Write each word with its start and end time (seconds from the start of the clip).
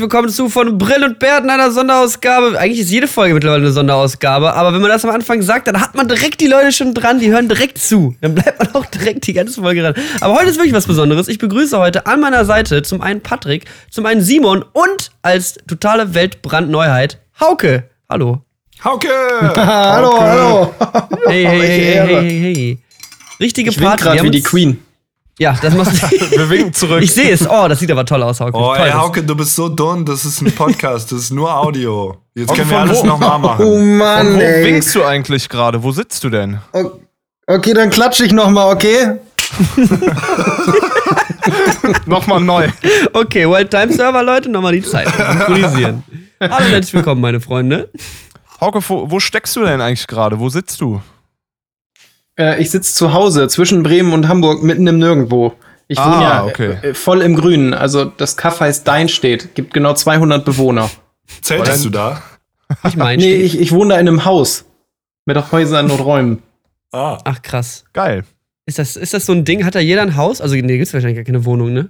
herzlich 0.00 0.14
willkommen 0.14 0.28
zu 0.30 0.48
von 0.48 0.78
Brill 0.78 1.04
und 1.04 1.18
Bärten 1.18 1.50
einer 1.50 1.70
Sonderausgabe. 1.70 2.58
Eigentlich 2.58 2.80
ist 2.80 2.90
jede 2.90 3.06
Folge 3.06 3.34
mittlerweile 3.34 3.64
eine 3.64 3.72
Sonderausgabe, 3.72 4.54
aber 4.54 4.72
wenn 4.72 4.80
man 4.80 4.88
das 4.88 5.04
am 5.04 5.10
Anfang 5.10 5.42
sagt, 5.42 5.68
dann 5.68 5.78
hat 5.78 5.94
man 5.94 6.08
direkt 6.08 6.40
die 6.40 6.46
Leute 6.46 6.72
schon 6.72 6.94
dran, 6.94 7.18
die 7.18 7.30
hören 7.30 7.48
direkt 7.48 7.76
zu. 7.76 8.14
Dann 8.22 8.34
bleibt 8.34 8.58
man 8.58 8.74
auch 8.74 8.86
direkt 8.86 9.26
die 9.26 9.34
ganze 9.34 9.60
Folge 9.60 9.82
dran. 9.82 9.94
Aber 10.22 10.36
heute 10.36 10.48
ist 10.48 10.56
wirklich 10.56 10.72
was 10.72 10.86
Besonderes. 10.86 11.28
Ich 11.28 11.36
begrüße 11.36 11.78
heute 11.78 12.06
an 12.06 12.20
meiner 12.20 12.46
Seite 12.46 12.80
zum 12.80 13.02
einen 13.02 13.20
Patrick, 13.20 13.66
zum 13.90 14.06
einen 14.06 14.22
Simon 14.22 14.64
und 14.72 15.10
als 15.20 15.58
totale 15.68 16.14
Weltbrandneuheit 16.14 17.20
Hauke. 17.38 17.90
Hallo. 18.08 18.42
Hauke! 18.82 19.08
hallo, 19.54 20.18
hallo. 20.18 20.74
Hey, 21.26 21.44
hey, 21.44 21.60
hey, 21.60 22.06
hey, 22.06 22.40
hey, 22.40 22.54
hey. 22.54 22.78
Richtige 23.38 23.68
Ich 23.68 23.78
Party. 23.78 24.04
grad 24.04 24.14
Wir 24.14 24.20
haben 24.20 24.28
wie 24.28 24.30
die 24.30 24.42
Queen. 24.42 24.78
Ja, 25.38 25.56
das 25.60 25.74
machst 25.74 26.02
du. 26.02 26.06
Wir 26.36 26.50
winken 26.50 26.72
zurück. 26.74 27.02
Ich 27.02 27.12
sehe 27.14 27.30
es. 27.32 27.48
Oh, 27.48 27.66
das 27.68 27.78
sieht 27.80 27.90
aber 27.90 28.04
toll 28.04 28.22
aus, 28.22 28.40
Hauke. 28.40 28.56
Oh, 28.56 28.74
toll, 28.74 28.86
ey, 28.86 28.90
Hauke, 28.92 29.22
du 29.22 29.34
bist 29.34 29.54
so 29.56 29.68
dumm. 29.70 30.04
Das 30.04 30.24
ist 30.24 30.42
ein 30.42 30.52
Podcast. 30.54 31.10
Das 31.12 31.18
ist 31.20 31.30
nur 31.32 31.54
Audio. 31.54 32.16
Jetzt 32.34 32.48
können 32.54 32.68
wir 32.70 32.78
von 32.78 32.88
alles 32.88 33.02
nochmal 33.02 33.36
Oh 33.36 33.38
machen. 33.38 33.96
Mann, 33.96 34.34
Wo 34.36 34.40
ey. 34.40 34.64
winkst 34.64 34.94
du 34.94 35.02
eigentlich 35.04 35.48
gerade? 35.48 35.82
Wo 35.82 35.92
sitzt 35.92 36.22
du 36.24 36.30
denn? 36.30 36.58
Okay, 37.46 37.72
dann 37.72 37.88
klatsche 37.90 38.24
ich 38.26 38.32
noch 38.32 38.50
mal, 38.50 38.70
okay? 38.72 39.16
Nochmal 42.06 42.40
neu. 42.40 42.68
Okay, 43.12 43.48
Wild 43.48 43.70
Time 43.70 43.92
Server, 43.92 44.22
Leute, 44.22 44.48
nochmal 44.48 44.72
die 44.72 44.82
Zeit. 44.82 45.08
Synchronisieren. 45.08 46.04
Hallo, 46.40 46.66
herzlich 46.66 46.94
willkommen, 46.94 47.20
meine 47.20 47.40
Freunde. 47.40 47.90
Hauke, 48.60 48.80
wo, 48.88 49.10
wo 49.10 49.18
steckst 49.20 49.56
du 49.56 49.64
denn 49.64 49.80
eigentlich 49.80 50.06
gerade? 50.06 50.38
Wo 50.38 50.48
sitzt 50.48 50.80
du? 50.80 51.00
Äh, 52.40 52.60
ich 52.60 52.70
sitze 52.70 52.94
zu 52.94 53.12
Hause 53.12 53.48
zwischen 53.48 53.82
Bremen 53.82 54.12
und 54.12 54.28
Hamburg 54.28 54.62
mitten 54.62 54.86
im 54.86 54.98
Nirgendwo. 54.98 55.52
Ich 55.88 55.98
Ah, 55.98 56.12
wohne 56.12 56.22
ja 56.22 56.44
okay. 56.44 56.76
äh, 56.82 56.94
voll 56.94 57.20
im 57.20 57.34
Grünen. 57.36 57.74
Also 57.74 58.04
das 58.04 58.36
Kaff 58.36 58.60
heißt 58.60 58.86
Deinstedt. 58.88 59.54
Gibt 59.54 59.74
genau 59.74 59.92
200 59.92 60.44
Bewohner. 60.44 60.88
Zeltest 61.42 61.84
du 61.84 61.90
da? 61.90 62.22
Ich 62.86 62.96
meine, 62.96 63.20
Nee, 63.20 63.34
ich, 63.34 63.60
ich 63.60 63.72
wohne 63.72 63.94
da 63.94 64.00
in 64.00 64.06
einem 64.06 64.24
Haus. 64.24 64.64
Mit 65.26 65.50
Häusern 65.50 65.90
und 65.90 65.98
Räumen. 65.98 66.40
Ah. 66.92 67.18
Ach, 67.24 67.42
krass. 67.42 67.84
Geil. 67.92 68.22
Ist 68.64 68.78
das, 68.78 68.94
ist 68.94 69.12
das 69.12 69.26
so 69.26 69.32
ein 69.32 69.44
Ding? 69.44 69.64
Hat 69.64 69.74
da 69.74 69.80
jeder 69.80 70.02
ein 70.02 70.16
Haus? 70.16 70.40
Also, 70.40 70.54
nee, 70.54 70.78
gibt's 70.78 70.94
wahrscheinlich 70.94 71.16
gar 71.16 71.24
keine 71.24 71.44
Wohnung, 71.44 71.72
ne? 71.72 71.88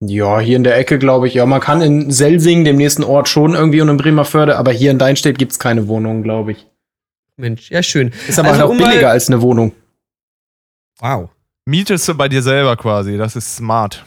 Ja, 0.00 0.40
hier 0.40 0.56
in 0.56 0.64
der 0.64 0.76
Ecke 0.76 0.98
glaube 0.98 1.28
ich. 1.28 1.34
Ja, 1.34 1.46
man 1.46 1.60
kann 1.60 1.80
in 1.80 2.10
Selsing, 2.10 2.64
dem 2.64 2.76
nächsten 2.76 3.04
Ort, 3.04 3.28
schon 3.28 3.54
irgendwie 3.54 3.80
und 3.80 3.88
in 3.88 3.96
Bremerförde, 3.96 4.56
aber 4.58 4.72
hier 4.72 4.90
in 4.90 4.98
Deinstedt 4.98 5.38
gibt's 5.38 5.60
keine 5.60 5.86
Wohnung, 5.86 6.24
glaube 6.24 6.52
ich. 6.52 6.66
Mensch, 7.36 7.70
ja, 7.70 7.82
schön. 7.82 8.12
Ist 8.28 8.38
aber 8.38 8.50
Also, 8.50 8.64
auch 8.64 8.70
um 8.70 8.76
mal- 8.78 8.88
billiger 8.88 9.10
als 9.10 9.28
eine 9.28 9.40
Wohnung. 9.40 9.72
Wow. 11.00 11.30
Mietest 11.64 12.08
du 12.08 12.14
bei 12.14 12.28
dir 12.28 12.42
selber 12.42 12.76
quasi. 12.76 13.16
Das 13.16 13.36
ist 13.36 13.56
smart. 13.56 14.04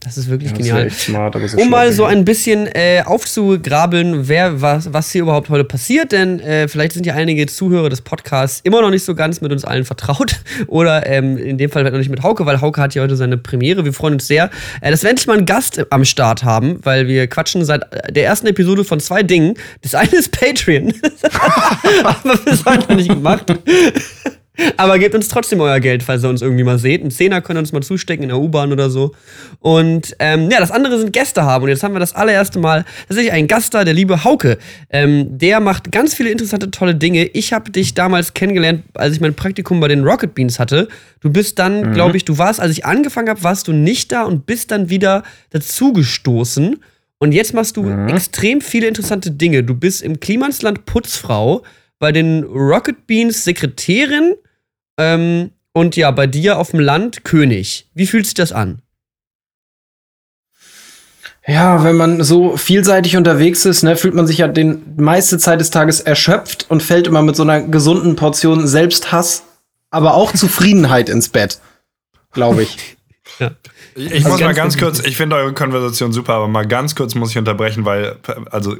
Das 0.00 0.16
ist 0.16 0.28
wirklich 0.28 0.52
Das 0.52 0.60
ist 0.60 0.66
genial. 0.66 0.86
echt 0.86 1.00
smart, 1.00 1.34
aber 1.34 1.44
Um 1.56 1.70
mal 1.70 1.92
so 1.92 2.04
ein 2.04 2.24
bisschen 2.24 2.68
äh, 2.68 3.02
aufzugrabeln, 3.04 4.28
wer 4.28 4.62
was, 4.62 4.92
was 4.92 5.10
hier 5.10 5.22
überhaupt 5.22 5.48
heute 5.48 5.64
passiert, 5.64 6.12
denn 6.12 6.38
äh, 6.38 6.68
vielleicht 6.68 6.92
sind 6.92 7.04
ja 7.04 7.14
einige 7.14 7.46
Zuhörer 7.46 7.88
des 7.88 8.00
Podcasts 8.00 8.60
immer 8.62 8.80
noch 8.80 8.90
nicht 8.90 9.04
so 9.04 9.16
ganz 9.16 9.40
mit 9.40 9.50
uns 9.50 9.64
allen 9.64 9.84
vertraut 9.84 10.36
oder 10.68 11.04
ähm, 11.06 11.36
in 11.36 11.58
dem 11.58 11.68
Fall 11.70 11.82
vielleicht 11.82 11.94
noch 11.94 11.98
nicht 11.98 12.10
mit 12.10 12.22
Hauke, 12.22 12.46
weil 12.46 12.60
Hauke 12.60 12.80
hat 12.80 12.94
ja 12.94 13.02
heute 13.02 13.16
seine 13.16 13.38
Premiere. 13.38 13.84
Wir 13.84 13.92
freuen 13.92 14.14
uns 14.14 14.28
sehr, 14.28 14.50
äh, 14.80 14.90
dass 14.92 15.02
wir 15.02 15.10
endlich 15.10 15.26
mal 15.26 15.36
einen 15.36 15.46
Gast 15.46 15.84
am 15.90 16.04
Start 16.04 16.44
haben, 16.44 16.78
weil 16.84 17.08
wir 17.08 17.26
quatschen 17.26 17.64
seit 17.64 17.82
äh, 17.92 18.12
der 18.12 18.24
ersten 18.24 18.46
Episode 18.46 18.84
von 18.84 19.00
zwei 19.00 19.24
Dingen. 19.24 19.54
Das 19.82 19.96
eine 19.96 20.12
ist 20.12 20.30
Patreon, 20.30 20.92
haben 22.04 22.30
wir 22.30 22.36
bis 22.36 22.64
heute 22.64 22.88
noch 22.88 22.96
nicht 22.96 23.08
gemacht. 23.08 23.52
Aber 24.76 24.98
gebt 24.98 25.14
uns 25.14 25.28
trotzdem 25.28 25.60
euer 25.60 25.78
Geld, 25.80 26.02
falls 26.02 26.24
ihr 26.24 26.28
uns 26.28 26.42
irgendwie 26.42 26.64
mal 26.64 26.78
seht. 26.78 27.04
Ein 27.04 27.10
Zehner 27.10 27.40
könnt 27.40 27.58
ihr 27.58 27.60
uns 27.60 27.72
mal 27.72 27.82
zustecken 27.82 28.24
in 28.24 28.28
der 28.28 28.38
U-Bahn 28.38 28.72
oder 28.72 28.90
so. 28.90 29.12
Und 29.60 30.16
ähm, 30.18 30.50
ja, 30.50 30.58
das 30.58 30.70
andere 30.70 30.98
sind 30.98 31.12
Gäste 31.12 31.44
haben. 31.44 31.64
Und 31.64 31.70
jetzt 31.70 31.82
haben 31.82 31.94
wir 31.94 32.00
das 32.00 32.14
allererste 32.14 32.58
Mal 32.58 32.84
tatsächlich 33.06 33.32
einen 33.32 33.46
Gast 33.46 33.74
da, 33.74 33.84
der 33.84 33.94
liebe 33.94 34.24
Hauke. 34.24 34.58
Ähm, 34.90 35.38
der 35.38 35.60
macht 35.60 35.92
ganz 35.92 36.14
viele 36.14 36.30
interessante, 36.30 36.70
tolle 36.70 36.94
Dinge. 36.94 37.24
Ich 37.26 37.52
habe 37.52 37.70
dich 37.70 37.94
damals 37.94 38.34
kennengelernt, 38.34 38.82
als 38.94 39.14
ich 39.14 39.20
mein 39.20 39.34
Praktikum 39.34 39.78
bei 39.80 39.88
den 39.88 40.02
Rocket 40.04 40.34
Beans 40.34 40.58
hatte. 40.58 40.88
Du 41.20 41.30
bist 41.30 41.58
dann, 41.58 41.94
glaube 41.94 42.16
ich, 42.16 42.24
du 42.24 42.38
warst, 42.38 42.60
als 42.60 42.72
ich 42.72 42.84
angefangen 42.84 43.28
habe, 43.28 43.42
warst 43.42 43.68
du 43.68 43.72
nicht 43.72 44.10
da 44.12 44.24
und 44.24 44.46
bist 44.46 44.70
dann 44.70 44.90
wieder 44.90 45.22
dazugestoßen. 45.50 46.76
Und 47.18 47.32
jetzt 47.32 47.54
machst 47.54 47.76
du 47.76 47.88
extrem 48.08 48.60
viele 48.60 48.86
interessante 48.86 49.32
Dinge. 49.32 49.64
Du 49.64 49.74
bist 49.74 50.02
im 50.02 50.20
Klimansland 50.20 50.84
Putzfrau, 50.84 51.62
bei 51.98 52.12
den 52.12 52.44
Rocket 52.44 53.06
Beans 53.06 53.44
Sekretärin 53.44 54.34
ähm, 54.98 55.50
und 55.72 55.96
ja, 55.96 56.10
bei 56.10 56.26
dir 56.26 56.58
auf 56.58 56.72
dem 56.72 56.80
Land 56.80 57.24
König. 57.24 57.88
Wie 57.94 58.06
fühlt 58.06 58.26
sich 58.26 58.34
das 58.34 58.52
an? 58.52 58.82
Ja, 61.46 61.82
wenn 61.82 61.96
man 61.96 62.22
so 62.22 62.58
vielseitig 62.58 63.16
unterwegs 63.16 63.64
ist, 63.64 63.82
ne, 63.82 63.96
fühlt 63.96 64.14
man 64.14 64.26
sich 64.26 64.38
ja 64.38 64.48
den 64.48 64.82
meiste 64.96 65.38
Zeit 65.38 65.60
des 65.60 65.70
Tages 65.70 66.00
erschöpft 66.00 66.66
und 66.68 66.82
fällt 66.82 67.06
immer 67.06 67.22
mit 67.22 67.36
so 67.36 67.42
einer 67.42 67.62
gesunden 67.62 68.16
Portion 68.16 68.66
Selbsthass, 68.66 69.44
aber 69.90 70.12
auch 70.12 70.32
Zufriedenheit 70.34 71.08
ins 71.08 71.30
Bett, 71.30 71.58
glaube 72.32 72.64
ich. 72.64 72.76
Ich, 73.94 74.12
ich 74.12 74.24
muss 74.24 74.40
mal 74.40 74.52
ganz 74.52 74.56
ganz 74.56 74.74
wichtig. 74.74 74.82
kurz, 74.82 75.06
ich 75.06 75.16
finde 75.16 75.36
eure 75.36 75.54
Konversation 75.54 76.12
super, 76.12 76.34
aber 76.34 76.48
mal 76.48 76.66
ganz 76.66 76.94
kurz 76.94 77.14
muss 77.14 77.30
ich 77.30 77.38
unterbrechen, 77.38 77.84
weil, 77.84 78.16
also, 78.50 78.76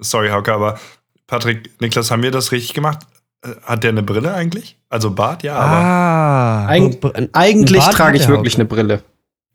sorry, 0.00 0.30
Hauke, 0.30 0.52
aber 0.52 0.80
Patrick, 1.26 1.70
Niklas, 1.80 2.10
haben 2.10 2.22
wir 2.22 2.30
das 2.30 2.50
richtig 2.50 2.72
gemacht? 2.72 3.00
Äh, 3.44 3.48
Hat 3.64 3.84
der 3.84 3.90
eine 3.90 4.02
Brille 4.02 4.34
eigentlich? 4.34 4.76
Also 4.88 5.10
Bart, 5.10 5.42
ja, 5.42 5.54
aber. 5.56 5.76
Ah. 5.76 6.68
Eig 6.68 6.98
eigentlich 7.32 7.82
Bart 7.82 7.94
trage 7.94 8.16
ich 8.18 8.28
wirklich 8.28 8.54
eine 8.56 8.64
Brille. 8.64 9.02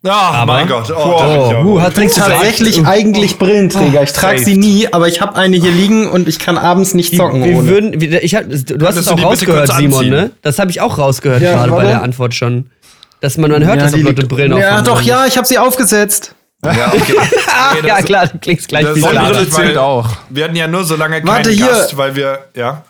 Ah, 0.04 0.46
mein 0.48 0.68
Gott. 0.68 0.90
Oh, 0.90 0.94
ich 0.94 0.96
auch 1.00 1.64
uh, 1.64 1.80
hat 1.80 1.90
Ich 1.90 1.96
bin 1.96 2.10
tatsächlich 2.10 2.86
eigentlich 2.88 3.38
Brillenträger. 3.38 4.02
Ich 4.02 4.14
trage 4.14 4.40
sie 4.40 4.58
nie, 4.58 4.92
aber 4.92 5.08
ich 5.08 5.22
habe 5.22 5.36
eine 5.36 5.58
hier 5.58 5.72
liegen 5.72 6.10
und 6.10 6.28
ich 6.28 6.40
kann 6.40 6.58
abends 6.58 6.96
nicht 6.96 7.16
zocken 7.16 7.44
wir 7.44 7.56
ohne. 7.58 7.68
würden, 7.68 8.02
wir, 8.02 8.24
ich 8.24 8.34
hab, 8.34 8.46
du 8.50 8.88
hast 8.88 8.96
es 8.96 9.08
auch 9.08 9.22
rausgehört, 9.22 9.72
Simon, 9.74 10.10
ne? 10.10 10.32
Das 10.42 10.58
habe 10.58 10.72
ich 10.72 10.82
auch 10.82 10.98
rausgehört 10.98 11.44
Ja, 11.44 11.54
gerade 11.54 11.72
bei 11.72 11.84
der 11.84 12.02
Antwort 12.02 12.34
schon. 12.34 12.72
Dass 13.20 13.38
man, 13.38 13.52
man 13.52 13.64
hört, 13.64 13.80
dass 13.80 13.92
die 13.92 14.02
auch 14.02 14.06
Leute 14.08 14.26
Brillen 14.26 14.58
Ja, 14.58 14.70
aufhaben. 14.80 14.86
doch, 14.86 15.02
ja, 15.04 15.28
ich 15.28 15.38
habe 15.38 15.46
sie 15.46 15.60
aufgesetzt. 15.60 16.34
Ja, 16.66 16.92
okay. 16.94 17.14
Ah, 17.48 17.76
Nee, 17.80 17.88
ja, 17.88 17.98
das- 17.98 18.06
klar, 18.06 18.28
du 18.28 18.40
klingst 18.40 18.70
gleich 18.70 18.86
das 18.86 18.96
wie 18.96 19.02
Brille 19.02 19.50
zählt 19.50 19.78
auch. 19.78 20.10
Wir 20.30 20.46
hatten 20.46 20.56
ja 20.56 20.68
nur 20.68 20.84
so 20.84 20.96
lange 20.96 21.18
keinen 21.18 21.28
Warte, 21.28 21.52
hier. 21.52 21.68
Gast, 21.68 21.96
weil 21.96 22.16
wir, 22.16 22.40
ja. 22.56 22.84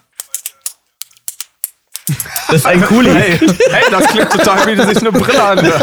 Das 2.51 2.61
ist 2.61 2.65
ein 2.65 2.81
Kuli. 2.81 3.09
Hey, 3.09 3.37
hey, 3.39 3.83
das 3.89 4.07
klingt 4.07 4.29
total 4.31 4.67
wie 4.67 4.81
sich 4.81 4.97
eine 4.99 5.11
Brille 5.11 5.43
anhört. 5.43 5.81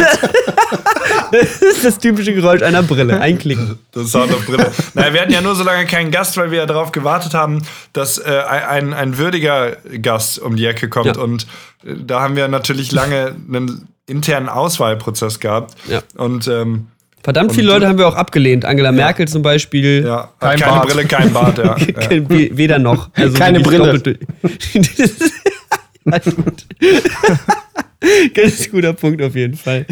Das 1.33 1.62
ist 1.62 1.84
das 1.84 1.99
typische 1.99 2.33
Geräusch 2.34 2.62
einer 2.62 2.83
Brille. 2.83 3.21
Einklicken. 3.21 3.79
Das 3.93 4.11
Sound 4.12 4.33
auf 4.33 4.45
Brille. 4.47 4.71
naja, 4.95 5.12
wir 5.12 5.21
hatten 5.23 5.33
ja 5.33 5.41
nur 5.41 5.55
so 5.55 5.62
lange 5.65 5.87
keinen 5.87 6.11
Gast, 6.11 6.37
weil 6.37 6.51
wir 6.51 6.59
ja 6.59 6.67
darauf 6.67 6.93
gewartet 6.93 7.34
haben, 7.34 7.62
dass 7.93 8.19
äh, 8.19 8.43
ein, 8.49 8.93
ein 8.95 9.19
würdiger 9.19 9.77
Gast 10.03 10.39
um 10.39 10.56
die 10.56 10.67
Ecke 10.67 10.89
kommt. 10.89 11.17
Ja. 11.17 11.23
Und 11.23 11.47
äh, 11.84 11.95
da 12.06 12.21
haben 12.21 12.37
wir 12.37 12.49
natürlich 12.49 12.93
lange 12.93 13.35
einen 13.49 13.89
internen 14.06 14.49
Auswahlprozess 14.49 15.39
gehabt. 15.41 15.75
Ja. 15.89 16.00
Und 16.17 16.49
ähm, 16.49 16.87
Verdammt 17.23 17.53
viele 17.53 17.67
Leute 17.67 17.89
haben 17.89 17.99
wir 17.99 18.09
auch 18.09 18.15
abgelehnt. 18.15 18.65
Angela 18.65 18.93
Merkel 18.93 19.29
zum 19.29 19.43
Beispiel. 19.43 20.05
ja, 20.06 20.31
Kein 20.41 20.59
keine 20.59 20.73
Bart. 20.73 20.89
Brille, 20.89 21.05
kein 21.06 21.33
Bart, 21.33 21.59
ja. 21.59 21.77
ja. 21.79 22.11
We- 22.29 22.56
Weder 22.56 22.79
noch. 22.79 23.11
Also 23.15 23.37
Keine 23.37 23.61
Brille. 23.61 24.00
ist 26.16 26.36
gut. 26.36 26.66
Ganz 28.35 28.71
guter 28.71 28.93
Punkt 28.93 29.21
auf 29.23 29.35
jeden 29.35 29.56
Fall. 29.56 29.85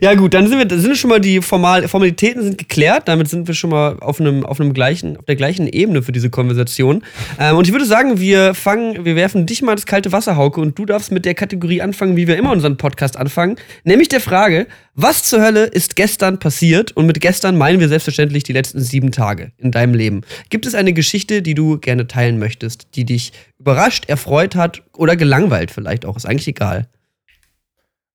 Ja 0.00 0.14
gut, 0.14 0.34
dann 0.34 0.48
sind 0.48 0.58
wir, 0.58 0.78
sind 0.78 0.96
schon 0.96 1.10
mal 1.10 1.20
die 1.20 1.40
Formal, 1.40 1.86
Formalitäten 1.86 2.42
sind 2.42 2.58
geklärt. 2.58 3.06
Damit 3.06 3.28
sind 3.28 3.46
wir 3.46 3.54
schon 3.54 3.70
mal 3.70 3.98
auf 4.00 4.20
einem, 4.20 4.44
auf 4.44 4.60
einem 4.60 4.74
gleichen, 4.74 5.16
auf 5.16 5.26
der 5.26 5.36
gleichen 5.36 5.68
Ebene 5.68 6.02
für 6.02 6.10
diese 6.10 6.28
Konversation. 6.28 7.04
Ähm, 7.38 7.56
und 7.56 7.66
ich 7.66 7.72
würde 7.72 7.84
sagen, 7.84 8.18
wir 8.18 8.54
fangen, 8.54 9.04
wir 9.04 9.14
werfen 9.14 9.46
dich 9.46 9.62
mal 9.62 9.72
ins 9.72 9.86
kalte 9.86 10.10
Wasser, 10.10 10.36
Hauke, 10.36 10.60
und 10.60 10.76
du 10.76 10.86
darfst 10.86 11.12
mit 11.12 11.24
der 11.24 11.34
Kategorie 11.34 11.80
anfangen, 11.82 12.16
wie 12.16 12.26
wir 12.26 12.36
immer 12.36 12.50
unseren 12.50 12.76
Podcast 12.76 13.16
anfangen, 13.16 13.56
nämlich 13.84 14.08
der 14.08 14.20
Frage: 14.20 14.66
Was 14.94 15.22
zur 15.22 15.40
Hölle 15.40 15.66
ist 15.66 15.94
gestern 15.94 16.40
passiert? 16.40 16.90
Und 16.96 17.06
mit 17.06 17.20
gestern 17.20 17.56
meinen 17.56 17.78
wir 17.78 17.88
selbstverständlich 17.88 18.42
die 18.42 18.52
letzten 18.52 18.80
sieben 18.80 19.12
Tage 19.12 19.52
in 19.58 19.70
deinem 19.70 19.94
Leben. 19.94 20.22
Gibt 20.50 20.66
es 20.66 20.74
eine 20.74 20.92
Geschichte, 20.92 21.42
die 21.42 21.54
du 21.54 21.78
gerne 21.78 22.08
teilen 22.08 22.40
möchtest, 22.40 22.88
die 22.96 23.04
dich 23.04 23.32
überrascht, 23.60 24.08
erfreut 24.08 24.56
hat 24.56 24.82
oder 24.96 25.14
gelangweilt 25.14 25.70
vielleicht 25.70 26.04
auch? 26.04 26.16
Ist 26.16 26.26
eigentlich 26.26 26.48
egal. 26.48 26.88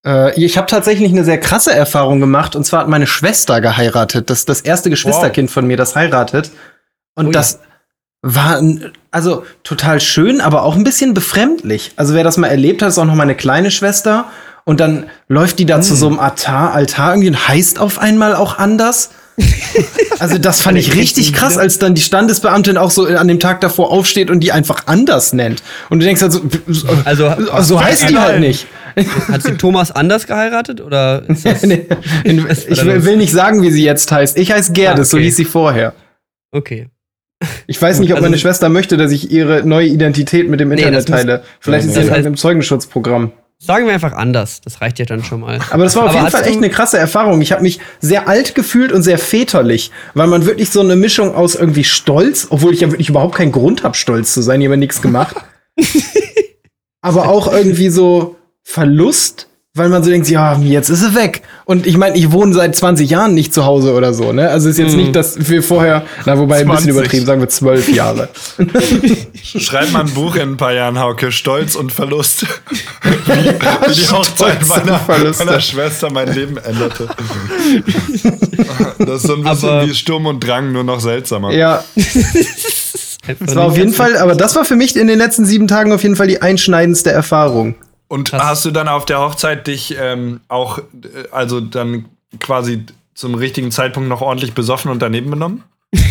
Äh, 0.06 0.40
ich 0.42 0.58
habe 0.58 0.68
tatsächlich 0.68 1.12
eine 1.12 1.24
sehr 1.24 1.40
krasse 1.40 1.74
Erfahrung 1.74 2.20
gemacht. 2.20 2.56
Und 2.56 2.66
zwar 2.66 2.82
hat 2.82 2.88
meine 2.88 3.08
Schwester 3.08 3.62
geheiratet. 3.62 4.30
Das 4.30 4.46
das 4.46 4.62
erste 4.62 4.90
Geschwisterkind 4.90 5.52
von 5.52 5.66
mir, 5.68 5.78
das 5.78 5.96
heiratet. 5.96 6.52
Und 7.16 7.28
Ui. 7.28 7.32
das 7.32 7.60
war 8.22 8.62
also 9.12 9.46
total 9.64 10.02
schön, 10.02 10.42
aber 10.42 10.64
auch 10.64 10.76
ein 10.76 10.84
bisschen 10.84 11.14
befremdlich. 11.14 11.94
Also 11.96 12.14
wer 12.14 12.24
das 12.24 12.38
mal 12.38 12.48
erlebt 12.48 12.82
hat, 12.82 12.90
ist 12.90 12.98
auch 12.98 13.06
noch 13.06 13.16
meine 13.16 13.36
kleine 13.36 13.72
Schwester. 13.72 14.26
Und 14.66 14.80
dann 14.80 15.06
läuft 15.28 15.60
die 15.60 15.66
da 15.66 15.80
zu 15.80 15.96
so 15.96 16.08
einem 16.08 16.20
Altar, 16.20 16.74
Altar 16.74 17.12
irgendwie 17.12 17.30
und 17.30 17.48
heißt 17.48 17.80
auf 17.80 18.00
einmal 18.00 18.36
auch 18.36 18.58
anders. 18.58 19.12
Also 20.20 20.40
das 20.40 20.62
fand 20.62 20.80
ich 20.80 20.96
richtig 20.96 21.32
krass, 21.32 21.60
als 21.60 21.78
dann 21.78 21.94
die 21.94 22.02
Standesbeamtin 22.02 22.76
auch 22.78 22.90
so 22.90 23.06
an 23.06 23.28
dem 23.28 23.40
Tag 23.40 23.62
davor 23.62 23.92
aufsteht 23.92 24.32
und 24.32 24.40
die 24.40 24.52
einfach 24.52 24.88
anders 24.88 25.32
nennt. 25.32 25.62
Und 25.92 26.00
du 26.00 26.06
denkst 26.08 26.24
halt 26.24 26.32
so, 26.32 26.42
Also, 27.06 27.32
so 27.62 27.80
heißt 27.84 28.10
die 28.10 28.18
halt 28.18 28.40
nicht. 28.40 28.66
hat 29.32 29.44
sie 29.44 29.58
Thomas 29.58 29.92
anders 29.92 30.26
geheiratet? 30.26 30.82
Oder 30.82 31.22
Nee, 31.62 31.86
ich 32.24 32.84
will, 32.84 33.06
will 33.06 33.18
nicht 33.18 33.32
sagen, 33.32 33.62
wie 33.62 33.70
sie 33.70 33.84
jetzt 33.84 34.12
heißt. 34.12 34.38
Ich 34.40 34.52
heiße 34.52 34.72
Gerdes, 34.74 35.10
Ah, 35.10 35.12
so 35.12 35.18
okay. 35.18 35.26
hieß 35.26 35.36
sie 35.36 35.46
vorher. 35.46 35.94
Okay. 36.52 36.88
Ich 37.68 37.80
weiß 37.80 38.00
nicht, 38.00 38.10
ob 38.10 38.16
Also- 38.18 38.26
meine 38.30 38.40
Schwester 38.40 38.70
möchte, 38.70 38.98
dass 38.98 39.12
ich 39.12 39.30
ihre 39.30 39.64
neue 39.68 39.86
Identität 39.88 40.50
mit 40.50 40.60
dem 40.60 40.70
Nee, 40.70 40.76
Internet 40.78 41.08
muss- 41.10 41.16
teile. 41.20 41.44
Vielleicht 41.60 41.86
Nee, 41.86 41.92
ist 41.92 41.98
nee. 42.00 42.04
sie 42.06 42.12
heißt- 42.12 42.16
einem 42.16 42.38
Zeugenschutzprogramm. 42.38 43.34
Sagen 43.60 43.88
wir 43.88 43.94
einfach 43.94 44.14
anders. 44.14 44.62
Das 44.62 44.82
reicht 44.82 45.00
ja 45.00 45.06
dann 45.06 45.24
schon 45.24 45.40
mal. 45.40 45.60
Aber 45.72 45.84
das 45.84 45.96
war 45.96 46.04
auf 46.04 46.10
Aber 46.12 46.20
jeden 46.20 46.32
Fall 46.32 46.46
echt 46.46 46.58
eine 46.58 46.70
krasse 46.70 47.00
Erfahrung. 47.00 47.42
Ich 47.42 47.52
habe 47.52 47.64
mich 47.64 47.80
sehr 48.00 48.28
alt 48.28 48.54
gefühlt 48.54 48.92
und 48.92 49.02
sehr 49.02 49.18
väterlich, 49.18 49.92
weil 50.14 50.28
man 50.28 50.46
wirklich 50.46 50.70
so 50.70 50.82
eine 50.82 50.96
Mischung 50.96 51.34
aus 51.34 51.56
irgendwie 51.56 51.84
Stolz, 51.84 52.48
obwohl 52.52 52.74
ich 52.74 52.82
ja 52.82 52.92
wirklich 52.92 53.10
überhaupt 53.10 53.36
keinen 53.36 53.52
Grund 53.52 53.84
habe, 53.84 53.96
stolz 53.96 54.34
zu 54.34 54.44
sein, 54.44 54.62
ich 54.62 54.68
habe 54.68 54.78
nichts 54.78 55.02
gemacht. 55.02 55.38
aber 57.02 57.30
auch 57.30 57.52
irgendwie 57.52 57.90
so 57.90 58.36
Verlust, 58.62 59.48
weil 59.78 59.90
man 59.90 60.04
so 60.04 60.10
denkt, 60.10 60.30
ja, 60.30 60.58
jetzt 60.60 60.90
ist 60.90 61.02
sie 61.02 61.16
weg. 61.16 61.42
Und 61.66 61.86
ich 61.86 61.98
meine, 61.98 62.16
ich 62.18 62.32
wohne 62.32 62.54
seit 62.54 62.76
20 62.76 63.10
Jahren 63.10 63.34
nicht 63.34 63.54
zu 63.54 63.66
Hause 63.66 63.94
oder 63.94 64.14
so, 64.14 64.32
ne? 64.34 64.50
Also 64.50 64.70
ist 64.70 64.78
jetzt 64.78 64.96
nicht, 64.96 65.16
dass 65.16 65.50
wir 65.50 65.62
vorher, 65.62 66.04
na, 66.26 66.38
wobei 66.38 66.58
ein 66.60 66.66
20. 66.66 66.86
bisschen 66.86 66.98
übertrieben, 66.98 67.26
sagen 67.26 67.42
wir 67.42 67.50
zwölf 67.50 67.90
Jahre. 67.90 68.30
Schreib 69.44 69.92
mal 69.92 70.02
ein 70.02 70.14
Buch 70.14 70.36
in 70.36 70.52
ein 70.54 70.58
paar 70.58 70.74
Jahren, 70.74 71.00
Hauke. 71.00 71.32
Stolz 71.32 71.76
und 71.76 71.92
Verlust. 71.92 72.46
wie, 73.04 73.10
wie 73.10 73.94
die 73.96 74.08
Hochzeit 74.10 74.68
meiner, 74.68 75.00
meiner 75.40 75.62
Schwester 75.62 76.10
mein 76.12 76.34
Leben 76.34 76.58
änderte. 76.58 77.08
Das 79.00 79.22
ist 79.22 79.28
so 79.28 79.36
ein 79.36 79.44
bisschen 79.44 79.70
Aber- 79.70 79.86
wie 79.88 79.94
Sturm 79.94 80.26
und 80.26 80.40
Drang, 80.46 80.72
nur 80.72 80.84
noch 80.84 81.00
seltsamer. 81.00 81.52
ja, 81.54 81.84
das 83.40 83.56
war 83.56 83.66
auf 83.66 83.78
jeden 83.78 83.94
Fall, 83.94 84.18
aber 84.18 84.36
das 84.36 84.56
war 84.56 84.66
für 84.66 84.76
mich 84.76 84.96
in 84.96 85.08
den 85.08 85.18
letzten 85.18 85.46
sieben 85.46 85.68
Tagen 85.68 85.92
auf 85.92 86.04
jeden 86.04 86.16
Fall 86.16 86.28
die 86.28 86.42
einschneidendste 86.42 87.12
Erfahrung. 87.12 87.76
Und 88.08 88.30
Krass. 88.30 88.44
hast 88.44 88.66
du 88.66 88.72
dann 88.72 88.88
auf 88.88 89.06
der 89.06 89.20
Hochzeit 89.20 89.68
dich 89.68 89.98
ähm, 90.00 90.40
auch, 90.48 90.80
äh, 90.80 90.82
also 91.32 91.60
dann 91.60 92.06
quasi 92.40 92.86
zum 93.14 93.36
richtigen 93.36 93.72
Zeitpunkt 93.72 94.08
noch 94.10 94.22
ordentlich 94.22 94.54
besoffen 94.54 94.92
und 94.92 95.02
daneben 95.02 95.30
benommen? 95.30 95.64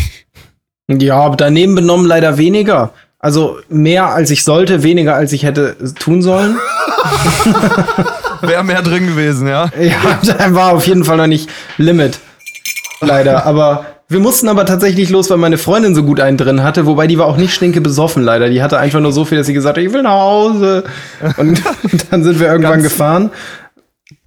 Ja, 0.89 1.19
aber 1.19 1.35
daneben 1.35 1.75
benommen 1.75 2.05
leider 2.05 2.37
weniger. 2.37 2.93
Also 3.19 3.59
mehr 3.67 4.05
als 4.05 4.31
ich 4.31 4.45
sollte, 4.45 4.83
weniger 4.83 5.15
als 5.15 5.33
ich 5.33 5.43
hätte 5.43 5.75
tun 5.95 6.21
sollen. 6.21 6.57
Wäre 8.41 8.63
mehr 8.63 8.81
drin 8.81 9.07
gewesen, 9.07 9.47
ja. 9.47 9.69
ja, 9.77 10.19
da 10.37 10.53
war 10.53 10.73
auf 10.73 10.87
jeden 10.87 11.03
Fall 11.03 11.17
noch 11.17 11.27
nicht 11.27 11.49
Limit. 11.77 12.19
Leider. 13.01 13.45
Aber 13.45 13.85
wir 14.09 14.19
mussten 14.19 14.47
aber 14.47 14.65
tatsächlich 14.65 15.09
los, 15.09 15.29
weil 15.29 15.37
meine 15.37 15.57
Freundin 15.57 15.93
so 15.93 16.03
gut 16.03 16.21
einen 16.21 16.37
drin 16.37 16.63
hatte, 16.63 16.85
wobei 16.85 17.07
die 17.07 17.17
war 17.17 17.25
auch 17.25 17.35
nicht 17.35 17.53
stinke 17.53 17.81
besoffen 17.81 18.23
leider. 18.23 18.49
Die 18.49 18.63
hatte 18.63 18.77
einfach 18.79 19.01
nur 19.01 19.11
so 19.11 19.25
viel, 19.25 19.37
dass 19.37 19.47
sie 19.47 19.53
gesagt 19.53 19.77
hat, 19.77 19.83
ich 19.83 19.91
will 19.91 20.03
nach 20.03 20.21
Hause. 20.21 20.85
Und 21.35 21.61
dann 22.11 22.23
sind 22.23 22.39
wir 22.39 22.47
irgendwann 22.47 22.83
gefahren. 22.83 23.31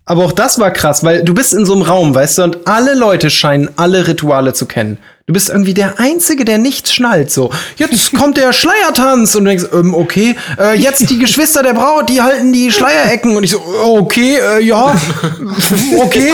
Aber 0.05 0.25
auch 0.25 0.33
das 0.33 0.59
war 0.59 0.73
krass, 0.73 1.05
weil 1.05 1.23
du 1.23 1.35
bist 1.35 1.55
in 1.55 1.65
so 1.65 1.73
einem 1.73 1.83
Raum, 1.83 2.15
weißt 2.15 2.39
du, 2.39 2.43
und 2.43 2.67
alle 2.67 2.95
Leute 2.95 3.31
scheinen 3.31 3.71
alle 3.77 4.09
Rituale 4.09 4.53
zu 4.53 4.67
kennen. 4.67 4.99
Du 5.27 5.33
bist 5.33 5.49
irgendwie 5.49 5.73
der 5.73 6.01
Einzige, 6.01 6.45
der 6.45 6.59
nichts 6.59 6.93
schnallt. 6.93 7.31
So, 7.31 7.51
jetzt 7.77 8.13
kommt 8.19 8.37
der 8.37 8.53
Schleiertanz 8.53 9.37
und 9.37 9.45
du 9.45 9.51
denkst, 9.51 9.67
ähm, 9.73 9.95
okay, 9.95 10.35
äh, 10.59 10.77
jetzt 10.77 11.09
die 11.09 11.19
Geschwister 11.19 11.63
der 11.63 11.75
Braut, 11.75 12.09
die 12.09 12.21
halten 12.21 12.53
die 12.53 12.73
Schleierecken 12.73 13.37
und 13.37 13.45
ich 13.45 13.53
so, 13.53 13.63
okay, 13.85 14.37
äh, 14.37 14.65
ja, 14.65 14.95
okay. 16.03 16.33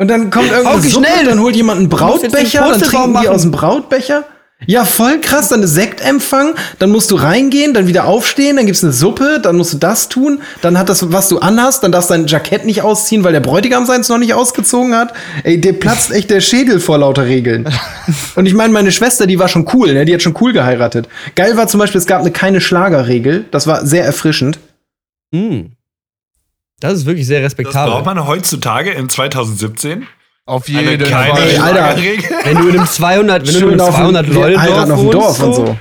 Und 0.00 0.08
dann 0.08 0.30
kommt 0.30 0.48
Suppe, 0.48 0.88
schnell! 0.88 1.26
dann 1.26 1.40
holt 1.40 1.54
jemand 1.54 1.78
einen 1.78 1.90
Brautbecher, 1.90 2.60
dann 2.70 2.80
trinken 2.80 3.06
die 3.08 3.12
machen. 3.12 3.28
aus 3.28 3.42
dem 3.42 3.50
Brautbecher. 3.50 4.24
Ja, 4.66 4.86
voll 4.86 5.20
krass, 5.20 5.50
dann 5.50 5.60
eine 5.60 5.68
Sektempfang, 5.68 6.54
dann 6.78 6.90
musst 6.90 7.10
du 7.10 7.16
reingehen, 7.16 7.74
dann 7.74 7.86
wieder 7.86 8.04
aufstehen, 8.04 8.56
dann 8.56 8.64
gibt's 8.64 8.82
eine 8.82 8.94
Suppe, 8.94 9.40
dann 9.42 9.56
musst 9.56 9.74
du 9.74 9.76
das 9.78 10.08
tun, 10.08 10.40
dann 10.62 10.78
hat 10.78 10.88
das, 10.88 11.12
was 11.12 11.28
du 11.28 11.38
anhast, 11.38 11.82
dann 11.82 11.92
darfst 11.92 12.08
du 12.08 12.14
dein 12.14 12.26
Jackett 12.26 12.64
nicht 12.64 12.80
ausziehen, 12.80 13.24
weil 13.24 13.32
der 13.32 13.40
Bräutigam 13.40 13.84
seins 13.84 14.08
noch 14.08 14.16
nicht 14.16 14.32
ausgezogen 14.32 14.94
hat. 14.94 15.12
Ey, 15.44 15.60
dir 15.60 15.78
platzt 15.78 16.12
echt 16.12 16.30
der 16.30 16.40
Schädel 16.40 16.80
vor 16.80 16.96
lauter 16.96 17.26
Regeln. 17.26 17.68
Und 18.36 18.46
ich 18.46 18.54
meine, 18.54 18.72
meine 18.72 18.92
Schwester, 18.92 19.26
die 19.26 19.38
war 19.38 19.48
schon 19.48 19.68
cool, 19.74 19.92
ne? 19.92 20.06
Die 20.06 20.14
hat 20.14 20.22
schon 20.22 20.36
cool 20.40 20.54
geheiratet. 20.54 21.08
Geil 21.34 21.58
war 21.58 21.68
zum 21.68 21.78
Beispiel, 21.78 21.98
es 21.98 22.06
gab 22.06 22.20
eine 22.20 22.30
keine 22.30 22.62
Schlagerregel, 22.62 23.44
das 23.50 23.66
war 23.66 23.84
sehr 23.84 24.04
erfrischend. 24.06 24.58
Hm. 25.34 25.72
Das 26.80 26.94
ist 26.94 27.06
wirklich 27.06 27.26
sehr 27.26 27.40
Das 27.40 27.52
respektabel. 27.52 27.92
braucht 27.92 28.06
man 28.06 28.26
heutzutage 28.26 28.90
in 28.90 29.08
2017. 29.08 30.06
Auf 30.46 30.68
jeden 30.68 31.04
Fall. 31.06 31.30
Ey, 31.38 31.58
Alter. 31.58 31.96
Wenn 32.44 32.56
du 32.58 32.68
in 32.68 32.78
einem 32.78 32.86
200, 32.86 33.46
wenn 33.46 33.52
du 33.52 33.58
in 33.58 33.60
Schön 33.60 33.70
einem 33.72 33.80
auf 33.80 33.88
dem- 33.94 33.94
200 33.96 34.26
wir 34.28 34.34
Leute 34.34 34.60
heiraten 34.60 34.92
auf 34.92 35.10
Dorf 35.10 35.40
und 35.42 35.54
so. 35.54 35.76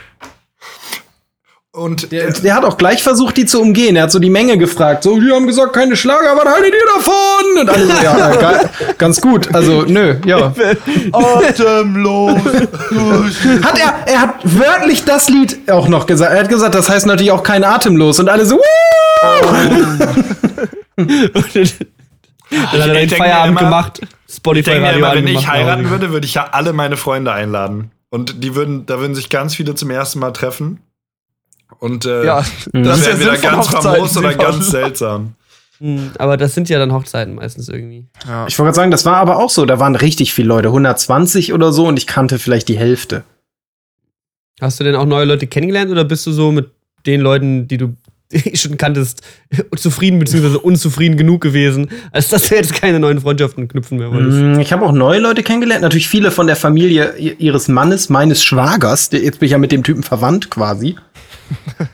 Und 1.72 2.12
Der, 2.12 2.32
der 2.32 2.56
hat 2.56 2.66
auch 2.66 2.78
gleich 2.78 3.02
versucht, 3.04 3.38
die 3.38 3.46
zu 3.46 3.62
umgehen. 3.62 3.96
Er 3.96 4.04
hat 4.04 4.12
so 4.12 4.20
die 4.20 4.30
Menge 4.30 4.58
gefragt. 4.58 5.04
So, 5.04 5.18
die 5.20 5.32
haben 5.32 5.48
gesagt, 5.48 5.72
keine 5.74 5.96
Schlager, 5.96 6.36
was 6.36 6.46
haltet 6.54 6.74
ihr 6.74 6.86
davon? 6.96 7.62
Und 7.62 7.70
alle 7.70 7.86
so, 7.86 8.04
ja, 8.04 8.32
äh, 8.34 8.38
ga- 8.38 8.70
ganz 8.98 9.22
gut. 9.22 9.54
Also, 9.56 9.84
nö, 9.88 10.16
ja. 10.26 10.54
Atemlos. 11.14 12.34
Hat 13.64 13.80
er, 13.80 13.94
er 14.14 14.22
hat 14.22 14.36
wörtlich 14.44 15.06
das 15.06 15.30
Lied 15.30 15.70
auch 15.72 15.88
noch 15.88 16.06
gesagt. 16.06 16.34
Er 16.34 16.40
hat 16.42 16.50
gesagt, 16.50 16.76
das 16.76 16.90
heißt 16.90 17.06
natürlich 17.06 17.32
auch 17.32 17.44
kein 17.44 17.64
Atemlos. 17.64 18.20
Und 18.20 18.28
alle 18.30 18.46
so, 18.46 18.58
Wuh! 18.58 18.62
Dann 21.08 22.82
hat 22.82 22.88
er 22.88 22.94
den 22.94 23.10
Feierabend 23.10 23.52
immer- 23.52 23.70
gemacht. 23.70 24.00
ich 24.28 24.36
Spotify 24.36 24.72
Radio 24.78 24.98
immer, 25.00 25.14
wenn 25.16 25.28
ich 25.28 25.48
heiraten 25.48 25.90
würde, 25.90 26.12
würde 26.12 26.26
ich 26.26 26.34
ja 26.36 26.50
alle 26.52 26.74
meine 26.74 26.98
Freunde 26.98 27.32
einladen. 27.32 27.92
Und 28.10 28.44
die 28.44 28.56
würden, 28.56 28.86
da 28.86 29.00
würden 29.00 29.14
sich 29.16 29.30
ganz 29.30 29.54
viele 29.56 29.76
zum 29.76 29.92
ersten 29.92 30.20
Mal 30.20 30.32
treffen. 30.32 30.80
Und 31.80 32.06
äh, 32.06 32.26
Ja, 32.26 32.38
das 32.38 32.48
das 32.74 33.00
ist 33.00 33.06
wäre 33.06 33.18
der 33.18 33.20
wieder 33.20 33.38
ganz 33.38 33.68
Hochzeiten, 33.68 33.92
famos 33.96 34.18
oder 34.18 34.34
ganz 34.34 34.72
seltsam. 34.72 35.34
Hm, 35.78 36.12
Aber 36.18 36.36
das 36.36 36.56
sind 36.56 36.68
ja 36.70 36.80
dann 36.80 36.92
Hochzeiten 36.92 37.36
meistens 37.36 37.70
irgendwie. 37.70 38.08
Ich 38.24 38.28
wollte 38.28 38.56
gerade 38.56 38.74
sagen, 38.76 38.92
das 38.92 39.06
war 39.06 39.18
aber 39.18 39.38
auch 39.38 39.50
so. 39.52 39.66
Da 39.66 39.80
waren 39.80 39.96
richtig 39.96 40.34
viele 40.34 40.48
Leute. 40.48 40.70
120 40.70 41.54
oder 41.54 41.72
so. 41.72 41.88
Und 41.88 41.98
ich 41.98 42.08
kannte 42.08 42.40
vielleicht 42.40 42.68
die 42.68 42.78
Hälfte. 42.78 43.24
Hast 44.60 44.80
du 44.80 44.84
denn 44.84 44.96
auch 44.96 45.06
neue 45.06 45.26
Leute 45.26 45.48
kennengelernt 45.48 45.90
oder 45.92 46.04
bist 46.04 46.26
du 46.28 46.32
so 46.32 46.52
mit 46.52 46.70
den 47.06 47.22
Leuten, 47.22 47.68
die 47.70 47.78
du 47.78 47.96
schon 48.54 48.78
kanntest, 48.78 49.22
zufrieden 49.76 50.20
bzw. 50.20 50.58
unzufrieden 50.58 51.18
genug 51.18 51.42
gewesen, 51.42 51.90
als 52.12 52.28
dass 52.30 52.48
du 52.50 52.56
jetzt 52.56 52.74
keine 52.80 53.00
neuen 53.00 53.20
Freundschaften 53.22 53.68
knüpfen 53.68 53.98
mehr 53.98 54.12
wolltest? 54.12 54.38
Mm, 54.38 54.60
Ich 54.60 54.72
habe 54.72 54.86
auch 54.86 54.92
neue 54.92 55.20
Leute 55.20 55.42
kennengelernt. 55.44 55.82
Natürlich 55.82 56.08
viele 56.08 56.30
von 56.32 56.46
der 56.48 56.56
Familie 56.56 57.16
ihres 57.18 57.68
Mannes, 57.68 58.10
meines 58.10 58.44
Schwagers. 58.44 59.10
Der- 59.10 59.22
Jetzt 59.24 59.40
bin 59.40 59.48
ich 59.48 59.52
ja 59.54 59.58
mit 59.58 59.72
dem 59.72 59.84
Typen 59.84 60.04
verwandt 60.04 60.50
quasi. 60.52 60.96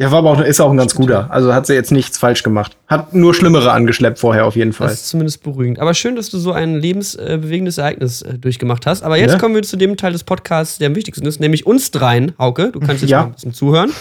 Der 0.00 0.10
war 0.10 0.18
aber 0.20 0.30
auch, 0.30 0.40
ist 0.40 0.58
auch 0.60 0.70
ein 0.70 0.78
ganz 0.78 0.94
guter. 0.94 1.30
Also 1.30 1.52
hat 1.52 1.66
sie 1.66 1.74
jetzt 1.74 1.92
nichts 1.92 2.16
falsch 2.16 2.42
gemacht. 2.42 2.74
Hat 2.86 3.12
nur 3.12 3.34
Schlimmere 3.34 3.70
angeschleppt 3.70 4.18
vorher 4.18 4.46
auf 4.46 4.56
jeden 4.56 4.72
Fall. 4.72 4.88
Das 4.88 5.02
ist 5.02 5.08
zumindest 5.10 5.42
beruhigend. 5.42 5.78
Aber 5.78 5.92
schön, 5.92 6.16
dass 6.16 6.30
du 6.30 6.38
so 6.38 6.52
ein 6.52 6.76
lebensbewegendes 6.80 7.76
Ereignis 7.76 8.22
äh, 8.22 8.38
durchgemacht 8.38 8.86
hast. 8.86 9.02
Aber 9.02 9.18
jetzt 9.18 9.32
Ja. 9.32 9.38
kommen 9.38 9.54
wir 9.54 9.62
zu 9.62 9.76
dem 9.76 9.98
Teil 9.98 10.12
des 10.12 10.24
Podcasts, 10.24 10.78
der 10.78 10.86
am 10.86 10.94
wichtigsten 10.94 11.26
ist, 11.26 11.38
nämlich 11.38 11.66
uns 11.66 11.90
dreien, 11.90 12.32
Hauke. 12.38 12.70
Du 12.72 12.80
kannst 12.80 13.02
jetzt 13.02 13.10
Ja. 13.10 13.18
mal 13.20 13.26
ein 13.26 13.32
bisschen 13.32 13.52
zuhören. 13.52 13.92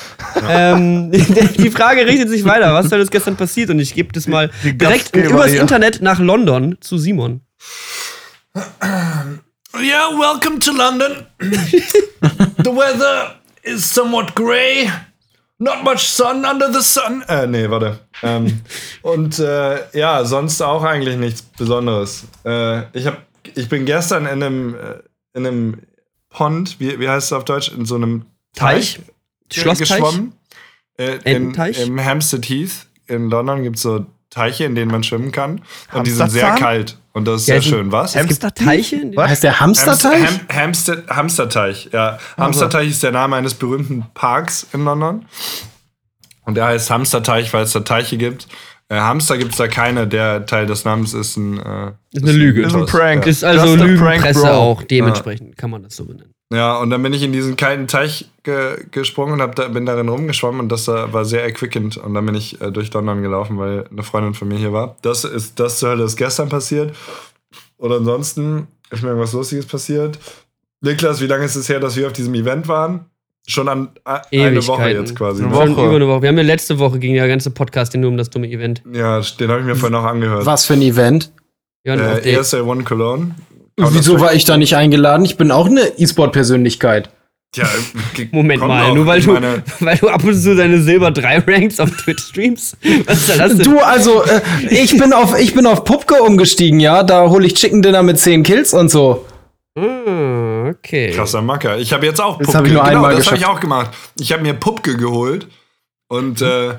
Ähm, 0.49 1.11
die 1.57 1.69
Frage 1.69 2.05
richtet 2.07 2.29
sich 2.29 2.45
weiter. 2.45 2.73
Was 2.73 2.85
ist 2.85 2.91
denn 2.93 3.05
gestern 3.07 3.35
passiert? 3.35 3.69
Und 3.69 3.79
ich 3.79 3.93
gebe 3.93 4.13
das 4.13 4.25
mal 4.25 4.49
Die 4.63 4.77
direkt 4.77 5.13
übers 5.13 5.51
hier. 5.51 5.59
Internet 5.59 6.01
nach 6.01 6.19
London 6.19 6.77
zu 6.79 6.97
Simon. 6.97 7.41
Yeah, 9.75 10.09
welcome 10.17 10.59
to 10.59 10.71
London. 10.71 11.25
the 12.63 12.71
weather 12.71 13.35
is 13.63 13.83
somewhat 13.93 14.33
grey. 14.33 14.89
Not 15.61 15.83
much 15.83 15.99
sun 16.07 16.45
under 16.45 16.71
the 16.71 16.81
sun. 16.81 17.21
Äh, 17.27 17.45
nee, 17.45 17.69
warte. 17.69 17.99
Ähm, 18.23 18.61
und 19.01 19.39
äh, 19.39 19.97
ja, 19.97 20.23
sonst 20.23 20.61
auch 20.61 20.83
eigentlich 20.83 21.17
nichts 21.17 21.41
Besonderes. 21.41 22.23
Äh, 22.45 22.83
ich, 22.97 23.05
hab, 23.05 23.21
ich 23.55 23.67
bin 23.67 23.85
gestern 23.85 24.23
in 24.25 24.41
einem, 24.41 24.75
äh, 24.75 24.99
in 25.33 25.45
einem 25.45 25.81
Pond, 26.29 26.79
wie, 26.79 26.99
wie 26.99 27.09
heißt 27.09 27.27
es 27.27 27.33
auf 27.33 27.43
Deutsch? 27.43 27.71
In 27.73 27.85
so 27.85 27.95
einem 27.95 28.25
Teich? 28.55 29.01
ge- 29.49 29.63
Schlussteich? 29.63 29.89
geschwommen. 29.99 30.33
Äh, 30.97 31.17
in? 31.25 31.53
Im 31.53 32.03
Hampstead 32.03 32.47
Heath 32.47 32.87
in 33.07 33.29
London 33.29 33.63
gibt 33.63 33.75
es 33.77 33.81
so 33.81 34.05
Teiche, 34.29 34.65
in 34.65 34.75
denen 34.75 34.91
man 34.91 35.03
schwimmen 35.03 35.31
kann. 35.31 35.62
Und 35.91 36.05
die 36.07 36.12
sind 36.12 36.29
sehr 36.29 36.51
kalt. 36.51 36.98
Und 37.13 37.25
das 37.25 37.41
ist 37.41 37.48
Ja, 37.48 37.55
sehr 37.59 37.62
schön. 37.63 37.91
Was? 37.91 38.15
Es 38.15 38.27
gibt 38.27 38.43
da 38.43 38.50
Teiche? 38.51 38.98
in 38.98 39.12
denen- 39.12 39.27
Heißt 39.27 39.43
der 39.43 39.59
Hamsterteich? 39.59 40.24
Ham, 40.27 40.39
Hamster, 40.55 41.03
Hamsterteich, 41.09 41.89
ja. 41.91 42.19
Hamsterteich 42.38 42.89
ist 42.89 43.01
der 43.03 43.12
Name 43.12 43.36
eines 43.36 43.55
berühmten 43.55 44.05
Parks 44.13 44.67
in 44.74 44.86
London. 44.86 45.25
Und 46.45 46.55
der 46.55 46.65
heißt 46.65 46.89
Hamsterteich, 46.89 47.51
weil 47.53 47.63
es 47.63 47.74
da 47.74 47.79
Teiche 47.81 48.17
gibt. 48.17 48.48
Äh, 48.88 48.95
Hamster 49.00 49.38
gibt 49.38 49.51
es 49.51 49.57
da 49.57 49.67
keine. 49.67 50.07
Der 50.07 50.45
Teil 50.45 50.65
des 50.65 50.83
Namens 50.86 51.13
ist 51.13 51.38
ein. 51.38 51.57
Äh, 51.59 51.91
Ist 52.12 52.24
eine 52.24 52.31
Lüge. 52.31 52.63
Ist 52.63 52.75
ein 52.75 52.86
Prank. 52.88 53.25
Ja. 53.25 53.29
Ist 53.31 53.43
also 53.43 53.75
Lügenpresse 53.75 54.51
auch. 54.53 54.81
Dementsprechend 54.83 55.57
kann 55.57 55.69
man 55.69 55.83
das 55.83 55.95
so 55.95 56.05
benennen. 56.05 56.31
Ja, 56.51 56.77
und 56.77 56.89
dann 56.89 57.03
bin 57.03 57.13
ich 57.13 57.21
in 57.21 57.31
diesen 57.31 57.55
kalten 57.55 57.87
Teich 57.87 58.29
ge 58.43 58.85
gesprungen 58.91 59.33
und 59.33 59.41
hab 59.41 59.55
da, 59.55 59.67
bin 59.67 59.85
darin 59.85 60.09
rumgeschwommen 60.09 60.59
und 60.61 60.71
das 60.71 60.87
äh, 60.87 61.13
war 61.13 61.23
sehr 61.23 61.43
erquickend. 61.43 61.97
Und 61.97 62.15
dann 62.15 62.25
bin 62.25 62.33
ich 62.33 62.59
äh, 62.59 62.71
durch 62.71 62.91
London 62.91 63.21
gelaufen, 63.21 63.57
weil 63.59 63.85
eine 63.91 64.01
Freundin 64.03 64.33
von 64.33 64.47
mir 64.47 64.57
hier 64.57 64.73
war. 64.73 64.95
Das 65.03 65.23
ist 65.23 65.59
das 65.59 65.77
zur 65.77 65.89
Hölle 65.89 66.05
ist 66.05 66.15
gestern 66.15 66.49
passiert. 66.49 66.95
oder 67.77 67.97
ansonsten 67.97 68.67
ist 68.89 69.03
mir 69.03 69.09
irgendwas 69.09 69.33
Lustiges 69.33 69.67
passiert. 69.67 70.17
Niklas, 70.81 71.21
wie 71.21 71.27
lange 71.27 71.45
ist 71.45 71.55
es 71.55 71.69
her, 71.69 71.79
dass 71.79 71.95
wir 71.95 72.07
auf 72.07 72.13
diesem 72.13 72.33
Event 72.33 72.67
waren? 72.67 73.05
Schon 73.47 73.67
an 73.67 73.89
eine 74.03 74.65
Woche 74.67 74.89
jetzt 74.89 75.15
quasi. 75.15 75.43
Eine 75.43 75.51
ne? 75.51 75.57
Schon 75.57 75.75
Woche. 75.75 75.85
über 75.85 75.95
eine 75.95 76.07
Woche. 76.07 76.21
Wir 76.23 76.29
haben 76.29 76.37
ja 76.37 76.43
letzte 76.43 76.79
Woche 76.79 76.99
ging 76.99 77.13
der 77.13 77.27
ganze 77.27 77.51
Podcast 77.51 77.95
nur 77.95 78.09
um 78.09 78.17
das 78.17 78.29
dumme 78.29 78.47
Event. 78.47 78.81
Ja, 78.91 79.21
den 79.21 79.49
habe 79.49 79.61
ich 79.61 79.65
mir 79.65 79.75
vorhin 79.75 79.95
auch 79.95 80.03
angehört. 80.03 80.45
Was 80.45 80.65
für 80.65 80.73
ein 80.73 80.81
Event? 80.81 81.31
Ja, 81.83 81.93
und 81.93 81.99
Äh, 81.99 82.31
ESL 82.33 82.61
One 82.61 82.83
Cologne. 82.83 83.35
Aber 83.81 83.93
Wieso 83.93 84.19
war 84.19 84.33
ich 84.33 84.45
da 84.45 84.57
nicht 84.57 84.75
eingeladen? 84.75 85.25
Ich 85.25 85.38
bin 85.38 85.51
auch 85.51 85.67
eine 85.67 85.81
E-Sport-Persönlichkeit. 85.98 87.09
Tja, 87.51 87.65
ge- 88.13 88.27
Moment 88.31 88.62
mal, 88.67 88.93
nur 88.93 89.05
weil 89.07 89.21
du, 89.21 89.31
meine, 89.33 89.63
weil 89.79 89.98
du 89.98 90.07
ab 90.09 90.24
und 90.24 90.36
zu 90.36 90.55
deine 90.55 90.81
Silber 90.81 91.09
3 91.12 91.39
rankst 91.39 91.81
auf 91.81 91.89
Twitch-Streams? 91.91 92.77
Was 93.05 93.17
ist 93.27 93.39
das 93.39 93.55
denn? 93.57 93.65
Du, 93.65 93.79
also, 93.79 94.24
äh, 94.24 94.41
ich 94.69 94.98
bin 94.98 95.13
auf, 95.13 95.39
ich 95.39 95.55
bin 95.55 95.65
auf 95.65 95.83
Pupke 95.83 96.21
umgestiegen, 96.21 96.79
ja. 96.79 97.01
Da 97.03 97.27
hole 97.29 97.48
ich 97.48 97.55
Chicken 97.55 97.81
Dinner 97.81 98.03
mit 98.03 98.19
10 98.19 98.43
Kills 98.43 98.74
und 98.74 98.89
so. 98.89 99.25
Ah, 99.75 100.69
okay. 100.69 101.12
Krasser 101.15 101.41
Macker. 101.41 101.77
Ich 101.79 101.93
habe 101.93 102.05
jetzt 102.05 102.21
auch 102.21 102.38
Das 102.38 102.48
Pupke. 102.48 102.57
hab 102.59 102.65
ich 102.67 102.74
nur 102.74 102.83
genau, 102.83 102.95
einmal 102.95 103.15
das 103.15 103.27
habe 103.27 103.38
ich 103.38 103.45
auch 103.45 103.59
gemacht. 103.59 103.91
Ich 104.19 104.31
habe 104.31 104.43
mir 104.43 104.53
Pupke 104.53 104.98
geholt 104.98 105.48
und 106.07 106.41
äh, 106.41 106.75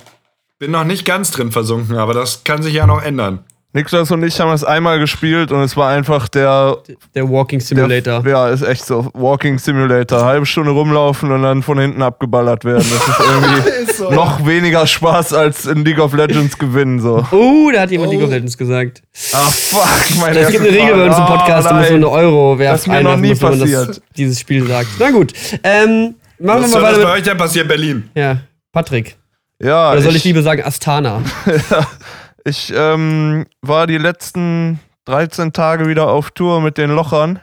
bin 0.58 0.70
noch 0.70 0.84
nicht 0.84 1.04
ganz 1.04 1.30
drin 1.30 1.50
versunken, 1.50 1.96
aber 1.96 2.14
das 2.14 2.44
kann 2.44 2.62
sich 2.62 2.74
ja 2.74 2.86
noch 2.86 3.02
ändern. 3.02 3.40
Niklas 3.72 4.10
und 4.10 4.24
ich 4.24 4.40
haben 4.40 4.50
das 4.50 4.64
einmal 4.64 4.98
gespielt 4.98 5.52
und 5.52 5.62
es 5.62 5.76
war 5.76 5.90
einfach 5.90 6.28
der. 6.28 6.78
Der 7.14 7.28
Walking 7.30 7.60
Simulator. 7.60 8.20
Der, 8.22 8.32
ja, 8.32 8.48
ist 8.48 8.62
echt 8.62 8.84
so. 8.84 9.08
Walking 9.14 9.58
Simulator. 9.58 10.24
Halbe 10.24 10.44
Stunde 10.44 10.72
rumlaufen 10.72 11.30
und 11.30 11.42
dann 11.42 11.62
von 11.62 11.78
hinten 11.78 12.02
abgeballert 12.02 12.64
werden. 12.64 12.84
Das 12.90 13.08
ist 13.08 13.20
irgendwie 13.20 13.70
Ist 13.90 13.96
so. 13.98 14.10
noch 14.10 14.44
weniger 14.44 14.86
Spaß 14.88 15.34
als 15.34 15.66
in 15.66 15.84
League 15.84 16.00
of 16.00 16.14
Legends 16.14 16.58
gewinnen. 16.58 16.98
So. 17.00 17.24
Oh, 17.30 17.70
da 17.72 17.82
hat 17.82 17.92
jemand 17.92 18.10
League 18.10 18.22
of 18.24 18.30
Legends 18.30 18.58
gesagt. 18.58 19.02
Ach 19.32 19.52
fuck, 19.52 20.18
meine 20.20 20.40
Es 20.40 20.50
gibt 20.50 20.66
eine 20.66 20.76
Regel 20.76 20.96
bei 20.96 21.06
uns 21.06 21.16
im 21.16 21.26
Podcast, 21.26 21.66
da 21.68 21.74
muss 21.74 21.84
man 21.86 21.94
eine 21.94 22.08
Euro 22.10 22.58
werfen. 22.58 22.72
Das 22.72 22.80
ist 22.80 22.86
mir 22.88 23.02
noch 23.04 23.16
nie 23.16 23.34
man 23.34 23.38
das, 23.38 23.60
passiert. 23.60 24.02
dieses 24.16 24.40
Spiel 24.40 24.66
sagt. 24.66 24.88
Na 24.98 25.10
gut. 25.12 25.32
Ähm, 25.62 26.16
machen 26.40 26.62
Was 26.64 26.74
wir 26.74 26.80
mal 26.80 26.92
das 26.92 26.96
weiter 26.98 27.02
bei 27.06 27.10
mit. 27.12 27.18
euch 27.18 27.22
denn 27.22 27.38
passieren, 27.38 27.68
Berlin? 27.68 28.10
Ja, 28.16 28.38
Patrick. 28.72 29.16
Ja, 29.62 29.92
Oder 29.92 30.00
soll 30.00 30.16
ich 30.16 30.24
lieber 30.24 30.42
sagen 30.42 30.62
Astana? 30.64 31.22
Ich 32.44 32.72
ähm, 32.74 33.46
war 33.60 33.86
die 33.86 33.98
letzten 33.98 34.80
13 35.04 35.52
Tage 35.52 35.88
wieder 35.88 36.08
auf 36.08 36.30
Tour 36.30 36.60
mit 36.60 36.78
den 36.78 36.90
Lochern. 36.90 37.40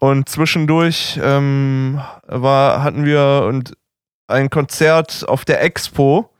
Und 0.00 0.28
zwischendurch 0.28 1.18
ähm, 1.22 2.00
war, 2.26 2.82
hatten 2.82 3.04
wir 3.04 3.46
und 3.48 3.74
ein 4.26 4.50
Konzert 4.50 5.24
auf 5.28 5.44
der 5.44 5.62
Expo, 5.62 6.30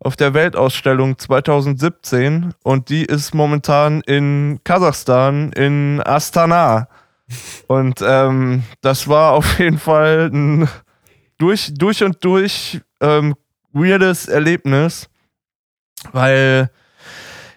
auf 0.00 0.16
der 0.16 0.34
Weltausstellung 0.34 1.18
2017. 1.18 2.54
Und 2.62 2.88
die 2.88 3.04
ist 3.04 3.34
momentan 3.34 4.02
in 4.02 4.60
Kasachstan, 4.64 5.52
in 5.52 6.02
Astana. 6.04 6.88
Und 7.68 8.02
ähm, 8.02 8.64
das 8.80 9.06
war 9.06 9.32
auf 9.32 9.60
jeden 9.60 9.78
Fall 9.78 10.30
ein 10.32 10.68
durch, 11.38 11.72
durch 11.74 12.02
und 12.02 12.24
durch 12.24 12.80
ähm, 13.00 13.34
weirdes 13.72 14.28
Erlebnis. 14.28 15.08
Weil, 16.12 16.70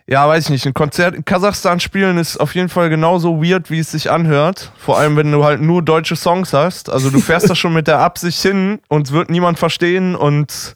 ja, 0.08 0.28
weiß 0.28 0.46
ich 0.46 0.50
nicht, 0.50 0.66
ein 0.66 0.74
Konzert 0.74 1.16
in 1.16 1.24
Kasachstan 1.24 1.80
spielen 1.80 2.18
ist 2.18 2.38
auf 2.38 2.56
jeden 2.56 2.70
Fall 2.70 2.90
genauso 2.90 3.42
weird, 3.42 3.72
wie 3.72 3.80
es 3.80 3.92
sich 3.92 4.12
anhört. 4.12 4.72
Vor 4.78 4.98
allem, 4.98 5.16
wenn 5.16 5.32
du 5.32 5.44
halt 5.44 5.62
nur 5.62 5.82
deutsche 5.82 6.16
Songs 6.16 6.52
hast. 6.54 6.90
Also 6.90 7.10
du 7.10 7.20
fährst 7.20 7.50
da 7.50 7.56
schon 7.56 7.74
mit 7.74 7.88
der 7.88 8.00
Absicht 8.00 8.42
hin 8.42 8.80
und 8.90 9.08
es 9.08 9.14
wird 9.14 9.30
niemand 9.30 9.60
verstehen 9.60 10.16
und 10.16 10.76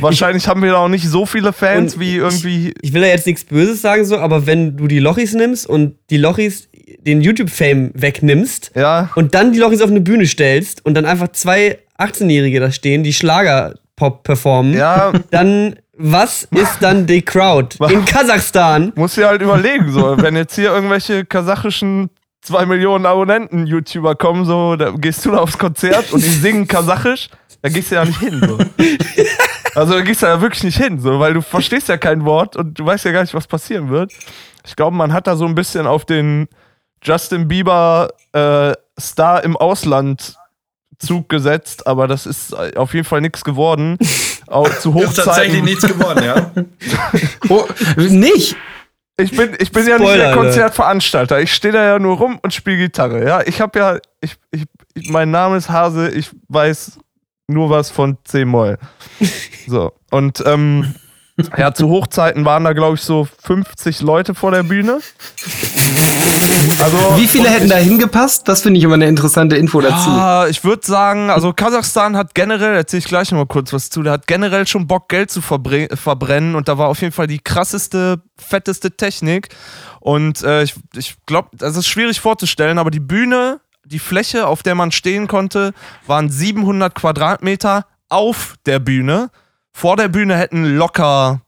wahrscheinlich 0.00 0.48
haben 0.48 0.62
wir 0.62 0.72
da 0.72 0.78
auch 0.78 0.88
nicht 0.88 1.08
so 1.08 1.24
viele 1.24 1.52
Fans 1.54 1.98
wie 1.98 2.16
irgendwie. 2.16 2.74
Ich 2.82 2.92
will 2.92 3.00
da 3.00 3.08
jetzt 3.08 3.26
nichts 3.26 3.44
Böses 3.44 3.80
sagen, 3.80 4.04
so, 4.04 4.18
aber 4.18 4.46
wenn 4.46 4.76
du 4.76 4.86
die 4.86 4.98
Lochis 4.98 5.32
nimmst 5.32 5.66
und 5.66 5.96
die 6.10 6.18
Lochis 6.18 6.68
den 7.00 7.20
YouTube-Fame 7.22 7.92
wegnimmst 7.94 8.72
Ja, 8.74 9.10
und 9.14 9.34
dann 9.34 9.52
die 9.52 9.58
Lochis 9.58 9.80
auf 9.80 9.90
eine 9.90 10.00
Bühne 10.00 10.26
stellst 10.26 10.84
und 10.84 10.94
dann 10.94 11.06
einfach 11.06 11.28
zwei 11.28 11.78
18-Jährige 11.98 12.60
da 12.60 12.70
stehen, 12.70 13.02
die 13.02 13.12
Schlager-Pop 13.12 14.24
performen, 14.24 14.74
ja, 14.74 15.12
dann 15.30 15.76
was 15.98 16.44
ist 16.44 16.78
dann 16.80 17.06
die 17.06 17.22
Crowd 17.22 17.76
in 17.92 18.04
Kasachstan? 18.04 18.92
muss 18.94 19.14
dir 19.14 19.26
halt 19.28 19.42
überlegen, 19.42 19.92
so, 19.92 20.16
wenn 20.18 20.36
jetzt 20.36 20.54
hier 20.54 20.72
irgendwelche 20.72 21.24
kasachischen 21.24 22.10
2 22.42 22.66
Millionen 22.66 23.04
Abonnenten 23.04 23.66
YouTuber 23.66 24.14
kommen, 24.14 24.44
so, 24.44 24.76
da 24.76 24.90
gehst 24.92 25.26
du 25.26 25.32
da 25.32 25.38
aufs 25.38 25.58
Konzert 25.58 26.12
und 26.12 26.24
die 26.24 26.28
singen 26.28 26.66
kasachisch, 26.68 27.28
da 27.62 27.68
gehst 27.68 27.90
du 27.90 27.96
ja 27.96 28.04
nicht 28.04 28.20
hin, 28.20 28.40
so. 28.40 28.58
Also 29.74 29.94
da 29.94 30.00
gehst 30.00 30.22
du 30.22 30.26
ja 30.26 30.40
wirklich 30.40 30.64
nicht 30.64 30.78
hin, 30.78 31.00
so, 31.00 31.18
weil 31.18 31.34
du 31.34 31.42
verstehst 31.42 31.88
ja 31.88 31.96
kein 31.98 32.24
Wort 32.24 32.56
und 32.56 32.78
du 32.78 32.86
weißt 32.86 33.04
ja 33.04 33.12
gar 33.12 33.22
nicht, 33.22 33.34
was 33.34 33.46
passieren 33.46 33.90
wird. 33.90 34.12
Ich 34.64 34.76
glaube, 34.76 34.96
man 34.96 35.12
hat 35.12 35.26
da 35.26 35.36
so 35.36 35.44
ein 35.44 35.54
bisschen 35.54 35.86
auf 35.86 36.04
den 36.04 36.48
Justin 37.02 37.48
Bieber 37.48 38.10
äh, 38.32 38.72
Star 39.00 39.42
im 39.44 39.56
Ausland 39.56 40.37
Zug 40.98 41.28
gesetzt, 41.28 41.86
aber 41.86 42.08
das 42.08 42.26
ist 42.26 42.54
auf 42.54 42.92
jeden 42.94 43.04
Fall 43.04 43.20
nichts 43.20 43.44
geworden. 43.44 43.98
Auch 44.48 44.68
zu 44.78 44.98
Ist 44.98 45.16
tatsächlich 45.16 45.60
Hochzeiten. 45.60 45.64
nichts 45.64 45.86
geworden, 45.86 46.24
ja? 46.24 46.50
Oh, 47.50 47.66
nicht? 47.96 48.56
Ich 49.20 49.36
bin, 49.36 49.54
ich 49.58 49.72
bin 49.72 49.86
ja 49.86 49.98
nicht 49.98 50.06
Spoiler, 50.06 50.16
der 50.16 50.28
Alter. 50.28 50.40
Konzertveranstalter. 50.40 51.40
Ich 51.40 51.52
stehe 51.52 51.72
da 51.72 51.84
ja 51.84 51.98
nur 51.98 52.16
rum 52.16 52.38
und 52.40 52.54
spiele 52.54 52.76
Gitarre. 52.76 53.26
Ja, 53.26 53.42
ich 53.44 53.60
habe 53.60 53.78
ja, 53.78 53.98
ich, 54.20 54.36
ich, 54.52 54.64
ich, 54.94 55.10
mein 55.10 55.30
Name 55.30 55.56
ist 55.56 55.68
Hase. 55.68 56.08
Ich 56.10 56.30
weiß 56.48 56.98
nur 57.48 57.68
was 57.70 57.90
von 57.90 58.16
C-Moll. 58.24 58.78
So 59.66 59.92
und 60.10 60.42
ähm, 60.46 60.94
ja, 61.56 61.72
zu 61.72 61.88
Hochzeiten 61.88 62.44
waren 62.44 62.64
da 62.64 62.72
glaube 62.72 62.96
ich 62.96 63.02
so 63.02 63.28
50 63.44 64.00
Leute 64.02 64.34
vor 64.34 64.50
der 64.50 64.62
Bühne. 64.62 65.00
Also 66.82 66.96
Wie 67.16 67.28
viele 67.28 67.48
hätten 67.50 67.68
da 67.68 67.76
hingepasst? 67.76 68.48
Das 68.48 68.62
finde 68.62 68.78
ich 68.78 68.84
immer 68.84 68.94
eine 68.94 69.06
interessante 69.06 69.56
Info 69.56 69.80
dazu. 69.80 70.10
Ja, 70.10 70.46
ich 70.46 70.64
würde 70.64 70.86
sagen, 70.86 71.30
also 71.30 71.52
Kasachstan 71.52 72.16
hat 72.16 72.34
generell, 72.34 72.74
erzähle 72.74 72.98
ich 72.98 73.04
gleich 73.06 73.30
noch 73.30 73.38
mal 73.38 73.46
kurz 73.46 73.72
was 73.72 73.90
zu, 73.90 74.02
der 74.02 74.12
hat 74.12 74.26
generell 74.26 74.66
schon 74.66 74.86
Bock, 74.86 75.08
Geld 75.08 75.30
zu 75.30 75.40
verbre 75.40 75.88
verbrennen 75.94 76.54
und 76.54 76.68
da 76.68 76.78
war 76.78 76.88
auf 76.88 77.00
jeden 77.00 77.12
Fall 77.12 77.26
die 77.26 77.38
krasseste, 77.38 78.22
fetteste 78.36 78.96
Technik. 78.96 79.48
Und 80.00 80.42
äh, 80.42 80.62
ich, 80.62 80.74
ich 80.96 81.16
glaube, 81.26 81.50
das 81.52 81.76
ist 81.76 81.86
schwierig 81.86 82.20
vorzustellen, 82.20 82.78
aber 82.78 82.90
die 82.90 83.00
Bühne, 83.00 83.60
die 83.84 83.98
Fläche, 83.98 84.46
auf 84.46 84.62
der 84.62 84.74
man 84.74 84.92
stehen 84.92 85.28
konnte, 85.28 85.72
waren 86.06 86.30
700 86.30 86.94
Quadratmeter 86.94 87.86
auf 88.08 88.54
der 88.66 88.78
Bühne. 88.78 89.30
Vor 89.78 89.94
der 89.94 90.08
Bühne 90.08 90.36
hätten 90.36 90.64
locker 90.76 91.42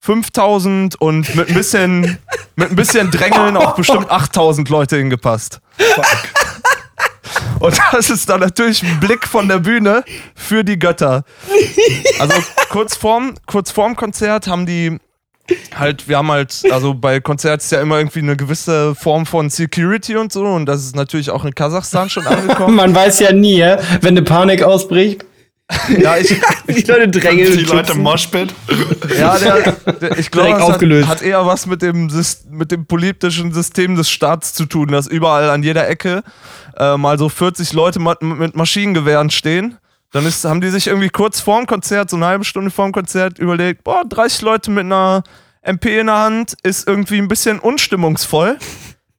5000 0.00 1.00
und 1.00 1.36
mit 1.36 1.48
ein 1.48 1.54
bisschen, 1.54 2.18
mit 2.56 2.70
ein 2.70 2.74
bisschen 2.74 3.12
Drängeln 3.12 3.56
auch 3.56 3.76
bestimmt 3.76 4.10
8000 4.10 4.68
Leute 4.70 4.96
hingepasst. 4.96 5.60
Und 7.60 7.78
das 7.92 8.10
ist 8.10 8.28
dann 8.28 8.40
natürlich 8.40 8.82
ein 8.82 8.98
Blick 8.98 9.24
von 9.24 9.46
der 9.46 9.60
Bühne 9.60 10.02
für 10.34 10.64
die 10.64 10.80
Götter. 10.80 11.22
Also 12.18 12.34
kurz 12.70 12.96
vorm, 12.96 13.34
kurz 13.46 13.70
vorm 13.70 13.94
Konzert 13.94 14.48
haben 14.48 14.66
die 14.66 14.98
halt, 15.72 16.08
wir 16.08 16.16
haben 16.16 16.32
halt, 16.32 16.64
also 16.72 16.92
bei 16.92 17.20
Konzerten 17.20 17.60
ist 17.60 17.70
ja 17.70 17.80
immer 17.80 17.98
irgendwie 17.98 18.18
eine 18.18 18.36
gewisse 18.36 18.96
Form 18.96 19.26
von 19.26 19.48
Security 19.48 20.16
und 20.16 20.32
so 20.32 20.44
und 20.44 20.66
das 20.66 20.82
ist 20.82 20.96
natürlich 20.96 21.30
auch 21.30 21.44
in 21.44 21.54
Kasachstan 21.54 22.10
schon 22.10 22.26
angekommen. 22.26 22.74
Man 22.74 22.92
weiß 22.92 23.20
ja 23.20 23.30
nie, 23.30 23.60
wenn 24.00 24.16
eine 24.16 24.22
Panik 24.22 24.64
ausbricht. 24.64 25.24
ja, 25.98 26.16
ich, 26.16 26.28
Die 26.68 26.82
Leute 26.82 27.08
drängeln. 27.08 27.56
Die 27.58 27.64
Leute 27.64 27.92
im. 27.92 28.02
Moshpit. 28.02 28.54
ja 29.18 29.36
der, 29.38 29.72
der, 29.72 30.18
ich 30.18 30.30
glaube, 30.30 30.46
Direkt 30.48 30.60
das 30.60 30.68
hat, 30.68 30.74
aufgelöst. 30.74 31.08
hat 31.08 31.22
eher 31.22 31.44
was 31.44 31.66
mit 31.66 31.82
dem, 31.82 32.10
mit 32.50 32.70
dem 32.70 32.86
politischen 32.86 33.52
System 33.52 33.96
des 33.96 34.08
Staats 34.10 34.54
zu 34.54 34.66
tun, 34.66 34.88
dass 34.88 35.06
überall 35.08 35.50
an 35.50 35.62
jeder 35.62 35.88
Ecke 35.88 36.22
äh, 36.76 36.96
mal 36.96 37.18
so 37.18 37.28
40 37.28 37.72
Leute 37.72 37.98
ma- 37.98 38.16
mit 38.20 38.54
Maschinengewehren 38.54 39.30
stehen. 39.30 39.76
Dann 40.12 40.24
ist, 40.24 40.44
haben 40.44 40.60
die 40.60 40.68
sich 40.68 40.86
irgendwie 40.86 41.08
kurz 41.08 41.40
vorm 41.40 41.66
Konzert, 41.66 42.10
so 42.10 42.16
eine 42.16 42.26
halbe 42.26 42.44
Stunde 42.44 42.70
vorm 42.70 42.92
Konzert, 42.92 43.38
überlegt, 43.40 43.82
boah, 43.82 44.02
30 44.08 44.42
Leute 44.42 44.70
mit 44.70 44.84
einer 44.84 45.24
MP 45.62 45.98
in 45.98 46.06
der 46.06 46.18
Hand 46.18 46.54
ist 46.62 46.86
irgendwie 46.86 47.18
ein 47.18 47.26
bisschen 47.28 47.58
unstimmungsvoll. 47.58 48.56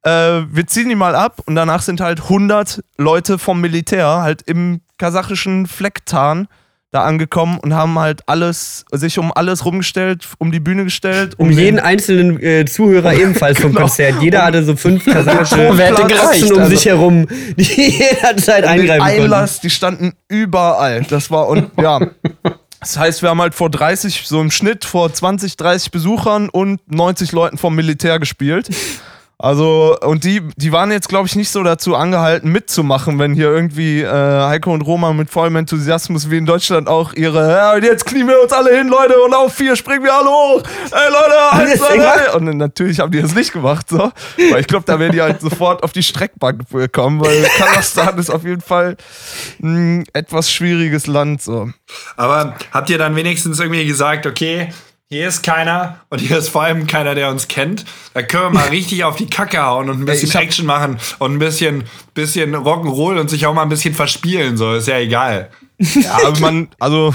Äh, 0.08 0.46
wir 0.56 0.66
ziehen 0.68 0.90
die 0.90 0.96
mal 0.96 1.16
ab 1.16 1.42
und 1.46 1.56
danach 1.56 1.82
sind 1.82 2.00
halt 2.02 2.22
100 2.24 2.82
Leute 2.98 3.38
vom 3.38 3.60
Militär 3.62 4.08
halt 4.22 4.42
im 4.44 4.82
kasachischen 4.98 5.68
Flecktarn 5.68 6.48
da 6.92 7.04
angekommen 7.04 7.60
und 7.60 7.74
haben 7.74 8.00
halt 8.00 8.22
alles, 8.28 8.86
sich 8.94 9.20
um 9.20 9.34
alles 9.34 9.66
rumgestellt, 9.66 10.26
um 10.38 10.54
die 10.54 10.62
Bühne 10.62 10.86
gestellt. 10.86 11.34
Um 11.38 11.50
den- 11.50 11.58
jeden 11.60 11.80
einzelnen 11.80 12.42
äh, 12.42 12.64
Zuhörer 12.66 13.14
ebenfalls 13.22 13.60
vom 13.60 13.72
Genau. 13.72 13.82
Konzert. 13.82 14.22
Jeder 14.22 14.46
hatte 14.46 14.64
so 14.64 14.76
fünf 14.78 15.04
kasachische 15.14 15.56
Praxen 15.74 16.52
um 16.54 16.60
also. 16.60 16.70
sich 16.70 16.86
herum, 16.86 17.28
die 17.58 17.64
jederzeit 18.00 18.64
den 18.64 18.70
eingreifen 18.70 19.02
konnten. 19.06 19.22
Einlass, 19.24 19.60
die 19.60 19.70
standen 19.70 20.14
überall. 20.30 21.02
Das 21.10 21.30
war 21.30 21.48
und 21.50 21.70
ja. 21.82 22.00
Das 22.80 22.98
heißt, 22.98 23.22
wir 23.24 23.30
haben 23.30 23.42
halt 23.42 23.56
vor 23.56 23.70
30, 23.70 24.24
so 24.26 24.40
im 24.40 24.52
Schnitt 24.52 24.86
vor 24.86 25.12
20, 25.12 25.58
30 25.58 25.92
Besuchern 25.92 26.48
und 26.48 26.80
90 26.90 27.34
Leuten 27.34 27.58
vom 27.58 27.76
Militär 27.76 28.20
gespielt. 28.20 28.70
Also, 29.40 29.96
und 30.02 30.24
die, 30.24 30.42
die 30.56 30.72
waren 30.72 30.92
jetzt, 30.92 31.10
glaube 31.10 31.28
ich, 31.28 31.36
nicht 31.36 31.52
so 31.52 31.62
dazu 31.62 31.96
angehalten, 31.96 32.52
mitzumachen, 32.52 33.20
wenn 33.20 33.36
hier 33.36 33.52
irgendwie 33.52 34.02
äh, 34.02 34.08
Heiko 34.10 34.74
und 34.74 34.82
Roma 34.82 35.14
mit 35.14 35.30
vollem 35.30 35.58
Enthusiasmus 35.58 36.32
wie 36.32 36.38
in 36.38 36.48
Deutschland 36.48 36.88
auch 36.88 37.14
ihre, 37.14 37.52
ja, 37.52 37.76
und 37.76 37.84
jetzt 37.84 38.08
knien 38.08 38.28
wir 38.28 38.42
uns 38.42 38.52
alle 38.52 38.76
hin, 38.76 38.88
Leute, 38.88 39.22
und 39.22 39.36
auf 39.36 39.54
vier 39.54 39.76
springen 39.76 40.04
wir 40.04 40.16
alle 40.16 40.30
hoch. 40.30 40.64
Ey, 40.90 41.12
Leute, 41.12 41.72
eins, 41.72 41.80
zwei, 41.80 41.98
drei. 41.98 42.32
Und 42.32 42.48
dann 42.48 42.58
natürlich 42.58 43.00
haben 43.00 43.12
die 43.12 43.22
das 43.22 43.36
nicht 43.36 43.54
gemacht, 43.54 43.90
so. 43.90 44.12
Weil 44.50 44.62
ich 44.62 44.68
glaube, 44.68 44.86
da 44.88 45.00
wären 45.00 45.12
die 45.12 45.22
halt 45.22 45.40
sofort 45.40 45.84
auf 45.84 45.92
die 45.92 46.02
Streckbank 46.02 46.68
gekommen, 46.72 47.22
weil 47.22 47.44
Kasachstan 47.44 48.18
ist 48.18 48.32
auf 48.32 48.44
jeden 48.44 48.62
Fall 48.62 48.98
ein 49.62 50.06
etwas 50.14 50.52
schwieriges 50.52 51.06
Land, 51.06 51.44
so. 51.44 51.70
Aber 52.16 52.56
habt 52.72 52.90
ihr 52.90 52.98
dann 52.98 53.16
wenigstens 53.16 53.60
irgendwie 53.60 53.86
gesagt, 53.86 54.26
okay, 54.26 54.70
hier 55.10 55.28
ist 55.28 55.42
keiner 55.42 56.02
und 56.10 56.20
hier 56.20 56.38
ist 56.38 56.50
vor 56.50 56.64
allem 56.64 56.86
keiner, 56.86 57.16
der 57.16 57.30
uns 57.30 57.48
kennt. 57.48 57.86
Da 58.14 58.22
können 58.24 58.44
wir 58.44 58.50
mal 58.50 58.68
richtig 58.72 59.04
auf 59.04 59.16
die 59.16 59.28
Kacke 59.30 59.62
hauen 59.64 59.90
und 59.90 60.02
ein 60.02 60.06
bisschen 60.06 60.34
hab- 60.34 60.42
Action 60.42 60.66
machen 60.66 60.98
und 61.20 61.34
ein 61.34 61.40
bisschen, 61.40 61.86
bisschen 62.14 62.54
Rock'n'Roll 62.56 63.20
und 63.20 63.30
sich 63.30 63.46
auch 63.46 63.54
mal 63.54 63.62
ein 63.64 63.70
bisschen 63.70 63.94
verspielen. 63.94 64.58
So, 64.58 64.74
ist 64.74 64.88
ja 64.88 64.98
egal. 64.98 65.50
Ja, 65.80 66.18
aber 66.26 66.40
man, 66.40 66.68
also, 66.80 67.14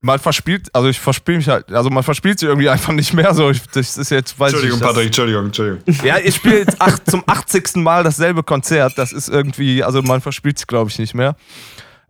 man 0.00 0.18
verspielt, 0.20 0.68
also 0.74 0.88
ich 0.88 0.98
verspiele 1.00 1.36
mich 1.38 1.48
halt, 1.48 1.70
also 1.72 1.90
man 1.90 2.02
verspielt 2.02 2.38
sich 2.38 2.48
irgendwie 2.48 2.68
einfach 2.70 2.92
nicht 2.92 3.12
mehr 3.12 3.34
so. 3.34 3.50
Ich, 3.50 3.60
das 3.72 3.98
ist 3.98 4.10
jetzt, 4.10 4.38
weiß 4.40 4.52
Entschuldigung, 4.52 4.78
ich 4.78 4.82
nicht. 4.82 4.88
Patrick, 4.90 5.06
Entschuldigung, 5.06 5.44
Entschuldigung. 5.46 5.82
Das, 5.86 6.02
ja, 6.02 6.16
ich 6.18 6.34
spiele 6.36 6.58
jetzt 6.60 6.80
acht, 6.80 7.10
zum 7.10 7.24
80. 7.26 7.76
Mal 7.76 8.04
dasselbe 8.04 8.42
Konzert. 8.42 8.94
Das 8.96 9.12
ist 9.12 9.28
irgendwie, 9.28 9.82
also 9.84 10.00
man 10.00 10.20
verspielt 10.22 10.58
sich, 10.58 10.66
glaube 10.66 10.88
ich, 10.90 10.98
nicht 10.98 11.14
mehr. 11.14 11.36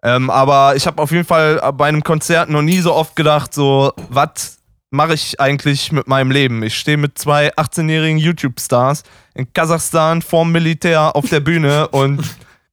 Ähm, 0.02 0.28
aber 0.30 0.76
ich 0.76 0.86
habe 0.86 1.00
auf 1.02 1.10
jeden 1.10 1.24
Fall 1.24 1.60
bei 1.76 1.86
einem 1.86 2.04
Konzert 2.04 2.50
noch 2.50 2.62
nie 2.62 2.80
so 2.80 2.94
oft 2.94 3.16
gedacht, 3.16 3.54
so, 3.54 3.92
was 4.10 4.58
mache 4.94 5.14
ich 5.14 5.40
eigentlich 5.40 5.92
mit 5.92 6.06
meinem 6.06 6.30
Leben? 6.30 6.62
Ich 6.62 6.78
stehe 6.78 6.96
mit 6.96 7.18
zwei 7.18 7.52
18-jährigen 7.54 8.18
YouTube-Stars 8.18 9.02
in 9.34 9.52
Kasachstan 9.52 10.22
vorm 10.22 10.52
Militär 10.52 11.16
auf 11.16 11.28
der 11.28 11.40
Bühne 11.40 11.88
und 11.92 12.22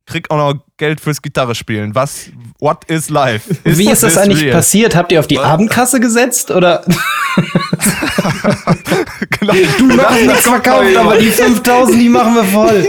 krieg 0.05 0.29
auch 0.29 0.37
noch 0.37 0.53
Geld 0.77 1.01
fürs 1.01 1.21
Gitarre 1.21 1.55
spielen. 1.55 1.95
Was, 1.95 2.27
what 2.59 2.85
is 2.85 3.09
life? 3.09 3.53
Wie 3.63 3.89
ist 3.89 4.03
das 4.03 4.17
eigentlich 4.17 4.43
real? 4.43 4.55
passiert? 4.55 4.95
Habt 4.95 5.11
ihr 5.11 5.19
auf 5.19 5.27
die 5.27 5.39
Abendkasse 5.39 5.99
gesetzt 5.99 6.51
oder 6.51 6.83
genau. 9.39 9.53
du 9.77 9.87
noch 9.87 10.11
nichts 10.11 10.41
verkauft, 10.41 10.95
aber 10.95 11.17
die 11.17 11.31
5000, 11.31 11.99
die 11.99 12.09
machen 12.09 12.35
wir 12.35 12.43
voll. 12.43 12.87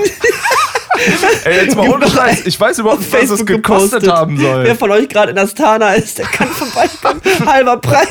Ey, 1.44 1.64
jetzt 1.64 1.76
mal 1.76 1.88
ohne 1.88 2.08
Scheiß. 2.08 2.46
Ich 2.46 2.58
weiß 2.58 2.78
überhaupt 2.78 3.00
nicht, 3.00 3.12
was 3.12 3.30
es 3.30 3.46
gekostet 3.46 4.02
gepostet. 4.02 4.12
haben 4.12 4.38
soll. 4.38 4.64
Wer 4.64 4.76
von 4.76 4.90
euch 4.90 5.08
gerade 5.08 5.32
in 5.32 5.38
Astana 5.38 5.94
ist, 5.94 6.18
der 6.18 6.26
kann 6.26 6.48
vorbeikommen. 6.48 7.22
Halber 7.46 7.78
Preis. 7.78 8.08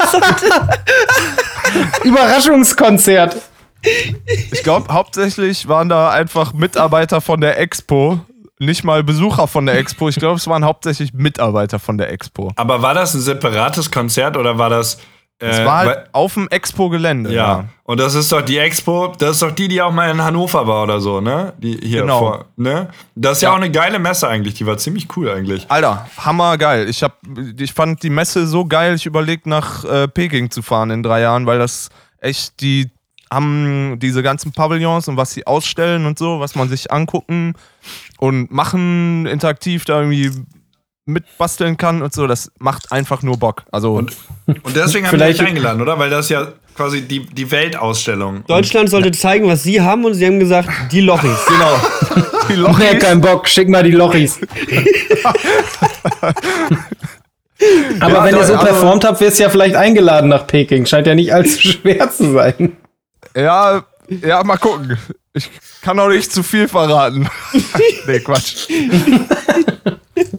Überraschungskonzert. 2.03 3.37
Ich 4.51 4.63
glaube, 4.63 4.93
hauptsächlich 4.93 5.67
waren 5.67 5.89
da 5.89 6.09
einfach 6.11 6.53
Mitarbeiter 6.53 7.21
von 7.21 7.41
der 7.41 7.59
Expo. 7.59 8.19
Nicht 8.59 8.83
mal 8.83 9.03
Besucher 9.03 9.47
von 9.47 9.65
der 9.65 9.77
Expo. 9.77 10.07
Ich 10.09 10.17
glaube, 10.17 10.35
es 10.35 10.47
waren 10.47 10.63
hauptsächlich 10.63 11.13
Mitarbeiter 11.13 11.79
von 11.79 11.97
der 11.97 12.11
Expo. 12.11 12.51
Aber 12.55 12.81
war 12.83 12.93
das 12.93 13.13
ein 13.15 13.21
separates 13.21 13.89
Konzert 13.89 14.37
oder 14.37 14.57
war 14.57 14.69
das. 14.69 14.99
Äh, 15.41 15.47
Es 15.47 15.65
war 15.65 15.77
halt 15.79 15.89
weil- 15.89 16.07
auf 16.13 16.33
dem 16.35 16.47
Expo-Gelände. 16.49 17.33
ja. 17.33 17.65
Und 17.83 17.99
das 17.99 18.15
ist 18.15 18.31
doch 18.31 18.41
die 18.41 18.57
Expo, 18.57 19.13
das 19.17 19.31
ist 19.31 19.41
doch 19.41 19.51
die, 19.51 19.67
die 19.67 19.81
auch 19.81 19.91
mal 19.91 20.09
in 20.11 20.21
Hannover 20.23 20.65
war 20.65 20.83
oder 20.83 21.01
so, 21.01 21.19
ne? 21.19 21.53
Die 21.57 21.77
hier 21.83 22.01
Genau. 22.01 22.19
vor, 22.19 22.45
ne? 22.55 22.87
Das 23.15 23.37
ist 23.37 23.41
ja. 23.41 23.49
Ja. 23.49 23.53
auch 23.53 23.57
eine 23.57 23.69
geile 23.71 23.99
Messe 23.99 24.27
eigentlich, 24.29 24.53
die 24.53 24.65
war 24.65 24.77
ziemlich 24.77 25.07
cool 25.17 25.29
eigentlich. 25.29 25.69
Alter, 25.69 26.07
hammergeil. 26.17 26.87
Ich, 26.87 27.03
hab, 27.03 27.17
ich 27.57 27.73
fand 27.73 28.01
die 28.03 28.09
Messe 28.09 28.47
so 28.47 28.63
geil, 28.65 28.95
ich 28.95 29.05
überlege 29.05 29.49
nach 29.49 29.83
äh, 29.83 30.07
Peking 30.07 30.51
zu 30.51 30.61
fahren 30.61 30.89
in 30.91 31.03
drei 31.03 31.19
Jahren, 31.21 31.45
weil 31.47 31.59
das 31.59 31.89
echt, 32.19 32.61
die 32.61 32.89
haben 33.29 33.97
diese 33.99 34.23
ganzen 34.23 34.51
Pavillons 34.53 35.07
und 35.07 35.17
was 35.17 35.31
sie 35.31 35.47
ausstellen 35.47 36.05
und 36.05 36.19
so, 36.19 36.39
was 36.39 36.55
man 36.55 36.69
sich 36.69 36.91
angucken 36.91 37.55
und 38.19 38.51
machen, 38.51 39.25
interaktiv 39.25 39.85
da 39.85 39.99
irgendwie 40.01 40.31
mitbasteln 41.05 41.77
kann 41.77 42.01
und 42.01 42.13
so, 42.13 42.27
das 42.27 42.51
macht 42.59 42.91
einfach 42.91 43.23
nur 43.23 43.37
Bock. 43.37 43.63
Also, 43.71 43.93
Und 43.95 44.15
deswegen 44.75 45.07
haben 45.07 45.19
wir 45.19 45.27
dich 45.27 45.41
eingeladen, 45.41 45.81
oder? 45.81 45.97
Weil 45.99 46.09
das 46.09 46.25
ist 46.25 46.29
ja 46.31 46.47
quasi 46.75 47.01
die, 47.01 47.25
die 47.25 47.49
Weltausstellung. 47.51 48.43
Deutschland 48.47 48.89
sollte 48.89 49.11
zeigen, 49.11 49.47
was 49.47 49.63
sie 49.63 49.81
haben 49.81 50.05
und 50.05 50.13
sie 50.13 50.25
haben 50.25 50.39
gesagt, 50.39 50.69
die 50.91 51.01
Lochis. 51.01 51.37
genau. 51.47 51.75
Die 52.49 52.53
Nee, 52.53 52.59
Lochis, 52.63 52.99
kein 52.99 53.21
Bock, 53.21 53.47
schick 53.47 53.69
mal 53.69 53.83
die 53.83 53.91
Lochis. 53.91 54.39
Aber 57.99 58.13
Ja, 58.13 58.23
wenn 58.25 58.35
ihr 58.35 58.43
so 58.43 58.55
aber- 58.55 58.65
performt 58.65 59.05
habt, 59.05 59.21
wirst 59.21 59.37
du 59.39 59.43
ja 59.43 59.49
vielleicht 59.49 59.75
eingeladen 59.75 60.29
nach 60.29 60.47
Peking. 60.47 60.85
Scheint 60.85 61.07
ja 61.07 61.15
nicht 61.15 61.33
allzu 61.33 61.59
schwer 61.67 62.09
zu 62.11 62.33
sein. 62.33 62.75
ja, 63.35 63.83
ja, 64.09 64.43
mal 64.43 64.57
gucken. 64.57 64.97
Ich 65.33 65.49
kann 65.81 65.97
auch 65.99 66.09
nicht 66.09 66.31
zu 66.33 66.43
viel 66.43 66.67
verraten. 66.67 67.29
nee, 68.07 68.19
Quatsch. 68.19 68.67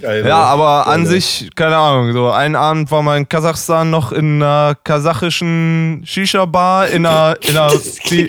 Geil, 0.01 0.27
Ja, 0.27 0.37
oder? 0.38 0.47
aber 0.47 0.87
an 0.87 1.07
sich, 1.07 1.51
keine 1.55 1.77
Ahnung, 1.77 2.12
so 2.12 2.31
einen 2.31 2.57
Abend 2.57 2.90
war 2.90 3.03
man 3.03 3.18
in 3.18 3.29
Kasachstan 3.29 3.90
noch 3.90 4.12
in 4.12 4.42
einer 4.42 4.75
kasachischen 4.85 6.03
Shisha-Bar, 6.05 6.88
in 6.88 7.07
einer, 7.07 7.37
in 7.42 7.57
einer 7.57 7.73
die, 8.11 8.29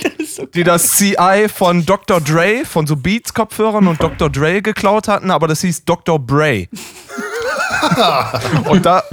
die 0.53 0.63
das 0.63 0.89
CI 0.91 1.47
von 1.53 1.85
Dr. 1.85 2.21
Dre, 2.21 2.63
von 2.65 2.87
so 2.87 2.95
Beats-Kopfhörern 2.95 3.87
und 3.87 4.01
Dr. 4.01 4.29
Dre 4.29 4.61
geklaut 4.61 5.07
hatten, 5.07 5.31
aber 5.31 5.47
das 5.47 5.61
hieß 5.61 5.85
Dr. 5.85 6.19
Bray. 6.19 6.69
und 8.69 8.85
da, 8.85 9.03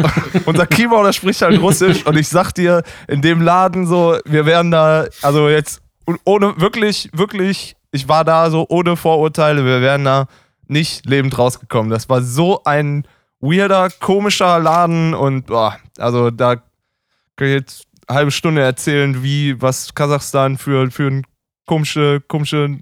unser 0.47 0.67
Keyboarder 0.67 1.13
spricht 1.13 1.43
halt 1.43 1.61
Russisch 1.61 2.05
und 2.07 2.17
ich 2.17 2.29
sag 2.29 2.53
dir, 2.53 2.83
in 3.09 3.23
dem 3.23 3.41
Laden 3.41 3.87
so, 3.87 4.19
wir 4.25 4.47
werden 4.47 4.71
da, 4.71 5.07
also 5.23 5.49
jetzt, 5.49 5.81
ohne, 6.25 6.55
wirklich, 6.61 7.09
wirklich, 7.13 7.77
ich 7.93 8.09
war 8.09 8.25
da 8.25 8.51
so 8.51 8.67
ohne 8.69 8.97
Vorurteile, 8.97 9.65
wir 9.65 9.81
wären 9.81 10.05
da 10.05 10.27
nicht 10.71 11.07
lebend 11.07 11.37
rausgekommen. 11.37 11.91
Das 11.91 12.09
war 12.09 12.23
so 12.23 12.63
ein 12.65 13.07
weirder, 13.41 13.91
komischer 13.91 14.59
Laden 14.59 15.15
und 15.15 15.47
boah, 15.47 15.79
also 15.99 16.31
da 16.31 16.57
kann 16.57 17.49
ich 17.49 17.55
jetzt 17.55 17.85
eine 18.07 18.19
halbe 18.19 18.31
Stunde 18.31 18.63
erzählen, 18.63 19.23
wie, 19.23 19.61
was 19.61 19.95
Kasachstan 19.95 20.59
für, 20.59 20.91
für 20.91 21.09
eine 21.09 21.23
komische, 21.67 22.21
komische, 22.27 22.79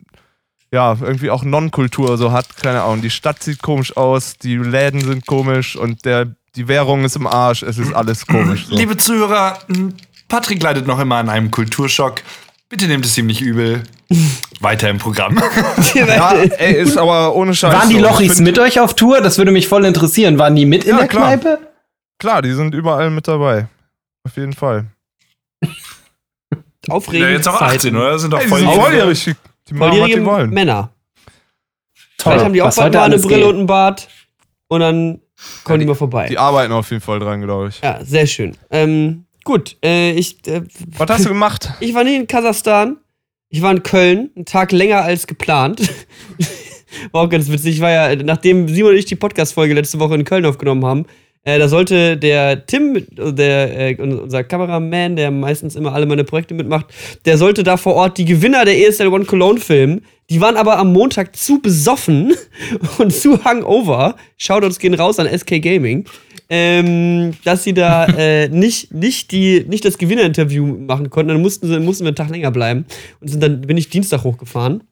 ja, 0.73 0.97
irgendwie 1.01 1.31
auch 1.31 1.45
Non-Kultur 1.45 2.19
so 2.19 2.33
hat. 2.33 2.57
Keine 2.57 2.83
Ahnung. 2.83 3.03
Die 3.03 3.11
Stadt 3.11 3.43
sieht 3.43 3.63
komisch 3.63 3.97
aus, 3.97 4.37
die 4.37 4.57
Läden 4.57 5.01
sind 5.01 5.27
komisch 5.27 5.77
und 5.77 6.05
der, 6.05 6.35
die 6.57 6.69
Währung 6.69 7.05
ist 7.05 7.17
im 7.17 7.27
Arsch. 7.27 7.63
Es 7.63 7.79
ist 7.79 7.93
alles 7.93 8.27
komisch. 8.27 8.67
So. 8.67 8.77
Liebe 8.77 8.97
Zuhörer, 8.97 9.59
Patrick 10.29 10.63
leidet 10.63 10.87
noch 10.87 10.99
immer 10.99 11.17
an 11.17 11.29
einem 11.29 11.51
Kulturschock. 11.51 12.23
Bitte 12.69 12.87
nehmt 12.87 13.07
es 13.07 13.17
ihm 13.17 13.27
nicht 13.27 13.41
übel. 13.41 13.85
Weiter 14.61 14.89
im 14.91 14.99
Programm. 14.99 15.39
Ja, 15.95 16.33
ey, 16.33 16.75
ist 16.83 16.97
aber 16.99 17.35
ohne 17.35 17.55
Scheiß. 17.55 17.73
Waren 17.75 17.89
die 17.91 17.99
Lochis 17.99 18.41
mit 18.41 18.59
euch 18.59 18.81
auf 18.81 18.95
Tour? 18.95 19.21
Das 19.21 19.39
würde 19.39 19.51
mich 19.51 19.69
voll 19.69 19.85
interessieren. 19.85 20.39
Waren 20.39 20.57
die 20.57 20.67
mit 20.67 20.85
in 20.85 20.91
Ja, 20.91 20.99
der 20.99 21.09
klar. 21.09 21.37
Kneipe? 21.37 21.59
Klar, 22.19 22.43
die 22.43 22.53
sind 22.53 22.75
überall 22.75 23.11
mit 23.11 23.29
dabei. 23.29 23.69
Auf 24.25 24.37
jeden 24.37 24.53
Fall. 24.53 24.87
Aufregend. 26.89 27.27
ja, 27.29 27.33
jetzt 27.35 27.49
auch 27.49 27.61
18, 27.61 27.95
oder? 27.95 28.13
Das 28.13 28.23
sind 28.23 28.31
doch 28.33 28.41
voll 28.43 28.61
volljährig. 28.63 29.25
Die, 29.25 29.35
die 29.69 29.75
machen, 29.75 30.01
was 30.01 30.07
die 30.09 30.25
wollen. 30.25 30.51
Männer. 30.51 30.91
Toll. 32.17 32.33
Vielleicht 32.33 32.45
haben 32.45 32.53
die 32.55 32.63
auch 32.63 32.75
bald 32.75 32.95
mal 32.95 33.03
eine 33.03 33.19
Brille 33.19 33.37
geht. 33.37 33.45
und 33.47 33.57
einen 33.57 33.67
Bart 33.67 34.09
und 34.69 34.81
dann 34.81 35.21
kommen 35.65 35.81
die, 35.81 35.87
mal 35.87 35.95
vorbei. 35.95 36.29
Die 36.29 36.39
arbeiten 36.39 36.73
auf 36.73 36.91
jeden 36.91 37.03
Fall 37.03 37.21
dran, 37.21 37.43
glaube 37.43 37.69
ich. 37.69 37.81
ja, 37.81 38.03
sehr 38.05 38.27
schön. 38.27 38.57
Ähm, 38.71 39.27
gut, 39.45 39.77
äh, 39.85 40.13
ich, 40.13 40.47
äh, 40.49 40.63
Was 40.97 41.11
hast 41.11 41.25
du 41.27 41.29
gemacht? 41.29 41.71
ich 41.81 41.95
war 41.95 42.05
nie 42.05 42.17
in 42.17 42.27
Kasachstan. 42.27 42.97
Ich 43.51 43.63
war 43.63 43.73
in 43.73 43.83
Köln, 43.83 44.31
einen 44.37 44.45
Tag 44.45 44.73
länger 44.73 45.03
als 45.03 45.27
geplant. 45.27 45.81
war 47.13 47.23
auch 47.23 47.31
ganz 47.31 47.51
witzig. 47.51 47.77
Ich 47.77 47.81
war 47.81 47.91
ja, 47.91 48.15
nachdem 48.17 48.69
Simon 48.69 48.93
und 48.93 48.99
ich 48.99 49.07
die 49.07 49.17
Podcast-Folge 49.17 49.73
letzte 49.73 49.99
Woche 49.99 50.17
in 50.17 50.25
Köln 50.25 50.45
aufgenommen 50.45 50.85
haben, 50.85 51.07
äh, 51.45 51.59
da 51.59 51.67
sollte 51.67 52.19
der 52.19 52.67
Tim, 52.67 53.07
der, 53.11 53.91
äh, 53.91 53.97
unser 53.97 54.45
Kameraman, 54.45 55.17
der 55.17 55.31
meistens 55.31 55.77
immer 55.77 55.95
alle 55.95 56.05
meine 56.05 56.25
Projekte 56.25 56.53
mitmacht, 56.53 56.87
der 57.25 57.39
sollte 57.39 57.63
da 57.63 57.79
vor 57.79 57.95
Ort 57.95 58.19
die 58.19 58.27
Gewinner 58.27 58.67
der 58.67 58.79
ESL 58.87 59.09
One 59.09 59.25
Cologne 59.25 59.61
filmen. 59.61 60.03
Die 60.29 60.43
waren 60.43 60.59
aber 60.59 60.77
am 60.77 60.93
Montag 60.93 61.35
zu 61.35 61.63
besoffen 61.63 62.35
und 62.99 63.15
zu 63.15 63.43
hungover. 63.43 64.17
Shoutouts 64.37 64.79
gehen 64.79 64.93
raus 64.93 65.19
an 65.19 65.27
SK 65.27 65.63
Gaming. 65.63 66.05
Ähm, 66.51 67.35
dass 67.45 67.65
sie 67.65 67.75
da 67.75 68.07
äh, 68.19 68.49
nicht, 68.49 68.93
nicht, 68.93 69.33
die, 69.33 69.65
nicht 69.69 69.85
das 69.85 69.99
Gewinnerinterview 69.99 70.65
machen 70.65 71.11
konnten. 71.11 71.29
Dann 71.29 71.43
mussten, 71.43 71.69
sie, 71.69 71.81
mussten 71.81 72.05
wir 72.05 72.09
einen 72.09 72.17
Tag 72.17 72.31
länger 72.31 72.51
bleiben. 72.51 72.87
Und 73.21 73.29
sind 73.29 73.43
dann 73.43 73.61
bin 73.63 73.77
ich 73.77 73.91
Dienstag 73.91 74.25
hochgefahren. 74.25 74.85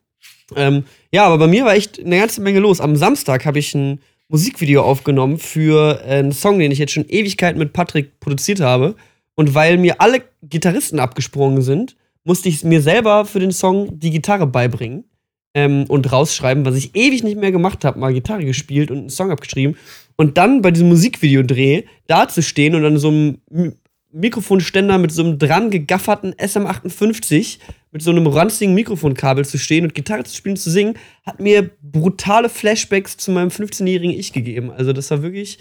Ähm, 0.55 0.83
ja, 1.11 1.25
aber 1.25 1.37
bei 1.37 1.47
mir 1.47 1.65
war 1.65 1.75
echt 1.75 1.99
eine 1.99 2.19
ganze 2.19 2.41
Menge 2.41 2.59
los. 2.59 2.79
Am 2.79 2.95
Samstag 2.95 3.45
habe 3.45 3.59
ich 3.59 3.73
ein 3.73 3.99
Musikvideo 4.29 4.81
aufgenommen 4.81 5.37
für 5.39 6.01
einen 6.05 6.31
Song, 6.31 6.59
den 6.59 6.71
ich 6.71 6.79
jetzt 6.79 6.93
schon 6.93 7.07
Ewigkeiten 7.07 7.59
mit 7.59 7.73
Patrick 7.73 8.19
produziert 8.19 8.59
habe. 8.59 8.95
Und 9.35 9.53
weil 9.53 9.77
mir 9.77 10.01
alle 10.01 10.23
Gitarristen 10.43 10.99
abgesprungen 10.99 11.61
sind, 11.61 11.95
musste 12.23 12.49
ich 12.49 12.63
mir 12.63 12.81
selber 12.81 13.25
für 13.25 13.39
den 13.39 13.51
Song 13.51 13.99
die 13.99 14.11
Gitarre 14.11 14.47
beibringen 14.47 15.05
ähm, 15.53 15.85
und 15.87 16.11
rausschreiben, 16.11 16.65
was 16.65 16.75
ich 16.75 16.95
ewig 16.95 17.23
nicht 17.23 17.37
mehr 17.37 17.51
gemacht 17.51 17.85
habe. 17.85 17.99
Mal 17.99 18.13
Gitarre 18.13 18.43
gespielt 18.43 18.91
und 18.91 18.97
einen 18.97 19.09
Song 19.09 19.31
abgeschrieben. 19.31 19.77
Und 20.17 20.37
dann 20.37 20.61
bei 20.61 20.71
diesem 20.71 20.89
Musikvideodreh 20.89 21.83
da 22.07 22.27
zu 22.27 22.41
stehen 22.41 22.75
und 22.75 22.83
an 22.83 22.97
so 22.97 23.07
einem 23.09 23.37
Mi- 23.49 23.73
Mikrofonständer 24.11 24.97
mit 24.97 25.11
so 25.11 25.23
einem 25.23 25.37
dran 25.37 25.69
gegafferten 25.69 26.33
SM58 26.35 27.59
mit 27.91 28.01
so 28.01 28.11
einem 28.11 28.25
ranzigen 28.27 28.73
Mikrofonkabel 28.73 29.45
zu 29.45 29.57
stehen 29.57 29.83
und 29.83 29.93
Gitarre 29.93 30.23
zu 30.23 30.35
spielen, 30.35 30.57
zu 30.57 30.69
singen, 30.71 30.95
hat 31.25 31.39
mir 31.39 31.69
brutale 31.81 32.49
Flashbacks 32.49 33.17
zu 33.17 33.31
meinem 33.31 33.49
15-jährigen 33.49 34.11
Ich 34.17 34.33
gegeben. 34.33 34.71
Also 34.71 34.91
das 34.93 35.11
war 35.11 35.21
wirklich 35.21 35.59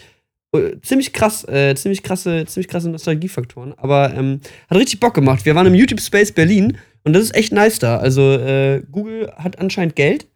äh, 0.53 0.77
ziemlich 0.83 1.13
krass, 1.13 1.45
äh, 1.49 1.75
ziemlich 1.75 2.03
krasse, 2.03 2.45
ziemlich 2.47 2.69
krasse 2.69 2.89
Nostalgiefaktoren. 2.89 3.75
Aber 3.77 4.15
ähm, 4.15 4.41
hat 4.71 4.79
richtig 4.79 5.01
Bock 5.01 5.15
gemacht. 5.15 5.45
Wir 5.45 5.55
waren 5.55 5.67
im 5.67 5.75
YouTube 5.75 6.01
Space 6.01 6.33
Berlin 6.33 6.79
und 7.05 7.13
das 7.13 7.25
ist 7.25 7.35
echt 7.35 7.53
nice 7.53 7.79
da. 7.79 7.99
Also 7.99 8.33
äh, 8.33 8.83
Google 8.91 9.31
hat 9.37 9.59
anscheinend 9.59 9.97
Geld. 9.97 10.27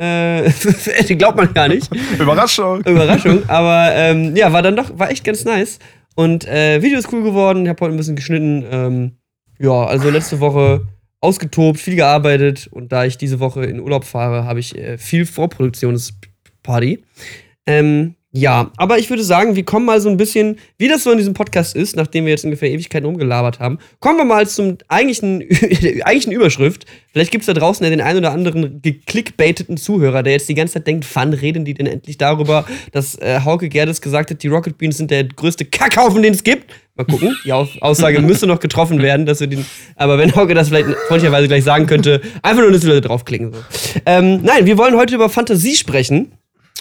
Äh, 0.00 0.50
glaubt 1.16 1.36
man 1.36 1.52
gar 1.52 1.68
nicht. 1.68 1.90
Überraschung. 2.18 2.80
Überraschung. 2.80 3.42
Aber 3.48 3.90
ähm, 3.94 4.34
ja, 4.34 4.50
war 4.50 4.62
dann 4.62 4.76
doch, 4.76 4.98
war 4.98 5.10
echt 5.10 5.24
ganz 5.24 5.44
nice. 5.44 5.78
Und 6.16 6.46
äh, 6.48 6.82
Video 6.82 6.98
ist 6.98 7.12
cool 7.12 7.22
geworden. 7.22 7.64
Ich 7.64 7.68
habe 7.68 7.84
heute 7.84 7.94
ein 7.94 7.98
bisschen 7.98 8.16
geschnitten. 8.16 8.64
Ähm, 8.70 9.12
ja, 9.58 9.84
also 9.84 10.08
letzte 10.08 10.40
Woche 10.40 10.86
ausgetobt, 11.20 11.78
viel 11.78 11.96
gearbeitet. 11.96 12.68
Und 12.70 12.92
da 12.92 13.04
ich 13.04 13.18
diese 13.18 13.40
Woche 13.40 13.64
in 13.64 13.78
Urlaub 13.78 14.04
fahre, 14.04 14.44
habe 14.44 14.58
ich 14.60 14.76
äh, 14.76 14.96
viel 14.96 15.26
Vorproduktionsparty. 15.26 17.04
Ähm, 17.66 18.14
ja, 18.32 18.70
aber 18.76 18.98
ich 18.98 19.10
würde 19.10 19.24
sagen, 19.24 19.56
wir 19.56 19.64
kommen 19.64 19.84
mal 19.84 20.00
so 20.00 20.08
ein 20.08 20.16
bisschen, 20.16 20.56
wie 20.78 20.86
das 20.86 21.02
so 21.02 21.10
in 21.10 21.18
diesem 21.18 21.34
Podcast 21.34 21.74
ist, 21.74 21.96
nachdem 21.96 22.26
wir 22.26 22.30
jetzt 22.30 22.44
ungefähr 22.44 22.70
Ewigkeiten 22.70 23.04
rumgelabert 23.04 23.58
haben, 23.58 23.78
kommen 23.98 24.18
wir 24.18 24.24
mal 24.24 24.46
zum 24.46 24.78
eigentlichen, 24.86 25.40
eigentlichen 26.04 26.30
Überschrift. 26.30 26.86
Vielleicht 27.12 27.32
gibt 27.32 27.42
es 27.42 27.46
da 27.46 27.54
draußen 27.54 27.82
ja 27.82 27.90
den 27.90 28.00
einen 28.00 28.20
oder 28.20 28.30
anderen 28.30 28.80
geklickbaiteten 28.82 29.76
Zuhörer, 29.76 30.22
der 30.22 30.34
jetzt 30.34 30.48
die 30.48 30.54
ganze 30.54 30.74
Zeit 30.74 30.86
denkt, 30.86 31.06
wann 31.12 31.32
reden 31.32 31.64
die 31.64 31.74
denn 31.74 31.86
endlich 31.86 32.18
darüber, 32.18 32.66
dass 32.92 33.16
äh, 33.16 33.40
Hauke 33.44 33.68
Gerdes 33.68 34.00
gesagt 34.00 34.30
hat, 34.30 34.40
die 34.44 34.48
Rocket 34.48 34.78
Beans 34.78 34.98
sind 34.98 35.10
der 35.10 35.24
größte 35.24 35.64
Kackhaufen, 35.64 36.22
den 36.22 36.34
es 36.34 36.44
gibt. 36.44 36.72
Mal 36.94 37.06
gucken, 37.06 37.36
die 37.44 37.52
Aussage 37.52 38.20
müsste 38.20 38.46
noch 38.46 38.60
getroffen 38.60 39.02
werden, 39.02 39.26
dass 39.26 39.40
wir 39.40 39.48
den, 39.48 39.66
aber 39.96 40.18
wenn 40.18 40.36
Hauke 40.36 40.54
das 40.54 40.68
vielleicht 40.68 40.88
freundlicherweise 41.08 41.48
gleich 41.48 41.64
sagen 41.64 41.88
könnte, 41.88 42.20
einfach 42.42 42.62
nur, 42.62 42.70
dass 42.70 42.82
die 42.82 42.86
Leute 42.86 43.00
draufklicken. 43.00 43.52
So. 43.52 43.58
Ähm, 44.06 44.40
nein, 44.44 44.66
wir 44.66 44.78
wollen 44.78 44.96
heute 44.96 45.16
über 45.16 45.28
Fantasie 45.28 45.74
sprechen 45.74 46.30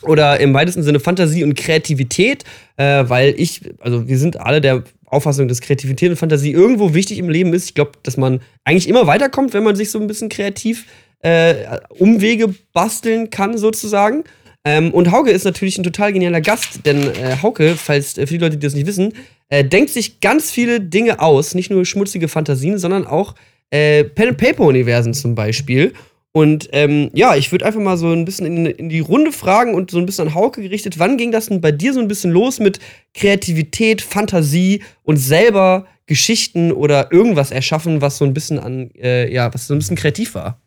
oder 0.04 0.40
im 0.40 0.54
weitesten 0.54 0.84
Sinne 0.84 1.00
Fantasie 1.00 1.44
und 1.44 1.56
Kreativität, 1.56 2.44
äh, 2.78 3.04
weil 3.08 3.34
ich, 3.38 3.62
also 3.80 4.08
wir 4.08 4.18
sind 4.18 4.40
alle 4.40 4.62
der 4.62 4.84
Auffassung, 5.06 5.48
dass 5.48 5.62
Kreativität 5.62 6.10
und 6.12 6.16
Fantasie 6.16 6.52
irgendwo 6.52 6.94
wichtig 6.94 7.18
im 7.18 7.30
Leben 7.30 7.54
ist. 7.54 7.66
Ich 7.66 7.74
glaube, 7.74 7.92
dass 8.04 8.18
man 8.18 8.42
eigentlich 8.64 8.88
immer 8.88 9.08
weiterkommt, 9.08 9.54
wenn 9.54 9.64
man 9.64 9.76
sich 9.76 9.92
so 9.92 10.00
ein 10.00 10.08
bisschen 10.08 10.30
kreativ 10.30 10.86
äh, 11.22 11.80
Umwege 11.90 12.54
basteln 12.74 13.30
kann, 13.30 13.58
sozusagen. 13.58 14.24
Ähm, 14.66 14.94
und 14.94 15.12
Hauke 15.12 15.32
ist 15.32 15.46
natürlich 15.46 15.78
ein 15.78 15.84
total 15.84 16.14
genialer 16.14 16.42
Gast, 16.42 16.86
denn 16.86 17.04
äh, 17.04 17.38
Hauke, 17.42 17.76
falls 17.76 18.18
äh, 18.18 18.28
für 18.28 18.34
die 18.34 18.40
Leute, 18.40 18.58
die 18.58 18.66
das 18.66 18.76
nicht 18.76 18.88
wissen, 18.88 19.14
äh, 19.50 19.64
denkt 19.64 19.90
sich 19.90 20.20
ganz 20.20 20.52
viele 20.52 20.82
Dinge 20.82 21.20
aus, 21.20 21.56
nicht 21.56 21.72
nur 21.72 21.86
schmutzige 21.86 22.28
Fantasien, 22.28 22.78
sondern 22.78 23.08
auch 23.08 23.36
äh, 23.72 24.04
Pen-and-Paper-Universen 24.04 25.14
zum 25.14 25.36
Beispiel. 25.36 25.94
Und 26.32 26.70
ähm, 26.74 27.10
ja, 27.14 27.36
ich 27.36 27.52
würde 27.52 27.66
einfach 27.66 27.80
mal 27.80 27.98
so 27.98 28.12
ein 28.12 28.24
bisschen 28.24 28.46
in, 28.46 28.66
in, 28.68 28.90
die 28.90 29.00
Runde 29.00 29.32
fragen 29.32 29.74
und 29.74 29.90
so 29.90 29.98
ein 29.98 30.06
bisschen 30.06 30.28
an 30.28 30.36
Hauke 30.36 30.62
gerichtet. 30.62 31.00
Wann 31.00 31.18
ging 31.18 31.32
das 31.32 31.48
denn 31.48 31.60
bei 31.60 31.72
dir 31.72 31.92
so 31.94 32.00
ein 32.00 32.08
bisschen 32.08 32.32
los 32.32 32.60
mit 32.60 32.80
Kreativität, 33.16 34.02
Fantasie 34.02 34.84
und 35.04 35.18
selber 35.18 35.88
Geschichten 36.06 36.72
oder 36.72 37.12
irgendwas 37.12 37.52
erschaffen, 37.52 38.02
was 38.02 38.18
so 38.18 38.26
ein 38.26 38.34
bisschen 38.34 38.60
an, 38.60 38.92
äh, 38.96 39.32
ja, 39.34 39.52
was 39.54 39.68
so 39.68 39.74
ein 39.74 39.80
bisschen 39.80 39.98
kreativ 39.98 40.36
war? 40.36 40.62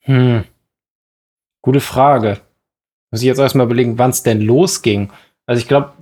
Hm. 0.00 0.44
Gute 1.62 1.80
Frage. 1.80 2.40
Muss 3.10 3.22
ich 3.22 3.26
jetzt 3.26 3.38
erstmal 3.38 3.66
überlegen, 3.66 3.98
wann 3.98 4.10
es 4.10 4.22
denn 4.22 4.40
losging. 4.40 5.12
Also 5.46 5.60
ich 5.60 5.68
glaube, 5.68 5.92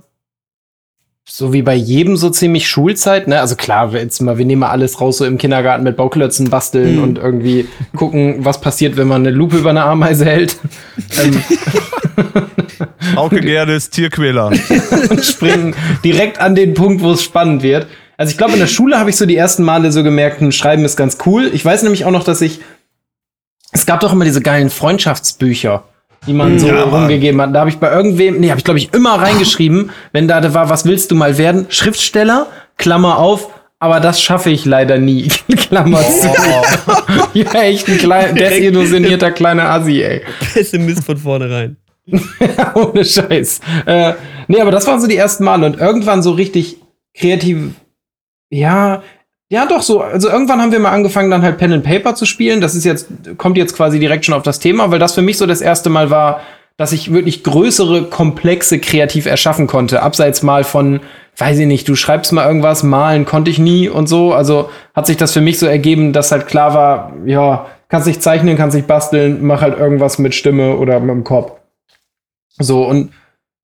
so 1.31 1.53
wie 1.53 1.61
bei 1.61 1.75
jedem 1.75 2.17
so 2.17 2.29
ziemlich 2.29 2.67
Schulzeit, 2.67 3.27
ne? 3.27 3.39
Also 3.39 3.55
klar, 3.55 3.93
jetzt 3.93 4.19
mal, 4.21 4.37
wir 4.37 4.45
nehmen 4.45 4.61
mal 4.61 4.69
alles 4.69 4.99
raus, 4.99 5.17
so 5.17 5.25
im 5.25 5.37
Kindergarten 5.37 5.83
mit 5.83 5.95
Bauklötzen 5.95 6.49
basteln 6.49 6.97
mhm. 6.97 7.03
und 7.03 7.17
irgendwie 7.19 7.67
gucken, 7.95 8.43
was 8.43 8.59
passiert, 8.61 8.97
wenn 8.97 9.07
man 9.07 9.21
eine 9.21 9.35
Lupe 9.35 9.57
über 9.57 9.69
eine 9.69 9.83
Ameise 9.83 10.25
hält. 10.25 10.57
ähm. 11.23 11.41
Auke 13.15 13.41
Gerdes 13.41 13.89
Tierquäler. 13.89 14.47
und 15.09 15.23
springen 15.23 15.75
direkt 16.03 16.39
an 16.39 16.55
den 16.55 16.73
Punkt, 16.73 17.01
wo 17.03 17.11
es 17.11 17.23
spannend 17.23 17.63
wird. 17.63 17.87
Also 18.17 18.31
ich 18.31 18.37
glaube, 18.37 18.53
in 18.53 18.59
der 18.59 18.67
Schule 18.67 18.99
habe 18.99 19.09
ich 19.09 19.15
so 19.15 19.25
die 19.25 19.37
ersten 19.37 19.63
Male 19.63 19.91
so 19.91 20.03
gemerkt, 20.03 20.41
ein 20.41 20.51
Schreiben 20.51 20.83
ist 20.83 20.97
ganz 20.97 21.17
cool. 21.25 21.49
Ich 21.53 21.63
weiß 21.63 21.83
nämlich 21.83 22.05
auch 22.05 22.11
noch, 22.11 22.23
dass 22.23 22.41
ich 22.41 22.59
es 23.71 23.85
gab 23.85 23.99
doch 23.99 24.13
immer 24.13 24.25
diese 24.25 24.41
geilen 24.41 24.69
Freundschaftsbücher 24.69 25.83
die 26.27 26.33
man 26.33 26.59
so 26.59 26.67
ja, 26.67 26.83
rumgegeben 26.83 27.41
hat. 27.41 27.53
Da 27.55 27.61
habe 27.61 27.69
ich 27.69 27.77
bei 27.77 27.91
irgendwem, 27.91 28.39
nee, 28.39 28.49
habe 28.49 28.59
ich 28.59 28.65
glaube 28.65 28.79
ich 28.79 28.93
immer 28.93 29.15
reingeschrieben, 29.15 29.91
wenn 30.11 30.27
da 30.27 30.53
war, 30.53 30.69
was 30.69 30.85
willst 30.85 31.11
du 31.11 31.15
mal 31.15 31.37
werden? 31.37 31.67
Schriftsteller, 31.69 32.47
Klammer 32.77 33.17
auf, 33.17 33.49
aber 33.79 33.99
das 33.99 34.21
schaffe 34.21 34.49
ich 34.49 34.65
leider 34.65 34.97
nie. 34.97 35.27
Klammer 35.57 36.01
zu. 36.01 36.27
Ja, 37.33 37.51
echt 37.61 37.87
ein 37.87 37.97
klein, 37.97 38.35
desillusionierter 38.35 39.31
kleiner 39.31 39.69
Assi, 39.69 40.01
ey. 40.01 40.21
Pessimist 40.53 41.05
von 41.05 41.17
vornherein. 41.17 41.77
Ohne 42.75 43.05
Scheiß. 43.05 43.61
Äh, 43.85 44.13
nee, 44.47 44.59
aber 44.59 44.71
das 44.71 44.87
waren 44.87 44.99
so 44.99 45.07
die 45.07 45.15
ersten 45.15 45.43
Male 45.43 45.65
und 45.65 45.79
irgendwann 45.79 46.23
so 46.23 46.31
richtig 46.31 46.77
kreativ. 47.13 47.71
Ja, 48.49 49.03
ja, 49.51 49.65
doch 49.65 49.81
so. 49.81 50.01
Also 50.01 50.29
irgendwann 50.29 50.61
haben 50.61 50.71
wir 50.71 50.79
mal 50.79 50.91
angefangen, 50.91 51.31
dann 51.31 51.41
halt 51.41 51.57
Pen 51.57 51.73
and 51.73 51.83
Paper 51.83 52.13
zu 52.13 52.25
spielen. 52.25 52.61
Das 52.61 52.75
ist 52.75 52.85
jetzt, 52.85 53.07
kommt 53.37 53.57
jetzt 53.57 53.75
quasi 53.75 53.99
direkt 53.99 54.25
schon 54.25 54.35
auf 54.35 54.43
das 54.43 54.59
Thema, 54.59 54.91
weil 54.91 54.99
das 54.99 55.15
für 55.15 55.23
mich 55.23 55.37
so 55.37 55.47
das 55.47 55.61
erste 55.61 55.89
Mal 55.89 56.11
war, 56.11 56.41
dass 56.77 56.93
ich 56.93 57.11
wirklich 57.11 57.43
größere 57.43 58.05
Komplexe 58.05 58.79
kreativ 58.79 59.25
erschaffen 59.25 59.67
konnte. 59.67 60.01
Abseits 60.01 60.43
mal 60.43 60.63
von, 60.63 61.01
weiß 61.35 61.59
ich 61.59 61.67
nicht, 61.67 61.89
du 61.89 61.95
schreibst 61.95 62.31
mal 62.31 62.47
irgendwas, 62.47 62.83
malen 62.83 63.25
konnte 63.25 63.49
ich 63.49 63.59
nie 63.59 63.89
und 63.89 64.07
so. 64.07 64.33
Also 64.33 64.69
hat 64.93 65.07
sich 65.07 65.17
das 65.17 65.33
für 65.33 65.41
mich 65.41 65.57
so 65.57 65.65
ergeben, 65.65 66.13
dass 66.13 66.31
halt 66.31 66.47
klar 66.47 66.73
war, 66.75 67.13
ja, 67.25 67.65
kannst 67.89 68.07
nicht 68.07 68.21
zeichnen, 68.21 68.55
kannst 68.55 68.75
nicht 68.75 68.87
basteln, 68.87 69.39
mach 69.41 69.61
halt 69.61 69.77
irgendwas 69.77 70.19
mit 70.19 70.35
Stimme 70.35 70.77
oder 70.77 70.99
mit 70.99 71.09
dem 71.09 71.23
Kopf. 71.23 71.53
So, 72.59 72.85
und 72.85 73.11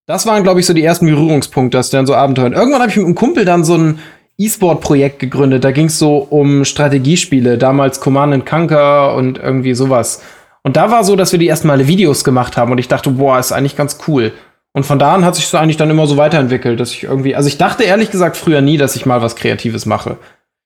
das 0.08 0.26
waren, 0.26 0.44
glaube 0.44 0.60
ich, 0.60 0.66
so 0.66 0.74
die 0.74 0.84
ersten 0.84 1.06
Berührungspunkte, 1.06 1.78
dass 1.78 1.90
dann 1.92 2.06
so 2.06 2.16
Abenteuer. 2.16 2.52
Irgendwann 2.52 2.82
habe 2.82 2.92
ich 2.92 2.98
mit 2.98 3.06
einem 3.06 3.16
Kumpel 3.16 3.46
dann 3.46 3.64
so 3.64 3.76
ein 3.76 4.00
E-Sport-Projekt 4.38 5.20
gegründet. 5.20 5.64
Da 5.64 5.72
ging 5.72 5.86
es 5.86 6.00
so 6.00 6.18
um 6.18 6.66
Strategiespiele, 6.66 7.58
damals 7.58 8.00
Command 8.00 8.46
Conquer 8.46 9.16
und 9.16 9.38
irgendwie 9.38 9.74
sowas. 9.74 10.22
Und 10.64 10.78
da 10.78 10.92
war 10.92 11.04
so, 11.04 11.16
dass 11.16 11.32
wir 11.32 11.40
die 11.40 11.48
ersten 11.48 11.68
Male 11.68 11.88
Videos 11.88 12.24
gemacht 12.24 12.58
haben 12.58 12.72
und 12.72 12.80
ich 12.80 12.88
dachte, 12.88 13.12
boah, 13.12 13.40
ist 13.40 13.52
eigentlich 13.52 13.76
ganz 13.76 14.00
cool. 14.08 14.34
Und 14.74 14.86
von 14.86 15.00
da 15.00 15.14
an 15.14 15.24
hat 15.24 15.36
sich 15.36 15.48
so 15.48 15.58
eigentlich 15.58 15.78
dann 15.78 15.90
immer 15.90 16.06
so 16.06 16.18
weiterentwickelt, 16.18 16.80
dass 16.80 16.92
ich 16.92 17.04
irgendwie, 17.04 17.36
also 17.36 17.48
ich 17.48 17.58
dachte 17.58 17.84
ehrlich 17.84 18.12
gesagt 18.12 18.36
früher 18.36 18.62
nie, 18.62 18.78
dass 18.78 18.96
ich 18.96 19.06
mal 19.06 19.22
was 19.22 19.36
Kreatives 19.38 19.86
mache. 19.86 20.18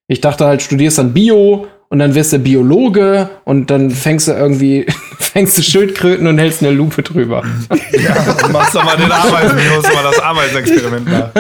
Ich 0.08 0.22
dachte 0.22 0.46
halt, 0.46 0.64
studierst 0.64 0.98
dann 0.98 1.14
Bio 1.14 1.68
und 1.90 2.00
dann 2.00 2.14
wirst 2.14 2.34
du 2.34 2.40
Biologe 2.40 3.30
und 3.46 3.72
dann 3.72 3.90
fängst 3.90 4.28
du 4.28 4.32
irgendwie, 4.32 4.86
fängst 5.20 5.58
du 5.58 5.64
Schildkröten 5.64 6.28
und 6.28 6.38
hältst 6.38 6.62
eine 6.62 6.72
Lupe 6.72 7.02
drüber. 7.02 7.44
Ja, 7.92 8.36
und 8.44 8.54
machst 8.54 8.76
doch 8.76 8.84
mal 8.84 8.96
den 8.96 9.12
Ameisen, 9.12 9.58
mal 9.58 10.04
das 10.04 10.20
Ameisenexperiment 10.20 11.08
da. 11.12 11.32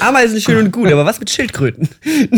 Ameisen 0.00 0.40
schön 0.42 0.58
und 0.58 0.72
gut, 0.72 0.92
aber 0.92 1.06
was 1.06 1.18
mit 1.18 1.30
Schildkröten? 1.30 1.88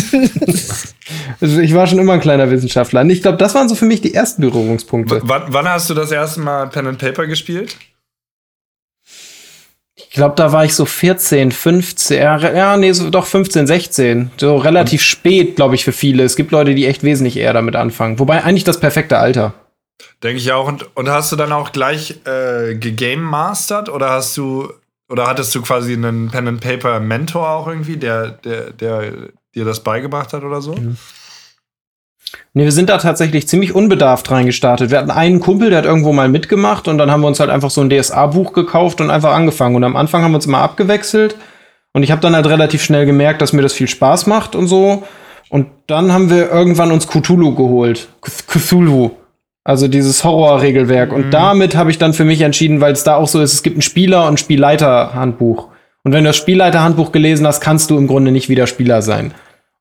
also 1.40 1.60
ich 1.60 1.74
war 1.74 1.88
schon 1.88 1.98
immer 1.98 2.14
ein 2.14 2.20
kleiner 2.20 2.48
Wissenschaftler. 2.50 3.00
Und 3.00 3.10
ich 3.10 3.22
glaube, 3.22 3.38
das 3.38 3.54
waren 3.54 3.68
so 3.68 3.74
für 3.74 3.86
mich 3.86 4.00
die 4.00 4.14
ersten 4.14 4.42
Berührungspunkte. 4.42 5.22
W 5.22 5.40
wann 5.48 5.68
hast 5.68 5.90
du 5.90 5.94
das 5.94 6.12
erste 6.12 6.40
Mal 6.40 6.68
Pen 6.68 6.86
and 6.86 6.98
Paper 6.98 7.26
gespielt? 7.26 7.76
Ich 9.96 10.10
glaube, 10.10 10.34
da 10.36 10.50
war 10.50 10.64
ich 10.64 10.74
so 10.74 10.86
14, 10.86 11.52
15, 11.52 12.20
ja, 12.20 12.76
nee, 12.76 12.92
so, 12.92 13.10
doch 13.10 13.26
15, 13.26 13.66
16. 13.66 14.30
So 14.36 14.56
relativ 14.56 15.00
mhm. 15.00 15.04
spät, 15.04 15.56
glaube 15.56 15.76
ich, 15.76 15.84
für 15.84 15.92
viele. 15.92 16.24
Es 16.24 16.34
gibt 16.34 16.50
Leute, 16.50 16.74
die 16.74 16.86
echt 16.86 17.04
wesentlich 17.04 17.36
eher 17.36 17.52
damit 17.52 17.76
anfangen. 17.76 18.18
Wobei 18.18 18.42
eigentlich 18.42 18.64
das 18.64 18.80
perfekte 18.80 19.18
Alter. 19.18 19.54
Denke 20.22 20.38
ich 20.38 20.50
auch. 20.50 20.66
Und, 20.66 20.96
und 20.96 21.08
hast 21.08 21.30
du 21.30 21.36
dann 21.36 21.52
auch 21.52 21.70
gleich 21.70 22.20
äh, 22.26 22.74
gegame 22.74 23.22
mastered 23.22 23.88
oder 23.88 24.10
hast 24.10 24.36
du 24.36 24.72
oder 25.08 25.26
hattest 25.26 25.54
du 25.54 25.62
quasi 25.62 25.92
einen 25.92 26.30
Pen 26.30 26.48
and 26.48 26.60
Paper 26.60 26.98
Mentor 26.98 27.48
auch 27.48 27.68
irgendwie, 27.68 27.96
der, 27.96 28.30
der, 28.30 28.72
der 28.72 29.12
dir 29.54 29.64
das 29.64 29.80
beigebracht 29.84 30.32
hat 30.32 30.42
oder 30.42 30.60
so? 30.60 30.74
Mhm. 30.74 30.96
Nee, 32.52 32.64
wir 32.64 32.72
sind 32.72 32.88
da 32.88 32.98
tatsächlich 32.98 33.48
ziemlich 33.48 33.74
unbedarft 33.74 34.30
reingestartet. 34.30 34.90
Wir 34.90 34.98
hatten 34.98 35.10
einen 35.10 35.40
Kumpel, 35.40 35.70
der 35.70 35.78
hat 35.78 35.84
irgendwo 35.84 36.12
mal 36.12 36.28
mitgemacht 36.28 36.86
und 36.88 36.98
dann 36.98 37.10
haben 37.10 37.20
wir 37.20 37.28
uns 37.28 37.40
halt 37.40 37.50
einfach 37.50 37.70
so 37.70 37.80
ein 37.80 37.90
DSA-Buch 37.90 38.52
gekauft 38.52 39.00
und 39.00 39.10
einfach 39.10 39.32
angefangen. 39.34 39.76
Und 39.76 39.84
am 39.84 39.96
Anfang 39.96 40.22
haben 40.22 40.32
wir 40.32 40.36
uns 40.36 40.46
immer 40.46 40.58
abgewechselt. 40.58 41.36
Und 41.92 42.02
ich 42.02 42.10
habe 42.10 42.20
dann 42.20 42.34
halt 42.34 42.46
relativ 42.46 42.82
schnell 42.82 43.06
gemerkt, 43.06 43.40
dass 43.40 43.52
mir 43.52 43.62
das 43.62 43.72
viel 43.72 43.88
Spaß 43.88 44.26
macht 44.26 44.54
und 44.56 44.66
so. 44.66 45.04
Und 45.48 45.66
dann 45.86 46.12
haben 46.12 46.30
wir 46.30 46.50
irgendwann 46.50 46.90
uns 46.90 47.06
Cthulhu 47.06 47.54
geholt. 47.54 48.08
Cthulhu. 48.22 49.10
Also 49.62 49.88
dieses 49.88 50.22
Horrorregelwerk. 50.24 51.10
Mhm. 51.10 51.16
Und 51.16 51.30
damit 51.30 51.76
habe 51.76 51.90
ich 51.90 51.98
dann 51.98 52.12
für 52.12 52.24
mich 52.24 52.40
entschieden, 52.40 52.80
weil 52.80 52.92
es 52.92 53.04
da 53.04 53.16
auch 53.16 53.28
so 53.28 53.40
ist, 53.40 53.54
es 53.54 53.62
gibt 53.62 53.78
ein 53.78 53.82
Spieler- 53.82 54.28
und 54.28 54.38
Spielleiter-Handbuch. 54.38 55.68
Und 56.02 56.12
wenn 56.12 56.24
du 56.24 56.30
das 56.30 56.36
Spielleiter-Handbuch 56.36 57.12
gelesen 57.12 57.46
hast, 57.46 57.60
kannst 57.60 57.90
du 57.90 57.96
im 57.96 58.06
Grunde 58.06 58.30
nicht 58.30 58.48
wieder 58.48 58.66
Spieler 58.66 59.00
sein. 59.00 59.32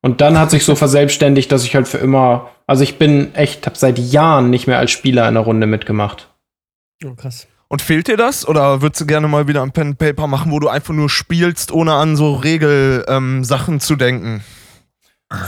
Und 0.04 0.20
dann 0.20 0.38
hat 0.38 0.50
sich 0.50 0.66
so 0.66 0.74
verselbstständigt, 0.74 1.50
dass 1.50 1.64
ich 1.64 1.74
halt 1.74 1.88
für 1.88 1.96
immer, 1.96 2.50
also 2.66 2.82
ich 2.82 2.98
bin 2.98 3.34
echt, 3.34 3.64
habe 3.64 3.78
seit 3.78 3.98
Jahren 3.98 4.50
nicht 4.50 4.66
mehr 4.66 4.78
als 4.78 4.90
Spieler 4.90 5.26
in 5.26 5.32
der 5.32 5.44
Runde 5.44 5.66
mitgemacht. 5.66 6.28
Oh, 7.02 7.14
krass. 7.14 7.46
Und 7.68 7.80
fehlt 7.80 8.08
dir 8.08 8.18
das? 8.18 8.46
Oder 8.46 8.82
würdest 8.82 9.00
du 9.00 9.06
gerne 9.06 9.28
mal 9.28 9.48
wieder 9.48 9.62
ein 9.62 9.72
Pen 9.72 9.96
Paper 9.96 10.26
machen, 10.26 10.52
wo 10.52 10.60
du 10.60 10.68
einfach 10.68 10.92
nur 10.92 11.08
spielst, 11.08 11.72
ohne 11.72 11.94
an 11.94 12.16
so 12.16 12.34
Regelsachen 12.34 13.74
ähm, 13.74 13.80
zu 13.80 13.96
denken? 13.96 14.44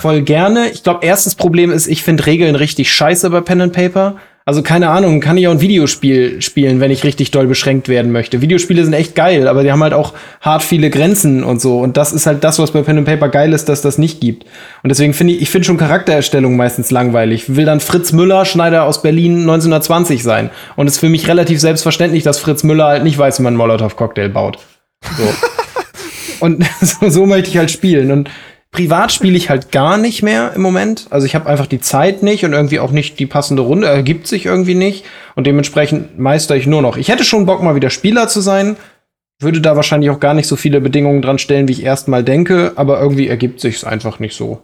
voll 0.01 0.23
gerne. 0.23 0.71
Ich 0.71 0.83
glaube, 0.83 1.05
erstes 1.05 1.35
Problem 1.35 1.71
ist, 1.71 1.87
ich 1.87 2.03
finde 2.03 2.25
Regeln 2.25 2.55
richtig 2.57 2.91
scheiße 2.91 3.29
bei 3.29 3.43
Pen 3.43 3.61
and 3.61 3.73
Paper. 3.75 4.17
Also 4.49 4.63
keine 4.63 4.91
Ahnung, 4.91 5.19
kann 5.19 5.37
ich 5.37 5.49
auch 5.49 5.53
ein 5.53 5.61
Videospiel 5.61 6.41
spielen, 6.41 6.79
wenn 6.79 6.93
ich 6.93 7.03
richtig 7.03 7.33
doll 7.33 7.49
beschränkt 7.49 7.89
werden 7.89 8.13
möchte. 8.13 8.41
Videospiele 8.41 8.85
sind 8.85 8.93
echt 8.93 9.17
geil, 9.17 9.49
aber 9.49 9.65
die 9.65 9.73
haben 9.73 9.83
halt 9.83 9.93
auch 9.93 10.15
hart 10.41 10.63
viele 10.63 10.89
Grenzen 10.89 11.43
und 11.43 11.61
so. 11.61 11.81
Und 11.81 11.97
das 11.97 12.13
ist 12.13 12.27
halt 12.27 12.45
das, 12.45 12.61
was 12.61 12.71
bei 12.71 12.83
Pen 12.83 12.99
and 12.99 13.09
Paper 13.09 13.29
geil 13.29 13.53
ist, 13.53 13.69
dass 13.69 13.83
das 13.83 13.99
nicht 13.99 14.21
gibt. 14.21 14.45
Und 14.85 14.91
deswegen 14.91 15.15
finde 15.15 15.33
ich, 15.33 15.43
ich 15.43 15.51
finde 15.51 15.67
schon 15.67 15.79
Charaktererstellung 15.79 16.57
meistens 16.57 16.93
langweilig. 16.93 17.57
Will 17.57 17.65
dann 17.65 17.81
Fritz 17.81 18.13
Müller, 18.13 18.45
Schneider 18.45 18.85
aus 18.85 19.03
Berlin 19.03 19.41
1920 19.41 20.23
sein. 20.23 20.51
Und 20.77 20.87
es 20.87 20.95
ist 20.95 21.01
für 21.01 21.09
mich 21.09 21.27
relativ 21.27 21.59
selbstverständlich, 21.61 22.23
dass 22.23 22.39
Fritz 22.39 22.63
Müller 22.63 22.87
halt 22.87 23.03
nicht 23.03 23.19
weiß, 23.19 23.41
wie 23.41 23.43
man 23.43 23.55
einen 23.55 23.59
Molotow-Cocktail 23.59 24.29
baut. 24.29 24.59
So. 25.19 25.25
und 26.39 26.65
so, 26.81 27.09
so 27.09 27.27
möchte 27.27 27.51
ich 27.51 27.59
halt 27.59 27.73
spielen. 27.73 28.13
Und 28.13 28.31
Privat 28.73 29.11
spiele 29.11 29.37
ich 29.37 29.49
halt 29.49 29.73
gar 29.73 29.97
nicht 29.97 30.23
mehr 30.23 30.53
im 30.55 30.61
Moment. 30.61 31.07
Also 31.11 31.27
ich 31.27 31.35
habe 31.35 31.49
einfach 31.49 31.67
die 31.67 31.81
Zeit 31.81 32.23
nicht 32.23 32.45
und 32.45 32.53
irgendwie 32.53 32.81
auch 32.81 32.91
nicht 32.91 33.19
die 33.19 33.27
passende 33.27 33.63
Runde. 33.63 33.87
Ergibt 33.87 34.27
sich 34.27 34.45
irgendwie 34.45 34.75
nicht. 34.75 35.05
Und 35.35 35.47
dementsprechend 35.47 36.19
meister 36.19 36.57
ich 36.57 36.67
nur 36.67 36.83
noch. 36.83 36.97
Ich 36.97 37.09
hätte 37.09 37.25
schon 37.25 37.47
Bock, 37.47 37.63
mal 37.63 37.75
wieder 37.75 37.91
Spieler 37.91 38.29
zu 38.29 38.41
sein. 38.41 38.77
Würde 39.39 39.61
da 39.61 39.77
wahrscheinlich 39.77 40.11
auch 40.11 40.21
gar 40.21 40.35
nicht 40.35 40.47
so 40.47 40.57
viele 40.57 40.81
Bedingungen 40.81 41.23
dran 41.23 41.39
stellen, 41.39 41.69
wie 41.69 41.73
ich 41.73 41.85
erst 41.85 42.09
mal 42.09 42.23
denke. 42.23 42.73
Aber 42.77 43.01
irgendwie 43.01 43.29
ergibt 43.29 43.61
sich's 43.61 43.85
einfach 43.85 44.19
nicht 44.19 44.37
so. 44.37 44.63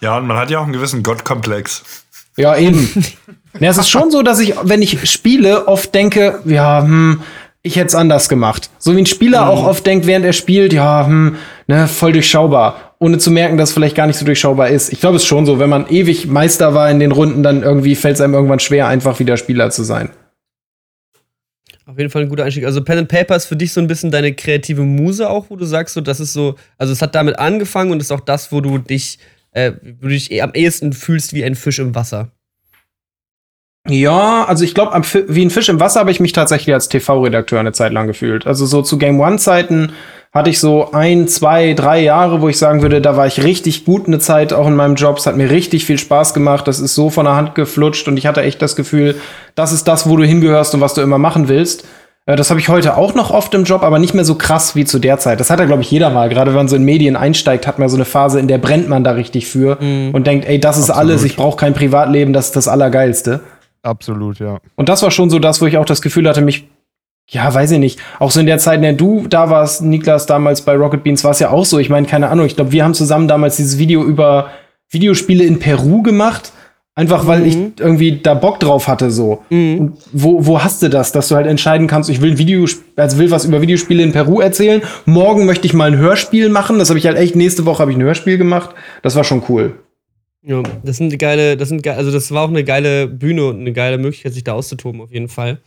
Ja, 0.00 0.16
und 0.16 0.26
man 0.26 0.38
hat 0.38 0.50
ja 0.50 0.58
auch 0.58 0.64
einen 0.64 0.72
gewissen 0.72 1.02
Gottkomplex. 1.02 2.04
Ja, 2.38 2.56
eben. 2.56 2.88
ja, 3.60 3.68
es 3.68 3.78
ist 3.78 3.90
schon 3.90 4.10
so, 4.10 4.22
dass 4.22 4.40
ich, 4.40 4.54
wenn 4.62 4.80
ich 4.80 5.10
spiele, 5.10 5.68
oft 5.68 5.94
denke, 5.94 6.40
ja, 6.46 6.82
hm, 6.82 7.22
ich 7.62 7.76
hätte 7.76 7.88
es 7.88 7.94
anders 7.94 8.28
gemacht. 8.28 8.70
So 8.78 8.94
wie 8.96 9.00
ein 9.02 9.06
Spieler 9.06 9.44
mhm. 9.44 9.50
auch 9.50 9.64
oft 9.66 9.84
denkt, 9.84 10.06
während 10.06 10.24
er 10.24 10.32
spielt, 10.32 10.72
ja, 10.72 11.06
hm, 11.06 11.36
ne, 11.66 11.88
voll 11.88 12.12
durchschaubar 12.12 12.85
ohne 12.98 13.18
zu 13.18 13.30
merken, 13.30 13.56
dass 13.56 13.70
es 13.70 13.74
vielleicht 13.74 13.96
gar 13.96 14.06
nicht 14.06 14.18
so 14.18 14.24
durchschaubar 14.24 14.68
ist. 14.68 14.92
Ich 14.92 15.00
glaube, 15.00 15.16
es 15.16 15.22
ist 15.22 15.28
schon 15.28 15.46
so, 15.46 15.58
wenn 15.58 15.68
man 15.68 15.88
ewig 15.88 16.26
Meister 16.26 16.74
war 16.74 16.90
in 16.90 16.98
den 16.98 17.12
Runden, 17.12 17.42
dann 17.42 17.62
irgendwie 17.62 17.94
fällt 17.94 18.14
es 18.14 18.20
einem 18.20 18.34
irgendwann 18.34 18.60
schwer, 18.60 18.88
einfach 18.88 19.18
wieder 19.18 19.36
Spieler 19.36 19.70
zu 19.70 19.82
sein. 19.82 20.10
Auf 21.84 21.98
jeden 21.98 22.10
Fall 22.10 22.22
ein 22.22 22.28
guter 22.28 22.44
Einstieg. 22.44 22.64
Also 22.64 22.82
Pen 22.82 22.98
and 22.98 23.08
Paper 23.08 23.36
ist 23.36 23.46
für 23.46 23.54
dich 23.54 23.72
so 23.72 23.80
ein 23.80 23.86
bisschen 23.86 24.10
deine 24.10 24.34
kreative 24.34 24.82
Muse 24.82 25.30
auch, 25.30 25.50
wo 25.50 25.56
du 25.56 25.64
sagst, 25.64 25.94
so, 25.94 26.00
das 26.00 26.18
ist 26.18 26.32
so, 26.32 26.56
also 26.78 26.92
es 26.92 27.00
hat 27.00 27.14
damit 27.14 27.38
angefangen 27.38 27.92
und 27.92 28.00
ist 28.00 28.10
auch 28.10 28.20
das, 28.20 28.50
wo 28.50 28.60
du 28.60 28.78
dich, 28.78 29.18
äh, 29.52 29.72
wo 30.00 30.08
du 30.08 30.14
dich 30.14 30.42
am 30.42 30.52
ehesten 30.54 30.92
fühlst 30.92 31.32
wie 31.32 31.44
ein 31.44 31.54
Fisch 31.54 31.78
im 31.78 31.94
Wasser. 31.94 32.32
Ja, 33.88 34.44
also 34.46 34.64
ich 34.64 34.74
glaube, 34.74 35.00
wie 35.28 35.44
ein 35.44 35.50
Fisch 35.50 35.68
im 35.68 35.78
Wasser 35.78 36.00
habe 36.00 36.10
ich 36.10 36.18
mich 36.18 36.32
tatsächlich 36.32 36.74
als 36.74 36.88
TV-Redakteur 36.88 37.60
eine 37.60 37.72
Zeit 37.72 37.92
lang 37.92 38.08
gefühlt. 38.08 38.46
Also 38.46 38.66
so 38.66 38.82
zu 38.82 38.98
Game 38.98 39.20
One-Zeiten 39.20 39.92
hatte 40.36 40.50
ich 40.50 40.60
so 40.60 40.92
ein, 40.92 41.26
zwei, 41.28 41.74
drei 41.74 42.00
Jahre, 42.00 42.40
wo 42.40 42.48
ich 42.48 42.58
sagen 42.58 42.82
würde, 42.82 43.00
da 43.00 43.16
war 43.16 43.26
ich 43.26 43.42
richtig 43.42 43.84
gut 43.84 44.06
eine 44.06 44.18
Zeit 44.18 44.52
auch 44.52 44.68
in 44.68 44.76
meinem 44.76 44.94
Job. 44.94 45.18
Es 45.18 45.26
hat 45.26 45.36
mir 45.36 45.50
richtig 45.50 45.84
viel 45.84 45.98
Spaß 45.98 46.34
gemacht. 46.34 46.68
Das 46.68 46.78
ist 46.78 46.94
so 46.94 47.10
von 47.10 47.24
der 47.24 47.34
Hand 47.34 47.54
geflutscht 47.54 48.06
und 48.08 48.16
ich 48.16 48.26
hatte 48.26 48.42
echt 48.42 48.62
das 48.62 48.76
Gefühl, 48.76 49.16
das 49.54 49.72
ist 49.72 49.88
das, 49.88 50.08
wo 50.08 50.16
du 50.16 50.24
hingehörst 50.24 50.74
und 50.74 50.80
was 50.80 50.94
du 50.94 51.00
immer 51.00 51.18
machen 51.18 51.48
willst. 51.48 51.86
Äh, 52.26 52.36
das 52.36 52.50
habe 52.50 52.60
ich 52.60 52.68
heute 52.68 52.96
auch 52.96 53.14
noch 53.14 53.30
oft 53.30 53.54
im 53.54 53.64
Job, 53.64 53.82
aber 53.82 53.98
nicht 53.98 54.14
mehr 54.14 54.24
so 54.24 54.34
krass 54.34 54.76
wie 54.76 54.84
zu 54.84 54.98
der 54.98 55.18
Zeit. 55.18 55.40
Das 55.40 55.48
hat 55.50 55.58
ja, 55.58 55.64
glaube 55.64 55.82
ich, 55.82 55.90
jeder 55.90 56.10
mal. 56.10 56.28
Gerade 56.28 56.50
wenn 56.50 56.56
man 56.56 56.68
so 56.68 56.76
in 56.76 56.84
Medien 56.84 57.16
einsteigt, 57.16 57.66
hat 57.66 57.78
man 57.78 57.88
so 57.88 57.96
eine 57.96 58.04
Phase, 58.04 58.38
in 58.38 58.48
der 58.48 58.58
brennt 58.58 58.88
man 58.88 59.04
da 59.04 59.12
richtig 59.12 59.46
für 59.46 59.78
mhm. 59.80 60.10
und 60.12 60.26
denkt, 60.26 60.46
ey, 60.46 60.60
das 60.60 60.76
ist 60.76 60.90
Absolut. 60.90 61.10
alles, 61.10 61.24
ich 61.24 61.36
brauche 61.36 61.56
kein 61.56 61.72
Privatleben, 61.74 62.32
das 62.32 62.46
ist 62.46 62.56
das 62.56 62.68
Allergeilste. 62.68 63.40
Absolut, 63.82 64.40
ja. 64.40 64.58
Und 64.74 64.88
das 64.88 65.02
war 65.02 65.12
schon 65.12 65.30
so 65.30 65.38
das, 65.38 65.62
wo 65.62 65.66
ich 65.66 65.78
auch 65.78 65.84
das 65.84 66.02
Gefühl 66.02 66.28
hatte, 66.28 66.40
mich, 66.40 66.66
ja, 67.28 67.52
weiß 67.52 67.72
ich 67.72 67.78
nicht, 67.78 67.98
auch 68.20 68.30
so 68.30 68.40
in 68.40 68.46
der 68.46 68.58
Zeit, 68.58 68.76
in 68.76 68.82
der 68.82 68.92
du 68.92 69.26
da 69.28 69.50
warst, 69.50 69.82
Niklas, 69.82 70.26
damals 70.26 70.62
bei 70.62 70.76
Rocket 70.76 71.02
Beans, 71.02 71.24
war 71.24 71.32
es 71.32 71.40
ja 71.40 71.50
auch 71.50 71.64
so. 71.64 71.78
Ich 71.78 71.90
meine, 71.90 72.06
keine 72.06 72.28
Ahnung, 72.28 72.46
ich 72.46 72.54
glaube, 72.54 72.72
wir 72.72 72.84
haben 72.84 72.94
zusammen 72.94 73.26
damals 73.26 73.56
dieses 73.56 73.78
Video 73.78 74.04
über 74.04 74.50
Videospiele 74.90 75.44
in 75.44 75.58
Peru 75.58 76.02
gemacht. 76.02 76.52
Einfach 76.98 77.26
weil 77.26 77.40
mhm. 77.40 77.46
ich 77.46 77.56
irgendwie 77.78 78.20
da 78.22 78.32
Bock 78.32 78.58
drauf 78.58 78.88
hatte, 78.88 79.10
so. 79.10 79.42
Mhm. 79.50 79.92
wo, 80.12 80.46
wo 80.46 80.64
hast 80.64 80.82
du 80.82 80.88
das, 80.88 81.12
dass 81.12 81.28
du 81.28 81.34
halt 81.34 81.46
entscheiden 81.46 81.88
kannst, 81.88 82.08
ich 82.08 82.22
will 82.22 82.38
Video, 82.38 82.66
also 82.96 83.18
will 83.18 83.30
was 83.30 83.44
über 83.44 83.60
Videospiele 83.60 84.02
in 84.02 84.12
Peru 84.12 84.40
erzählen. 84.40 84.80
Morgen 85.04 85.44
möchte 85.44 85.66
ich 85.66 85.74
mal 85.74 85.92
ein 85.92 85.98
Hörspiel 85.98 86.48
machen. 86.48 86.78
Das 86.78 86.88
habe 86.88 86.98
ich 86.98 87.04
halt 87.04 87.18
echt, 87.18 87.36
nächste 87.36 87.66
Woche 87.66 87.80
habe 87.80 87.90
ich 87.90 87.98
ein 87.98 88.02
Hörspiel 88.02 88.38
gemacht. 88.38 88.70
Das 89.02 89.14
war 89.14 89.24
schon 89.24 89.42
cool. 89.50 89.74
Ja, 90.42 90.62
das 90.84 90.96
sind 90.96 91.18
geile, 91.18 91.58
das 91.58 91.68
sind 91.68 91.82
ge 91.82 91.92
also 91.92 92.10
das 92.10 92.30
war 92.30 92.44
auch 92.44 92.48
eine 92.48 92.64
geile 92.64 93.08
Bühne 93.08 93.46
und 93.46 93.60
eine 93.60 93.72
geile 93.72 93.98
Möglichkeit, 93.98 94.32
sich 94.32 94.44
da 94.44 94.54
auszutoben, 94.54 95.02
auf 95.02 95.12
jeden 95.12 95.28
Fall. 95.28 95.58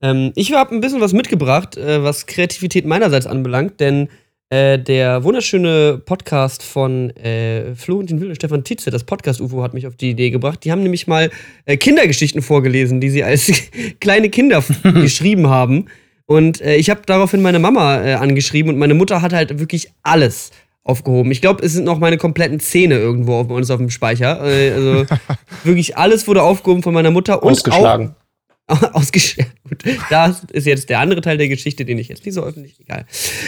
Ähm, 0.00 0.32
ich 0.34 0.52
habe 0.52 0.74
ein 0.74 0.80
bisschen 0.80 1.00
was 1.00 1.12
mitgebracht, 1.12 1.76
äh, 1.76 2.02
was 2.02 2.26
Kreativität 2.26 2.86
meinerseits 2.86 3.26
anbelangt, 3.26 3.80
denn 3.80 4.08
äh, 4.50 4.78
der 4.78 5.24
wunderschöne 5.24 6.00
Podcast 6.04 6.62
von 6.62 7.10
äh, 7.16 7.74
Florentin 7.74 8.20
Will 8.20 8.30
und 8.30 8.36
Stefan 8.36 8.64
Tietze, 8.64 8.90
das 8.90 9.04
Podcast-UFO, 9.04 9.62
hat 9.62 9.74
mich 9.74 9.86
auf 9.86 9.96
die 9.96 10.10
Idee 10.10 10.30
gebracht. 10.30 10.64
Die 10.64 10.72
haben 10.72 10.82
nämlich 10.82 11.06
mal 11.06 11.30
äh, 11.66 11.76
Kindergeschichten 11.76 12.40
vorgelesen, 12.40 13.00
die 13.00 13.10
sie 13.10 13.22
als 13.22 13.52
kleine 14.00 14.30
Kinder 14.30 14.64
geschrieben 14.82 15.48
haben. 15.48 15.86
Und 16.24 16.62
äh, 16.62 16.76
ich 16.76 16.88
habe 16.88 17.02
daraufhin 17.04 17.42
meine 17.42 17.58
Mama 17.58 18.02
äh, 18.02 18.14
angeschrieben 18.14 18.72
und 18.72 18.78
meine 18.78 18.94
Mutter 18.94 19.20
hat 19.20 19.34
halt 19.34 19.58
wirklich 19.58 19.90
alles 20.02 20.50
aufgehoben. 20.82 21.30
Ich 21.30 21.42
glaube, 21.42 21.62
es 21.62 21.74
sind 21.74 21.84
noch 21.84 21.98
meine 21.98 22.16
kompletten 22.16 22.58
Zähne 22.58 22.96
irgendwo 22.96 23.44
bei 23.44 23.54
uns 23.54 23.70
auf 23.70 23.78
dem 23.78 23.90
Speicher. 23.90 24.40
Äh, 24.46 24.70
also 24.70 25.04
wirklich 25.64 25.98
alles 25.98 26.26
wurde 26.26 26.42
aufgehoben 26.42 26.82
von 26.82 26.94
meiner 26.94 27.10
Mutter. 27.10 27.42
Und 27.42 27.52
Ausgeschlagen. 27.52 28.14
Auch, 28.18 28.27
ausgeschlagen. 28.92 29.52
Gut, 29.68 29.82
das 30.10 30.42
ist 30.52 30.66
jetzt 30.66 30.88
der 30.90 31.00
andere 31.00 31.20
Teil 31.20 31.38
der 31.38 31.48
Geschichte, 31.48 31.84
den 31.84 31.98
ich 31.98 32.08
jetzt 32.08 32.24
nicht 32.24 32.34
so 32.34 32.42
öffentlich, 32.42 32.78
egal. 32.80 33.06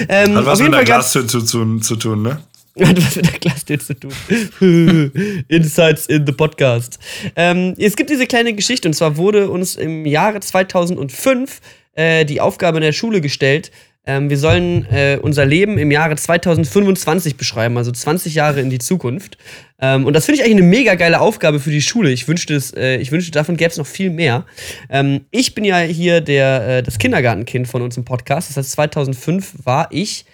Ähm, 0.09 0.35
Hat 0.35 0.47
was 0.47 0.61
mit 0.61 0.73
der 0.73 0.85
Glastür 0.85 1.27
zu, 1.29 1.43
zu, 1.43 1.79
zu 1.79 1.97
tun, 1.97 2.23
ne? 2.23 2.41
Hat 2.81 2.97
was 2.97 3.17
mit 3.17 3.27
der 3.27 3.39
Glastür 3.39 3.79
zu 3.79 3.95
tun. 3.95 4.13
Insights 5.49 6.07
in 6.07 6.25
the 6.25 6.33
Podcast. 6.33 6.99
Ähm, 7.37 7.75
es 7.79 7.97
gibt 7.97 8.09
diese 8.09 8.27
kleine 8.27 8.55
Geschichte 8.55 8.89
und 8.89 8.95
zwar 8.95 9.17
wurde 9.17 9.51
uns 9.51 9.77
im 9.77 10.07
Jahre 10.07 10.41
2005 10.41 11.61
äh, 11.95 12.25
die 12.25 12.41
Aufgabe 12.41 12.79
in 12.79 12.83
der 12.83 12.93
Schule 12.93 13.21
gestellt, 13.21 13.71
wir 14.19 14.39
sollen 14.39 14.87
äh, 14.87 15.19
unser 15.21 15.47
Leben 15.47 15.79
im 15.79 15.91
Jahre 15.91 16.17
2025 16.17 17.37
beschreiben, 17.37 17.77
also 17.77 17.93
20 17.93 18.35
Jahre 18.35 18.61
in 18.61 18.71
die 18.71 18.79
Zukunft. 18.79 19.39
Ähm, 19.79 20.07
und 20.07 20.15
das 20.15 20.27
finde 20.27 20.41
ich 20.41 20.45
eigentlich 20.45 20.59
eine 20.59 20.67
mega 20.67 20.95
geile 20.95 21.21
Aufgabe 21.21 21.61
für 21.61 21.71
die 21.71 21.83
Schule. 21.83 22.11
Ich 22.11 22.27
wünschte, 22.27 22.55
es, 22.55 22.73
äh, 22.75 22.97
ich 22.97 23.13
wünschte 23.13 23.31
davon 23.31 23.57
gäbe 23.57 23.71
es 23.71 23.77
noch 23.77 23.87
viel 23.87 24.11
mehr. 24.11 24.47
Ähm, 24.89 25.27
ich 25.31 25.55
bin 25.55 25.65
ja 25.65 25.79
hier 25.79 26.21
der, 26.21 26.79
äh, 26.79 26.83
das 26.83 26.99
Kindergartenkind 26.99 27.69
von 27.69 27.83
uns 27.83 27.97
im 27.97 28.05
Podcast. 28.05 28.51
Das 28.51 28.57
heißt, 28.57 28.73
2005 28.73 29.65
war 29.65 29.89
ich 29.91 30.25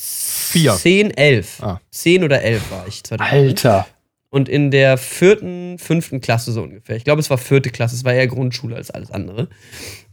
Vier. 0.00 0.74
10, 0.74 1.10
11. 1.16 1.62
Ah. 1.62 1.80
10 1.90 2.24
oder 2.24 2.42
11 2.42 2.70
war 2.70 2.86
ich. 2.86 3.02
2005. 3.04 3.32
Alter. 3.32 3.86
Und 4.30 4.48
in 4.48 4.70
der 4.70 4.98
vierten, 4.98 5.78
fünften 5.78 6.20
Klasse 6.20 6.52
so 6.52 6.62
ungefähr. 6.62 6.96
Ich 6.96 7.04
glaube, 7.04 7.20
es 7.20 7.30
war 7.30 7.38
vierte 7.38 7.70
Klasse. 7.70 7.96
Es 7.96 8.04
war 8.04 8.12
eher 8.12 8.26
Grundschule 8.26 8.76
als 8.76 8.90
alles 8.90 9.10
andere. 9.10 9.48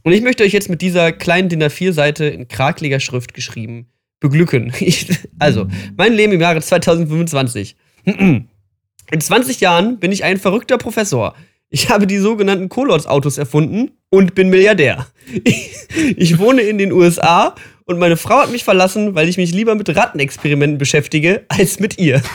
Und 0.06 0.12
ich 0.12 0.22
möchte 0.22 0.44
euch 0.44 0.52
jetzt 0.52 0.70
mit 0.70 0.82
dieser 0.82 1.10
kleinen 1.10 1.48
DIN 1.48 1.64
A4-Seite 1.64 2.26
in 2.26 2.46
krakeliger 2.46 3.00
Schrift 3.00 3.34
geschrieben 3.34 3.88
beglücken. 4.20 4.72
Ich, 4.78 5.08
also, 5.40 5.66
mein 5.96 6.12
Leben 6.12 6.32
im 6.32 6.40
Jahre 6.40 6.60
2025. 6.60 7.74
In 8.04 9.20
20 9.20 9.60
Jahren 9.60 9.98
bin 9.98 10.12
ich 10.12 10.22
ein 10.22 10.38
verrückter 10.38 10.78
Professor. 10.78 11.34
Ich 11.70 11.90
habe 11.90 12.06
die 12.06 12.18
sogenannten 12.18 12.68
Kolots-Autos 12.68 13.36
erfunden 13.36 13.90
und 14.08 14.36
bin 14.36 14.48
Milliardär. 14.48 15.08
Ich, 15.42 15.72
ich, 16.16 16.38
wohne 16.38 16.62
in 16.62 16.78
den 16.78 16.92
USA 16.92 17.56
und 17.84 17.98
meine 17.98 18.16
Frau 18.16 18.42
hat 18.42 18.52
mich 18.52 18.62
verlassen, 18.62 19.16
weil 19.16 19.28
ich 19.28 19.36
mich 19.36 19.52
lieber 19.52 19.74
mit 19.74 19.94
Rattenexperimenten 19.94 20.78
beschäftige 20.78 21.44
als 21.48 21.80
mit 21.80 21.98
ihr. 21.98 22.22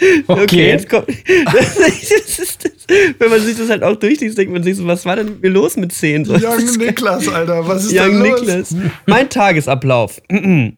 okay. 0.26 0.42
okay, 0.42 0.68
jetzt 0.68 0.88
kommt. 0.88 1.08
Das 1.52 1.76
ist, 2.28 2.64
das, 2.64 2.72
wenn 3.18 3.30
man 3.30 3.40
sich 3.40 3.56
das 3.56 3.68
halt 3.68 3.82
auch 3.82 3.96
durchliest, 3.96 4.38
denkt 4.38 4.52
man 4.52 4.62
sich 4.62 4.76
so, 4.76 4.86
was 4.86 5.04
war 5.04 5.16
denn 5.16 5.26
mit 5.26 5.42
mir 5.42 5.50
los 5.50 5.76
mit 5.76 5.92
10? 5.92 6.24
So, 6.24 6.34
Young 6.34 6.76
Niklas, 6.78 7.28
Alter, 7.28 7.66
was 7.66 7.84
ist 7.84 7.92
Young 7.92 8.22
denn 8.22 8.30
los? 8.32 8.40
Niklas. 8.40 8.76
Mein 9.06 9.28
Tagesablauf. 9.28 10.20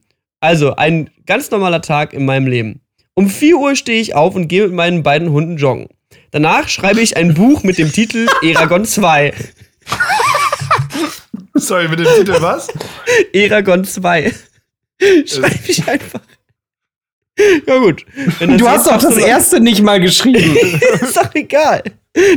Also, 0.44 0.74
ein 0.74 1.08
ganz 1.24 1.52
normaler 1.52 1.82
Tag 1.82 2.12
in 2.12 2.24
meinem 2.24 2.48
Leben. 2.48 2.80
Um 3.14 3.30
4 3.30 3.58
Uhr 3.58 3.76
stehe 3.76 4.00
ich 4.00 4.16
auf 4.16 4.34
und 4.34 4.48
gehe 4.48 4.64
mit 4.64 4.72
meinen 4.72 5.04
beiden 5.04 5.30
Hunden 5.30 5.56
joggen. 5.56 5.86
Danach 6.32 6.68
schreibe 6.68 7.00
ich 7.00 7.16
ein 7.16 7.34
Buch 7.34 7.62
mit 7.62 7.78
dem 7.78 7.92
Titel 7.92 8.26
Eragon 8.42 8.84
2. 8.84 9.32
Sorry, 11.54 11.86
mit 11.86 12.00
dem 12.00 12.06
Titel 12.06 12.36
was? 12.40 12.66
Eragon 13.32 13.84
2. 13.84 14.32
Schreibe 15.26 15.58
ich 15.68 15.86
einfach. 15.86 16.20
Ja, 17.66 17.78
gut. 17.78 18.04
Du 18.40 18.68
hast 18.68 18.86
doch 18.86 18.98
das 18.98 19.16
erste 19.16 19.60
nicht 19.60 19.82
mal 19.82 20.00
geschrieben. 20.00 20.56
ist 21.00 21.16
doch 21.16 21.34
egal. 21.34 21.82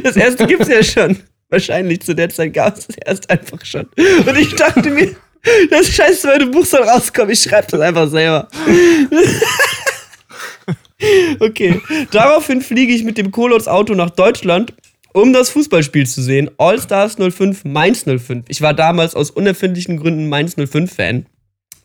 Das 0.04 0.16
erste 0.16 0.46
gibt's 0.48 0.68
ja 0.68 0.84
schon. 0.84 1.18
Wahrscheinlich 1.50 2.02
zu 2.02 2.16
der 2.16 2.30
Zeit 2.30 2.54
gab 2.54 2.78
es 2.78 2.88
das 2.88 2.98
erste 2.98 3.30
einfach 3.30 3.64
schon. 3.66 3.88
Und 4.26 4.38
ich 4.38 4.56
dachte 4.56 4.90
mir, 4.90 5.16
das 5.70 5.90
scheiß 5.90 6.22
zweite 6.22 6.48
Buch 6.48 6.66
soll 6.66 6.84
rauskommen. 6.84 7.32
Ich 7.32 7.42
schreibe 7.42 7.68
das 7.70 7.80
einfach 7.80 8.10
selber. 8.10 8.48
okay. 11.40 11.82
Daraufhin 12.12 12.62
fliege 12.62 12.94
ich 12.94 13.04
mit 13.04 13.18
dem 13.18 13.32
Kolots 13.32 13.68
Auto 13.68 13.94
nach 13.94 14.10
Deutschland, 14.10 14.74
um 15.14 15.34
das 15.34 15.50
Fußballspiel 15.52 16.08
zu 16.08 16.22
sehen. 16.22 16.50
All 16.58 16.80
Stars 16.82 17.16
05, 17.16 17.64
Mainz 17.66 18.06
05. 18.06 18.46
Ich 18.48 18.62
war 18.62 18.74
damals 18.74 19.16
aus 19.16 19.30
unerfindlichen 19.30 19.98
Gründen 19.98 20.30
Mainz 20.30 20.56
05 20.56 20.94
Fan. 20.94 21.26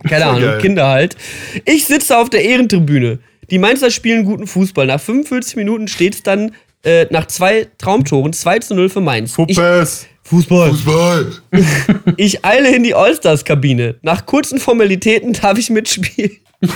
Keine 0.09 0.27
Ahnung, 0.27 0.43
Geil. 0.43 0.59
Kinder 0.61 0.89
halt. 0.89 1.17
Ich 1.65 1.87
sitze 1.87 2.17
auf 2.19 2.31
der 2.31 2.45
Ehrentribüne. 2.45 3.19
Die 3.51 3.59
Mainzer 3.59 3.91
spielen 3.91 4.25
guten 4.25 4.47
Fußball. 4.47 4.87
Nach 4.87 5.01
45 5.01 5.57
Minuten 5.57 5.89
steht 5.89 6.15
es 6.15 6.23
dann 6.23 6.53
äh, 6.85 7.07
nach 7.11 7.27
zwei 7.27 7.69
Traumtoren 7.79 8.33
2 8.33 8.59
zu 8.61 8.75
0 8.75 8.89
für 8.89 9.01
Mainz. 9.01 9.33
Ich, 9.47 9.57
Puppes. 9.57 10.07
Fußball. 10.25 10.71
Fußball. 10.71 11.27
Ich 12.17 12.45
eile 12.45 12.75
in 12.75 12.85
die 12.85 12.95
Allstars-Kabine. 12.95 13.97
Nach 14.03 14.25
kurzen 14.27 14.59
Formalitäten 14.61 15.33
darf 15.33 15.59
ich 15.59 15.71
mitspielen. 15.71 16.37
Wie 16.61 16.67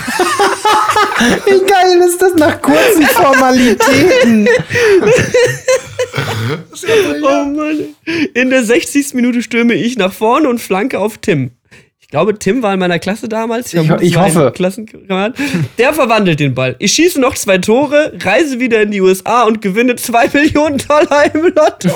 geil 1.66 2.00
ist 2.08 2.20
das 2.20 2.34
nach 2.34 2.60
kurzen 2.60 3.02
Formalitäten? 3.06 4.48
Oh 7.22 7.44
Mann. 7.44 7.94
In 8.34 8.50
der 8.50 8.62
60. 8.62 9.14
Minute 9.14 9.42
stürme 9.42 9.74
ich 9.74 9.96
nach 9.96 10.12
vorne 10.12 10.48
und 10.48 10.60
flanke 10.60 10.98
auf 10.98 11.18
Tim. 11.18 11.50
Ich 12.14 12.16
glaube, 12.16 12.38
Tim 12.38 12.62
war 12.62 12.72
in 12.72 12.78
meiner 12.78 13.00
Klasse 13.00 13.28
damals. 13.28 13.74
Ich- 13.74 13.90
ich 14.00 14.16
ein 14.16 14.24
hoffe. 14.26 14.52
Klassenkamerad. 14.54 15.34
Der 15.78 15.92
verwandelt 15.92 16.38
den 16.38 16.54
Ball. 16.54 16.76
Ich 16.78 16.92
schieße 16.92 17.20
noch 17.20 17.34
zwei 17.34 17.58
Tore, 17.58 18.12
reise 18.22 18.60
wieder 18.60 18.80
in 18.82 18.92
die 18.92 19.00
USA 19.00 19.42
und 19.42 19.60
gewinne 19.60 19.96
zwei 19.96 20.28
Millionen 20.32 20.78
Dollar 20.78 21.34
im 21.34 21.42
Lotto. 21.42 21.90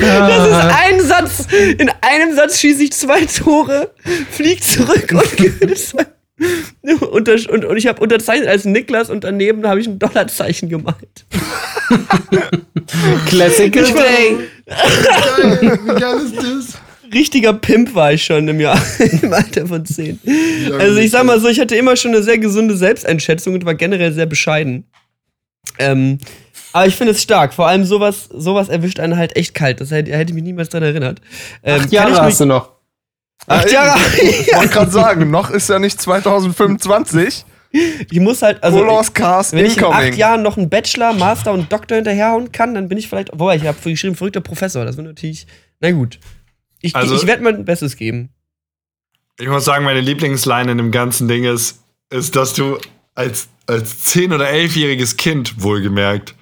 Das 0.00 0.46
ist 0.48 0.76
ein 0.76 1.00
Satz. 1.02 1.46
In 1.78 1.90
einem 2.00 2.34
Satz 2.34 2.58
schieße 2.60 2.82
ich 2.84 2.92
zwei 2.92 3.20
Tore, 3.26 3.92
flieg 4.30 4.62
zurück 4.62 5.12
und 5.12 5.36
gewinne 5.36 5.74
zwei. 5.74 6.04
Und, 7.10 7.28
und 7.64 7.76
ich 7.76 7.86
habe 7.86 8.00
unterzeichnet 8.00 8.48
als 8.48 8.64
Niklas 8.64 9.10
und 9.10 9.24
daneben 9.24 9.66
habe 9.66 9.80
ich 9.80 9.86
ein 9.86 9.98
Dollarzeichen 9.98 10.68
gemalt. 10.68 11.26
Classical 13.26 13.84
Day. 13.84 14.36
Geil. 14.64 15.80
Wie 15.84 16.00
geil 16.00 16.16
ist 16.24 16.36
das? 16.36 16.78
Richtiger 17.12 17.54
Pimp 17.54 17.94
war 17.94 18.12
ich 18.12 18.24
schon 18.24 18.48
im 18.48 18.60
Jahr, 18.60 18.80
im 19.22 19.32
Alter 19.32 19.66
von 19.66 19.84
10. 19.84 20.20
Also 20.78 20.98
ich 20.98 21.10
sag 21.10 21.24
mal 21.24 21.40
so, 21.40 21.48
ich 21.48 21.58
hatte 21.58 21.74
immer 21.74 21.96
schon 21.96 22.12
eine 22.14 22.22
sehr 22.22 22.38
gesunde 22.38 22.76
Selbsteinschätzung 22.76 23.54
und 23.54 23.64
war 23.64 23.74
generell 23.74 24.12
sehr 24.12 24.26
bescheiden. 24.26 24.84
Ähm, 25.78 26.18
aber 26.72 26.86
ich 26.86 26.96
finde 26.96 27.12
es 27.12 27.22
stark. 27.22 27.54
Vor 27.54 27.66
allem 27.66 27.84
sowas, 27.84 28.28
sowas 28.32 28.68
erwischt 28.68 29.00
einen 29.00 29.16
halt 29.16 29.36
echt 29.36 29.54
kalt. 29.54 29.80
Das 29.80 29.90
hätte, 29.90 30.12
hätte 30.12 30.30
ich 30.30 30.34
mich 30.34 30.44
niemals 30.44 30.68
dran 30.68 30.82
erinnert. 30.82 31.20
Ähm, 31.62 31.80
Acht 31.80 31.92
Jahre 31.92 32.12
ich 32.12 32.20
hast 32.20 32.40
du 32.40 32.46
noch. 32.46 32.77
Acht 33.46 33.70
Jahre. 33.70 33.98
Ich 34.20 34.54
wollte 34.54 34.72
gerade 34.72 34.90
sagen, 34.90 35.30
noch 35.30 35.50
ist 35.50 35.68
ja 35.68 35.78
nicht 35.78 36.00
2025. 36.00 37.44
Ich 37.70 38.18
muss 38.20 38.40
halt, 38.42 38.62
also 38.64 38.84
Cast 39.12 39.52
wenn 39.52 39.66
ich 39.66 39.76
in 39.76 39.84
incoming. 39.84 40.10
acht 40.12 40.16
Jahren 40.16 40.42
noch 40.42 40.56
einen 40.56 40.70
Bachelor, 40.70 41.12
Master 41.12 41.52
und 41.52 41.70
Doktor 41.70 41.96
hinterherhauen 41.96 42.50
kann, 42.50 42.74
dann 42.74 42.88
bin 42.88 42.96
ich 42.98 43.08
vielleicht, 43.08 43.30
wobei 43.32 43.56
ich 43.56 43.66
habe 43.66 43.78
geschrieben, 43.90 44.16
verrückter 44.16 44.40
Professor. 44.40 44.84
Das 44.86 44.96
wird 44.96 45.06
natürlich, 45.06 45.46
na 45.80 45.90
gut. 45.92 46.18
Ich, 46.80 46.96
Also- 46.96 47.14
ich 47.14 47.26
werde 47.26 47.42
mein 47.42 47.64
Bestes 47.64 47.96
geben. 47.96 48.30
Ich 49.38 49.46
muss 49.48 49.64
sagen, 49.66 49.84
meine 49.84 50.00
Lieblingsline 50.00 50.72
in 50.72 50.78
dem 50.78 50.90
ganzen 50.90 51.28
Ding 51.28 51.44
ist, 51.44 51.78
ist, 52.10 52.34
dass 52.34 52.54
du 52.54 52.78
als, 53.14 53.48
als 53.66 54.06
10- 54.14 54.34
oder 54.34 54.46
11-jähriges 54.48 55.16
Kind, 55.16 55.62
wohlgemerkt, 55.62 56.34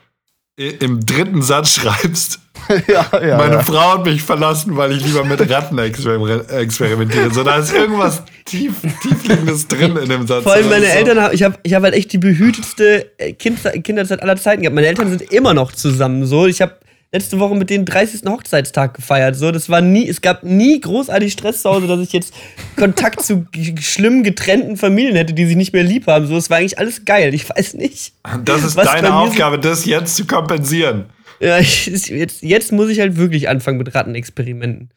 im 0.56 1.04
dritten 1.04 1.42
Satz 1.42 1.74
schreibst, 1.74 2.40
ja, 2.88 3.06
ja, 3.20 3.36
meine 3.36 3.56
ja. 3.56 3.62
Frau 3.62 3.98
hat 3.98 4.06
mich 4.06 4.22
verlassen, 4.22 4.76
weil 4.76 4.92
ich 4.92 5.04
lieber 5.04 5.22
mit 5.24 5.38
Ratten 5.50 5.78
exper 5.78 6.18
experimentiere. 6.58 7.30
So, 7.32 7.44
da 7.44 7.58
ist 7.58 7.72
irgendwas 7.74 8.22
tief, 8.46 8.72
tiefliegendes 9.02 9.68
drin 9.68 9.96
in 9.98 10.08
dem 10.08 10.26
Satz. 10.26 10.42
Vor 10.42 10.52
allem 10.54 10.68
meine 10.70 10.86
so- 10.86 10.92
Eltern, 10.92 11.20
haben- 11.20 11.34
ich 11.34 11.42
habe 11.42 11.58
ich 11.62 11.74
hab 11.74 11.82
halt 11.82 11.94
echt 11.94 12.12
die 12.12 12.18
behütetste 12.18 13.10
äh, 13.18 13.34
kind, 13.34 13.58
Kinderzeit 13.84 14.22
aller 14.22 14.36
Zeiten 14.36 14.62
gehabt. 14.62 14.74
Meine 14.74 14.86
Eltern 14.86 15.10
sind 15.10 15.30
immer 15.30 15.52
noch 15.54 15.72
zusammen. 15.72 16.24
So, 16.24 16.46
ich 16.46 16.62
habe 16.62 16.74
letzte 17.12 17.38
Woche 17.38 17.54
mit 17.54 17.70
denen 17.70 17.84
30. 17.84 18.22
Hochzeitstag 18.28 18.94
gefeiert. 18.94 19.36
So, 19.36 19.50
das 19.52 19.68
war 19.70 19.80
nie, 19.80 20.08
es 20.08 20.20
gab 20.20 20.42
nie 20.42 20.80
großartig 20.80 21.32
Stress 21.32 21.62
zu 21.62 21.70
Hause, 21.70 21.86
dass 21.86 22.00
ich 22.00 22.12
jetzt 22.12 22.34
Kontakt 22.76 23.22
zu 23.22 23.46
g- 23.52 23.74
schlimm 23.80 24.22
getrennten 24.22 24.76
Familien 24.76 25.16
hätte, 25.16 25.32
die 25.32 25.46
sich 25.46 25.56
nicht 25.56 25.72
mehr 25.72 25.84
lieb 25.84 26.06
haben. 26.06 26.26
So, 26.26 26.36
es 26.36 26.50
war 26.50 26.58
eigentlich 26.58 26.78
alles 26.78 27.04
geil. 27.04 27.32
Ich 27.34 27.48
weiß 27.48 27.74
nicht. 27.74 28.12
Das 28.44 28.62
ist 28.64 28.76
deine 28.76 29.02
mir 29.02 29.06
so- 29.08 29.12
Aufgabe, 29.14 29.58
das 29.58 29.86
jetzt 29.86 30.16
zu 30.16 30.26
kompensieren. 30.26 31.06
Ja, 31.40 31.58
ich, 31.60 31.86
jetzt, 31.86 32.42
jetzt 32.42 32.72
muss 32.72 32.88
ich 32.90 33.00
halt 33.00 33.16
wirklich 33.16 33.48
anfangen 33.48 33.78
mit 33.78 33.94
Rattenexperimenten. 33.94 34.90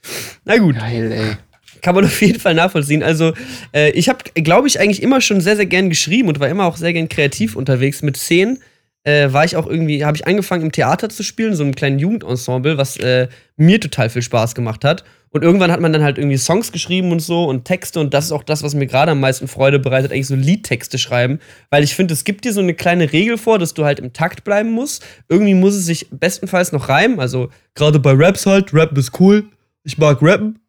Na 0.45 0.58
gut. 0.58 0.76
Geil, 0.78 1.12
ey. 1.12 1.38
Kann 1.82 1.95
man 1.95 2.04
auf 2.06 2.22
jeden 2.22 2.39
Fall 2.39 2.56
nachvollziehen. 2.56 3.04
Also, 3.04 3.34
äh, 3.74 3.91
ich 3.91 4.10
habe, 4.10 4.19
glaube 4.36 4.67
ich, 4.67 4.80
eigentlich 4.80 5.02
immer 5.02 5.22
schon 5.22 5.39
sehr, 5.41 5.56
sehr 5.56 5.65
gern 5.67 5.89
geschrieben 5.89 6.28
und 6.28 6.39
war 6.39 6.50
immer 6.50 6.65
auch 6.65 6.76
sehr 6.76 6.91
gern 6.91 7.08
kreativ 7.08 7.56
unterwegs. 7.56 8.02
Mit 8.02 8.17
zehn 8.17 8.60
äh, 9.03 9.31
war 9.31 9.45
ich 9.45 9.55
auch 9.55 9.67
irgendwie, 9.67 10.03
habe 10.05 10.17
ich 10.17 10.27
angefangen 10.27 10.63
im 10.63 10.71
Theater 10.71 11.09
zu 11.09 11.23
spielen, 11.23 11.55
so 11.55 11.63
einem 11.63 11.75
kleinen 11.75 11.99
Jugendensemble, 11.99 12.77
was 12.77 12.97
äh, 12.97 13.27
mir 13.55 13.79
total 13.79 14.09
viel 14.09 14.21
Spaß 14.21 14.55
gemacht 14.55 14.83
hat. 14.83 15.03
Und 15.31 15.43
irgendwann 15.43 15.71
hat 15.71 15.79
man 15.79 15.93
dann 15.93 16.01
halt 16.01 16.17
irgendwie 16.17 16.38
Songs 16.38 16.71
geschrieben 16.71 17.12
und 17.12 17.19
so 17.19 17.45
und 17.45 17.63
Texte 17.63 17.99
und 17.99 18.15
das 18.15 18.25
ist 18.25 18.31
auch 18.31 18.43
das, 18.43 18.63
was 18.63 18.73
mir 18.73 18.88
gerade 18.88 19.12
am 19.12 19.19
meisten 19.19 19.47
Freude 19.47 19.77
bereitet, 19.77 20.12
eigentlich 20.12 20.27
so 20.27 20.35
Liedtexte 20.35 20.97
schreiben. 20.97 21.39
Weil 21.69 21.83
ich 21.83 21.95
finde, 21.95 22.15
es 22.15 22.23
gibt 22.23 22.45
dir 22.45 22.53
so 22.53 22.62
eine 22.62 22.73
kleine 22.73 23.13
Regel 23.13 23.38
vor, 23.38 23.59
dass 23.59 23.75
du 23.75 23.85
halt 23.85 23.99
im 23.99 24.12
Takt 24.12 24.43
bleiben 24.43 24.71
musst. 24.71 25.05
Irgendwie 25.27 25.53
muss 25.53 25.75
es 25.75 25.85
sich 25.85 26.07
bestenfalls 26.09 26.71
noch 26.71 26.89
reimen. 26.89 27.19
Also 27.19 27.49
gerade 27.75 27.99
bei 27.99 28.13
Raps 28.13 28.47
halt, 28.47 28.73
Rap 28.73 28.97
ist 28.97 29.19
cool. 29.19 29.45
Ich 29.83 29.99
mag 29.99 30.19
Rappen. 30.21 30.59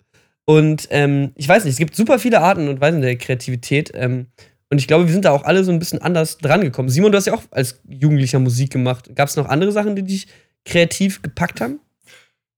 Und 0.44 0.88
ähm, 0.90 1.32
ich 1.36 1.48
weiß 1.48 1.64
nicht, 1.64 1.72
es 1.72 1.78
gibt 1.78 1.96
super 1.96 2.18
viele 2.18 2.40
Arten 2.40 2.68
und 2.68 2.80
Weisen 2.80 3.00
der 3.00 3.16
Kreativität. 3.16 3.92
Ähm, 3.94 4.26
und 4.70 4.78
ich 4.78 4.87
glaube, 4.87 5.06
wir 5.06 5.12
sind 5.12 5.24
da 5.24 5.33
auch 5.33 5.44
alle 5.44 5.64
so 5.64 5.72
ein 5.72 5.80
bisschen 5.80 6.00
anders 6.00 6.38
dran 6.38 6.61
gekommen. 6.61 6.88
Simon, 6.88 7.11
du 7.11 7.18
hast 7.18 7.26
ja 7.26 7.35
auch 7.35 7.42
als 7.50 7.80
Jugendlicher 7.88 8.38
Musik 8.38 8.70
gemacht. 8.70 9.11
Gab 9.16 9.28
es 9.28 9.37
noch 9.37 9.48
andere 9.48 9.72
Sachen, 9.72 9.96
die 9.96 10.04
dich 10.04 10.28
kreativ 10.64 11.22
gepackt 11.22 11.61
haben? 11.61 11.80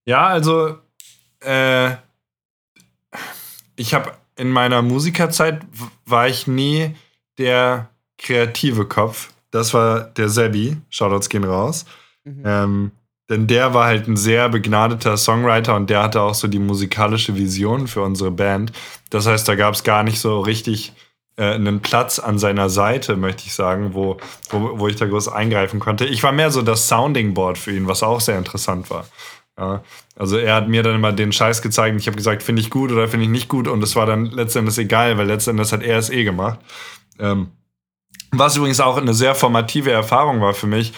Ja, 0.05 0.27
also 0.27 0.77
äh, 1.39 1.91
ich 3.75 3.93
habe 3.93 4.13
in 4.35 4.49
meiner 4.49 4.81
Musikerzeit 4.81 5.61
war 6.05 6.27
ich 6.27 6.45
nie 6.45 6.95
der 7.39 7.89
kreative 8.17 8.85
Kopf. 8.85 9.31
Das 9.49 9.73
war 9.73 10.01
der 10.01 10.29
Sebi. 10.29 10.77
Shoutouts 10.89 11.29
gehen 11.29 11.43
raus. 11.43 11.85
Ähm, 12.25 12.91
denn 13.29 13.47
der 13.47 13.73
war 13.73 13.85
halt 13.85 14.07
ein 14.07 14.17
sehr 14.17 14.49
begnadeter 14.49 15.17
Songwriter 15.17 15.75
und 15.75 15.89
der 15.89 16.03
hatte 16.03 16.21
auch 16.21 16.35
so 16.35 16.47
die 16.47 16.59
musikalische 16.59 17.35
Vision 17.35 17.87
für 17.87 18.01
unsere 18.01 18.31
Band. 18.31 18.71
Das 19.09 19.25
heißt, 19.25 19.47
da 19.47 19.55
gab 19.55 19.73
es 19.73 19.83
gar 19.83 20.03
nicht 20.03 20.19
so 20.19 20.41
richtig 20.41 20.93
einen 21.37 21.81
Platz 21.81 22.19
an 22.19 22.37
seiner 22.37 22.69
Seite, 22.69 23.15
möchte 23.15 23.43
ich 23.45 23.53
sagen, 23.53 23.93
wo, 23.93 24.17
wo, 24.49 24.79
wo 24.79 24.87
ich 24.87 24.95
da 24.95 25.05
groß 25.05 25.29
eingreifen 25.29 25.79
konnte. 25.79 26.05
Ich 26.05 26.21
war 26.23 26.31
mehr 26.31 26.51
so 26.51 26.61
das 26.61 26.87
Sounding 26.87 27.33
Board 27.33 27.57
für 27.57 27.71
ihn, 27.71 27.87
was 27.87 28.03
auch 28.03 28.21
sehr 28.21 28.37
interessant 28.37 28.89
war. 28.89 29.05
Ja, 29.57 29.83
also 30.15 30.37
er 30.37 30.55
hat 30.55 30.67
mir 30.67 30.81
dann 30.83 30.95
immer 30.95 31.11
den 31.11 31.31
Scheiß 31.31 31.61
gezeigt 31.61 31.93
und 31.93 31.99
ich 31.99 32.07
habe 32.07 32.17
gesagt, 32.17 32.41
finde 32.41 32.61
ich 32.61 32.69
gut 32.69 32.91
oder 32.91 33.07
finde 33.07 33.25
ich 33.25 33.31
nicht 33.31 33.49
gut 33.49 33.67
und 33.67 33.83
es 33.83 33.95
war 33.95 34.05
dann 34.05 34.25
letztendlich 34.27 34.77
egal, 34.79 35.17
weil 35.17 35.27
letztendlich 35.27 35.71
hat 35.71 35.83
er 35.83 35.99
es 35.99 36.09
eh 36.09 36.23
gemacht. 36.23 36.59
Ähm, 37.19 37.51
was 38.31 38.57
übrigens 38.57 38.79
auch 38.79 38.97
eine 38.97 39.13
sehr 39.13 39.35
formative 39.35 39.91
Erfahrung 39.91 40.41
war 40.41 40.53
für 40.53 40.65
mich, 40.65 40.93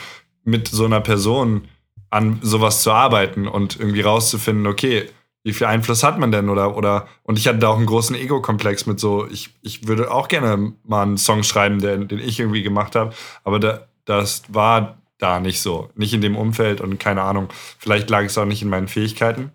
mit 0.46 0.68
so 0.70 0.86
einer 0.86 1.02
Person 1.02 1.68
an 2.10 2.40
sowas 2.42 2.82
zu 2.82 2.92
arbeiten 2.92 3.48
und 3.48 3.78
irgendwie 3.78 4.02
rauszufinden, 4.02 4.68
okay, 4.68 5.10
wie 5.46 5.54
viel 5.54 5.68
Einfluss 5.68 6.04
hat 6.04 6.18
man 6.20 6.32
denn 6.32 6.50
oder 6.50 6.76
oder 6.76 7.08
und 7.22 7.38
ich 7.38 7.48
hatte 7.48 7.60
da 7.60 7.70
auch 7.70 7.78
einen 7.78 7.86
großen 7.86 8.16
Ego-Komplex 8.16 8.88
mit 8.88 9.00
so, 9.00 9.28
ich, 9.28 9.52
ich 9.62 9.88
würde 9.88 10.12
auch 10.12 10.28
gerne 10.28 10.74
mal 10.84 11.04
einen 11.04 11.18
Song 11.18 11.44
schreiben, 11.44 11.80
den, 11.80 12.08
den 12.08 12.20
ich 12.20 12.40
irgendwie 12.40 12.64
gemacht 12.64 12.96
habe, 12.96 13.14
aber 13.44 13.60
da, 13.60 13.88
das 14.06 14.42
war 14.50 14.98
da 15.20 15.40
nicht 15.40 15.62
so, 15.62 15.92
nicht 15.96 16.16
in 16.16 16.22
dem 16.22 16.36
Umfeld 16.36 16.82
und 16.82 17.00
keine 17.00 17.22
Ahnung, 17.22 17.50
vielleicht 17.78 18.10
lag 18.10 18.24
es 18.24 18.38
auch 18.40 18.46
nicht 18.46 18.64
in 18.64 18.70
meinen 18.70 18.88
Fähigkeiten. 18.88 19.52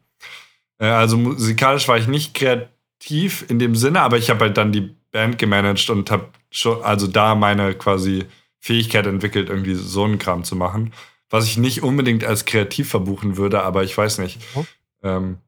Äh, 0.79 0.87
also 0.87 1.19
musikalisch 1.19 1.89
war 1.89 1.99
ich 1.99 2.07
nicht 2.07 2.35
kreativ 2.35 3.45
in 3.49 3.59
dem 3.59 3.75
Sinne, 3.75 4.01
aber 4.01 4.17
ich 4.17 4.31
habe 4.31 4.45
halt 4.45 4.57
dann 4.57 4.71
die 4.71 4.95
Band 5.11 5.39
gemanagt 5.39 5.91
und 5.91 6.09
habe 6.13 6.29
schon 6.53 6.83
also 6.85 7.09
da 7.09 7.35
meine 7.35 7.75
quasi 7.75 8.27
Fähigkeit 8.61 9.09
entwickelt, 9.09 9.49
irgendwie 9.49 9.75
so 9.75 10.05
einen 10.05 10.21
Kram 10.21 10.45
zu 10.45 10.55
machen, 10.55 10.93
was 11.31 11.47
ich 11.47 11.57
nicht 11.57 11.83
unbedingt 11.83 12.23
als 12.23 12.45
kreativ 12.45 12.91
verbuchen 12.91 13.37
würde, 13.37 13.65
aber 13.65 13.83
ich 13.83 13.99
weiß 13.99 14.19
nicht. 14.19 14.39
Mhm. 14.55 14.67
Ähm, 15.03 15.39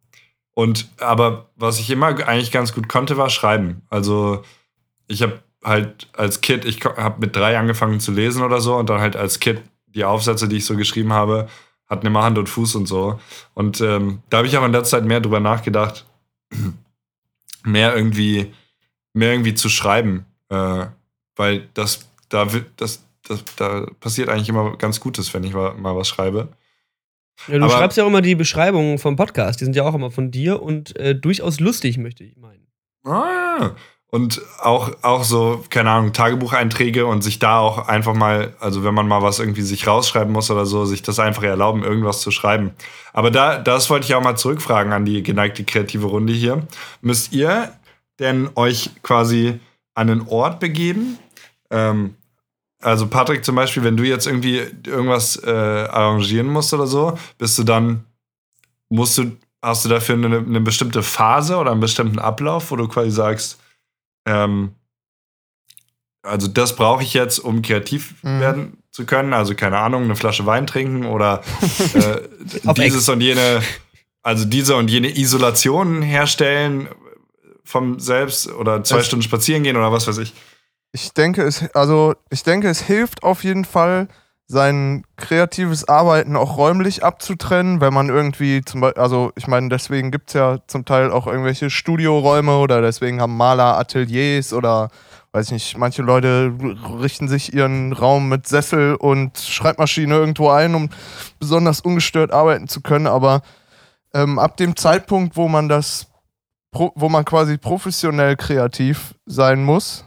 und 0.55 0.89
aber 0.99 1.51
was 1.57 1.79
ich 1.79 1.91
immer 1.91 2.09
eigentlich 2.27 2.53
ganz 2.53 2.75
gut 2.75 2.89
konnte, 2.89 3.17
war 3.17 3.31
schreiben. 3.31 3.83
Also 3.89 4.43
ich 5.07 5.23
habe 5.23 5.41
halt 5.65 6.09
als 6.13 6.41
Kid, 6.41 6.65
ich 6.65 6.85
habe 6.85 7.21
mit 7.21 7.35
drei 7.35 7.59
angefangen 7.59 8.01
zu 8.01 8.13
lesen 8.13 8.43
oder 8.43 8.61
so 8.61 8.77
und 8.77 8.91
dann 8.91 9.01
halt 9.01 9.17
als 9.17 9.41
Kid 9.41 9.63
die 9.87 10.05
Aufsätze, 10.05 10.49
die 10.49 10.57
ich 10.57 10.65
so 10.65 10.77
geschrieben 10.77 11.13
habe, 11.13 11.49
hatten 11.87 12.07
immer 12.07 12.23
Hand 12.23 12.39
und 12.39 12.49
Fuß 12.49 12.75
und 12.75 12.87
so. 12.87 13.21
Und 13.55 13.81
ähm, 13.81 14.23
da 14.31 14.39
habe 14.39 14.47
ich 14.47 14.57
auch 14.57 14.65
in 14.65 14.73
der 14.73 14.85
Zeit 14.85 15.05
mehr 15.05 15.21
drüber 15.21 15.41
nachgedacht, 15.41 16.07
mehr 17.65 17.95
irgendwie, 17.95 18.53
mehr 19.13 19.33
irgendwie 19.33 19.55
zu 19.55 19.69
schreiben, 19.69 20.27
äh, 20.49 20.87
weil 21.37 21.69
das 21.75 22.09
da 22.29 22.47
das, 22.77 23.05
das 23.23 23.45
da 23.57 23.87
passiert 24.01 24.29
eigentlich 24.29 24.49
immer 24.49 24.77
ganz 24.77 25.01
Gutes, 25.01 25.33
wenn 25.35 25.45
ich 25.45 25.53
mal 25.53 25.97
was 25.97 26.09
schreibe. 26.09 26.49
Ja, 27.49 27.59
du 27.59 27.65
Aber- 27.65 27.73
schreibst 27.75 27.97
ja 27.99 28.05
auch 28.05 28.09
immer 28.09 28.23
die 28.23 28.35
Beschreibungen 28.35 28.99
vom 28.99 29.17
Podcast. 29.17 29.61
Die 29.61 29.65
sind 29.65 29.75
ja 29.77 29.83
auch 29.85 29.95
immer 29.95 30.11
von 30.11 30.31
dir 30.31 30.63
und 30.63 30.97
äh, 30.97 31.15
durchaus 31.15 31.61
lustig, 31.61 31.99
möchte 31.99 32.25
ich 32.25 32.37
meinen. 32.37 32.67
Ah, 33.05 33.71
und 34.09 34.43
auch, 34.61 34.93
auch 35.03 35.25
so, 35.25 35.65
keine 35.71 35.91
Ahnung, 35.91 36.13
Tagebucheinträge 36.13 37.07
und 37.07 37.23
sich 37.23 37.39
da 37.39 37.59
auch 37.59 37.89
einfach 37.89 38.15
mal, 38.15 38.55
also 38.61 38.85
wenn 38.85 38.93
man 38.95 39.09
mal 39.09 39.23
was 39.23 39.39
irgendwie 39.39 39.63
sich 39.63 39.87
rausschreiben 39.87 40.31
muss 40.33 40.51
oder 40.51 40.67
so, 40.67 40.85
sich 40.85 41.01
das 41.03 41.19
einfach 41.19 41.43
erlauben, 41.45 41.83
irgendwas 41.83 42.21
zu 42.21 42.31
schreiben. 42.31 42.73
Aber 43.15 43.31
da, 43.31 43.59
das 43.59 43.89
wollte 43.89 44.05
ich 44.07 44.15
auch 44.15 44.23
mal 44.23 44.37
zurückfragen 44.37 44.93
an 44.93 45.07
die 45.07 45.23
geneigte 45.23 45.65
kreative 45.65 46.07
Runde 46.07 46.33
hier. 46.35 46.67
Müsst 47.01 47.33
ihr 47.33 47.73
denn 48.21 48.51
euch 48.55 48.91
quasi 49.03 49.59
an 49.95 50.11
einen 50.11 50.29
Ort 50.29 50.61
begeben? 50.61 51.19
Ähm, 51.71 52.15
also 52.83 53.07
Patrick 53.07 53.45
zum 53.45 53.55
Beispiel, 53.55 53.85
wenn 53.85 53.97
du 53.97 54.05
jetzt 54.05 54.27
irgendwie 54.27 54.59
irgendwas 54.87 55.43
äh, 55.43 55.51
arrangieren 55.51 56.49
musst 56.49 56.75
oder 56.75 56.87
so, 56.87 57.19
bist 57.39 57.59
du 57.59 57.63
dann, 57.63 58.05
musst 58.89 59.17
du, 59.19 59.37
hast 59.63 59.85
du 59.85 59.89
dafür 59.89 60.17
eine, 60.17 60.39
eine 60.39 60.61
bestimmte 60.61 61.03
Phase 61.03 61.57
oder 61.57 61.71
einen 61.71 61.81
bestimmten 61.81 62.19
Ablauf, 62.19 62.71
wo 62.71 62.77
du 62.77 62.89
quasi 62.89 63.11
sagst, 63.11 63.61
ähm, 64.27 64.75
also 66.23 66.49
das 66.49 66.77
brauche 66.77 67.03
ich 67.03 67.15
jetzt, 67.15 67.39
um 67.39 67.63
kreativ 67.63 68.23
mhm. 68.23 68.41
werden 68.41 68.79
zu 68.91 69.07
können. 69.07 69.33
Also 69.33 69.55
keine 69.55 69.79
Ahnung, 69.79 70.05
eine 70.05 70.17
Flasche 70.17 70.47
Wein 70.47 70.67
trinken 70.67 71.07
oder 71.07 71.43
äh, 71.95 72.21
dieses 72.75 73.09
und 73.09 73.21
jene, 73.21 73.63
also 74.23 74.45
diese 74.45 74.77
und 74.77 74.89
jene 74.89 75.17
Isolation 75.17 76.03
herstellen 76.03 76.89
vom 77.65 77.99
Selbst 77.99 78.49
oder 78.49 78.85
zwei 78.85 78.99
es 78.99 79.07
Stunden 79.07 79.23
spazieren 79.23 79.63
gehen 79.63 79.77
oder 79.77 79.93
was 79.93 80.07
weiß 80.07 80.19
ich. 80.19 80.33
Ich 80.93 81.13
denke, 81.15 81.43
es, 81.43 81.75
also 81.75 82.15
ich 82.31 82.43
denke, 82.43 82.69
es 82.69 82.81
hilft 82.81 83.23
auf 83.23 83.45
jeden 83.45 83.65
Fall, 83.65 84.09
sein 84.53 85.05
kreatives 85.17 85.89
Arbeiten 85.89 86.37
auch 86.37 86.59
räumlich 86.59 87.03
abzutrennen, 87.03 87.81
wenn 87.81 87.95
man 87.95 88.11
irgendwie 88.11 88.61
zum 88.63 88.83
Beispiel, 88.83 89.03
also 89.03 89.33
ich 89.35 89.47
meine, 89.47 89.71
deswegen 89.71 90.11
gibt 90.11 90.29
es 90.29 90.35
ja 90.35 90.59
zum 90.67 90.85
Teil 90.85 91.11
auch 91.11 91.27
irgendwelche 91.27 91.71
Studioräume 91.71 92.59
oder 92.59 92.83
deswegen 92.83 93.21
haben 93.21 93.37
Maler 93.37 93.79
Ateliers 93.79 94.53
oder 94.53 94.91
weiß 95.33 95.47
ich 95.47 95.53
nicht, 95.53 95.79
manche 95.79 96.03
Leute 96.03 96.53
richten 97.01 97.29
sich 97.29 97.55
ihren 97.55 97.95
Raum 97.95 98.29
mit 98.29 98.47
Sessel 98.47 98.95
und 98.95 99.39
Schreibmaschine 99.39 100.15
irgendwo 100.15 100.51
ein, 100.51 100.75
um 100.75 100.91
besonders 101.41 101.81
ungestört 101.81 102.31
arbeiten 102.31 102.69
zu 102.69 102.83
können, 102.83 103.07
aber 103.07 103.41
ähm, 104.13 104.39
ab 104.39 104.59
dem 104.59 104.77
Zeitpunkt, 104.77 105.37
wo 105.37 105.49
man 105.49 105.71
das, 105.71 106.09
wo 106.73 107.09
man 107.09 107.25
quasi 107.25 107.57
professionell 107.57 108.37
kreativ 108.37 109.15
sein 109.25 109.65
muss, 109.65 110.05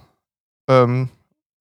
ähm, 0.68 1.10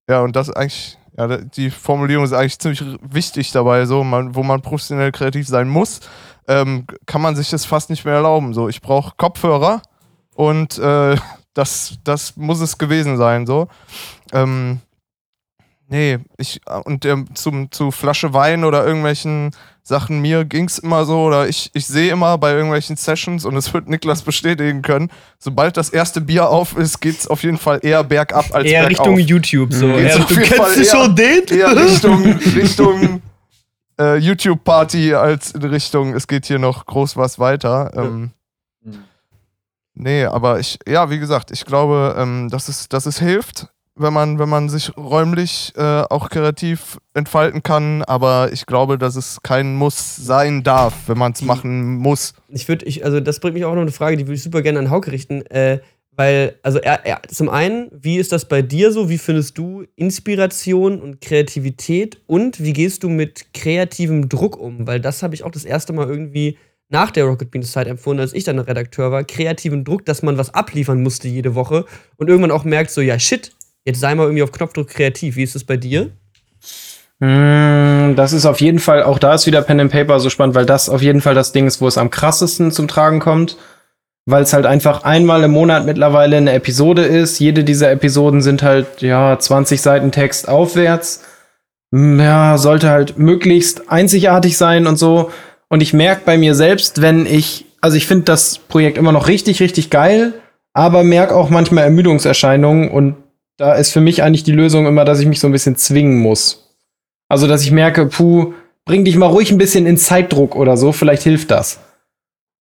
ja, 0.08 0.20
und 0.20 0.36
das 0.36 0.50
eigentlich 0.50 0.98
ja, 1.16 1.28
die 1.38 1.70
Formulierung 1.70 2.24
ist 2.24 2.32
eigentlich 2.32 2.58
ziemlich 2.58 2.82
wichtig 3.00 3.52
dabei, 3.52 3.86
so, 3.86 4.02
man, 4.02 4.34
wo 4.34 4.42
man 4.42 4.62
professionell 4.62 5.12
kreativ 5.12 5.46
sein 5.46 5.68
muss, 5.68 6.00
ähm, 6.48 6.86
kann 7.06 7.22
man 7.22 7.36
sich 7.36 7.50
das 7.50 7.64
fast 7.64 7.88
nicht 7.90 8.04
mehr 8.04 8.14
erlauben. 8.14 8.52
So, 8.52 8.68
ich 8.68 8.80
brauche 8.82 9.14
Kopfhörer 9.16 9.82
und 10.34 10.78
äh, 10.78 11.16
das, 11.54 11.98
das 12.02 12.36
muss 12.36 12.60
es 12.60 12.78
gewesen 12.78 13.16
sein, 13.16 13.46
so. 13.46 13.68
Ähm, 14.32 14.80
nee, 15.86 16.18
ich, 16.36 16.60
und 16.84 17.04
ähm, 17.04 17.34
zum, 17.34 17.70
zu 17.70 17.92
Flasche 17.92 18.34
Wein 18.34 18.64
oder 18.64 18.84
irgendwelchen 18.84 19.52
Sachen, 19.86 20.20
mir 20.20 20.46
ging 20.46 20.64
es 20.64 20.78
immer 20.78 21.04
so, 21.04 21.24
oder 21.24 21.46
ich, 21.46 21.70
ich 21.74 21.86
sehe 21.86 22.10
immer 22.10 22.38
bei 22.38 22.52
irgendwelchen 22.52 22.96
Sessions, 22.96 23.44
und 23.44 23.54
es 23.54 23.74
wird 23.74 23.86
Niklas 23.86 24.22
bestätigen 24.22 24.80
können, 24.80 25.10
sobald 25.38 25.76
das 25.76 25.90
erste 25.90 26.22
Bier 26.22 26.48
auf 26.48 26.74
ist, 26.78 27.00
geht 27.00 27.18
es 27.18 27.28
auf 27.28 27.42
jeden 27.42 27.58
Fall 27.58 27.80
eher 27.82 28.02
bergab 28.02 28.46
als 28.54 28.64
eher 28.64 28.86
bergauf. 28.86 29.06
Richtung 29.06 29.18
YouTube. 29.18 29.74
So. 29.74 29.86
Ja, 29.88 30.16
du 30.16 30.24
jeden 30.24 30.42
kennst 30.42 30.54
Fall 30.54 30.74
du 30.74 30.80
eher- 30.80 30.90
schon 30.90 31.14
den? 31.16 31.44
Eher 31.50 31.76
Richtung, 31.76 32.24
Richtung 32.56 33.22
äh, 34.00 34.16
YouTube-Party 34.16 35.14
als 35.14 35.50
in 35.50 35.62
Richtung, 35.64 36.14
es 36.14 36.26
geht 36.26 36.46
hier 36.46 36.58
noch 36.58 36.86
groß 36.86 37.18
was 37.18 37.38
weiter. 37.38 37.92
Ähm, 37.94 38.30
nee, 39.92 40.24
aber 40.24 40.60
ich, 40.60 40.78
ja, 40.88 41.10
wie 41.10 41.18
gesagt, 41.18 41.50
ich 41.50 41.64
glaube, 41.66 42.16
ähm, 42.18 42.48
dass, 42.48 42.68
es, 42.68 42.88
dass 42.88 43.04
es 43.04 43.18
hilft, 43.18 43.68
wenn 43.96 44.12
man, 44.12 44.38
wenn 44.38 44.48
man 44.48 44.68
sich 44.68 44.96
räumlich 44.96 45.72
äh, 45.76 46.02
auch 46.10 46.28
kreativ 46.28 46.98
entfalten 47.14 47.62
kann, 47.62 48.02
aber 48.02 48.50
ich 48.52 48.66
glaube, 48.66 48.98
dass 48.98 49.16
es 49.16 49.38
kein 49.42 49.76
Muss 49.76 50.16
sein 50.16 50.62
darf, 50.62 50.94
wenn 51.06 51.18
man 51.18 51.32
es 51.32 51.42
machen 51.42 51.96
muss. 51.96 52.34
Ich 52.48 52.68
würde, 52.68 52.84
ich, 52.86 53.04
also 53.04 53.20
das 53.20 53.40
bringt 53.40 53.54
mich 53.54 53.64
auch 53.64 53.74
noch 53.74 53.82
eine 53.82 53.92
Frage, 53.92 54.16
die 54.16 54.26
würde 54.26 54.34
ich 54.34 54.42
super 54.42 54.62
gerne 54.62 54.80
an 54.80 54.90
Hauke 54.90 55.12
richten. 55.12 55.42
Äh, 55.46 55.80
weil, 56.16 56.56
also 56.62 56.78
er, 56.78 57.04
er, 57.04 57.22
zum 57.28 57.48
einen, 57.48 57.90
wie 57.92 58.18
ist 58.18 58.32
das 58.32 58.46
bei 58.46 58.62
dir 58.62 58.92
so? 58.92 59.08
Wie 59.08 59.18
findest 59.18 59.58
du 59.58 59.84
Inspiration 59.96 61.00
und 61.00 61.20
Kreativität? 61.20 62.20
Und 62.26 62.62
wie 62.62 62.72
gehst 62.72 63.02
du 63.02 63.08
mit 63.08 63.52
kreativem 63.52 64.28
Druck 64.28 64.56
um? 64.56 64.86
Weil 64.86 65.00
das 65.00 65.22
habe 65.22 65.34
ich 65.34 65.42
auch 65.42 65.50
das 65.50 65.64
erste 65.64 65.92
Mal 65.92 66.08
irgendwie 66.08 66.56
nach 66.88 67.10
der 67.10 67.24
Rocket 67.24 67.50
Beans 67.50 67.72
Zeit 67.72 67.88
empfunden, 67.88 68.20
als 68.20 68.32
ich 68.32 68.44
dann 68.44 68.60
Redakteur 68.60 69.10
war. 69.10 69.24
Kreativen 69.24 69.84
Druck, 69.84 70.04
dass 70.04 70.22
man 70.22 70.38
was 70.38 70.54
abliefern 70.54 71.02
musste 71.02 71.26
jede 71.26 71.56
Woche 71.56 71.84
und 72.16 72.28
irgendwann 72.28 72.52
auch 72.52 72.64
merkt, 72.64 72.90
so, 72.90 73.00
ja, 73.00 73.18
shit, 73.18 73.50
jetzt 73.84 74.00
sei 74.00 74.14
mal 74.14 74.24
irgendwie 74.24 74.42
auf 74.42 74.52
Knopfdruck 74.52 74.88
kreativ. 74.88 75.36
Wie 75.36 75.42
ist 75.42 75.54
das 75.54 75.64
bei 75.64 75.76
dir? 75.76 76.10
Mm, 77.20 78.14
Das 78.16 78.32
ist 78.32 78.46
auf 78.46 78.60
jeden 78.60 78.78
Fall, 78.78 79.02
auch 79.02 79.18
da 79.18 79.34
ist 79.34 79.46
wieder 79.46 79.62
Pen 79.62 79.80
and 79.80 79.92
Paper 79.92 80.20
so 80.20 80.30
spannend, 80.30 80.54
weil 80.54 80.66
das 80.66 80.88
auf 80.88 81.02
jeden 81.02 81.20
Fall 81.20 81.34
das 81.34 81.52
Ding 81.52 81.66
ist, 81.66 81.80
wo 81.80 81.88
es 81.88 81.98
am 81.98 82.10
krassesten 82.10 82.70
zum 82.72 82.88
Tragen 82.88 83.20
kommt. 83.20 83.56
Weil 84.26 84.42
es 84.42 84.54
halt 84.54 84.64
einfach 84.64 85.02
einmal 85.04 85.42
im 85.44 85.50
Monat 85.50 85.84
mittlerweile 85.84 86.38
eine 86.38 86.52
Episode 86.54 87.02
ist. 87.02 87.38
Jede 87.40 87.62
dieser 87.62 87.90
Episoden 87.90 88.40
sind 88.40 88.62
halt, 88.62 89.02
ja, 89.02 89.38
20 89.38 89.82
Seiten 89.82 90.12
Text 90.12 90.48
aufwärts. 90.48 91.22
Mm, 91.90 92.20
Ja, 92.20 92.56
sollte 92.58 92.88
halt 92.88 93.18
möglichst 93.18 93.90
einzigartig 93.90 94.56
sein 94.56 94.86
und 94.86 94.96
so. 94.96 95.30
Und 95.68 95.82
ich 95.82 95.92
merke 95.92 96.22
bei 96.24 96.38
mir 96.38 96.54
selbst, 96.54 97.02
wenn 97.02 97.26
ich, 97.26 97.66
also 97.80 97.96
ich 97.96 98.06
finde 98.06 98.24
das 98.24 98.58
Projekt 98.58 98.96
immer 98.96 99.12
noch 99.12 99.28
richtig, 99.28 99.60
richtig 99.60 99.90
geil, 99.90 100.32
aber 100.72 101.04
merke 101.04 101.34
auch 101.34 101.50
manchmal 101.50 101.84
Ermüdungserscheinungen 101.84 102.90
und 102.90 103.16
da 103.56 103.74
ist 103.74 103.92
für 103.92 104.00
mich 104.00 104.22
eigentlich 104.22 104.44
die 104.44 104.52
Lösung 104.52 104.86
immer, 104.86 105.04
dass 105.04 105.20
ich 105.20 105.26
mich 105.26 105.40
so 105.40 105.48
ein 105.48 105.52
bisschen 105.52 105.76
zwingen 105.76 106.18
muss. 106.18 106.76
Also, 107.28 107.46
dass 107.46 107.62
ich 107.62 107.70
merke, 107.70 108.06
puh, 108.06 108.52
bring 108.84 109.04
dich 109.04 109.16
mal 109.16 109.26
ruhig 109.26 109.50
ein 109.50 109.58
bisschen 109.58 109.86
in 109.86 109.96
Zeitdruck 109.96 110.56
oder 110.56 110.76
so, 110.76 110.92
vielleicht 110.92 111.22
hilft 111.22 111.50
das. 111.50 111.80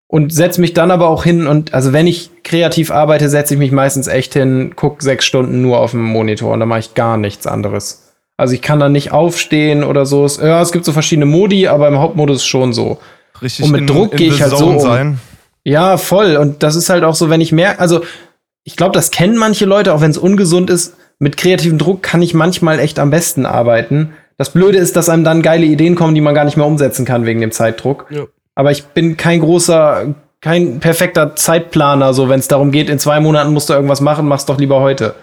Und 0.08 0.34
setz 0.34 0.58
mich 0.58 0.74
dann 0.74 0.90
aber 0.90 1.08
auch 1.08 1.24
hin 1.24 1.46
und, 1.46 1.74
also 1.74 1.94
wenn 1.94 2.08
ich 2.08 2.32
kreativ 2.44 2.90
arbeite, 2.90 3.30
setze 3.30 3.54
ich 3.54 3.60
mich 3.60 3.72
meistens 3.72 4.08
echt 4.08 4.34
hin, 4.34 4.74
guck 4.76 5.04
sechs 5.04 5.24
Stunden 5.26 5.62
nur 5.62 5.80
auf 5.80 5.92
dem 5.92 6.04
Monitor 6.04 6.52
und 6.52 6.60
dann 6.60 6.70
mache 6.70 6.80
ich 6.80 6.96
gar 6.96 7.18
nichts 7.18 7.46
anderes. 7.46 8.16
Also 8.36 8.56
ich 8.56 8.64
kann 8.64 8.80
dann 8.80 8.92
nicht 8.92 9.12
aufstehen 9.12 9.84
oder 9.84 10.08
so. 10.08 10.26
Es, 10.26 10.38
ja, 10.38 10.62
es 10.62 10.72
gibt 10.72 10.86
so 10.86 10.94
verschiedene 10.94 11.28
Modi, 11.28 11.68
aber 11.68 11.88
im 11.88 12.00
Hauptmodus 12.00 12.44
schon 12.44 12.74
so. 12.74 12.98
Richtig 13.40 13.66
Und 13.66 13.72
mit 13.72 13.90
Druck 13.90 14.16
gehe 14.16 14.30
ich 14.30 14.42
halt 14.42 14.58
so 14.58 14.70
um. 14.70 14.80
sein. 14.80 15.20
Ja, 15.64 15.98
voll. 15.98 16.38
Und 16.38 16.64
das 16.64 16.76
ist 16.76 16.90
halt 16.90 17.04
auch 17.04 17.16
so, 17.16 17.30
wenn 17.30 17.42
ich 17.42 17.52
merke, 17.52 17.80
also 17.80 18.02
ich 18.70 18.76
glaube, 18.76 18.92
das 18.94 19.10
kennen 19.10 19.36
manche 19.36 19.66
Leute, 19.66 19.96
auch 19.96 20.02
wenn 20.02 20.12
es 20.12 20.18
ungesund 20.20 20.70
ist. 20.70 20.96
Mit 21.18 21.38
kreativem 21.38 21.80
Druck 21.80 22.04
kann 22.04 22.22
ich 22.22 22.36
manchmal 22.36 22.78
echt 22.78 23.00
am 23.00 23.10
besten 23.10 23.48
arbeiten. 23.48 24.14
Das 24.38 24.54
Blöde 24.54 24.78
ist, 24.78 24.96
dass 24.96 25.10
einem 25.10 25.24
dann 25.24 25.42
geile 25.42 25.66
Ideen 25.66 25.96
kommen, 25.96 26.14
die 26.14 26.22
man 26.22 26.36
gar 26.36 26.46
nicht 26.46 26.56
mehr 26.56 26.68
umsetzen 26.68 27.04
kann 27.04 27.26
wegen 27.26 27.42
dem 27.42 27.52
Zeitdruck. 27.52 28.06
Ja. 28.12 28.26
Aber 28.54 28.70
ich 28.72 28.84
bin 28.86 29.18
kein 29.18 29.40
großer, 29.40 30.14
kein 30.40 30.80
perfekter 30.80 31.36
Zeitplaner. 31.36 32.14
So, 32.14 32.30
wenn 32.30 32.40
es 32.40 32.48
darum 32.48 32.70
geht, 32.72 32.92
in 32.92 33.00
zwei 33.00 33.20
Monaten 33.20 33.54
musst 33.54 33.70
du 33.70 33.74
irgendwas 33.74 34.02
machen, 34.02 34.28
mach's 34.28 34.46
doch 34.46 34.60
lieber 34.60 34.80
heute. 34.82 35.16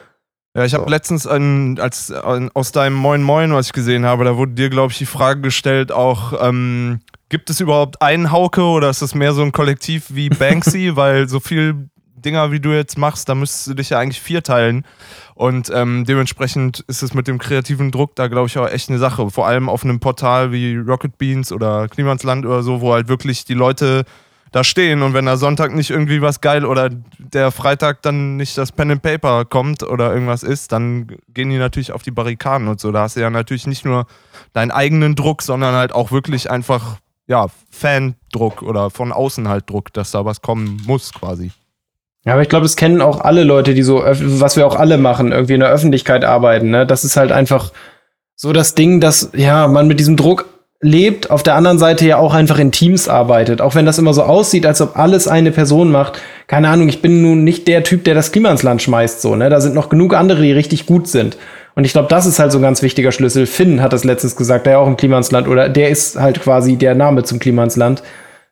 Ja, 0.56 0.64
ich 0.64 0.74
habe 0.74 0.84
So. 0.84 0.90
letztens 0.90 1.24
ein, 1.28 1.78
als, 1.78 2.10
ein, 2.10 2.50
aus 2.52 2.72
deinem 2.72 2.96
Moin 2.96 3.22
Moin, 3.22 3.52
was 3.54 3.66
ich 3.66 3.72
gesehen 3.72 4.04
habe, 4.04 4.24
da 4.24 4.36
wurde 4.36 4.52
dir, 4.52 4.70
glaube 4.70 4.90
ich, 4.90 4.98
die 4.98 5.06
Frage 5.06 5.40
gestellt, 5.40 5.92
auch, 5.92 6.32
ähm, 6.42 6.98
gibt 7.28 7.48
es 7.48 7.60
überhaupt 7.60 8.02
einen 8.02 8.32
Hauke 8.32 8.62
oder 8.62 8.90
ist 8.90 9.02
es 9.02 9.14
mehr 9.14 9.34
so 9.34 9.42
ein 9.42 9.52
Kollektiv 9.52 10.06
wie 10.08 10.30
Banksy? 10.30 10.92
Weil 10.96 11.28
so 11.28 11.38
viel 11.38 11.88
Dinger, 12.26 12.52
wie 12.52 12.60
du 12.60 12.72
jetzt 12.72 12.98
machst, 12.98 13.28
da 13.28 13.34
müsstest 13.34 13.68
du 13.68 13.74
dich 13.74 13.90
ja 13.90 13.98
eigentlich 13.98 14.20
vierteilen. 14.20 14.84
Und 15.34 15.70
ähm, 15.72 16.04
dementsprechend 16.04 16.80
ist 16.88 17.02
es 17.02 17.14
mit 17.14 17.28
dem 17.28 17.38
kreativen 17.38 17.90
Druck 17.90 18.16
da, 18.16 18.26
glaube 18.26 18.48
ich, 18.48 18.58
auch 18.58 18.68
echt 18.68 18.90
eine 18.90 18.98
Sache. 18.98 19.30
Vor 19.30 19.46
allem 19.46 19.68
auf 19.68 19.84
einem 19.84 20.00
Portal 20.00 20.52
wie 20.52 20.76
Rocket 20.76 21.16
Beans 21.16 21.52
oder 21.52 21.88
Klimansland 21.88 22.44
oder 22.44 22.62
so, 22.62 22.80
wo 22.80 22.92
halt 22.92 23.08
wirklich 23.08 23.44
die 23.44 23.54
Leute 23.54 24.04
da 24.52 24.64
stehen 24.64 25.02
und 25.02 25.12
wenn 25.12 25.26
da 25.26 25.36
Sonntag 25.36 25.74
nicht 25.74 25.90
irgendwie 25.90 26.22
was 26.22 26.40
geil 26.40 26.64
oder 26.64 26.88
der 27.18 27.50
Freitag 27.50 28.02
dann 28.02 28.36
nicht 28.36 28.56
das 28.56 28.72
Pen 28.72 28.90
and 28.90 29.02
Paper 29.02 29.44
kommt 29.44 29.82
oder 29.82 30.12
irgendwas 30.12 30.42
ist, 30.42 30.72
dann 30.72 31.08
gehen 31.34 31.50
die 31.50 31.58
natürlich 31.58 31.92
auf 31.92 32.02
die 32.02 32.10
Barrikaden 32.10 32.68
und 32.68 32.80
so. 32.80 32.92
Da 32.92 33.02
hast 33.02 33.16
du 33.16 33.20
ja 33.20 33.28
natürlich 33.28 33.66
nicht 33.66 33.84
nur 33.84 34.06
deinen 34.52 34.70
eigenen 34.70 35.14
Druck, 35.14 35.42
sondern 35.42 35.74
halt 35.74 35.92
auch 35.92 36.12
wirklich 36.12 36.50
einfach, 36.50 36.96
ja, 37.26 37.48
Fan-Druck 37.70 38.62
oder 38.62 38.90
von 38.90 39.12
außen 39.12 39.48
halt 39.48 39.68
Druck, 39.68 39.92
dass 39.92 40.12
da 40.12 40.24
was 40.24 40.40
kommen 40.40 40.80
muss 40.86 41.12
quasi. 41.12 41.50
Ja, 42.26 42.32
aber 42.32 42.42
ich 42.42 42.48
glaube, 42.48 42.64
das 42.64 42.74
kennen 42.74 43.00
auch 43.00 43.20
alle 43.20 43.44
Leute, 43.44 43.72
die 43.72 43.82
so, 43.82 44.02
was 44.04 44.56
wir 44.56 44.66
auch 44.66 44.74
alle 44.74 44.98
machen, 44.98 45.30
irgendwie 45.30 45.54
in 45.54 45.60
der 45.60 45.70
Öffentlichkeit 45.70 46.24
arbeiten. 46.24 46.70
Ne? 46.70 46.84
Das 46.84 47.04
ist 47.04 47.16
halt 47.16 47.30
einfach 47.30 47.70
so 48.34 48.52
das 48.52 48.74
Ding, 48.74 49.00
dass 49.00 49.30
ja 49.34 49.68
man 49.68 49.86
mit 49.86 50.00
diesem 50.00 50.16
Druck 50.16 50.46
lebt, 50.80 51.30
auf 51.30 51.44
der 51.44 51.54
anderen 51.54 51.78
Seite 51.78 52.04
ja 52.04 52.18
auch 52.18 52.34
einfach 52.34 52.58
in 52.58 52.72
Teams 52.72 53.08
arbeitet. 53.08 53.60
Auch 53.60 53.76
wenn 53.76 53.86
das 53.86 53.98
immer 53.98 54.12
so 54.12 54.24
aussieht, 54.24 54.66
als 54.66 54.80
ob 54.80 54.98
alles 54.98 55.28
eine 55.28 55.52
Person 55.52 55.92
macht. 55.92 56.20
Keine 56.48 56.68
Ahnung, 56.68 56.88
ich 56.88 57.00
bin 57.00 57.22
nun 57.22 57.44
nicht 57.44 57.68
der 57.68 57.84
Typ, 57.84 58.02
der 58.02 58.14
das 58.14 58.32
Klima 58.32 58.50
ins 58.50 58.64
Land 58.64 58.82
schmeißt, 58.82 59.22
so, 59.22 59.36
ne? 59.36 59.48
Da 59.48 59.60
sind 59.60 59.74
noch 59.74 59.88
genug 59.88 60.12
andere, 60.12 60.42
die 60.42 60.52
richtig 60.52 60.84
gut 60.84 61.06
sind. 61.06 61.38
Und 61.76 61.84
ich 61.84 61.92
glaube, 61.92 62.08
das 62.08 62.26
ist 62.26 62.40
halt 62.40 62.50
so 62.50 62.58
ein 62.58 62.62
ganz 62.62 62.82
wichtiger 62.82 63.12
Schlüssel. 63.12 63.46
Finn 63.46 63.80
hat 63.80 63.92
das 63.92 64.02
letztens 64.02 64.34
gesagt, 64.34 64.66
der 64.66 64.74
ja 64.74 64.78
auch 64.80 64.86
im 64.88 64.96
Klima 64.96 65.16
ins 65.16 65.30
Land, 65.30 65.46
oder 65.46 65.68
der 65.68 65.90
ist 65.90 66.18
halt 66.18 66.42
quasi 66.42 66.76
der 66.76 66.96
Name 66.96 67.22
zum 67.22 67.38
Klima 67.38 67.62
ins 67.62 67.76
Land, 67.76 68.02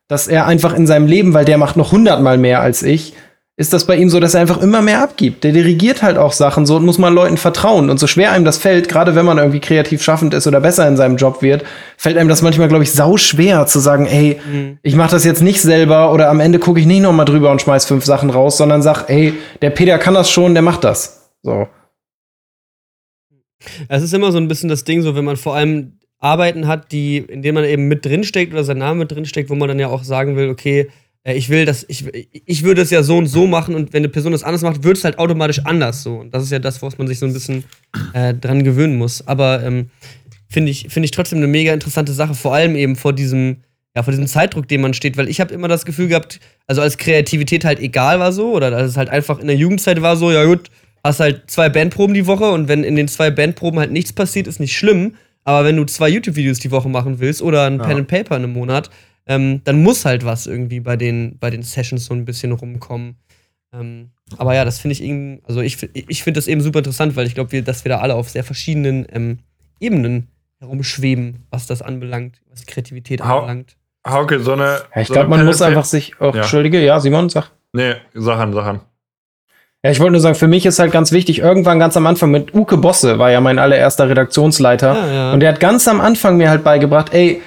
dass 0.06 0.28
er 0.28 0.46
einfach 0.46 0.76
in 0.76 0.86
seinem 0.86 1.08
Leben, 1.08 1.34
weil 1.34 1.44
der 1.44 1.58
macht 1.58 1.76
noch 1.76 1.90
hundertmal 1.90 2.38
mehr 2.38 2.60
als 2.60 2.82
ich, 2.82 3.14
ist 3.56 3.72
das 3.72 3.86
bei 3.86 3.94
ihm 3.96 4.10
so, 4.10 4.18
dass 4.18 4.34
er 4.34 4.40
einfach 4.40 4.60
immer 4.60 4.82
mehr 4.82 5.00
abgibt. 5.00 5.44
Der 5.44 5.52
dirigiert 5.52 6.02
halt 6.02 6.18
auch 6.18 6.32
Sachen 6.32 6.66
so 6.66 6.74
und 6.76 6.84
muss 6.84 6.98
man 6.98 7.14
Leuten 7.14 7.36
vertrauen. 7.36 7.88
Und 7.88 8.00
so 8.00 8.08
schwer 8.08 8.32
einem 8.32 8.44
das 8.44 8.58
fällt, 8.58 8.88
gerade 8.88 9.14
wenn 9.14 9.24
man 9.24 9.38
irgendwie 9.38 9.60
kreativ 9.60 10.02
schaffend 10.02 10.34
ist 10.34 10.48
oder 10.48 10.60
besser 10.60 10.88
in 10.88 10.96
seinem 10.96 11.16
Job 11.16 11.40
wird, 11.40 11.64
fällt 11.96 12.16
einem 12.16 12.28
das 12.28 12.42
manchmal, 12.42 12.66
glaube 12.66 12.82
ich, 12.82 12.90
sau 12.90 13.16
schwer 13.16 13.66
zu 13.66 13.78
sagen, 13.78 14.06
ey, 14.06 14.40
mhm. 14.44 14.78
ich 14.82 14.96
mache 14.96 15.12
das 15.12 15.24
jetzt 15.24 15.40
nicht 15.40 15.62
selber 15.62 16.12
oder 16.12 16.30
am 16.30 16.40
Ende 16.40 16.58
gucke 16.58 16.80
ich 16.80 16.86
nicht 16.86 17.02
noch 17.02 17.12
mal 17.12 17.24
drüber 17.24 17.52
und 17.52 17.62
schmeiß 17.62 17.84
fünf 17.84 18.04
Sachen 18.04 18.30
raus, 18.30 18.56
sondern 18.56 18.82
sag, 18.82 19.08
ey, 19.08 19.34
der 19.62 19.70
Peter 19.70 19.98
kann 19.98 20.14
das 20.14 20.30
schon, 20.30 20.54
der 20.54 20.62
macht 20.62 20.82
das. 20.82 21.30
So. 21.42 21.68
Es 23.88 24.02
ist 24.02 24.12
immer 24.12 24.32
so 24.32 24.38
ein 24.38 24.48
bisschen 24.48 24.68
das 24.68 24.82
Ding, 24.82 25.02
so 25.02 25.14
wenn 25.14 25.24
man 25.24 25.36
vor 25.36 25.54
allem 25.54 25.98
Arbeiten 26.18 26.66
hat, 26.66 26.90
die, 26.90 27.18
in 27.18 27.42
denen 27.42 27.54
man 27.54 27.64
eben 27.64 27.86
mit 27.86 28.04
drinsteckt 28.04 28.52
oder 28.52 28.64
sein 28.64 28.78
Name 28.78 29.00
mit 29.00 29.12
drinsteckt, 29.12 29.48
wo 29.48 29.54
man 29.54 29.68
dann 29.68 29.78
ja 29.78 29.88
auch 29.88 30.02
sagen 30.02 30.36
will, 30.36 30.48
okay, 30.48 30.88
ich 31.32 31.48
will 31.48 31.64
das, 31.64 31.86
ich, 31.88 32.04
ich 32.32 32.62
würde 32.64 32.82
es 32.82 32.90
ja 32.90 33.02
so 33.02 33.16
und 33.16 33.26
so 33.26 33.46
machen 33.46 33.74
und 33.74 33.92
wenn 33.94 34.02
eine 34.02 34.10
Person 34.10 34.32
das 34.32 34.44
anders 34.44 34.62
macht, 34.62 34.84
wird 34.84 34.98
es 34.98 35.04
halt 35.04 35.18
automatisch 35.18 35.60
anders 35.64 36.02
so. 36.02 36.16
Und 36.16 36.34
das 36.34 36.42
ist 36.42 36.52
ja 36.52 36.58
das, 36.58 36.82
was 36.82 36.98
man 36.98 37.06
sich 37.06 37.18
so 37.18 37.24
ein 37.24 37.32
bisschen 37.32 37.64
äh, 38.12 38.34
dran 38.34 38.62
gewöhnen 38.62 38.96
muss. 38.98 39.26
Aber 39.26 39.62
ähm, 39.62 39.88
finde 40.50 40.70
ich, 40.70 40.88
find 40.90 41.04
ich 41.04 41.12
trotzdem 41.12 41.38
eine 41.38 41.46
mega 41.46 41.72
interessante 41.72 42.12
Sache, 42.12 42.34
vor 42.34 42.54
allem 42.54 42.76
eben 42.76 42.94
vor 42.94 43.14
diesem, 43.14 43.58
ja, 43.96 44.02
vor 44.02 44.10
diesem 44.10 44.26
Zeitdruck, 44.26 44.68
dem 44.68 44.82
man 44.82 44.92
steht, 44.92 45.16
weil 45.16 45.28
ich 45.28 45.40
habe 45.40 45.54
immer 45.54 45.68
das 45.68 45.86
Gefühl 45.86 46.08
gehabt, 46.08 46.40
also 46.66 46.82
als 46.82 46.98
Kreativität 46.98 47.64
halt 47.64 47.80
egal 47.80 48.20
war 48.20 48.32
so, 48.32 48.52
oder 48.52 48.74
als 48.76 48.90
es 48.90 48.96
halt 48.98 49.08
einfach 49.08 49.38
in 49.38 49.46
der 49.46 49.56
Jugendzeit 49.56 50.02
war 50.02 50.16
so, 50.16 50.30
ja 50.30 50.44
gut, 50.44 50.70
hast 51.02 51.20
halt 51.20 51.50
zwei 51.50 51.70
Bandproben 51.70 52.14
die 52.14 52.26
Woche 52.26 52.50
und 52.50 52.68
wenn 52.68 52.84
in 52.84 52.96
den 52.96 53.08
zwei 53.08 53.30
Bandproben 53.30 53.78
halt 53.78 53.92
nichts 53.92 54.12
passiert, 54.12 54.46
ist 54.46 54.60
nicht 54.60 54.76
schlimm. 54.76 55.14
Aber 55.46 55.66
wenn 55.66 55.76
du 55.76 55.84
zwei 55.84 56.08
YouTube-Videos 56.08 56.58
die 56.58 56.70
Woche 56.70 56.88
machen 56.88 57.20
willst 57.20 57.42
oder 57.42 57.66
ein 57.66 57.78
ja. 57.78 57.84
Pen 57.84 57.98
and 57.98 58.08
Paper 58.08 58.36
in 58.36 58.44
einem 58.44 58.54
Monat, 58.54 58.90
ähm, 59.26 59.62
dann 59.64 59.82
muss 59.82 60.04
halt 60.04 60.24
was 60.24 60.46
irgendwie 60.46 60.80
bei 60.80 60.96
den, 60.96 61.38
bei 61.38 61.50
den 61.50 61.62
Sessions 61.62 62.06
so 62.06 62.14
ein 62.14 62.24
bisschen 62.24 62.52
rumkommen. 62.52 63.16
Ähm, 63.72 64.10
aber 64.36 64.54
ja, 64.54 64.64
das 64.64 64.78
finde 64.78 64.92
ich 64.92 65.02
irgendwie, 65.02 65.42
also 65.46 65.60
ich, 65.60 65.82
ich 65.94 66.22
finde 66.22 66.38
das 66.38 66.46
eben 66.46 66.60
super 66.60 66.78
interessant, 66.78 67.16
weil 67.16 67.26
ich 67.26 67.34
glaube, 67.34 67.62
dass 67.62 67.84
wir 67.84 67.90
da 67.90 67.98
alle 67.98 68.14
auf 68.14 68.30
sehr 68.30 68.44
verschiedenen 68.44 69.06
ähm, 69.12 69.38
Ebenen 69.80 70.28
herumschweben, 70.60 71.46
was 71.50 71.66
das 71.66 71.82
anbelangt, 71.82 72.40
was 72.50 72.66
Kreativität 72.66 73.22
ha 73.22 73.38
anbelangt. 73.38 73.76
Hauke, 74.06 74.40
so 74.40 74.52
eine. 74.52 74.82
Ja, 74.94 75.00
ich 75.00 75.08
so 75.08 75.14
glaube, 75.14 75.30
man 75.30 75.44
muss 75.44 75.62
einfach 75.62 75.84
sich 75.84 76.20
auch. 76.20 76.34
Ja. 76.34 76.42
Entschuldige, 76.42 76.82
ja, 76.84 77.00
Simon, 77.00 77.28
sag. 77.28 77.50
Nee, 77.72 77.94
Sachen, 78.14 78.52
Sachen. 78.52 78.80
Ja, 79.82 79.90
ich 79.90 80.00
wollte 80.00 80.12
nur 80.12 80.20
sagen, 80.20 80.34
für 80.34 80.46
mich 80.46 80.64
ist 80.64 80.78
halt 80.78 80.92
ganz 80.92 81.12
wichtig, 81.12 81.40
irgendwann 81.40 81.78
ganz 81.78 81.96
am 81.96 82.06
Anfang 82.06 82.30
mit 82.30 82.54
Uke 82.54 82.78
Bosse, 82.78 83.18
war 83.18 83.30
ja 83.30 83.40
mein 83.40 83.58
allererster 83.58 84.08
Redaktionsleiter. 84.08 84.94
Ja, 84.94 85.12
ja. 85.12 85.32
Und 85.32 85.40
der 85.40 85.52
hat 85.52 85.60
ganz 85.60 85.86
am 85.88 86.00
Anfang 86.00 86.36
mir 86.38 86.48
halt 86.48 86.64
beigebracht, 86.64 87.12
ey, 87.12 87.42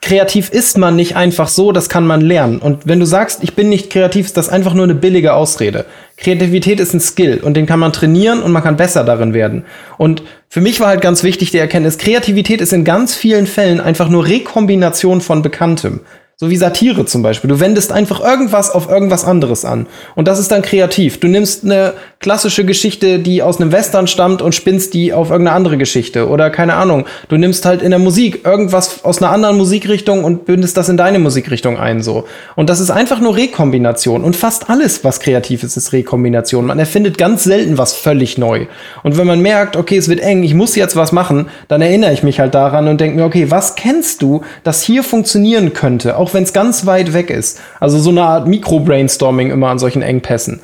kreativ 0.00 0.50
ist 0.50 0.78
man 0.78 0.96
nicht 0.96 1.16
einfach 1.16 1.48
so, 1.48 1.72
das 1.72 1.88
kann 1.88 2.06
man 2.06 2.20
lernen. 2.20 2.58
Und 2.58 2.86
wenn 2.86 3.00
du 3.00 3.06
sagst, 3.06 3.42
ich 3.42 3.54
bin 3.54 3.68
nicht 3.68 3.90
kreativ, 3.90 4.26
ist 4.26 4.36
das 4.36 4.48
einfach 4.48 4.74
nur 4.74 4.84
eine 4.84 4.94
billige 4.94 5.34
Ausrede. 5.34 5.84
Kreativität 6.16 6.80
ist 6.80 6.94
ein 6.94 7.00
Skill 7.00 7.38
und 7.42 7.54
den 7.54 7.66
kann 7.66 7.78
man 7.78 7.92
trainieren 7.92 8.42
und 8.42 8.52
man 8.52 8.62
kann 8.62 8.76
besser 8.76 9.04
darin 9.04 9.34
werden. 9.34 9.64
Und 9.96 10.22
für 10.48 10.60
mich 10.60 10.80
war 10.80 10.88
halt 10.88 11.00
ganz 11.00 11.22
wichtig 11.22 11.50
die 11.50 11.58
Erkenntnis, 11.58 11.98
Kreativität 11.98 12.60
ist 12.60 12.72
in 12.72 12.84
ganz 12.84 13.14
vielen 13.14 13.46
Fällen 13.46 13.80
einfach 13.80 14.08
nur 14.08 14.26
Rekombination 14.26 15.20
von 15.20 15.42
Bekanntem. 15.42 16.00
So 16.40 16.50
wie 16.50 16.56
Satire 16.56 17.04
zum 17.04 17.22
Beispiel. 17.22 17.50
Du 17.50 17.58
wendest 17.58 17.90
einfach 17.90 18.20
irgendwas 18.20 18.70
auf 18.70 18.88
irgendwas 18.88 19.24
anderes 19.24 19.64
an. 19.64 19.88
Und 20.14 20.28
das 20.28 20.38
ist 20.38 20.52
dann 20.52 20.62
kreativ. 20.62 21.18
Du 21.18 21.26
nimmst 21.26 21.64
eine 21.64 21.94
klassische 22.20 22.64
Geschichte, 22.64 23.18
die 23.18 23.42
aus 23.42 23.60
einem 23.60 23.72
Western 23.72 24.06
stammt 24.06 24.40
und 24.40 24.54
spinnst 24.54 24.94
die 24.94 25.12
auf 25.12 25.30
irgendeine 25.30 25.56
andere 25.56 25.78
Geschichte. 25.78 26.28
Oder 26.28 26.50
keine 26.50 26.74
Ahnung. 26.74 27.06
Du 27.28 27.36
nimmst 27.36 27.66
halt 27.66 27.82
in 27.82 27.90
der 27.90 27.98
Musik 27.98 28.44
irgendwas 28.44 29.04
aus 29.04 29.20
einer 29.20 29.32
anderen 29.32 29.56
Musikrichtung 29.56 30.22
und 30.22 30.44
bündest 30.44 30.76
das 30.76 30.88
in 30.88 30.96
deine 30.96 31.18
Musikrichtung 31.18 31.76
ein, 31.76 32.02
so. 32.02 32.24
Und 32.54 32.70
das 32.70 32.78
ist 32.78 32.92
einfach 32.92 33.18
nur 33.18 33.34
Rekombination. 33.34 34.22
Und 34.22 34.36
fast 34.36 34.70
alles, 34.70 35.02
was 35.02 35.18
kreativ 35.18 35.64
ist, 35.64 35.76
ist 35.76 35.92
Rekombination. 35.92 36.66
Man 36.66 36.78
erfindet 36.78 37.18
ganz 37.18 37.42
selten 37.42 37.78
was 37.78 37.94
völlig 37.94 38.38
neu. 38.38 38.66
Und 39.02 39.16
wenn 39.16 39.26
man 39.26 39.40
merkt, 39.40 39.76
okay, 39.76 39.96
es 39.96 40.08
wird 40.08 40.20
eng, 40.20 40.44
ich 40.44 40.54
muss 40.54 40.76
jetzt 40.76 40.94
was 40.94 41.10
machen, 41.10 41.48
dann 41.66 41.82
erinnere 41.82 42.12
ich 42.12 42.22
mich 42.22 42.38
halt 42.38 42.54
daran 42.54 42.86
und 42.86 43.00
denke 43.00 43.16
mir, 43.16 43.24
okay, 43.24 43.50
was 43.50 43.74
kennst 43.74 44.22
du, 44.22 44.42
das 44.62 44.84
hier 44.84 45.02
funktionieren 45.02 45.72
könnte? 45.72 46.16
Auch 46.16 46.27
auch 46.28 46.34
wenn 46.34 46.42
es 46.42 46.52
ganz 46.52 46.84
weit 46.84 47.12
weg 47.12 47.30
ist. 47.30 47.60
Also 47.80 47.98
so 47.98 48.10
eine 48.10 48.22
Art 48.22 48.46
Mikro-Brainstorming 48.46 49.50
immer 49.50 49.68
an 49.68 49.78
solchen 49.78 50.02
Engpässen. 50.02 50.60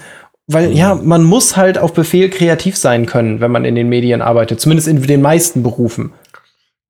Weil 0.47 0.73
ja, 0.73 0.95
man 0.95 1.25
muss 1.25 1.57
halt 1.57 1.79
auf 1.79 1.95
Befehl 1.95 2.29
kreativ 2.29 2.77
sein 2.77 3.07
können, 3.07 3.41
wenn 3.41 3.51
man 3.51 3.65
in 3.65 3.75
den 3.75 3.89
Medien 3.89 4.21
arbeitet, 4.21 4.61
zumindest 4.61 4.89
in 4.89 5.01
den 5.03 5.23
meisten 5.23 5.63
Berufen. 5.63 6.13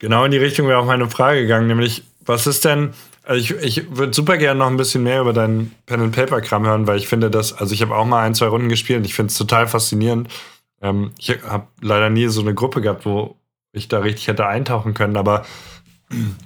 Genau 0.01 0.25
in 0.25 0.33
die 0.33 0.39
Richtung 0.39 0.67
wäre 0.67 0.81
auch 0.81 0.87
meine 0.87 1.09
Frage 1.09 1.43
gegangen, 1.43 1.69
nämlich, 1.69 2.03
was 2.27 2.49
ist 2.49 2.65
denn, 2.65 2.91
also 3.23 3.41
ich, 3.41 3.53
ich 3.63 3.97
würde 3.97 4.13
super 4.13 4.37
gerne 4.39 4.59
noch 4.59 4.67
ein 4.67 4.77
bisschen 4.77 5.05
mehr 5.05 5.21
über 5.21 5.33
deinen 5.33 5.73
Pen-and-Paper-Kram 5.87 6.67
hören, 6.67 6.87
weil 6.89 6.99
ich 6.99 7.07
finde 7.07 7.31
das, 7.31 7.53
also 7.53 7.73
ich 7.73 7.81
habe 7.81 7.95
auch 7.95 8.05
mal 8.05 8.25
ein, 8.25 8.35
zwei 8.35 8.47
Runden 8.47 8.69
gespielt 8.69 8.99
und 8.99 9.05
ich 9.05 9.15
finde 9.15 9.31
es 9.31 9.39
total 9.39 9.69
faszinierend. 9.69 10.29
Ähm, 10.83 11.13
ich 11.17 11.39
habe 11.47 11.69
leider 11.81 12.11
nie 12.11 12.27
so 12.27 12.41
eine 12.41 12.55
Gruppe 12.55 12.81
gehabt, 12.81 13.07
wo 13.07 13.37
ich 13.73 13.87
da 13.87 14.01
richtig 14.01 14.27
hätte 14.27 14.47
eintauchen 14.47 14.95
können, 14.95 15.17
aber 15.17 15.45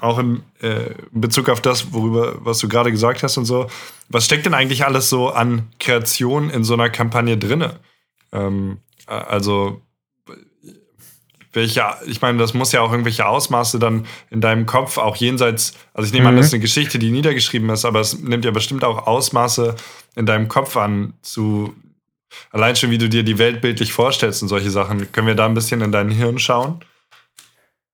auch 0.01 0.19
im 0.19 0.43
äh, 0.61 0.91
Bezug 1.11 1.49
auf 1.49 1.61
das, 1.61 1.93
worüber, 1.93 2.37
was 2.41 2.59
du 2.59 2.69
gerade 2.69 2.91
gesagt 2.91 3.23
hast 3.23 3.37
und 3.37 3.45
so, 3.45 3.69
was 4.09 4.25
steckt 4.25 4.47
denn 4.47 4.55
eigentlich 4.55 4.85
alles 4.85 5.09
so 5.09 5.31
an 5.31 5.69
Kreation 5.79 6.51
in 6.51 6.65
so 6.65 6.75
einer 6.75 6.91
Kampagne 6.91 7.37
drinne? 7.37 7.81
Ähm, 8.33 8.79
also 9.07 9.83
welche, 11.53 11.83
ich 12.07 12.21
meine, 12.21 12.39
das 12.39 12.55
muss 12.55 12.73
ja 12.73 12.83
auch 12.83 12.91
irgendwelche 12.91 13.27
Ausmaße 13.27 13.79
dann 13.79 14.07
in 14.31 14.41
deinem 14.41 14.67
Kopf, 14.67 14.99
auch 14.99 15.17
jenseits, 15.17 15.75
also 15.95 16.07
ich 16.07 16.13
nehme 16.13 16.25
mhm. 16.25 16.29
an, 16.29 16.37
das 16.37 16.47
ist 16.47 16.55
eine 16.55 16.61
Geschichte, 16.61 16.99
die 16.99 17.11
niedergeschrieben 17.11 17.69
ist, 17.71 17.85
aber 17.85 18.01
es 18.01 18.19
nimmt 18.19 18.45
ja 18.45 18.51
bestimmt 18.51 18.85
auch 18.85 19.07
Ausmaße 19.07 19.75
in 20.15 20.27
deinem 20.27 20.49
Kopf 20.49 20.77
an, 20.77 21.15
zu 21.23 21.75
allein 22.51 22.77
schon, 22.77 22.91
wie 22.91 22.99
du 22.99 23.09
dir 23.09 23.23
die 23.23 23.39
Welt 23.39 23.61
bildlich 23.61 23.93
vorstellst 23.93 24.43
und 24.43 24.49
solche 24.49 24.71
Sachen. 24.71 25.11
Können 25.13 25.27
wir 25.27 25.35
da 25.35 25.47
ein 25.47 25.55
bisschen 25.55 25.81
in 25.81 25.93
dein 25.93 26.11
Hirn 26.11 26.39
schauen? 26.39 26.81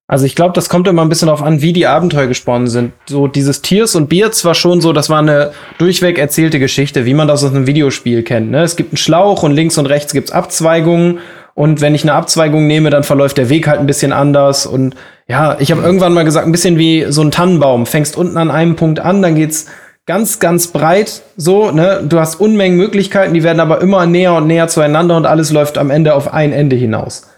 Also 0.07 0.27
ich 0.27 0.35
glaube, 0.35 0.53
das 0.53 0.69
kommt 0.69 0.87
immer 0.87 1.03
ein 1.03 1.09
bisschen 1.09 1.27
darauf 1.27 1.43
an, 1.43 1.63
wie 1.63 1.73
die 1.73 1.87
Abenteuer 1.87 2.27
gesponnen 2.27 2.69
sind. 2.69 2.93
So 3.09 3.27
dieses 3.27 3.63
Tiers 3.63 3.95
und 3.95 4.09
Bier 4.11 4.33
zwar 4.33 4.55
schon 4.55 4.83
so, 4.83 4.93
das 4.93 5.09
war 5.09 5.21
eine 5.21 5.53
durchweg 5.79 6.19
erzählte 6.19 6.59
Geschichte, 6.59 7.07
wie 7.07 7.15
man 7.15 7.27
das 7.27 7.43
aus 7.43 7.55
einem 7.55 7.67
Videospiel 7.67 8.23
kennt. 8.23 8.51
Ne? 8.51 8.63
Es 8.63 8.77
gibt 8.77 8.93
einen 8.93 8.99
Schlauch 8.99 9.43
und 9.43 9.53
links 9.53 9.79
und 9.79 9.87
rechts 9.87 10.13
gibt's 10.13 10.31
Abzweigungen. 10.31 11.21
Und 11.55 11.81
wenn 11.81 11.95
ich 11.95 12.03
eine 12.03 12.13
Abzweigung 12.15 12.67
nehme, 12.67 12.91
dann 12.91 13.05
verläuft 13.05 13.39
der 13.39 13.49
Weg 13.49 13.67
halt 13.67 13.81
ein 13.81 13.87
bisschen 13.87 14.13
anders. 14.13 14.67
Und 14.67 14.95
ja, 15.27 15.57
ich 15.59 15.71
habe 15.71 15.83
irgendwann 15.83 16.13
mal 16.13 16.25
gesagt, 16.25 16.47
ein 16.47 16.53
bisschen 16.53 16.79
wie 16.79 17.07
so 17.09 17.23
ein 17.23 17.31
Tannenbaum. 17.31 17.87
Fängst 17.87 18.17
unten 18.17 18.37
an 18.37 18.51
einem 18.51 18.77
Punkt 18.77 19.01
an, 19.01 19.23
dann 19.23 19.37
geht's 19.37 19.67
ganz, 20.05 20.39
ganz 20.39 20.67
breit 20.67 21.23
so. 21.37 21.71
Ne? 21.71 22.05
Du 22.07 22.19
hast 22.19 22.41
Unmengen 22.41 22.77
Möglichkeiten, 22.77 23.33
die 23.33 23.43
werden 23.43 23.61
aber 23.61 23.81
immer 23.81 24.05
näher 24.05 24.35
und 24.35 24.49
näher 24.49 24.69
zueinander 24.69 25.17
und 25.17 25.25
alles 25.25 25.51
läuft 25.51 25.79
am 25.79 25.91
Ende 25.91 26.15
auf 26.15 26.35
ein 26.35 26.53
Ende 26.53 26.77
hinaus. 26.77 27.29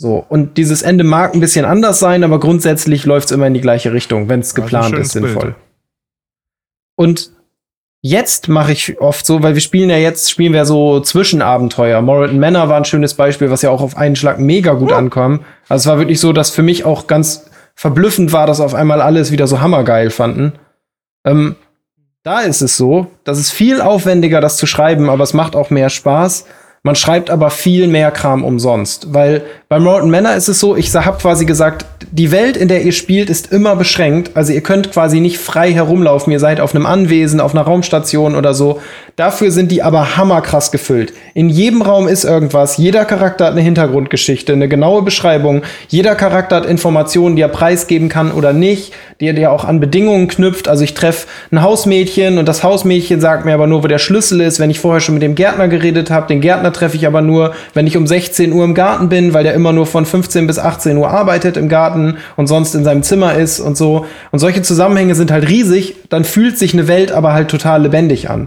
So, 0.00 0.24
und 0.28 0.56
dieses 0.56 0.82
Ende 0.82 1.02
mag 1.02 1.34
ein 1.34 1.40
bisschen 1.40 1.64
anders 1.64 1.98
sein, 1.98 2.22
aber 2.22 2.38
grundsätzlich 2.38 3.04
läuft 3.04 3.26
es 3.26 3.32
immer 3.32 3.48
in 3.48 3.54
die 3.54 3.60
gleiche 3.60 3.92
Richtung, 3.92 4.28
wenn 4.28 4.40
es 4.40 4.54
geplant 4.54 4.96
ist, 4.96 5.10
sinnvoll. 5.10 5.42
Bild. 5.42 5.54
Und 6.96 7.32
jetzt 8.00 8.48
mache 8.48 8.72
ich 8.72 9.00
oft 9.00 9.26
so, 9.26 9.42
weil 9.42 9.54
wir 9.54 9.60
spielen 9.60 9.90
ja 9.90 9.96
jetzt, 9.96 10.30
spielen 10.30 10.52
wir 10.52 10.66
so 10.66 11.00
Zwischenabenteuer. 11.00 12.00
Moreton 12.00 12.38
Manor 12.38 12.68
war 12.68 12.76
ein 12.76 12.84
schönes 12.84 13.14
Beispiel, 13.14 13.50
was 13.50 13.62
ja 13.62 13.70
auch 13.70 13.80
auf 13.80 13.96
einen 13.96 14.14
Schlag 14.14 14.38
mega 14.38 14.74
gut 14.74 14.90
ja. 14.90 14.98
ankam. 14.98 15.40
Also 15.68 15.82
es 15.82 15.86
war 15.92 15.98
wirklich 15.98 16.20
so, 16.20 16.32
dass 16.32 16.50
für 16.50 16.62
mich 16.62 16.84
auch 16.84 17.08
ganz 17.08 17.50
verblüffend 17.74 18.32
war, 18.32 18.46
dass 18.46 18.60
auf 18.60 18.74
einmal 18.74 19.00
alles 19.00 19.32
wieder 19.32 19.48
so 19.48 19.60
hammergeil 19.60 20.10
fanden. 20.10 20.52
Ähm, 21.24 21.56
da 22.22 22.40
ist 22.40 22.60
es 22.60 22.76
so, 22.76 23.08
das 23.24 23.38
ist 23.38 23.50
viel 23.50 23.80
aufwendiger, 23.80 24.40
das 24.40 24.58
zu 24.58 24.66
schreiben, 24.66 25.10
aber 25.10 25.24
es 25.24 25.34
macht 25.34 25.56
auch 25.56 25.70
mehr 25.70 25.88
Spaß. 25.88 26.44
Man 26.82 26.94
schreibt 26.94 27.28
aber 27.30 27.50
viel 27.50 27.88
mehr 27.88 28.10
Kram 28.10 28.44
umsonst, 28.44 29.12
weil 29.12 29.42
bei 29.68 29.78
Morton 29.78 30.10
Manor 30.10 30.34
ist 30.34 30.48
es 30.48 30.60
so, 30.60 30.76
ich 30.76 30.94
habe 30.94 31.18
quasi 31.18 31.44
gesagt, 31.44 31.84
die 32.10 32.30
Welt, 32.30 32.56
in 32.56 32.68
der 32.68 32.82
ihr 32.82 32.92
spielt, 32.92 33.30
ist 33.30 33.52
immer 33.52 33.76
beschränkt. 33.76 34.36
Also 34.36 34.52
ihr 34.52 34.62
könnt 34.62 34.92
quasi 34.92 35.20
nicht 35.20 35.38
frei 35.38 35.72
herumlaufen. 35.72 36.32
Ihr 36.32 36.40
seid 36.40 36.60
auf 36.60 36.74
einem 36.74 36.86
Anwesen, 36.86 37.40
auf 37.40 37.54
einer 37.54 37.64
Raumstation 37.64 38.36
oder 38.36 38.54
so. 38.54 38.80
Dafür 39.18 39.50
sind 39.50 39.72
die 39.72 39.82
aber 39.82 40.16
hammerkrass 40.16 40.70
gefüllt. 40.70 41.12
In 41.34 41.48
jedem 41.48 41.82
Raum 41.82 42.06
ist 42.06 42.22
irgendwas. 42.22 42.76
Jeder 42.76 43.04
Charakter 43.04 43.46
hat 43.46 43.52
eine 43.54 43.62
Hintergrundgeschichte, 43.62 44.52
eine 44.52 44.68
genaue 44.68 45.02
Beschreibung. 45.02 45.62
Jeder 45.88 46.14
Charakter 46.14 46.54
hat 46.54 46.66
Informationen, 46.66 47.34
die 47.34 47.42
er 47.42 47.48
preisgeben 47.48 48.08
kann 48.08 48.30
oder 48.30 48.52
nicht, 48.52 48.92
die 49.20 49.26
er 49.26 49.50
auch 49.50 49.64
an 49.64 49.80
Bedingungen 49.80 50.28
knüpft. 50.28 50.68
Also 50.68 50.84
ich 50.84 50.94
treffe 50.94 51.26
ein 51.50 51.62
Hausmädchen 51.62 52.38
und 52.38 52.46
das 52.46 52.62
Hausmädchen 52.62 53.20
sagt 53.20 53.44
mir 53.44 53.54
aber 53.54 53.66
nur, 53.66 53.82
wo 53.82 53.88
der 53.88 53.98
Schlüssel 53.98 54.40
ist, 54.40 54.60
wenn 54.60 54.70
ich 54.70 54.78
vorher 54.78 55.00
schon 55.00 55.14
mit 55.14 55.24
dem 55.24 55.34
Gärtner 55.34 55.66
geredet 55.66 56.12
habe. 56.12 56.28
Den 56.28 56.40
Gärtner 56.40 56.72
treffe 56.72 56.96
ich 56.96 57.04
aber 57.04 57.20
nur, 57.20 57.54
wenn 57.74 57.88
ich 57.88 57.96
um 57.96 58.06
16 58.06 58.52
Uhr 58.52 58.64
im 58.64 58.74
Garten 58.76 59.08
bin, 59.08 59.34
weil 59.34 59.42
der 59.42 59.54
immer 59.54 59.72
nur 59.72 59.86
von 59.86 60.06
15 60.06 60.46
bis 60.46 60.60
18 60.60 60.96
Uhr 60.96 61.10
arbeitet 61.10 61.56
im 61.56 61.68
Garten 61.68 62.18
und 62.36 62.46
sonst 62.46 62.76
in 62.76 62.84
seinem 62.84 63.02
Zimmer 63.02 63.34
ist 63.34 63.58
und 63.58 63.76
so. 63.76 64.06
Und 64.30 64.38
solche 64.38 64.62
Zusammenhänge 64.62 65.16
sind 65.16 65.32
halt 65.32 65.48
riesig. 65.48 65.96
Dann 66.08 66.22
fühlt 66.22 66.56
sich 66.56 66.72
eine 66.72 66.86
Welt 66.86 67.10
aber 67.10 67.32
halt 67.32 67.48
total 67.48 67.82
lebendig 67.82 68.30
an. 68.30 68.46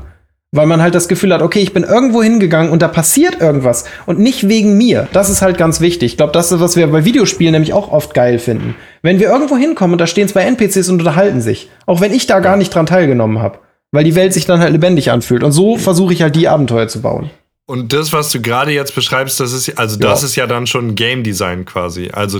Weil 0.53 0.65
man 0.67 0.81
halt 0.81 0.95
das 0.95 1.07
Gefühl 1.07 1.33
hat, 1.33 1.41
okay, 1.41 1.59
ich 1.59 1.71
bin 1.73 1.83
irgendwo 1.83 2.21
hingegangen 2.21 2.71
und 2.71 2.81
da 2.81 2.89
passiert 2.89 3.39
irgendwas 3.39 3.85
und 4.05 4.19
nicht 4.19 4.49
wegen 4.49 4.77
mir. 4.77 5.07
Das 5.13 5.29
ist 5.29 5.41
halt 5.41 5.57
ganz 5.57 5.79
wichtig. 5.79 6.11
Ich 6.11 6.17
glaube, 6.17 6.33
das 6.33 6.51
ist, 6.51 6.59
was 6.59 6.75
wir 6.75 6.87
bei 6.87 7.05
Videospielen 7.05 7.53
nämlich 7.53 7.71
auch 7.73 7.89
oft 7.91 8.13
geil 8.13 8.37
finden. 8.37 8.75
Wenn 9.01 9.19
wir 9.19 9.29
irgendwo 9.29 9.55
hinkommen 9.55 9.93
und 9.93 10.01
da 10.01 10.07
stehen 10.07 10.27
zwei 10.27 10.41
NPCs 10.41 10.89
und 10.89 10.99
unterhalten 10.99 11.39
sich, 11.39 11.69
auch 11.85 12.01
wenn 12.01 12.13
ich 12.13 12.27
da 12.27 12.41
gar 12.41 12.57
nicht 12.57 12.75
dran 12.75 12.85
teilgenommen 12.85 13.39
habe. 13.39 13.59
weil 13.93 14.05
die 14.05 14.15
Welt 14.15 14.33
sich 14.33 14.45
dann 14.45 14.61
halt 14.61 14.71
lebendig 14.71 15.11
anfühlt. 15.11 15.43
Und 15.43 15.51
so 15.51 15.77
versuche 15.77 16.13
ich 16.13 16.21
halt 16.21 16.35
die 16.37 16.47
Abenteuer 16.47 16.87
zu 16.87 17.01
bauen. 17.01 17.29
Und 17.65 17.91
das, 17.91 18.13
was 18.13 18.29
du 18.31 18.41
gerade 18.41 18.71
jetzt 18.71 18.95
beschreibst, 18.95 19.39
das 19.41 19.51
ist 19.51 19.77
also 19.77 19.97
das 19.99 20.21
Ja. 20.21 20.25
ist 20.27 20.35
ja 20.37 20.47
dann 20.47 20.65
schon 20.65 20.95
Game 20.95 21.23
Design 21.23 21.65
quasi. 21.65 22.09
Also 22.11 22.39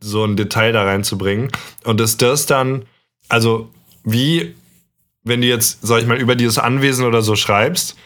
so 0.00 0.24
ein 0.24 0.36
Detail 0.36 0.72
da 0.72 0.82
reinzubringen. 0.84 1.48
Und 1.84 2.00
ist 2.02 2.20
das 2.20 2.44
dann, 2.44 2.82
also 3.30 3.68
wie, 4.04 4.54
wenn 5.22 5.40
du 5.40 5.46
jetzt, 5.46 5.78
sag 5.82 6.00
ich 6.00 6.06
mal, 6.06 6.20
über 6.20 6.34
dieses 6.34 6.58
Anwesen 6.58 7.04
oder 7.04 7.22
so 7.22 7.36
schreibst, 7.36 7.96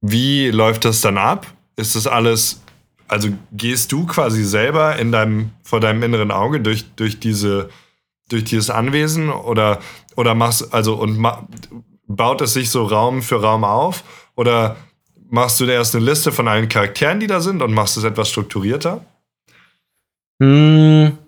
wie 0.00 0.50
läuft 0.50 0.84
das 0.84 1.00
dann 1.00 1.18
ab? 1.18 1.46
Ist 1.76 1.96
das 1.96 2.06
alles, 2.06 2.62
also 3.08 3.28
gehst 3.52 3.92
du 3.92 4.06
quasi 4.06 4.44
selber 4.44 4.96
in 4.96 5.12
deinem, 5.12 5.50
vor 5.62 5.80
deinem 5.80 6.02
inneren 6.02 6.30
Auge 6.30 6.60
durch, 6.60 6.86
durch 6.96 7.20
diese, 7.20 7.70
durch 8.28 8.44
dieses 8.44 8.70
Anwesen 8.70 9.30
oder, 9.30 9.78
oder 10.16 10.34
machst, 10.34 10.72
also 10.74 10.94
und 10.94 11.18
ma, 11.18 11.46
baut 12.06 12.40
es 12.40 12.54
sich 12.54 12.70
so 12.70 12.84
Raum 12.84 13.22
für 13.22 13.40
Raum 13.40 13.64
auf? 13.64 14.04
Oder 14.34 14.76
machst 15.30 15.60
du 15.60 15.64
erst 15.64 15.94
eine 15.94 16.04
Liste 16.04 16.32
von 16.32 16.48
allen 16.48 16.68
Charakteren, 16.68 17.20
die 17.20 17.26
da 17.26 17.40
sind 17.40 17.62
und 17.62 17.72
machst 17.72 17.96
es 17.96 18.04
etwas 18.04 18.28
strukturierter? 18.28 19.04
Hm. 20.40 21.18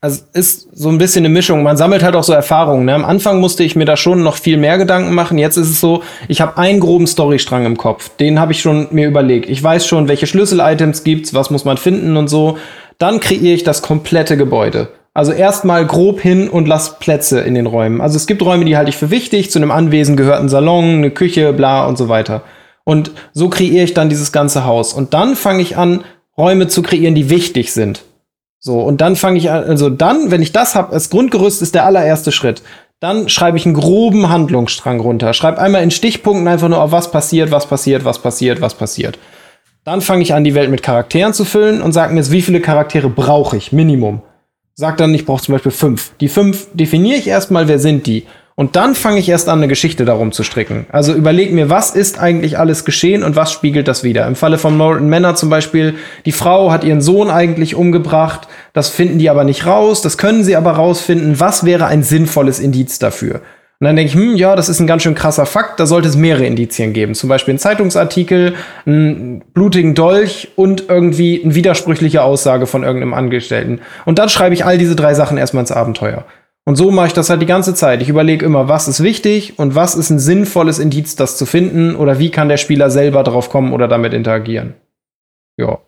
Also 0.00 0.22
ist 0.32 0.68
so 0.78 0.90
ein 0.90 0.98
bisschen 0.98 1.24
eine 1.24 1.34
Mischung. 1.34 1.64
Man 1.64 1.76
sammelt 1.76 2.04
halt 2.04 2.14
auch 2.14 2.22
so 2.22 2.32
Erfahrungen. 2.32 2.84
Ne? 2.84 2.94
Am 2.94 3.04
Anfang 3.04 3.40
musste 3.40 3.64
ich 3.64 3.74
mir 3.74 3.84
da 3.84 3.96
schon 3.96 4.22
noch 4.22 4.36
viel 4.36 4.56
mehr 4.56 4.78
Gedanken 4.78 5.12
machen. 5.12 5.38
Jetzt 5.38 5.56
ist 5.56 5.70
es 5.70 5.80
so, 5.80 6.04
ich 6.28 6.40
habe 6.40 6.56
einen 6.56 6.78
groben 6.78 7.08
Storystrang 7.08 7.66
im 7.66 7.76
Kopf. 7.76 8.08
Den 8.16 8.38
habe 8.38 8.52
ich 8.52 8.60
schon 8.60 8.86
mir 8.92 9.08
überlegt. 9.08 9.50
Ich 9.50 9.60
weiß 9.60 9.88
schon, 9.88 10.06
welche 10.06 10.28
Schlüssel-Items 10.28 11.02
gibt's, 11.02 11.34
was 11.34 11.50
muss 11.50 11.64
man 11.64 11.78
finden 11.78 12.16
und 12.16 12.28
so. 12.28 12.58
Dann 12.98 13.18
kreiere 13.18 13.54
ich 13.54 13.64
das 13.64 13.82
komplette 13.82 14.36
Gebäude. 14.36 14.88
Also 15.14 15.32
erstmal 15.32 15.84
grob 15.84 16.20
hin 16.20 16.48
und 16.48 16.68
lass 16.68 17.00
Plätze 17.00 17.40
in 17.40 17.56
den 17.56 17.66
Räumen. 17.66 18.00
Also 18.00 18.14
es 18.16 18.28
gibt 18.28 18.40
Räume, 18.42 18.64
die 18.64 18.76
halte 18.76 18.90
ich 18.90 18.96
für 18.96 19.10
wichtig. 19.10 19.50
Zu 19.50 19.58
einem 19.58 19.72
Anwesen 19.72 20.16
gehört 20.16 20.38
ein 20.38 20.48
Salon, 20.48 20.98
eine 20.98 21.10
Küche, 21.10 21.52
bla 21.52 21.86
und 21.86 21.98
so 21.98 22.08
weiter. 22.08 22.42
Und 22.84 23.10
so 23.32 23.48
kreiere 23.48 23.82
ich 23.82 23.94
dann 23.94 24.08
dieses 24.08 24.30
ganze 24.30 24.64
Haus. 24.64 24.94
Und 24.94 25.12
dann 25.12 25.34
fange 25.34 25.60
ich 25.60 25.76
an, 25.76 26.04
Räume 26.36 26.68
zu 26.68 26.82
kreieren, 26.82 27.16
die 27.16 27.30
wichtig 27.30 27.72
sind. 27.72 28.04
So, 28.60 28.80
und 28.80 29.00
dann 29.00 29.16
fange 29.16 29.38
ich 29.38 29.50
an, 29.50 29.64
also 29.64 29.88
dann, 29.88 30.30
wenn 30.30 30.42
ich 30.42 30.52
das 30.52 30.74
habe, 30.74 30.92
als 30.92 31.10
Grundgerüst 31.10 31.62
ist 31.62 31.74
der 31.74 31.84
allererste 31.84 32.32
Schritt. 32.32 32.62
Dann 33.00 33.28
schreibe 33.28 33.56
ich 33.56 33.64
einen 33.64 33.76
groben 33.76 34.28
Handlungsstrang 34.28 34.98
runter. 34.98 35.32
Schreibe 35.32 35.60
einmal 35.60 35.84
in 35.84 35.92
Stichpunkten 35.92 36.48
einfach 36.48 36.68
nur 36.68 36.82
auf 36.82 36.90
was 36.90 37.12
passiert, 37.12 37.52
was 37.52 37.66
passiert, 37.66 38.04
was 38.04 38.18
passiert, 38.18 38.60
was 38.60 38.74
passiert. 38.74 39.18
Dann 39.84 40.00
fange 40.00 40.22
ich 40.22 40.34
an, 40.34 40.42
die 40.42 40.54
Welt 40.54 40.70
mit 40.70 40.82
Charakteren 40.82 41.32
zu 41.32 41.44
füllen 41.44 41.80
und 41.80 41.92
sage 41.92 42.12
mir 42.12 42.20
jetzt, 42.20 42.32
wie 42.32 42.42
viele 42.42 42.60
Charaktere 42.60 43.08
brauche 43.08 43.56
ich? 43.56 43.72
Minimum. 43.72 44.22
Sag 44.74 44.96
dann, 44.96 45.14
ich 45.14 45.24
brauche 45.24 45.42
zum 45.42 45.54
Beispiel 45.54 45.72
fünf. 45.72 46.12
Die 46.20 46.28
fünf 46.28 46.68
definiere 46.74 47.18
ich 47.18 47.28
erstmal, 47.28 47.68
wer 47.68 47.78
sind 47.78 48.06
die? 48.06 48.26
Und 48.58 48.74
dann 48.74 48.96
fange 48.96 49.20
ich 49.20 49.28
erst 49.28 49.48
an, 49.48 49.60
eine 49.60 49.68
Geschichte 49.68 50.04
darum 50.04 50.32
zu 50.32 50.42
stricken. 50.42 50.86
Also 50.90 51.14
überleg 51.14 51.52
mir, 51.52 51.70
was 51.70 51.92
ist 51.92 52.18
eigentlich 52.18 52.58
alles 52.58 52.84
geschehen 52.84 53.22
und 53.22 53.36
was 53.36 53.52
spiegelt 53.52 53.86
das 53.86 54.02
wieder? 54.02 54.26
Im 54.26 54.34
Falle 54.34 54.58
von 54.58 54.76
Morton 54.76 55.08
Manor 55.08 55.36
zum 55.36 55.48
Beispiel, 55.48 55.94
die 56.26 56.32
Frau 56.32 56.72
hat 56.72 56.82
ihren 56.82 57.00
Sohn 57.00 57.30
eigentlich 57.30 57.76
umgebracht. 57.76 58.48
Das 58.72 58.88
finden 58.88 59.20
die 59.20 59.30
aber 59.30 59.44
nicht 59.44 59.64
raus. 59.64 60.02
Das 60.02 60.18
können 60.18 60.42
sie 60.42 60.56
aber 60.56 60.72
rausfinden. 60.72 61.38
Was 61.38 61.64
wäre 61.66 61.86
ein 61.86 62.02
sinnvolles 62.02 62.58
Indiz 62.58 62.98
dafür? 62.98 63.42
Und 63.78 63.84
dann 63.84 63.94
denke 63.94 64.10
ich, 64.10 64.18
hm, 64.18 64.34
ja, 64.34 64.56
das 64.56 64.68
ist 64.68 64.80
ein 64.80 64.88
ganz 64.88 65.04
schön 65.04 65.14
krasser 65.14 65.46
Fakt. 65.46 65.78
Da 65.78 65.86
sollte 65.86 66.08
es 66.08 66.16
mehrere 66.16 66.46
Indizien 66.46 66.92
geben. 66.92 67.14
Zum 67.14 67.28
Beispiel 67.28 67.54
ein 67.54 67.60
Zeitungsartikel, 67.60 68.54
einen 68.84 69.44
blutigen 69.54 69.94
Dolch 69.94 70.48
und 70.56 70.88
irgendwie 70.88 71.44
eine 71.44 71.54
widersprüchliche 71.54 72.24
Aussage 72.24 72.66
von 72.66 72.82
irgendeinem 72.82 73.14
Angestellten. 73.14 73.78
Und 74.04 74.18
dann 74.18 74.28
schreibe 74.28 74.54
ich 74.56 74.64
all 74.64 74.78
diese 74.78 74.96
drei 74.96 75.14
Sachen 75.14 75.38
erstmal 75.38 75.62
ins 75.62 75.70
Abenteuer. 75.70 76.24
Und 76.68 76.76
so 76.76 76.90
mache 76.90 77.06
ich 77.06 77.12
das 77.14 77.30
halt 77.30 77.40
die 77.40 77.46
ganze 77.46 77.72
Zeit. 77.74 78.02
Ich 78.02 78.10
überlege 78.10 78.44
immer, 78.44 78.68
was 78.68 78.88
ist 78.88 79.02
wichtig 79.02 79.58
und 79.58 79.74
was 79.74 79.94
ist 79.94 80.10
ein 80.10 80.18
sinnvolles 80.18 80.78
Indiz, 80.78 81.16
das 81.16 81.38
zu 81.38 81.46
finden 81.46 81.96
oder 81.96 82.18
wie 82.18 82.28
kann 82.28 82.50
der 82.50 82.58
Spieler 82.58 82.90
selber 82.90 83.22
drauf 83.22 83.48
kommen 83.48 83.72
oder 83.72 83.88
damit 83.88 84.12
interagieren. 84.12 84.74
Ja. 85.56 85.78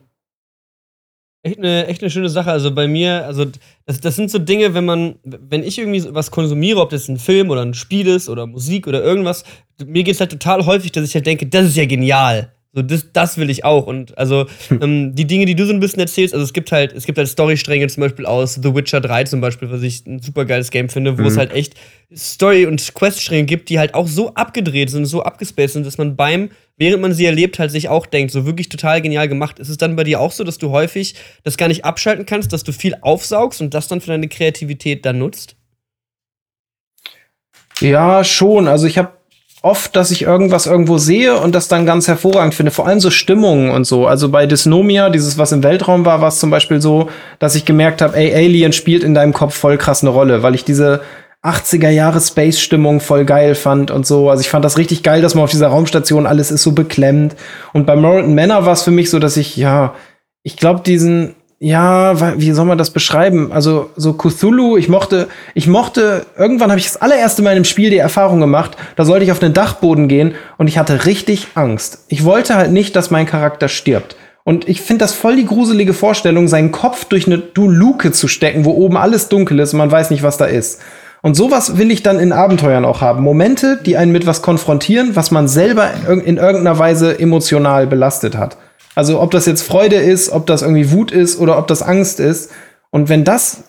Echt 1.42 1.58
eine, 1.58 1.86
echt 1.86 2.02
eine 2.02 2.08
schöne 2.08 2.30
Sache. 2.30 2.50
Also 2.50 2.74
bei 2.74 2.88
mir, 2.88 3.26
also 3.26 3.44
das, 3.84 4.00
das 4.00 4.16
sind 4.16 4.30
so 4.30 4.38
Dinge, 4.38 4.72
wenn 4.72 4.86
man, 4.86 5.16
wenn 5.22 5.64
ich 5.64 5.78
irgendwie 5.78 6.14
was 6.14 6.30
konsumiere, 6.30 6.80
ob 6.80 6.88
das 6.88 7.08
ein 7.08 7.18
Film 7.18 7.50
oder 7.50 7.60
ein 7.60 7.74
Spiel 7.74 8.06
ist 8.06 8.30
oder 8.30 8.46
Musik 8.46 8.86
oder 8.86 9.04
irgendwas, 9.04 9.44
mir 9.84 10.02
geht 10.02 10.14
es 10.14 10.20
halt 10.20 10.30
total 10.30 10.64
häufig, 10.64 10.92
dass 10.92 11.06
ich 11.06 11.14
halt 11.14 11.26
denke, 11.26 11.46
das 11.46 11.66
ist 11.66 11.76
ja 11.76 11.84
genial. 11.84 12.54
So, 12.72 12.82
das, 12.82 13.06
das 13.12 13.36
will 13.36 13.50
ich 13.50 13.64
auch. 13.64 13.88
Und 13.88 14.16
also 14.16 14.46
ähm, 14.70 15.12
die 15.16 15.26
Dinge, 15.26 15.44
die 15.44 15.56
du 15.56 15.66
so 15.66 15.72
ein 15.72 15.80
bisschen 15.80 15.98
erzählst, 15.98 16.34
also 16.34 16.44
es 16.44 16.52
gibt 16.52 16.70
halt, 16.70 16.92
es 16.92 17.04
gibt 17.04 17.18
halt 17.18 17.26
Storystränge 17.26 17.88
zum 17.88 18.02
Beispiel 18.02 18.26
aus 18.26 18.54
The 18.54 18.74
Witcher 18.74 19.00
3 19.00 19.24
zum 19.24 19.40
Beispiel, 19.40 19.70
was 19.72 19.82
ich 19.82 20.06
ein 20.06 20.20
super 20.20 20.44
geiles 20.44 20.70
Game 20.70 20.88
finde, 20.88 21.18
wo 21.18 21.22
es 21.22 21.36
halt 21.36 21.52
echt 21.52 21.74
Story- 22.14 22.66
und 22.66 22.94
Queststränge 22.94 23.44
gibt, 23.44 23.70
die 23.70 23.80
halt 23.80 23.94
auch 23.94 24.06
so 24.06 24.34
abgedreht 24.34 24.88
sind, 24.90 25.06
so 25.06 25.24
abgespaced 25.24 25.72
sind, 25.72 25.84
dass 25.84 25.98
man 25.98 26.14
beim, 26.14 26.50
während 26.76 27.02
man 27.02 27.12
sie 27.12 27.26
erlebt, 27.26 27.58
halt 27.58 27.72
sich 27.72 27.88
auch 27.88 28.06
denkt, 28.06 28.30
so 28.30 28.46
wirklich 28.46 28.68
total 28.68 29.02
genial 29.02 29.28
gemacht. 29.28 29.58
Ist 29.58 29.68
es 29.68 29.76
dann 29.76 29.96
bei 29.96 30.04
dir 30.04 30.20
auch 30.20 30.30
so, 30.30 30.44
dass 30.44 30.58
du 30.58 30.70
häufig 30.70 31.16
das 31.42 31.56
gar 31.56 31.66
nicht 31.66 31.84
abschalten 31.84 32.24
kannst, 32.24 32.52
dass 32.52 32.62
du 32.62 32.72
viel 32.72 32.94
aufsaugst 33.00 33.60
und 33.60 33.74
das 33.74 33.88
dann 33.88 34.00
für 34.00 34.12
deine 34.12 34.28
Kreativität 34.28 35.04
dann 35.04 35.18
nutzt? 35.18 35.56
Ja, 37.80 38.22
schon. 38.22 38.68
Also 38.68 38.86
ich 38.86 38.96
habe 38.98 39.19
oft, 39.62 39.94
dass 39.94 40.10
ich 40.10 40.22
irgendwas 40.22 40.66
irgendwo 40.66 40.98
sehe 40.98 41.36
und 41.36 41.54
das 41.54 41.68
dann 41.68 41.84
ganz 41.86 42.08
hervorragend 42.08 42.54
finde. 42.54 42.72
Vor 42.72 42.86
allem 42.86 43.00
so 43.00 43.10
Stimmungen 43.10 43.70
und 43.70 43.84
so. 43.84 44.06
Also 44.06 44.30
bei 44.30 44.46
Dysnomia, 44.46 45.10
dieses, 45.10 45.36
was 45.36 45.52
im 45.52 45.62
Weltraum 45.62 46.04
war, 46.06 46.20
war 46.20 46.28
es 46.28 46.38
zum 46.38 46.50
Beispiel 46.50 46.80
so, 46.80 47.10
dass 47.38 47.54
ich 47.54 47.64
gemerkt 47.64 48.00
habe, 48.00 48.16
ey, 48.16 48.34
Alien 48.34 48.72
spielt 48.72 49.04
in 49.04 49.14
deinem 49.14 49.34
Kopf 49.34 49.54
voll 49.54 49.76
krass 49.76 50.02
eine 50.02 50.10
Rolle, 50.10 50.42
weil 50.42 50.54
ich 50.54 50.64
diese 50.64 51.02
80er 51.42 51.88
Jahre 51.88 52.20
Space-Stimmung 52.20 53.00
voll 53.00 53.24
geil 53.24 53.54
fand 53.54 53.90
und 53.90 54.06
so. 54.06 54.30
Also 54.30 54.40
ich 54.40 54.50
fand 54.50 54.64
das 54.64 54.78
richtig 54.78 55.02
geil, 55.02 55.22
dass 55.22 55.34
man 55.34 55.44
auf 55.44 55.50
dieser 55.50 55.68
Raumstation 55.68 56.26
alles 56.26 56.50
ist 56.50 56.62
so 56.62 56.72
beklemmt. 56.72 57.34
Und 57.72 57.86
bei 57.86 57.96
Morton 57.96 58.34
Manor 58.34 58.66
war 58.66 58.72
es 58.72 58.82
für 58.82 58.90
mich 58.90 59.10
so, 59.10 59.18
dass 59.18 59.36
ich, 59.36 59.56
ja, 59.56 59.94
ich 60.42 60.56
glaube, 60.56 60.80
diesen, 60.80 61.34
ja, 61.62 62.40
wie 62.40 62.52
soll 62.52 62.64
man 62.64 62.78
das 62.78 62.88
beschreiben? 62.88 63.52
Also 63.52 63.90
so 63.94 64.14
Cthulhu, 64.14 64.78
ich 64.78 64.88
mochte, 64.88 65.28
ich 65.54 65.66
mochte, 65.66 66.24
irgendwann 66.38 66.70
habe 66.70 66.80
ich 66.80 66.86
das 66.86 67.02
allererste 67.02 67.42
Mal 67.42 67.50
einem 67.50 67.66
Spiel 67.66 67.90
die 67.90 67.98
Erfahrung 67.98 68.40
gemacht, 68.40 68.78
da 68.96 69.04
sollte 69.04 69.26
ich 69.26 69.30
auf 69.30 69.42
einen 69.42 69.52
Dachboden 69.52 70.08
gehen 70.08 70.34
und 70.56 70.68
ich 70.68 70.78
hatte 70.78 71.04
richtig 71.04 71.48
Angst. 71.54 72.06
Ich 72.08 72.24
wollte 72.24 72.54
halt 72.54 72.72
nicht, 72.72 72.96
dass 72.96 73.10
mein 73.10 73.26
Charakter 73.26 73.68
stirbt. 73.68 74.16
Und 74.42 74.70
ich 74.70 74.80
finde 74.80 75.04
das 75.04 75.12
voll 75.12 75.36
die 75.36 75.44
gruselige 75.44 75.92
Vorstellung, 75.92 76.48
seinen 76.48 76.72
Kopf 76.72 77.04
durch 77.04 77.26
eine 77.26 77.36
du 77.36 77.68
Luke 77.68 78.10
zu 78.10 78.26
stecken, 78.26 78.64
wo 78.64 78.70
oben 78.70 78.96
alles 78.96 79.28
dunkel 79.28 79.60
ist 79.60 79.74
und 79.74 79.78
man 79.78 79.92
weiß 79.92 80.08
nicht, 80.08 80.22
was 80.22 80.38
da 80.38 80.46
ist. 80.46 80.80
Und 81.20 81.34
sowas 81.34 81.76
will 81.76 81.90
ich 81.90 82.02
dann 82.02 82.18
in 82.18 82.32
Abenteuern 82.32 82.86
auch 82.86 83.02
haben. 83.02 83.22
Momente, 83.22 83.78
die 83.84 83.98
einen 83.98 84.12
mit 84.12 84.26
was 84.26 84.40
konfrontieren, 84.40 85.14
was 85.14 85.30
man 85.30 85.46
selber 85.46 85.90
in 86.08 86.38
irgendeiner 86.38 86.78
Weise 86.78 87.20
emotional 87.20 87.86
belastet 87.86 88.38
hat. 88.38 88.56
Also 88.94 89.20
ob 89.20 89.30
das 89.30 89.46
jetzt 89.46 89.62
Freude 89.62 89.96
ist, 89.96 90.30
ob 90.30 90.46
das 90.46 90.62
irgendwie 90.62 90.90
Wut 90.90 91.12
ist 91.12 91.38
oder 91.38 91.58
ob 91.58 91.66
das 91.66 91.82
Angst 91.82 92.20
ist. 92.20 92.50
Und 92.90 93.08
wenn 93.08 93.24
das 93.24 93.64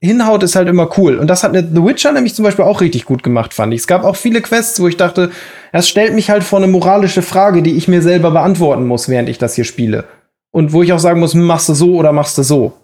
hinhaut, 0.00 0.42
ist 0.42 0.56
halt 0.56 0.68
immer 0.68 0.90
cool. 0.98 1.16
Und 1.16 1.28
das 1.28 1.42
hat 1.42 1.54
The 1.54 1.84
Witcher 1.84 2.12
nämlich 2.12 2.34
zum 2.34 2.44
Beispiel 2.44 2.64
auch 2.64 2.80
richtig 2.80 3.04
gut 3.06 3.22
gemacht, 3.22 3.54
fand 3.54 3.72
ich. 3.72 3.80
Es 3.80 3.86
gab 3.86 4.04
auch 4.04 4.16
viele 4.16 4.42
Quests, 4.42 4.80
wo 4.80 4.88
ich 4.88 4.96
dachte, 4.96 5.30
das 5.72 5.88
stellt 5.88 6.14
mich 6.14 6.30
halt 6.30 6.44
vor 6.44 6.58
eine 6.58 6.66
moralische 6.66 7.22
Frage, 7.22 7.62
die 7.62 7.76
ich 7.76 7.88
mir 7.88 8.02
selber 8.02 8.30
beantworten 8.30 8.86
muss, 8.86 9.08
während 9.08 9.28
ich 9.28 9.38
das 9.38 9.54
hier 9.54 9.64
spiele. 9.64 10.04
Und 10.50 10.72
wo 10.72 10.82
ich 10.82 10.92
auch 10.92 10.98
sagen 10.98 11.20
muss, 11.20 11.34
machst 11.34 11.68
du 11.68 11.74
so 11.74 11.94
oder 11.94 12.12
machst 12.12 12.36
du 12.36 12.42
so. 12.42 12.74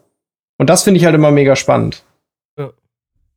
Und 0.59 0.71
das 0.71 0.83
finde 0.83 0.99
ich 0.99 1.05
halt 1.05 1.15
immer 1.15 1.31
mega 1.31 1.57
spannend. 1.57 2.03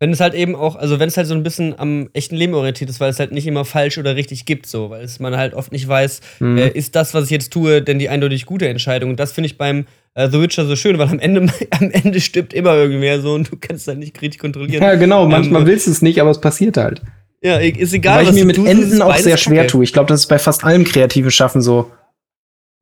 Wenn 0.04 0.12
es 0.12 0.20
halt 0.20 0.34
eben 0.34 0.54
auch, 0.54 0.76
also 0.76 1.00
wenn 1.00 1.08
es 1.08 1.16
halt 1.16 1.28
so 1.28 1.34
ein 1.34 1.44
bisschen 1.44 1.80
am 1.80 2.10
echten 2.12 2.36
Leben 2.36 2.54
orientiert 2.56 2.90
ist, 2.90 3.00
weil 3.00 3.10
es 3.10 3.20
halt 3.20 3.32
nicht 3.32 3.48
immer 3.48 3.64
falsch 3.64 3.98
oder 3.98 4.18
richtig 4.18 4.44
gibt, 4.46 4.66
so, 4.66 4.90
weil 4.90 5.02
es 5.06 5.22
man 5.22 5.38
halt 5.38 5.54
oft 5.54 5.72
nicht 5.72 5.88
weiß, 5.88 6.20
Mhm. 6.42 6.58
äh, 6.58 6.68
ist 6.68 6.98
das, 6.98 7.14
was 7.14 7.24
ich 7.26 7.30
jetzt 7.32 7.54
tue, 7.54 7.82
denn 7.82 8.00
die 8.00 8.10
eindeutig 8.10 8.46
gute 8.46 8.68
Entscheidung. 8.68 9.12
Und 9.12 9.20
das 9.22 9.32
finde 9.32 9.46
ich 9.48 9.58
beim 9.58 9.86
äh, 10.16 10.30
The 10.30 10.42
Witcher 10.42 10.66
so 10.66 10.76
schön, 10.76 10.98
weil 10.98 11.08
am 11.08 11.20
Ende, 11.20 11.48
am 11.70 11.90
Ende 11.90 12.20
stirbt 12.20 12.54
immer 12.54 12.76
irgendwer 12.76 13.22
so 13.22 13.34
und 13.34 13.50
du 13.50 13.56
kannst 13.56 13.88
halt 13.88 14.00
nicht 14.00 14.22
richtig 14.22 14.42
kontrollieren. 14.42 14.84
Ja, 14.84 14.96
genau. 14.96 15.26
Manchmal 15.26 15.62
Ähm, 15.62 15.68
willst 15.68 15.88
du 15.88 15.92
es 15.92 16.02
nicht, 16.02 16.20
aber 16.20 16.32
es 16.32 16.42
passiert 16.42 16.76
halt. 16.76 17.02
Ja, 17.42 17.56
ist 17.60 17.94
egal. 17.94 18.18
Weil 18.18 18.24
ich 18.24 18.30
was 18.30 18.36
mir 18.36 18.46
mit 18.46 18.56
tust, 18.58 18.70
Enden 18.70 19.02
auch 19.02 19.16
sehr 19.16 19.38
schwer 19.38 19.60
Kacke. 19.64 19.68
tue. 19.72 19.84
Ich 19.86 19.94
glaube, 19.94 20.08
das 20.10 20.20
ist 20.20 20.28
bei 20.28 20.38
fast 20.38 20.66
allem 20.66 20.84
kreativen 20.84 21.32
Schaffen 21.32 21.62
so. 21.62 21.90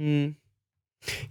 Hm. 0.01 0.35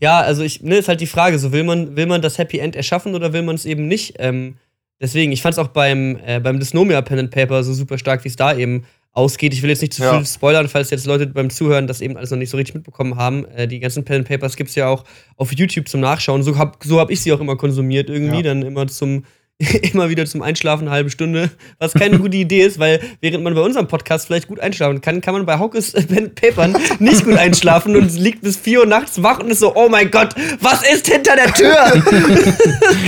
Ja, 0.00 0.20
also 0.20 0.42
ich, 0.42 0.62
ne, 0.62 0.76
ist 0.78 0.88
halt 0.88 1.00
die 1.00 1.06
Frage, 1.06 1.38
so 1.38 1.52
will 1.52 1.64
man, 1.64 1.96
will 1.96 2.06
man 2.06 2.22
das 2.22 2.38
Happy 2.38 2.58
End 2.58 2.76
erschaffen 2.76 3.14
oder 3.14 3.32
will 3.32 3.42
man 3.42 3.54
es 3.56 3.64
eben 3.64 3.86
nicht? 3.88 4.14
Ähm, 4.18 4.56
deswegen, 5.00 5.32
ich 5.32 5.42
fand 5.42 5.54
es 5.54 5.58
auch 5.58 5.68
beim, 5.68 6.18
äh, 6.24 6.40
beim 6.40 6.58
Dysnomia 6.58 7.00
Pen 7.02 7.18
and 7.18 7.30
Paper 7.30 7.62
so 7.64 7.72
super 7.72 7.98
stark, 7.98 8.24
wie 8.24 8.28
es 8.28 8.36
da 8.36 8.54
eben 8.56 8.84
ausgeht. 9.12 9.52
Ich 9.52 9.62
will 9.62 9.70
jetzt 9.70 9.80
nicht 9.80 9.92
zu 9.94 10.02
Ja. 10.02 10.16
viel 10.16 10.26
spoilern, 10.26 10.68
falls 10.68 10.90
jetzt 10.90 11.04
Leute 11.06 11.26
beim 11.26 11.50
Zuhören 11.50 11.86
das 11.88 12.00
eben 12.00 12.16
alles 12.16 12.30
noch 12.30 12.38
nicht 12.38 12.50
so 12.50 12.56
richtig 12.56 12.74
mitbekommen 12.76 13.16
haben. 13.16 13.44
Äh, 13.56 13.66
die 13.66 13.80
ganzen 13.80 14.04
Pen 14.04 14.18
and 14.18 14.28
Papers 14.28 14.56
gibt 14.56 14.70
es 14.70 14.76
ja 14.76 14.86
auch 14.88 15.04
auf 15.36 15.52
YouTube 15.52 15.88
zum 15.88 16.00
Nachschauen. 16.00 16.42
So 16.44 16.56
hab, 16.56 16.82
so 16.84 17.00
hab 17.00 17.10
ich 17.10 17.20
sie 17.20 17.32
auch 17.32 17.40
immer 17.40 17.56
konsumiert, 17.56 18.08
irgendwie, 18.08 18.36
Ja. 18.36 18.42
dann 18.42 18.62
immer 18.62 18.86
zum 18.86 19.24
immer 19.92 20.08
wieder 20.08 20.24
zum 20.24 20.42
Einschlafen 20.42 20.86
eine 20.86 20.90
halbe 20.90 21.10
Stunde, 21.10 21.50
was 21.78 21.92
keine 21.92 22.18
gute 22.18 22.36
Idee 22.36 22.62
ist, 22.62 22.78
weil 22.78 23.00
während 23.20 23.44
man 23.44 23.54
bei 23.54 23.60
unserem 23.60 23.88
Podcast 23.88 24.26
vielleicht 24.26 24.48
gut 24.48 24.60
einschlafen 24.60 25.00
kann, 25.00 25.20
kann 25.20 25.34
man 25.34 25.44
bei 25.44 25.58
Haukes 25.58 25.92
Pen 26.08 26.34
Papern 26.34 26.74
nicht 26.98 27.24
gut 27.24 27.36
einschlafen 27.36 27.94
und 27.94 28.16
liegt 28.18 28.42
bis 28.42 28.56
4 28.56 28.80
Uhr 28.80 28.86
nachts 28.86 29.22
wach 29.22 29.40
und 29.40 29.50
ist 29.50 29.60
so, 29.60 29.74
oh 29.74 29.88
mein 29.90 30.10
Gott, 30.10 30.34
was 30.60 30.82
ist 30.90 31.08
hinter 31.08 31.36
der 31.36 31.52
Tür? 31.52 31.76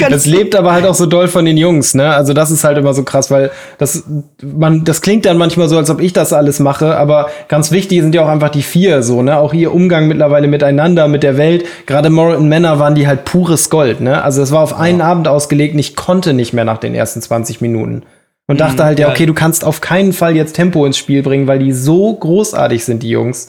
Das 0.11 0.27
lebt 0.27 0.55
aber 0.55 0.73
halt 0.73 0.85
auch 0.85 0.95
so 0.95 1.07
doll 1.07 1.29
von 1.29 1.45
den 1.45 1.57
Jungs, 1.57 1.95
ne? 1.95 2.15
Also 2.15 2.33
das 2.35 2.51
ist 2.51 2.65
halt 2.65 2.77
immer 2.77 2.93
so 2.93 3.03
krass, 3.05 3.31
weil 3.31 3.51
das 3.79 4.05
man 4.43 4.85
das 4.85 5.01
klingt 5.01 5.25
dann 5.25 5.39
manchmal 5.39 5.69
so, 5.69 5.79
als 5.79 5.91
ob 5.91 6.01
ich 6.01 6.13
das 6.13 6.33
alles 6.33 6.59
mache, 6.59 6.97
aber 6.97 7.31
ganz 7.49 7.71
wichtig 7.71 8.03
sind 8.03 8.15
ja 8.15 8.25
auch 8.25 8.29
einfach 8.29 8.51
die 8.51 8.63
vier 8.63 9.03
so, 9.03 9.23
ne? 9.23 9.39
Auch 9.39 9.55
ihr 9.55 9.73
Umgang 9.73 10.09
mittlerweile 10.09 10.49
miteinander, 10.49 11.09
mit 11.09 11.23
der 11.23 11.37
Welt. 11.37 11.65
Gerade 11.87 12.09
und 12.09 12.49
Männer 12.49 12.79
waren 12.79 12.95
die 12.95 13.07
halt 13.07 13.25
pures 13.25 13.71
Gold, 13.71 14.01
ne? 14.01 14.23
Also 14.23 14.43
es 14.43 14.51
war 14.53 14.61
auf 14.61 14.79
einen 14.79 15.01
Abend 15.01 15.29
ausgelegt, 15.29 15.75
ich 15.79 15.97
konnte 15.97 16.33
nicht 16.33 16.42
mehr 16.53 16.65
nach 16.65 16.79
den 16.79 16.95
ersten 16.95 17.23
20 17.23 17.61
Minuten. 17.61 18.03
Und 18.49 18.61
dachte 18.61 18.85
halt, 18.85 18.99
ja, 18.99 19.07
ja. 19.07 19.13
okay, 19.15 19.25
du 19.27 19.35
kannst 19.35 19.65
auf 19.65 19.81
keinen 19.81 20.13
Fall 20.13 20.35
jetzt 20.35 20.55
Tempo 20.57 20.85
ins 20.85 20.99
Spiel 20.99 21.23
bringen, 21.23 21.47
weil 21.47 21.61
die 21.61 21.73
so 21.73 22.13
großartig 22.15 22.85
sind, 22.85 23.03
die 23.05 23.11
Jungs. 23.11 23.49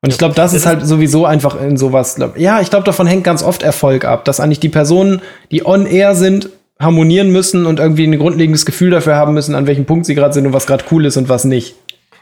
Und 0.00 0.10
ich 0.10 0.18
glaube, 0.18 0.34
das 0.36 0.54
ist 0.54 0.64
halt 0.64 0.86
sowieso 0.86 1.26
einfach 1.26 1.60
in 1.60 1.76
sowas. 1.76 2.14
glaub- 2.14 2.38
Ja, 2.38 2.60
ich 2.60 2.70
glaube, 2.70 2.84
davon 2.84 3.08
hängt 3.08 3.24
ganz 3.24 3.42
oft 3.42 3.62
Erfolg 3.64 4.04
ab, 4.04 4.24
dass 4.24 4.38
eigentlich 4.38 4.60
die 4.60 4.68
Personen, 4.68 5.20
die 5.50 5.66
on 5.66 5.86
air 5.86 6.14
sind, 6.14 6.50
harmonieren 6.78 7.30
müssen 7.30 7.66
und 7.66 7.80
irgendwie 7.80 8.06
ein 8.06 8.16
grundlegendes 8.16 8.64
Gefühl 8.64 8.90
dafür 8.90 9.16
haben 9.16 9.34
müssen, 9.34 9.56
an 9.56 9.66
welchem 9.66 9.86
Punkt 9.86 10.06
sie 10.06 10.14
gerade 10.14 10.32
sind 10.32 10.46
und 10.46 10.52
was 10.52 10.66
gerade 10.68 10.84
cool 10.92 11.04
ist 11.04 11.16
und 11.16 11.28
was 11.28 11.44
nicht. 11.44 11.74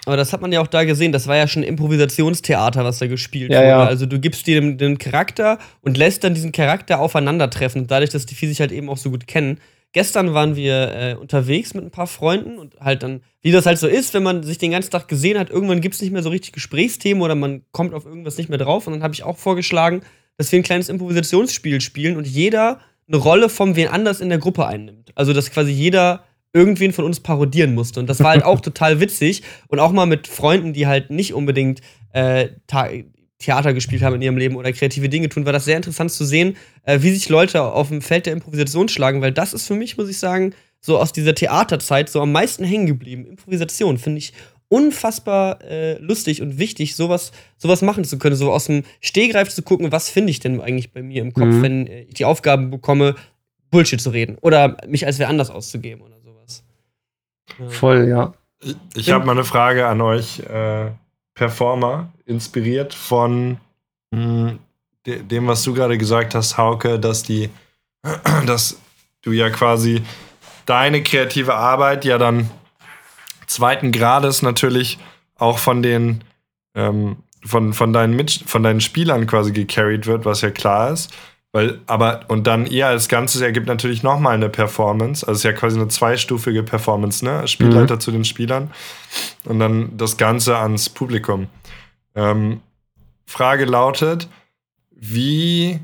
Aber 0.07 0.17
das 0.17 0.33
hat 0.33 0.41
man 0.41 0.51
ja 0.53 0.61
auch 0.63 0.69
da 0.69 0.85
gesehen. 0.85 1.13
Das 1.13 1.27
war 1.27 1.37
ja 1.37 1.47
schon 1.49 1.63
Improvisationstheater, 1.65 2.85
was 2.85 2.99
da 2.99 3.07
gespielt 3.09 3.51
Ja, 3.53 3.59
wurde. 3.59 3.69
ja. 3.69 3.85
Also 3.87 4.07
du 4.07 4.19
gibst 4.19 4.47
dir 4.47 4.61
den, 4.61 4.79
den 4.79 4.99
Charakter 4.99 5.59
und 5.83 5.97
lässt 5.99 6.25
dann 6.25 6.33
diesen 6.35 6.53
Charakter 6.53 7.01
aufeinandertreffen. 7.01 7.83
Und 7.83 7.91
dadurch, 7.91 8.11
dass 8.11 8.25
die 8.27 8.35
vier 8.35 8.49
sich 8.49 8.61
halt 8.61 8.73
eben 8.73 8.89
auch 8.89 8.97
so 8.97 9.11
gut 9.11 9.27
kennen. 9.27 9.59
Gestern 9.97 10.35
waren 10.35 10.57
wir 10.57 10.93
äh, 10.95 11.15
unterwegs 11.15 11.73
mit 11.73 11.83
ein 11.83 11.91
paar 11.91 12.07
Freunden 12.07 12.59
und 12.59 12.79
halt 12.81 13.03
dann, 13.03 13.23
wie 13.41 13.51
das 13.51 13.65
halt 13.65 13.79
so 13.79 13.87
ist, 13.87 14.13
wenn 14.13 14.23
man 14.23 14.43
sich 14.43 14.59
den 14.59 14.73
ganzen 14.73 14.91
Tag 14.91 15.09
gesehen 15.09 15.39
hat, 15.39 15.49
irgendwann 15.49 15.81
gibt 15.81 15.95
es 15.95 16.03
nicht 16.03 16.11
mehr 16.11 16.23
so 16.23 16.29
richtig 16.29 16.53
Gesprächsthemen 16.53 17.23
oder 17.23 17.35
man 17.35 17.63
kommt 17.73 17.95
auf 17.95 18.05
irgendwas 18.05 18.37
nicht 18.37 18.51
mehr 18.51 18.59
drauf. 18.59 18.87
Und 18.87 18.93
dann 18.93 19.03
habe 19.03 19.15
ich 19.15 19.23
auch 19.23 19.39
vorgeschlagen, 19.39 20.03
dass 20.37 20.53
wir 20.53 20.61
ein 20.61 20.65
kleines 20.65 20.91
Improvisationsspiel 20.91 21.81
spielen 21.81 22.19
und 22.19 22.27
jeder 22.27 22.81
eine 23.09 23.17
Rolle 23.17 23.49
von 23.49 23.75
wen 23.75 23.89
anders 23.89 24.21
in 24.21 24.29
der 24.29 24.37
Gruppe 24.37 24.67
einnimmt. 24.67 25.13
Also 25.15 25.33
dass 25.33 25.51
quasi 25.51 25.71
jeder 25.71 26.25
irgendwen 26.53 26.93
von 26.93 27.07
uns 27.07 27.21
parodieren 27.21 27.75
musste. 27.75 27.99
Und 27.99 28.11
das 28.11 28.21
war 28.21 28.33
halt 28.33 28.45
auch 28.45 28.61
total 28.71 29.01
witzig. 29.01 29.45
Und 29.69 29.79
auch 29.79 29.93
mal 29.93 30.05
mit 30.05 30.27
Freunden, 30.27 30.75
die 30.75 30.87
halt 30.87 31.09
nicht 31.09 31.33
unbedingt 31.33 31.81
äh, 32.13 32.49
Theater 33.39 33.75
gespielt 33.75 34.03
haben 34.03 34.17
in 34.17 34.23
ihrem 34.23 34.39
Leben 34.39 34.57
oder 34.57 34.73
kreative 34.73 35.09
Dinge 35.09 35.29
tun, 35.29 35.45
war 35.45 35.53
das 35.53 35.67
sehr 35.67 35.77
interessant 35.77 36.11
zu 36.11 36.25
sehen, 36.25 36.57
äh, 36.85 37.01
wie 37.03 37.11
sich 37.11 37.29
Leute 37.29 37.63
auf 37.63 37.89
dem 37.89 38.01
Feld 38.03 38.27
der 38.27 38.33
Improvisation 38.33 38.89
schlagen, 38.89 39.21
weil 39.21 39.33
das 39.33 39.53
ist 39.53 39.67
für 39.67 39.75
mich, 39.75 39.97
muss 39.99 40.09
ich 40.09 40.19
sagen, 40.19 40.55
so 40.81 40.99
aus 40.99 41.13
dieser 41.13 41.35
Theaterzeit 41.35 42.09
so 42.09 42.21
am 42.21 42.33
meisten 42.33 42.65
hängen 42.65 42.87
geblieben. 42.87 43.27
Improvisation 43.27 43.99
finde 43.99 44.19
ich 44.19 44.33
unfassbar 44.69 45.63
äh, 45.63 45.99
lustig 45.99 46.43
und 46.43 46.59
wichtig, 46.59 46.97
sowas, 46.97 47.33
sowas 47.57 47.83
machen 47.83 48.05
zu 48.05 48.19
können, 48.19 48.37
so 48.37 48.53
aus 48.53 48.67
dem 48.67 48.83
Stehgreif 49.01 49.49
zu 49.51 49.63
gucken, 49.63 49.93
was 49.93 50.11
finde 50.11 50.31
ich 50.31 50.41
denn 50.41 50.61
eigentlich 50.61 50.93
bei 50.93 51.03
mir 51.03 51.23
im 51.23 51.33
Kopf, 51.33 51.47
Mhm. 51.47 51.63
wenn 51.63 51.87
äh, 51.87 52.03
ich 52.03 52.15
die 52.15 52.25
Aufgaben 52.25 52.71
bekomme, 52.71 53.15
Bullshit 53.71 54.01
zu 54.01 54.11
reden 54.11 54.39
oder 54.41 54.77
mich 54.89 55.07
als 55.07 55.19
wer 55.19 55.29
anders 55.29 55.51
auszugeben 55.51 56.01
oder 56.03 56.19
sowas. 56.21 56.65
Ja. 57.59 57.69
Voll, 57.69 58.09
ja. 58.09 58.33
Ich, 58.63 58.77
ich 58.97 59.11
habe 59.11 59.27
mal 59.27 59.33
eine 59.33 59.45
Frage 59.45 59.87
an 59.87 60.01
euch 60.01 60.41
äh, 60.41 60.91
Performer, 61.35 62.13
inspiriert 62.27 62.93
von 62.93 63.59
mh, 64.11 64.57
de 65.07 65.23
dem, 65.23 65.47
was 65.47 65.63
du 65.63 65.73
gerade 65.73 65.97
gesagt 65.97 66.35
hast, 66.35 66.59
Hauke, 66.59 66.99
dass 66.99 67.23
die, 67.23 67.51
dass 68.47 68.79
du 69.23 69.33
ja 69.33 69.51
quasi 69.51 70.03
deine 70.67 71.03
kreative 71.03 71.55
Arbeit 71.55 72.05
ja 72.05 72.19
dann 72.19 72.51
zweiten 73.47 73.93
Grades 73.93 74.43
natürlich 74.43 74.99
auch 75.37 75.59
von 75.59 75.83
den 75.83 76.25
ähm, 76.75 77.17
von, 77.45 77.73
von, 77.73 77.93
deinen 77.93 78.15
Mit 78.15 78.43
von 78.47 78.63
deinen 78.63 78.81
Spielern 78.81 79.27
quasi 79.27 79.53
gecarried 79.53 80.07
wird, 80.07 80.25
was 80.25 80.41
ja 80.41 80.51
klar 80.51 80.91
ist. 80.91 81.13
Weil, 81.53 81.81
aber, 81.87 82.21
und 82.29 82.47
dann 82.47 82.67
ihr 82.67 82.87
als 82.87 83.09
Ganzes 83.09 83.41
ergibt 83.41 83.67
natürlich 83.67 84.03
nochmal 84.03 84.35
eine 84.35 84.51
Performance. 84.51 85.27
Also 85.27 85.33
es 85.33 85.39
ist 85.39 85.45
ja 85.45 85.53
quasi 85.53 85.79
eine 85.79 85.89
zweistufige 85.89 86.63
Performance, 86.63 87.25
ne? 87.25 87.49
Spielleiter 87.49 87.99
zu 87.99 88.11
den 88.11 88.25
Spielern 88.25 88.73
und 89.45 89.61
dann 89.61 89.97
das 89.97 90.17
Ganze 90.17 90.59
ans 90.59 90.89
Publikum. 90.91 91.47
Ähm, 92.17 92.63
Frage 93.27 93.67
lautet: 93.67 94.29
Wie 94.91 95.81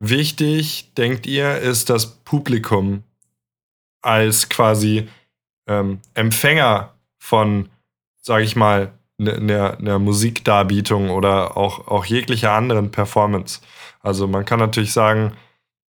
wichtig 0.00 0.92
denkt 0.94 1.26
ihr, 1.26 1.58
ist 1.58 1.90
das 1.90 2.16
Publikum 2.24 3.04
als 4.02 4.48
quasi 4.48 5.08
ähm, 5.68 6.00
Empfänger 6.14 6.94
von, 7.18 7.68
sage 8.20 8.44
ich 8.44 8.56
mal, 8.56 8.92
einer 9.18 9.40
ne, 9.40 9.76
ne 9.80 9.98
Musikdarbietung 9.98 11.10
oder 11.10 11.56
auch, 11.56 11.88
auch 11.88 12.04
jeglicher 12.04 12.52
anderen 12.52 12.90
Performance? 12.90 13.60
Also 14.00 14.26
man 14.26 14.44
kann 14.44 14.58
natürlich 14.58 14.92
sagen, 14.92 15.32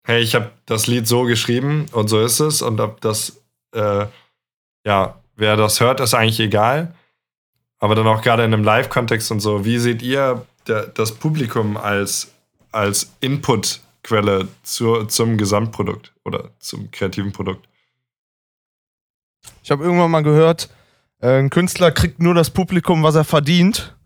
hey, 0.04 0.20
ich 0.22 0.34
habe 0.34 0.50
das 0.66 0.86
Lied 0.86 1.06
so 1.06 1.22
geschrieben 1.22 1.86
und 1.92 2.08
so 2.08 2.20
ist 2.20 2.40
es 2.40 2.62
und 2.62 2.80
ob 2.80 3.00
das, 3.00 3.42
äh, 3.74 4.06
ja, 4.84 5.22
wer 5.36 5.56
das 5.56 5.80
hört, 5.80 6.00
ist 6.00 6.14
eigentlich 6.14 6.40
egal. 6.40 6.94
Aber 7.82 7.96
dann 7.96 8.06
auch 8.06 8.22
gerade 8.22 8.44
in 8.44 8.54
einem 8.54 8.62
Live-Kontext 8.62 9.32
und 9.32 9.40
so, 9.40 9.64
wie 9.64 9.76
seht 9.80 10.02
ihr 10.02 10.46
der, 10.68 10.86
das 10.86 11.10
Publikum 11.16 11.76
als, 11.76 12.30
als 12.70 13.10
Inputquelle 13.18 14.46
zur, 14.62 15.08
zum 15.08 15.36
Gesamtprodukt 15.36 16.12
oder 16.24 16.50
zum 16.60 16.92
kreativen 16.92 17.32
Produkt? 17.32 17.66
Ich 19.64 19.72
habe 19.72 19.82
irgendwann 19.82 20.12
mal 20.12 20.22
gehört, 20.22 20.70
äh, 21.20 21.40
ein 21.40 21.50
Künstler 21.50 21.90
kriegt 21.90 22.22
nur 22.22 22.34
das 22.34 22.50
Publikum, 22.50 23.02
was 23.02 23.16
er 23.16 23.24
verdient. 23.24 23.96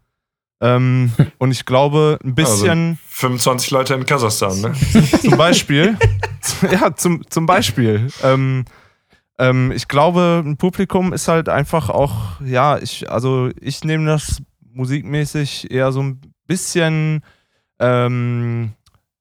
Ähm, 0.63 1.13
und 1.39 1.51
ich 1.51 1.67
glaube, 1.67 2.19
ein 2.25 2.35
bisschen 2.35 2.99
25 3.11 3.73
Leute 3.73 3.93
in 3.93 4.07
Kasachstan, 4.07 4.59
ne? 4.59 4.73
zum 5.21 5.37
Beispiel, 5.37 5.99
ja, 6.63 6.97
zum, 6.97 7.29
zum 7.29 7.45
Beispiel. 7.45 8.09
Ähm, 8.23 8.65
ähm, 9.39 9.73
ich 9.73 9.89
glaube, 9.89 10.43
ein 10.45 10.57
Publikum 10.57 11.13
ist 11.13 11.29
halt 11.29 11.49
einfach 11.49 11.91
auch, 11.91 12.41
ja, 12.45 12.79
ich, 12.79 13.11
also 13.11 13.51
ich 13.61 13.85
nehme 13.85 14.07
das 14.07 14.43
musikmäßig 14.73 15.71
eher 15.71 15.93
so 15.93 16.03
ein 16.03 16.21
bisschen, 16.47 17.23
ähm, 17.79 18.73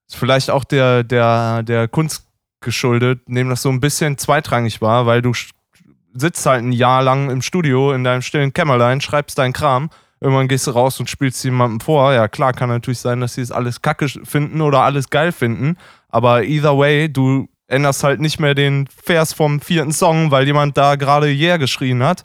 vielleicht 0.09 0.49
auch 0.49 0.63
der, 0.63 1.03
der, 1.03 1.63
der 1.63 1.87
Kunst 1.87 2.27
geschuldet, 2.61 3.29
nehme 3.29 3.49
das 3.49 3.61
so 3.61 3.69
ein 3.69 3.79
bisschen 3.79 4.17
zweitrangig 4.17 4.81
wahr, 4.81 5.05
weil 5.05 5.21
du 5.21 5.33
sitzt 6.13 6.45
halt 6.45 6.63
ein 6.63 6.71
Jahr 6.71 7.03
lang 7.03 7.29
im 7.29 7.41
Studio 7.41 7.91
in 7.91 8.03
deinem 8.03 8.21
stillen 8.21 8.53
Kämmerlein, 8.53 9.01
schreibst 9.01 9.37
deinen 9.37 9.53
Kram, 9.53 9.89
irgendwann 10.21 10.47
gehst 10.47 10.67
du 10.67 10.71
raus 10.71 10.99
und 10.99 11.09
spielst 11.09 11.43
jemandem 11.43 11.81
vor. 11.81 12.13
Ja, 12.13 12.27
klar, 12.29 12.53
kann 12.53 12.69
natürlich 12.69 12.99
sein, 12.99 13.19
dass 13.19 13.35
sie 13.35 13.41
es 13.41 13.51
alles 13.51 13.81
kacke 13.81 14.07
finden 14.07 14.61
oder 14.61 14.81
alles 14.81 15.09
geil 15.09 15.33
finden, 15.33 15.77
aber 16.07 16.43
either 16.43 16.77
way, 16.77 17.11
du 17.11 17.47
änderst 17.67 18.03
halt 18.03 18.19
nicht 18.19 18.39
mehr 18.39 18.55
den 18.55 18.87
Vers 18.87 19.33
vom 19.33 19.59
vierten 19.59 19.91
Song, 19.91 20.31
weil 20.31 20.45
jemand 20.45 20.77
da 20.77 20.95
gerade 20.95 21.31
Yeah 21.31 21.57
geschrien 21.57 22.03
hat 22.03 22.23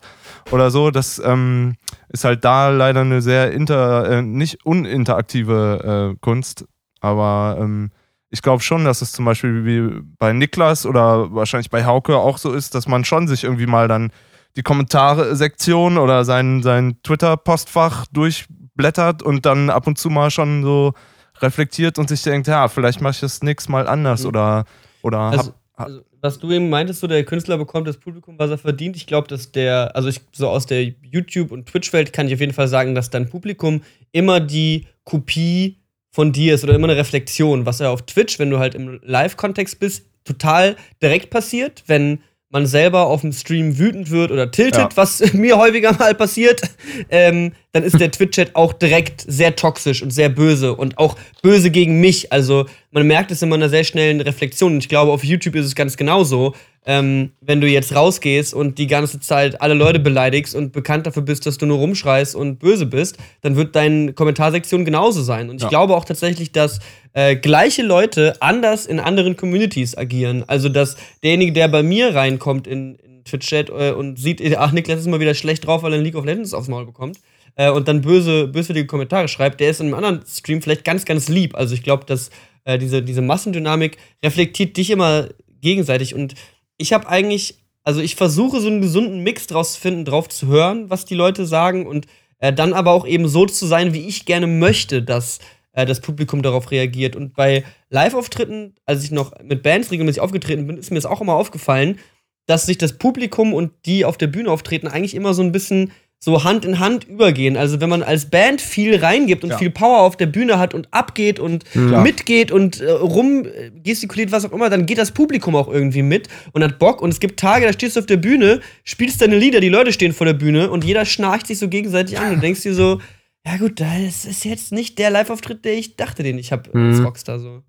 oder 0.51 0.70
so. 0.70 0.91
Das 0.91 1.20
ähm, 1.24 1.76
ist 2.09 2.24
halt 2.24 2.45
da 2.45 2.68
leider 2.68 3.01
eine 3.01 3.22
sehr 3.22 3.53
inter, 3.53 4.09
äh, 4.11 4.22
nicht 4.22 4.64
uninteraktive 4.66 6.12
äh, 6.14 6.18
Kunst, 6.20 6.64
aber 7.01 7.57
ähm, 7.61 7.91
ich 8.30 8.43
glaube 8.43 8.62
schon, 8.62 8.84
dass 8.84 9.03
es 9.03 9.12
zum 9.12 9.24
Beispiel 9.24 9.64
wie 9.64 10.03
bei 10.18 10.32
Niklas 10.32 10.86
oder 10.86 11.34
wahrscheinlich 11.34 11.70
bei 11.70 11.84
Hauke 11.84 12.16
auch 12.16 12.38
so 12.38 12.53
ist, 12.53 12.74
dass 12.74 12.86
man 12.86 13.05
schon 13.05 13.26
sich 13.26 13.43
irgendwie 13.45 13.66
mal 13.66 13.88
dann 13.88 14.12
die 14.57 14.62
Kommentare-Sektion 14.62 15.99
oder 15.99 16.24
sein, 16.24 16.62
sein 16.62 16.99
Twitter-Postfach 17.03 18.07
durchblättert 18.12 19.22
und 19.22 19.47
dann 19.47 19.70
ab 19.70 19.86
und 19.86 19.99
zu 19.99 20.11
mal 20.11 20.30
schon 20.30 20.62
so 20.62 20.93
reflektiert 21.41 21.99
und 21.99 22.09
sich 22.09 22.22
denkt, 22.22 22.47
ja, 22.47 22.68
vielleicht 22.68 23.01
mache 23.01 23.12
ich 23.12 23.20
das 23.20 23.43
nächstes 23.43 23.68
Mal 23.68 23.88
anders 23.88 24.22
Mhm. 24.22 24.28
oder, 24.28 24.64
oder 25.03 25.18
Also, 25.18 25.53
hab, 25.76 25.86
also, 25.86 26.03
was 26.20 26.38
du 26.38 26.51
eben 26.51 26.68
meintest, 26.68 27.01
so 27.01 27.07
der 27.07 27.24
Künstler 27.24 27.59
bekommt 27.59 27.88
das 27.88 27.96
Publikum, 27.96 28.38
was 28.38 28.51
er 28.51 28.59
verdient. 28.59 28.96
Ich 28.96 29.07
glaube, 29.07 29.28
dass 29.28 29.53
der, 29.53 29.96
also 29.96 30.09
ich, 30.09 30.20
so 30.32 30.48
aus 30.48 30.66
der 30.66 30.84
YouTube- 30.84 31.53
und 31.53 31.66
Twitch-Welt 31.66 32.12
kann 32.12 32.26
ich 32.26 32.34
auf 32.34 32.40
jeden 32.40 32.53
Fall 32.53 32.68
sagen, 32.68 32.94
dass 32.94 33.11
dein 33.11 33.28
Publikum 33.28 33.82
immer 34.12 34.40
die 34.40 34.86
Kopie 35.05 35.78
von 36.12 36.32
dir 36.32 36.55
ist 36.55 36.64
oder 36.64 36.74
immer 36.74 36.88
eine 36.88 36.96
Reflexion, 36.96 37.66
was 37.66 37.78
ja 37.78 37.90
auf 37.90 38.03
Twitch, 38.03 38.38
wenn 38.38 38.51
du 38.51 38.59
halt 38.59 38.74
im 38.74 39.01
Live-Kontext 39.03 39.78
bist, 39.78 40.07
total 40.24 40.76
direkt 41.03 41.30
passiert, 41.30 41.84
wenn 41.86 42.20
man 42.51 42.66
selber 42.66 43.07
auf 43.07 43.20
dem 43.20 43.32
Stream 43.32 43.78
wütend 43.78 44.11
wird 44.11 44.30
oder 44.32 44.51
tiltet, 44.51 44.80
Ja. 44.80 44.88
was 44.96 45.20
mir 45.32 45.57
häufiger 45.57 45.92
mal 45.92 46.14
passiert, 46.14 46.61
ähm, 47.09 47.53
dann 47.72 47.84
ist 47.84 47.98
der 48.01 48.11
Twitch-Chat 48.11 48.57
auch 48.57 48.72
direkt 48.72 49.24
sehr 49.26 49.55
toxisch 49.57 50.03
und 50.03 50.11
sehr 50.11 50.28
böse 50.28 50.74
und 50.74 50.98
auch 50.98 51.16
böse 51.42 51.70
gegen 51.70 52.01
mich. 52.01 52.32
Also 52.32 52.66
man 52.90 53.07
merkt 53.07 53.30
es 53.30 53.42
in 53.42 53.53
einer 53.53 53.68
sehr 53.68 53.84
schnellen 53.84 54.20
Reflexion. 54.20 54.72
Und 54.74 54.78
ich 54.78 54.88
glaube, 54.88 55.12
auf 55.12 55.22
YouTube 55.24 55.55
ist 55.55 55.66
es 55.66 55.74
ganz 55.76 55.96
genauso. 55.96 56.55
Ähm, 56.86 57.32
wenn 57.42 57.60
du 57.60 57.66
jetzt 57.68 57.94
rausgehst 57.94 58.54
und 58.54 58.78
die 58.78 58.86
ganze 58.86 59.20
Zeit 59.20 59.60
alle 59.60 59.74
Leute 59.74 59.98
beleidigst 59.98 60.54
und 60.54 60.72
bekannt 60.72 61.06
dafür 61.06 61.22
bist, 61.22 61.44
dass 61.44 61.58
du 61.58 61.66
nur 61.66 61.76
rumschreist 61.76 62.34
und 62.34 62.58
böse 62.58 62.86
bist, 62.86 63.18
dann 63.42 63.54
wird 63.54 63.76
deine 63.76 64.14
Kommentarsektion 64.14 64.86
genauso 64.86 65.22
sein. 65.22 65.50
Und 65.50 65.56
ich 65.56 65.62
Ja. 65.64 65.68
glaube 65.68 65.94
auch 65.94 66.06
tatsächlich, 66.06 66.52
dass 66.52 66.78
äh, 67.12 67.36
gleiche 67.36 67.82
Leute 67.82 68.40
anders 68.40 68.86
in 68.86 68.98
anderen 68.98 69.36
Communities 69.36 69.94
agieren. 69.96 70.42
Also, 70.46 70.70
dass 70.70 70.96
derjenige, 71.22 71.52
der 71.52 71.68
bei 71.68 71.82
mir 71.82 72.14
reinkommt 72.14 72.66
in, 72.66 72.94
in 72.94 73.24
Twitch-Chat 73.24 73.68
äh, 73.68 73.90
und 73.92 74.18
sieht, 74.18 74.40
äh, 74.40 74.56
ach, 74.56 74.72
Niklas 74.72 75.00
ist 75.00 75.06
mal 75.06 75.20
wieder 75.20 75.34
schlecht 75.34 75.66
drauf, 75.66 75.82
weil 75.82 75.92
er 75.92 75.98
in 75.98 76.04
League 76.04 76.16
of 76.16 76.24
Legends 76.24 76.54
aufs 76.54 76.68
Maul 76.68 76.86
bekommt, 76.86 77.18
äh, 77.56 77.68
und 77.70 77.88
dann 77.88 78.00
böse, 78.00 78.46
böswillige 78.48 78.86
Kommentare 78.86 79.28
schreibt, 79.28 79.60
der 79.60 79.70
ist 79.70 79.80
in 79.80 79.86
einem 79.88 79.94
anderen 80.02 80.22
Stream 80.26 80.62
vielleicht 80.62 80.84
ganz, 80.84 81.04
ganz 81.04 81.28
lieb. 81.28 81.54
Also, 81.56 81.74
ich 81.74 81.82
glaube, 81.82 82.06
dass 82.06 82.30
äh, 82.64 82.78
diese, 82.78 83.02
diese 83.02 83.20
Massendynamik 83.20 83.98
reflektiert 84.24 84.76
dich 84.78 84.88
immer 84.90 85.28
gegenseitig. 85.60 86.14
Und 86.14 86.34
ich 86.80 86.92
habe 86.92 87.08
eigentlich, 87.08 87.58
also 87.84 88.00
ich 88.00 88.16
versuche 88.16 88.60
so 88.60 88.68
einen 88.68 88.80
gesunden 88.80 89.22
Mix 89.22 89.46
draus 89.46 89.74
zu 89.74 89.80
finden, 89.80 90.04
drauf 90.04 90.28
zu 90.28 90.46
hören, 90.46 90.90
was 90.90 91.04
die 91.04 91.14
Leute 91.14 91.46
sagen 91.46 91.86
und 91.86 92.06
äh, 92.38 92.52
dann 92.52 92.72
aber 92.72 92.92
auch 92.92 93.06
eben 93.06 93.28
so 93.28 93.46
zu 93.46 93.66
sein, 93.66 93.92
wie 93.92 94.06
ich 94.06 94.24
gerne 94.24 94.46
möchte, 94.46 95.02
dass 95.02 95.38
äh, 95.72 95.84
das 95.84 96.00
Publikum 96.00 96.42
darauf 96.42 96.70
reagiert. 96.70 97.16
Und 97.16 97.34
bei 97.34 97.64
Live-Auftritten, 97.90 98.74
als 98.86 99.04
ich 99.04 99.10
noch 99.10 99.32
mit 99.42 99.62
Bands 99.62 99.90
regelmäßig 99.90 100.20
aufgetreten 100.20 100.66
bin, 100.66 100.78
ist 100.78 100.90
mir 100.90 100.96
das 100.96 101.06
auch 101.06 101.20
immer 101.20 101.34
aufgefallen, 101.34 101.98
dass 102.46 102.66
sich 102.66 102.78
das 102.78 102.98
Publikum 102.98 103.54
und 103.54 103.72
die 103.84 104.04
auf 104.04 104.16
der 104.16 104.26
Bühne 104.26 104.50
auftreten 104.50 104.88
eigentlich 104.88 105.14
immer 105.14 105.34
so 105.34 105.42
ein 105.42 105.52
bisschen 105.52 105.92
so 106.22 106.44
Hand 106.44 106.66
in 106.66 106.78
Hand 106.78 107.04
übergehen. 107.08 107.56
Also 107.56 107.80
wenn 107.80 107.88
man 107.88 108.02
als 108.02 108.28
Band 108.28 108.60
viel 108.60 108.96
reingibt 108.96 109.42
und 109.42 109.50
Ja. 109.50 109.58
viel 109.58 109.70
Power 109.70 110.00
auf 110.00 110.18
der 110.18 110.26
Bühne 110.26 110.58
hat 110.58 110.74
und 110.74 110.86
abgeht 110.92 111.40
und 111.40 111.64
Klar. 111.70 112.02
mitgeht 112.02 112.52
und 112.52 112.78
äh, 112.80 112.90
rum 112.90 113.46
äh, 113.46 114.30
was 114.30 114.44
auch 114.44 114.52
immer, 114.52 114.68
dann 114.68 114.84
geht 114.84 114.98
das 114.98 115.12
Publikum 115.12 115.56
auch 115.56 115.68
irgendwie 115.68 116.02
mit 116.02 116.28
und 116.52 116.62
hat 116.62 116.78
Bock. 116.78 117.00
Und 117.00 117.08
es 117.08 117.20
gibt 117.20 117.40
Tage, 117.40 117.64
da 117.66 117.72
stehst 117.72 117.96
du 117.96 118.00
auf 118.00 118.06
der 118.06 118.18
Bühne, 118.18 118.60
spielst 118.84 119.22
deine 119.22 119.38
Lieder, 119.38 119.60
die 119.60 119.70
Leute 119.70 119.92
stehen 119.94 120.12
vor 120.12 120.26
der 120.26 120.34
Bühne 120.34 120.70
und 120.70 120.84
jeder 120.84 121.06
schnarcht 121.06 121.46
sich 121.46 121.58
so 121.58 121.68
gegenseitig 121.68 122.18
an. 122.18 122.34
Und 122.34 122.42
denkst 122.42 122.60
dir 122.62 122.74
so, 122.74 123.00
ja 123.46 123.56
gut, 123.56 123.80
das 123.80 124.26
ist 124.26 124.44
jetzt 124.44 124.72
nicht 124.72 124.98
der 124.98 125.08
Live-Auftritt, 125.08 125.64
der 125.64 125.72
ich 125.72 125.96
dachte, 125.96 126.22
den 126.22 126.36
ich 126.38 126.52
habe 126.52 126.64
als 126.74 126.98
Mhm. 126.98 127.04
Rockstar 127.06 127.38
so. 127.38 127.62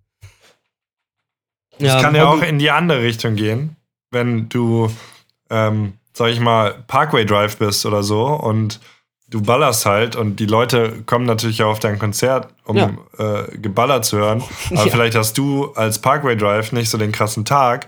Es 1.80 1.93
kann 2.02 2.14
ja 2.16 2.26
auch 2.28 2.41
in 2.43 2.60
die 2.60 2.70
andere 2.70 3.02
Richtung 3.02 3.36
gehen, 3.36 3.78
wenn 4.12 4.49
du, 4.49 4.91
ähm, 5.49 5.93
sag 6.14 6.30
ich 6.30 6.39
mal, 6.39 6.84
Parkway 6.88 7.26
Drive 7.26 7.57
bist 7.57 7.86
oder 7.86 8.03
so 8.03 8.26
und 8.28 8.80
du 9.30 9.41
ballerst 9.41 9.86
halt 9.86 10.16
und 10.18 10.38
die 10.41 10.45
Leute 10.45 11.03
kommen 11.05 11.26
natürlich 11.26 11.64
auch 11.64 11.72
auf 11.72 11.80
dein 11.80 11.97
Konzert, 11.99 12.53
um 12.66 12.76
Ja. 12.78 12.91
äh, 13.18 13.57
geballert 13.57 14.03
zu 14.05 14.18
hören. 14.18 14.43
Aber 14.72 14.86
Ja. 14.86 14.91
vielleicht 14.91 15.16
hast 15.16 15.38
du 15.38 15.72
als 15.74 15.99
Parkway 15.99 16.36
Drive 16.36 16.72
nicht 16.74 16.89
so 16.89 16.97
den 16.97 17.12
krassen 17.14 17.45
Tag. 17.45 17.88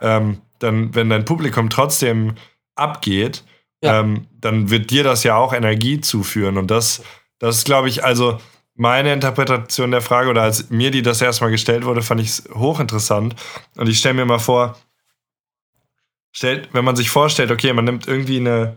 Ähm, 0.00 0.40
dann, 0.58 0.94
wenn 0.94 1.08
dein 1.10 1.24
Publikum 1.24 1.70
trotzdem 1.70 2.34
abgeht, 2.74 3.44
Ja. 3.82 4.00
ähm, 4.00 4.26
dann 4.40 4.70
wird 4.70 4.90
dir 4.90 5.04
das 5.04 5.22
ja 5.24 5.36
auch 5.36 5.52
Energie 5.52 6.00
zuführen. 6.00 6.58
Und 6.58 6.70
das, 6.70 7.02
das 7.38 7.58
ist, 7.58 7.64
glaube 7.66 7.88
ich, 7.88 8.04
also 8.04 8.38
meine 8.74 9.12
Interpretation 9.12 9.90
der 9.90 10.00
Frage 10.02 10.28
oder 10.30 10.42
als 10.42 10.70
mir 10.70 10.90
die 10.90 11.02
das 11.02 11.20
erstmal 11.22 11.50
gestellt 11.50 11.84
wurde, 11.84 12.02
fand 12.02 12.20
ich 12.20 12.28
es 12.28 12.44
hochinteressant. 12.54 13.36
Und 13.76 13.88
ich 13.88 13.98
stelle 13.98 14.14
mir 14.14 14.24
mal 14.24 14.38
vor, 14.38 14.76
stellt, 16.32 16.68
wenn 16.72 16.84
man 16.84 16.96
sich 16.96 17.10
vorstellt, 17.10 17.50
okay, 17.50 17.72
man 17.72 17.84
nimmt 17.84 18.06
irgendwie 18.06 18.38
eine, 18.38 18.76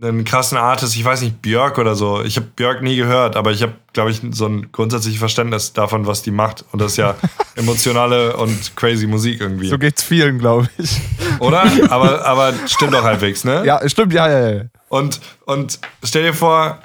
einen 0.00 0.24
krassen 0.24 0.58
Artist, 0.58 0.94
ich 0.96 1.04
weiß 1.04 1.22
nicht, 1.22 1.40
Björk 1.40 1.78
oder 1.78 1.94
so. 1.94 2.22
Ich 2.22 2.36
habe 2.36 2.46
Björk 2.54 2.82
nie 2.82 2.96
gehört, 2.96 3.36
aber 3.36 3.50
ich 3.52 3.62
habe, 3.62 3.72
glaube 3.92 4.10
ich, 4.10 4.20
so 4.30 4.46
ein 4.46 4.70
grundsätzliches 4.72 5.18
Verständnis 5.18 5.72
davon, 5.72 6.06
was 6.06 6.22
die 6.22 6.30
macht. 6.30 6.64
Und 6.72 6.80
das 6.80 6.92
ist 6.92 6.98
ja 6.98 7.14
emotionale 7.56 8.36
und 8.36 8.76
crazy 8.76 9.06
Musik 9.06 9.40
irgendwie. 9.40 9.68
So 9.68 9.78
geht's 9.78 10.02
vielen, 10.02 10.38
glaube 10.38 10.68
ich. 10.78 11.00
Oder? 11.38 11.64
Aber, 11.90 12.24
aber 12.24 12.54
stimmt 12.66 12.94
doch 12.94 13.02
halbwegs, 13.02 13.44
ne? 13.44 13.62
Ja, 13.64 13.86
stimmt, 13.88 14.12
ja, 14.12 14.28
ja, 14.28 14.50
ja. 14.50 14.62
Und, 14.88 15.20
und 15.44 15.78
stell 16.02 16.22
dir 16.22 16.34
vor, 16.34 16.80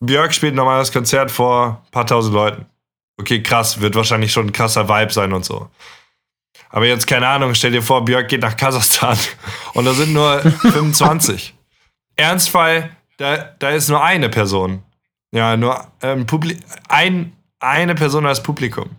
Björk 0.00 0.32
spielt 0.32 0.52
ein 0.54 0.56
normales 0.56 0.92
Konzert 0.92 1.30
vor 1.30 1.82
ein 1.84 1.90
paar 1.90 2.06
tausend 2.06 2.34
Leuten. 2.34 2.66
Okay, 3.18 3.42
krass, 3.42 3.80
wird 3.80 3.94
wahrscheinlich 3.96 4.32
schon 4.32 4.46
ein 4.46 4.52
krasser 4.52 4.88
Vibe 4.88 5.12
sein 5.12 5.32
und 5.32 5.44
so. 5.44 5.68
Aber 6.70 6.86
jetzt, 6.86 7.06
keine 7.06 7.28
Ahnung, 7.28 7.54
stell 7.54 7.72
dir 7.72 7.82
vor, 7.82 8.04
Björk 8.04 8.28
geht 8.28 8.42
nach 8.42 8.56
Kasachstan 8.56 9.18
und 9.74 9.84
da 9.84 9.92
sind 9.92 10.12
nur 10.12 10.40
25. 10.40 11.54
Ernstfall, 12.16 12.90
da, 13.16 13.36
da 13.58 13.70
ist 13.70 13.88
nur 13.88 14.02
eine 14.02 14.28
Person. 14.28 14.82
Ja, 15.32 15.56
nur 15.56 15.86
ähm, 16.02 16.26
ein, 16.88 17.32
eine 17.60 17.94
Person 17.94 18.26
als 18.26 18.42
Publikum. 18.42 18.90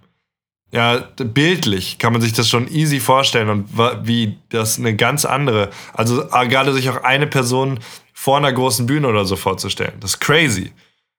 Ja, 0.73 0.99
bildlich 1.17 1.97
kann 1.97 2.13
man 2.13 2.21
sich 2.21 2.31
das 2.31 2.47
schon 2.47 2.69
easy 2.69 3.01
vorstellen 3.01 3.49
und 3.49 3.77
wie 4.07 4.37
das 4.49 4.79
eine 4.79 4.95
ganz 4.95 5.25
andere, 5.25 5.69
also 5.91 6.25
gerade 6.27 6.71
sich 6.71 6.89
auch 6.89 7.03
eine 7.03 7.27
Person 7.27 7.79
vor 8.13 8.37
einer 8.37 8.53
großen 8.53 8.85
Bühne 8.85 9.07
oder 9.07 9.25
so 9.25 9.35
vorzustellen. 9.35 9.95
Das 9.99 10.11
ist 10.11 10.19
crazy. 10.21 10.71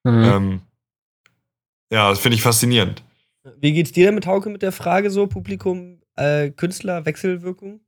Mhm. 0.03 0.23
Ähm, 0.23 0.61
ja, 1.91 2.09
das 2.09 2.19
finde 2.19 2.35
ich 2.35 2.41
faszinierend. 2.41 3.03
Wie 3.59 3.73
geht's 3.73 3.91
dir 3.91 4.05
denn 4.05 4.15
mit 4.15 4.25
Hauke 4.25 4.49
mit 4.49 4.63
der 4.63 4.71
Frage 4.71 5.11
so, 5.11 5.27
Publikum, 5.27 5.99
äh, 6.15 6.49
Künstler, 6.51 7.05
Wechselwirkung? 7.05 7.81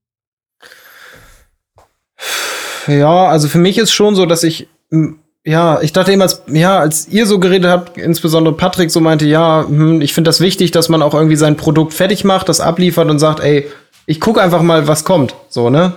Ja, 2.87 3.27
also 3.27 3.47
für 3.47 3.57
mich 3.57 3.77
ist 3.77 3.91
schon 3.91 4.15
so, 4.15 4.25
dass 4.25 4.43
ich, 4.43 4.67
m, 4.91 5.19
ja, 5.43 5.81
ich 5.81 5.93
dachte 5.93 6.11
eben, 6.11 6.21
als, 6.21 6.43
ja, 6.47 6.79
als 6.79 7.07
ihr 7.07 7.25
so 7.25 7.39
geredet 7.39 7.69
habt, 7.69 7.97
insbesondere 7.97 8.55
Patrick 8.55 8.91
so 8.91 8.99
meinte, 8.99 9.25
ja, 9.25 9.65
hm, 9.67 10.01
ich 10.01 10.13
finde 10.13 10.29
das 10.29 10.39
wichtig, 10.39 10.71
dass 10.71 10.89
man 10.89 11.01
auch 11.01 11.13
irgendwie 11.13 11.35
sein 11.35 11.57
Produkt 11.57 11.93
fertig 11.93 12.23
macht, 12.23 12.49
das 12.49 12.61
abliefert 12.61 13.09
und 13.09 13.19
sagt, 13.19 13.39
ey, 13.39 13.69
ich 14.05 14.19
gucke 14.19 14.41
einfach 14.41 14.61
mal, 14.61 14.87
was 14.87 15.03
kommt, 15.03 15.35
so, 15.49 15.69
ne? 15.69 15.93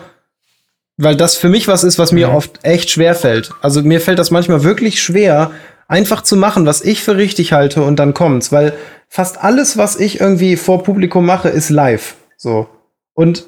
Weil 0.96 1.14
das 1.14 1.36
für 1.36 1.48
mich 1.48 1.68
was 1.68 1.84
ist, 1.84 1.98
was 1.98 2.10
mir 2.10 2.30
oft 2.32 2.64
echt 2.64 2.90
schwer 2.90 3.14
fällt. 3.14 3.52
Also 3.60 3.82
mir 3.82 4.00
fällt 4.00 4.18
das 4.18 4.32
manchmal 4.32 4.64
wirklich 4.64 5.00
schwer, 5.00 5.52
einfach 5.88 6.22
zu 6.22 6.36
machen, 6.36 6.66
was 6.66 6.82
ich 6.82 7.02
für 7.02 7.16
richtig 7.16 7.52
halte 7.52 7.82
und 7.82 7.96
dann 7.96 8.14
kommt's, 8.14 8.52
weil 8.52 8.74
fast 9.08 9.42
alles, 9.42 9.76
was 9.76 9.96
ich 9.96 10.20
irgendwie 10.20 10.56
vor 10.56 10.82
Publikum 10.84 11.26
mache, 11.26 11.48
ist 11.48 11.70
live, 11.70 12.14
so. 12.36 12.68
Und 13.14 13.46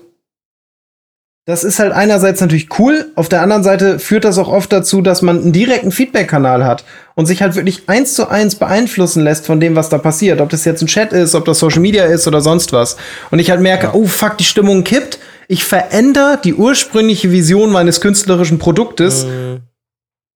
das 1.46 1.64
ist 1.64 1.78
halt 1.78 1.92
einerseits 1.92 2.40
natürlich 2.40 2.68
cool, 2.78 3.10
auf 3.14 3.28
der 3.28 3.42
anderen 3.42 3.62
Seite 3.62 3.98
führt 3.98 4.24
das 4.24 4.38
auch 4.38 4.48
oft 4.48 4.72
dazu, 4.72 5.00
dass 5.00 5.20
man 5.20 5.40
einen 5.40 5.52
direkten 5.52 5.90
Feedback-Kanal 5.90 6.64
hat 6.64 6.84
und 7.14 7.26
sich 7.26 7.42
halt 7.42 7.56
wirklich 7.56 7.88
eins 7.88 8.14
zu 8.14 8.28
eins 8.28 8.54
beeinflussen 8.54 9.24
lässt 9.24 9.46
von 9.46 9.58
dem, 9.58 9.74
was 9.74 9.88
da 9.88 9.98
passiert. 9.98 10.40
Ob 10.40 10.50
das 10.50 10.64
jetzt 10.64 10.82
ein 10.82 10.86
Chat 10.86 11.12
ist, 11.12 11.34
ob 11.34 11.44
das 11.46 11.58
Social 11.58 11.80
Media 11.80 12.04
ist 12.04 12.28
oder 12.28 12.40
sonst 12.40 12.72
was. 12.72 12.96
Und 13.30 13.38
ich 13.38 13.50
halt 13.50 13.60
merke, 13.60 13.90
oh 13.94 14.06
fuck, 14.06 14.38
die 14.38 14.44
Stimmung 14.44 14.84
kippt. 14.84 15.18
Ich 15.48 15.64
verändere 15.64 16.38
die 16.42 16.54
ursprüngliche 16.54 17.32
Vision 17.32 17.72
meines 17.72 18.00
künstlerischen 18.00 18.60
Produktes 18.60 19.26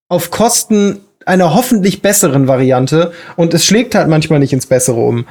auf 0.09 0.31
Kosten 0.31 1.01
einer 1.27 1.55
hoffentlich 1.55 2.03
besseren 2.03 2.49
Variante 2.49 3.13
und 3.37 3.55
es 3.55 3.65
schlägt 3.65 3.95
halt 3.95 4.09
manchmal 4.09 4.39
nicht 4.39 4.53
ins 4.53 4.67
Bessere 4.67 5.01
um. 5.01 5.27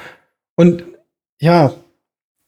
Und 0.55 0.83
ja, 1.39 1.73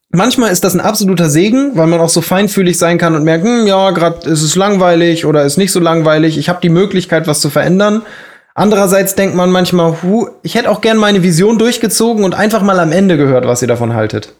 manchmal 0.09 0.51
ist 0.51 0.63
das 0.63 0.73
ein 0.73 0.81
absoluter 0.81 1.29
Segen, 1.29 1.71
weil 1.75 1.87
man 1.87 1.99
auch 1.99 2.09
so 2.09 2.21
feinfühlig 2.21 2.77
sein 2.77 2.97
kann 2.97 3.15
und 3.15 3.23
merkt, 3.23 3.45
hm, 3.45 3.67
ja, 3.67 3.91
gerade 3.91 4.29
ist 4.29 4.41
es 4.41 4.55
langweilig 4.55 5.25
oder 5.25 5.43
ist 5.43 5.57
nicht 5.57 5.71
so 5.71 5.79
langweilig. 5.79 6.37
Ich 6.37 6.49
habe 6.49 6.61
die 6.61 6.69
Möglichkeit, 6.69 7.27
was 7.27 7.41
zu 7.41 7.49
verändern. 7.49 8.03
Andererseits 8.53 9.15
denkt 9.15 9.35
man 9.35 9.51
manchmal, 9.51 10.01
hu, 10.01 10.29
ich 10.41 10.55
hätte 10.55 10.71
auch 10.71 10.81
gern 10.81 10.97
meine 10.97 11.23
Vision 11.23 11.57
durchgezogen 11.57 12.23
und 12.23 12.33
einfach 12.33 12.61
mal 12.61 12.79
am 12.79 12.93
Ende 12.93 13.17
gehört, 13.17 13.45
was 13.45 13.61
ihr 13.61 13.67
davon 13.67 13.93
haltet. 13.93 14.33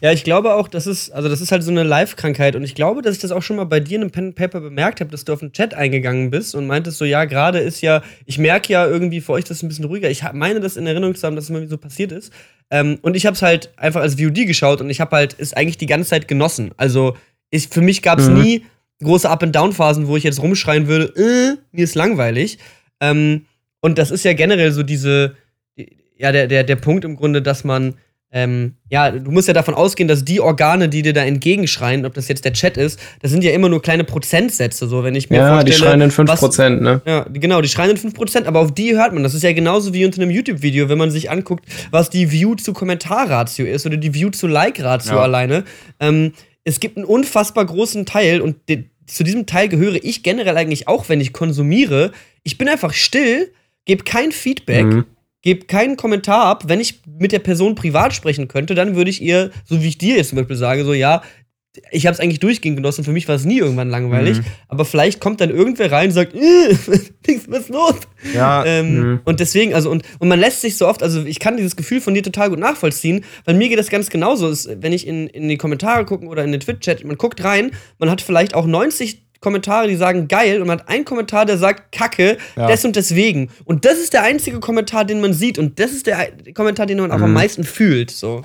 Ja, 0.00 0.12
ich 0.12 0.24
glaube 0.24 0.54
auch, 0.54 0.66
das 0.66 0.86
ist, 0.88 1.10
also 1.10 1.28
das 1.28 1.40
ist 1.40 1.52
halt 1.52 1.62
so 1.62 1.70
eine 1.70 1.84
Live-Krankheit 1.84 2.56
und 2.56 2.64
ich 2.64 2.74
glaube, 2.74 3.00
dass 3.00 3.14
ich 3.14 3.20
das 3.20 3.30
auch 3.30 3.42
schon 3.42 3.56
mal 3.56 3.64
bei 3.64 3.78
dir 3.78 3.94
in 3.96 4.02
einem 4.02 4.10
Pen 4.10 4.26
and 4.26 4.34
Paper 4.34 4.60
bemerkt 4.60 5.00
habe, 5.00 5.10
dass 5.10 5.24
du 5.24 5.32
auf 5.32 5.38
den 5.38 5.52
Chat 5.52 5.72
eingegangen 5.72 6.30
bist 6.30 6.56
und 6.56 6.66
meintest 6.66 6.98
so, 6.98 7.04
ja, 7.04 7.24
gerade 7.26 7.60
ist 7.60 7.80
ja, 7.80 8.02
ich 8.26 8.38
merke 8.38 8.72
ja 8.72 8.86
irgendwie 8.86 9.20
für 9.20 9.32
euch 9.32 9.44
das 9.44 9.58
ist 9.58 9.62
ein 9.62 9.68
bisschen 9.68 9.84
ruhiger. 9.84 10.10
Ich 10.10 10.24
meine 10.32 10.58
das 10.60 10.76
in 10.76 10.86
Erinnerung 10.86 11.14
zu 11.14 11.24
haben, 11.26 11.36
dass 11.36 11.44
es 11.44 11.50
mal 11.50 11.66
so 11.68 11.78
passiert 11.78 12.10
ist. 12.10 12.32
Ähm, 12.70 12.98
und 13.02 13.14
ich 13.16 13.24
habe 13.24 13.34
es 13.34 13.42
halt 13.42 13.70
einfach 13.76 14.00
als 14.00 14.16
VOD 14.20 14.46
geschaut 14.46 14.80
und 14.80 14.90
ich 14.90 15.00
habe 15.00 15.14
halt 15.14 15.36
es 15.38 15.54
eigentlich 15.54 15.78
die 15.78 15.86
ganze 15.86 16.10
Zeit 16.10 16.26
genossen. 16.26 16.72
Also 16.76 17.16
ich, 17.50 17.68
für 17.68 17.80
mich 17.80 18.02
gab 18.02 18.18
es 18.18 18.28
Mhm. 18.28 18.42
nie 18.42 18.64
große 19.00 19.30
Up-and-Down-Phasen, 19.30 20.08
wo 20.08 20.16
ich 20.16 20.24
jetzt 20.24 20.42
rumschreien 20.42 20.88
würde, 20.88 21.04
äh, 21.16 21.56
mir 21.70 21.84
ist 21.84 21.94
langweilig. 21.94 22.58
Ähm, 23.00 23.46
und 23.80 23.96
das 23.96 24.10
ist 24.10 24.24
ja 24.24 24.32
generell 24.32 24.72
so 24.72 24.82
diese, 24.82 25.36
ja, 26.16 26.32
der, 26.32 26.48
der, 26.48 26.64
der 26.64 26.76
Punkt 26.76 27.04
im 27.04 27.14
Grunde, 27.14 27.40
dass 27.40 27.62
man, 27.62 27.94
ähm, 28.30 28.74
ja, 28.90 29.10
du 29.10 29.30
musst 29.30 29.48
ja 29.48 29.54
davon 29.54 29.74
ausgehen, 29.74 30.06
dass 30.08 30.22
die 30.24 30.40
Organe, 30.40 30.88
die 30.90 31.00
dir 31.02 31.14
da 31.14 31.24
entgegenschreien, 31.24 32.04
ob 32.04 32.12
das 32.14 32.28
jetzt 32.28 32.44
der 32.44 32.52
Chat 32.52 32.76
ist, 32.76 33.00
das 33.22 33.30
sind 33.30 33.42
ja 33.42 33.52
immer 33.52 33.68
nur 33.70 33.80
kleine 33.80 34.04
Prozentsätze, 34.04 34.86
so 34.86 35.02
wenn 35.02 35.14
ich 35.14 35.30
mir 35.30 35.36
Ja, 35.38 35.62
die 35.64 35.70
vorstelle, 35.72 35.90
schreien 35.90 36.00
in 36.02 36.28
was- 36.28 36.40
5%, 36.40 36.82
ne? 36.82 37.00
ja, 37.06 37.24
die- 37.28 37.40
genau, 37.40 37.62
die 37.62 37.68
schreien 37.68 37.90
in 37.92 37.96
5%, 37.96 38.46
aber 38.46 38.60
auf 38.60 38.72
die 38.74 38.94
hört 38.96 39.14
man. 39.14 39.22
Das 39.22 39.32
ist 39.32 39.42
ja 39.44 39.52
genauso 39.52 39.94
wie 39.94 40.04
unter 40.04 40.20
einem 40.20 40.30
YouTube-Video, 40.30 40.88
wenn 40.90 40.98
man 40.98 41.10
sich 41.10 41.30
anguckt, 41.30 41.64
was 41.90 42.10
die 42.10 42.30
View 42.30 42.54
zu 42.56 42.74
Kommentarratio 42.74 43.64
ist 43.64 43.86
oder 43.86 43.96
die 43.96 44.12
View 44.12 44.30
zu 44.30 44.46
Like-Ratio 44.46 45.14
Ja. 45.16 45.22
alleine. 45.22 45.64
Ähm, 45.98 46.32
es 46.64 46.80
gibt 46.80 46.98
einen 46.98 47.06
unfassbar 47.06 47.64
großen 47.64 48.04
Teil 48.04 48.40
und 48.42 48.56
de 48.68 48.84
zu 49.06 49.24
diesem 49.24 49.46
Teil 49.46 49.68
gehöre 49.70 49.94
ich 50.04 50.22
generell 50.22 50.54
eigentlich 50.58 50.86
auch, 50.86 51.08
wenn 51.08 51.22
ich 51.22 51.32
konsumiere. 51.32 52.12
Ich 52.42 52.58
bin 52.58 52.68
einfach 52.68 52.92
still, 52.92 53.50
gebe 53.86 54.04
kein 54.04 54.32
Feedback, 54.32 54.84
Mhm. 54.84 55.04
Gebe 55.48 55.64
keinen 55.64 55.96
Kommentar 55.96 56.44
ab. 56.44 56.64
Wenn 56.66 56.78
ich 56.78 57.00
mit 57.18 57.32
der 57.32 57.38
Person 57.38 57.74
privat 57.74 58.14
sprechen 58.14 58.48
könnte, 58.48 58.74
dann 58.74 58.96
würde 58.96 59.08
ich 59.08 59.22
ihr, 59.22 59.50
so 59.64 59.82
wie 59.82 59.88
ich 59.88 59.96
dir 59.96 60.16
jetzt 60.16 60.28
zum 60.28 60.36
Beispiel 60.36 60.56
sage, 60.56 60.84
so, 60.84 60.92
ja, 60.92 61.22
ich 61.90 62.06
habe 62.06 62.12
es 62.12 62.20
eigentlich 62.20 62.40
durchgehend 62.40 62.76
genossen. 62.76 63.02
Für 63.04 63.12
mich 63.12 63.28
war 63.28 63.36
es 63.36 63.44
nie 63.44 63.58
irgendwann 63.58 63.88
langweilig. 63.88 64.38
Aber 64.66 64.84
vielleicht 64.84 65.20
kommt 65.20 65.40
dann 65.40 65.48
irgendwer 65.48 65.90
rein 65.90 66.08
und 66.08 66.12
sagt, 66.12 66.34
äh, 66.34 66.38
was 67.48 67.60
ist 67.60 67.68
los? 67.70 67.94
Ja, 68.34 68.64
Ähm, 68.66 68.88
Mhm. 68.98 69.20
Und 69.24 69.40
deswegen, 69.40 69.74
also, 69.74 69.90
und, 69.90 70.02
und 70.18 70.28
man 70.28 70.40
lässt 70.40 70.60
sich 70.60 70.76
so 70.76 70.86
oft, 70.86 71.02
also 71.02 71.24
ich 71.24 71.38
kann 71.38 71.56
dieses 71.56 71.76
Gefühl 71.76 72.00
von 72.00 72.12
dir 72.14 72.22
total 72.22 72.50
gut 72.50 72.58
nachvollziehen, 72.58 73.24
weil 73.44 73.54
mir 73.54 73.68
geht 73.68 73.78
das 73.78 73.88
ganz 73.90 74.10
genauso. 74.10 74.48
Es, 74.48 74.68
wenn 74.68 74.92
ich 74.92 75.06
in, 75.06 75.28
in 75.28 75.48
die 75.48 75.56
Kommentare 75.56 76.04
gucke 76.04 76.26
oder 76.26 76.44
in 76.44 76.52
den 76.52 76.60
Twitch-Chat, 76.60 77.04
man 77.04 77.16
guckt 77.16 77.42
rein, 77.42 77.70
man 77.98 78.10
hat 78.10 78.20
vielleicht 78.20 78.54
auch 78.54 78.66
90 78.66 79.27
Kommentare, 79.40 79.86
die 79.88 79.96
sagen 79.96 80.28
geil 80.28 80.60
und 80.60 80.66
man 80.66 80.80
hat 80.80 80.88
einen 80.88 81.04
Kommentar, 81.04 81.46
der 81.46 81.58
sagt 81.58 81.92
Kacke, 81.92 82.38
Ja. 82.56 82.66
des 82.66 82.84
und 82.84 82.96
deswegen. 82.96 83.50
Und 83.64 83.84
das 83.84 83.98
ist 83.98 84.12
der 84.12 84.22
einzige 84.22 84.60
Kommentar, 84.60 85.04
den 85.04 85.20
man 85.20 85.32
sieht 85.32 85.58
und 85.58 85.78
das 85.78 85.92
ist 85.92 86.06
der 86.06 86.28
Kommentar, 86.54 86.86
den 86.86 86.98
man 86.98 87.10
auch 87.12 87.20
am 87.20 87.28
Mhm. 87.30 87.34
meisten 87.34 87.64
fühlt. 87.64 88.10
So. 88.10 88.42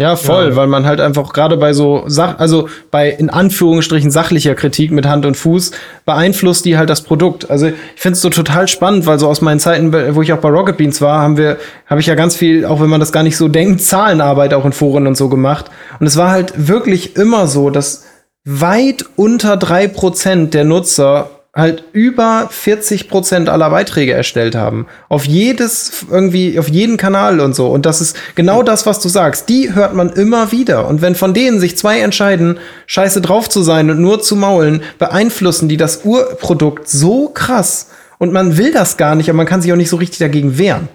Ja, 0.00 0.16
voll, 0.16 0.50
Ja. 0.50 0.56
weil 0.56 0.66
man 0.66 0.84
halt 0.86 1.00
einfach 1.00 1.32
gerade 1.32 1.56
bei 1.58 1.74
so 1.74 2.04
Sach, 2.06 2.38
also 2.38 2.68
bei 2.90 3.10
in 3.10 3.28
Anführungsstrichen 3.30 4.10
sachlicher 4.10 4.54
Kritik 4.54 4.90
mit 4.90 5.06
Hand 5.06 5.26
und 5.26 5.36
Fuß 5.36 5.70
beeinflusst 6.06 6.64
die 6.64 6.76
halt 6.78 6.88
das 6.90 7.02
Produkt. 7.02 7.50
Also 7.50 7.66
ich 7.68 7.74
finde 7.96 8.14
es 8.16 8.22
so 8.22 8.30
total 8.30 8.66
spannend, 8.68 9.06
weil 9.06 9.18
so 9.18 9.28
aus 9.28 9.42
meinen 9.42 9.60
Zeiten, 9.60 9.92
wo 10.16 10.22
ich 10.22 10.32
auch 10.32 10.38
bei 10.38 10.48
Rocket 10.48 10.78
Beans 10.78 11.00
war, 11.02 11.20
haben 11.20 11.36
wir, 11.36 11.58
habe 11.86 12.00
ich 12.00 12.06
ja 12.06 12.14
ganz 12.14 12.34
viel, 12.34 12.64
auch 12.64 12.80
wenn 12.80 12.88
man 12.88 13.00
das 13.00 13.12
gar 13.12 13.22
nicht 13.22 13.36
so 13.36 13.48
denkt, 13.48 13.82
Zahlenarbeit 13.82 14.54
auch 14.54 14.64
in 14.64 14.72
Foren 14.72 15.06
und 15.06 15.16
so 15.16 15.28
gemacht. 15.28 15.66
Und 16.00 16.06
es 16.06 16.16
war 16.16 16.30
halt 16.30 16.52
wirklich 16.68 17.14
immer 17.16 17.46
so, 17.46 17.68
dass 17.70 18.04
weit 18.44 19.04
unter 19.16 19.56
drei 19.56 19.88
Prozent 19.88 20.54
der 20.54 20.64
Nutzer 20.64 21.30
halt 21.54 21.84
über 21.92 22.48
40 22.50 23.10
Prozent 23.10 23.48
aller 23.50 23.68
Beiträge 23.68 24.12
erstellt 24.12 24.54
haben. 24.54 24.86
Auf 25.10 25.26
jedes, 25.26 26.06
irgendwie, 26.10 26.58
auf 26.58 26.68
jeden 26.68 26.96
Kanal 26.96 27.40
und 27.40 27.54
so. 27.54 27.66
Und 27.66 27.84
das 27.84 28.00
ist 28.00 28.16
genau 28.34 28.62
das, 28.62 28.86
was 28.86 29.00
du 29.00 29.10
sagst. 29.10 29.50
Die 29.50 29.74
hört 29.74 29.94
man 29.94 30.10
immer 30.10 30.50
wieder. 30.50 30.88
Und 30.88 31.02
wenn 31.02 31.14
von 31.14 31.34
denen 31.34 31.60
sich 31.60 31.76
zwei 31.76 32.00
entscheiden, 32.00 32.58
scheiße 32.86 33.20
drauf 33.20 33.50
zu 33.50 33.62
sein 33.62 33.90
und 33.90 34.00
nur 34.00 34.22
zu 34.22 34.34
maulen, 34.34 34.82
beeinflussen 34.98 35.68
die 35.68 35.76
das 35.76 36.04
Urprodukt 36.04 36.88
so 36.88 37.28
krass. 37.28 37.90
Und 38.18 38.32
man 38.32 38.56
will 38.56 38.72
das 38.72 38.96
gar 38.96 39.14
nicht, 39.14 39.28
aber 39.28 39.36
man 39.36 39.46
kann 39.46 39.60
sich 39.60 39.72
auch 39.72 39.76
nicht 39.76 39.90
so 39.90 39.96
richtig 39.96 40.20
dagegen 40.20 40.56
wehren. 40.56 40.88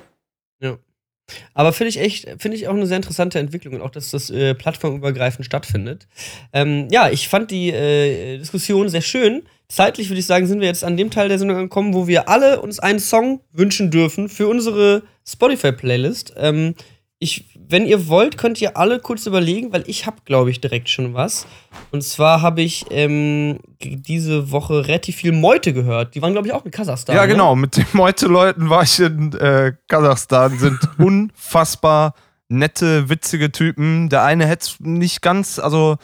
Aber 1.53 1.73
finde 1.73 1.89
ich 1.89 1.99
echt, 1.99 2.28
finde 2.39 2.57
ich 2.57 2.67
auch 2.67 2.73
eine 2.73 2.88
sehr 2.88 2.97
interessante 2.97 3.39
Entwicklung 3.39 3.75
und 3.75 3.82
auch, 3.82 3.89
dass 3.89 4.11
das 4.11 4.30
äh, 4.30 4.55
plattformübergreifend 4.55 5.45
stattfindet. 5.45 6.07
Ähm, 6.53 6.88
ja, 6.89 7.09
ich 7.09 7.28
fand 7.28 7.51
die 7.51 7.69
äh, 7.69 8.38
Diskussion 8.38 8.89
sehr 8.89 9.01
schön. 9.01 9.43
Zeitlich 9.67 10.09
würde 10.09 10.19
ich 10.19 10.25
sagen, 10.25 10.47
sind 10.47 10.61
wir 10.61 10.67
jetzt 10.67 10.84
an 10.84 10.95
dem 10.95 11.11
Teil 11.11 11.28
der 11.28 11.39
Sendung 11.39 11.57
angekommen, 11.57 11.93
wo 11.93 12.07
wir 12.07 12.30
alle 12.30 12.61
uns 12.61 12.80
einen 12.80 12.99
Song 12.99 13.41
wünschen 13.51 13.91
dürfen 13.91 14.30
für 14.30 14.47
unsere 14.47 15.03
Spotify-Playlist. 15.25 16.34
Ähm, 16.38 16.75
ich, 17.19 17.57
wenn 17.70 17.86
ihr 17.86 18.07
wollt, 18.07 18.38
könnt 18.38 18.61
ihr 18.61 18.78
alle 18.78 18.99
kurz 18.99 19.26
überlegen, 19.26 19.74
weil 19.74 19.84
ich 19.88 20.05
habe, 20.05 20.18
glaube 20.26 20.49
ich, 20.51 20.61
direkt 20.61 20.89
schon 20.89 21.13
was. 21.13 21.45
Und 21.91 22.03
zwar 22.03 22.41
habe 22.41 22.61
ich 22.61 22.86
ähm, 22.91 23.59
diese 23.82 24.51
Woche 24.51 24.88
relativ 24.88 25.18
viel 25.18 25.34
Meute 25.34 25.74
gehört. 25.74 26.15
Die 26.15 26.22
waren, 26.22 26.32
glaube 26.32 26.47
ich, 26.47 26.53
auch 26.53 26.65
in 26.65 26.72
Kasachstan. 26.72 27.15
Ja, 27.15 27.24
ne? 27.24 27.30
genau. 27.30 27.55
Mit 27.55 27.76
den 27.76 27.86
Meute-Leuten 27.93 28.70
war 28.70 28.84
ich 28.84 28.99
in 28.99 29.34
äh, 29.34 29.74
Kasachstan. 29.88 30.57
Sind 30.57 30.80
unfassbar 30.97 32.13
nette, 32.49 33.09
witzige 33.09 33.51
Typen. 33.51 34.09
Der 34.09 34.24
eine 34.24 34.45
hätte 34.45 34.65
es 34.65 34.80
nicht 34.80 35.22
ganz, 35.22 35.59
also 35.59 35.97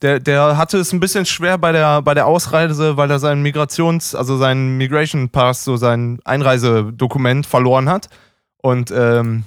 der, 0.00 0.18
der 0.18 0.56
hatte 0.56 0.78
es 0.78 0.92
ein 0.92 1.00
bisschen 1.00 1.26
schwer 1.26 1.58
bei 1.58 1.72
der, 1.72 2.02
bei 2.02 2.14
der 2.14 2.26
Ausreise, 2.26 2.96
weil 2.96 3.10
er 3.10 3.18
seinen 3.18 3.42
Migrations-, 3.42 4.16
also 4.16 4.36
seinen 4.36 4.76
Migration 4.76 5.28
Pass, 5.28 5.64
so 5.64 5.76
sein 5.76 6.18
Einreisedokument 6.24 7.46
verloren 7.46 7.88
hat. 7.88 8.08
Und 8.56 8.90
ähm, 8.90 9.44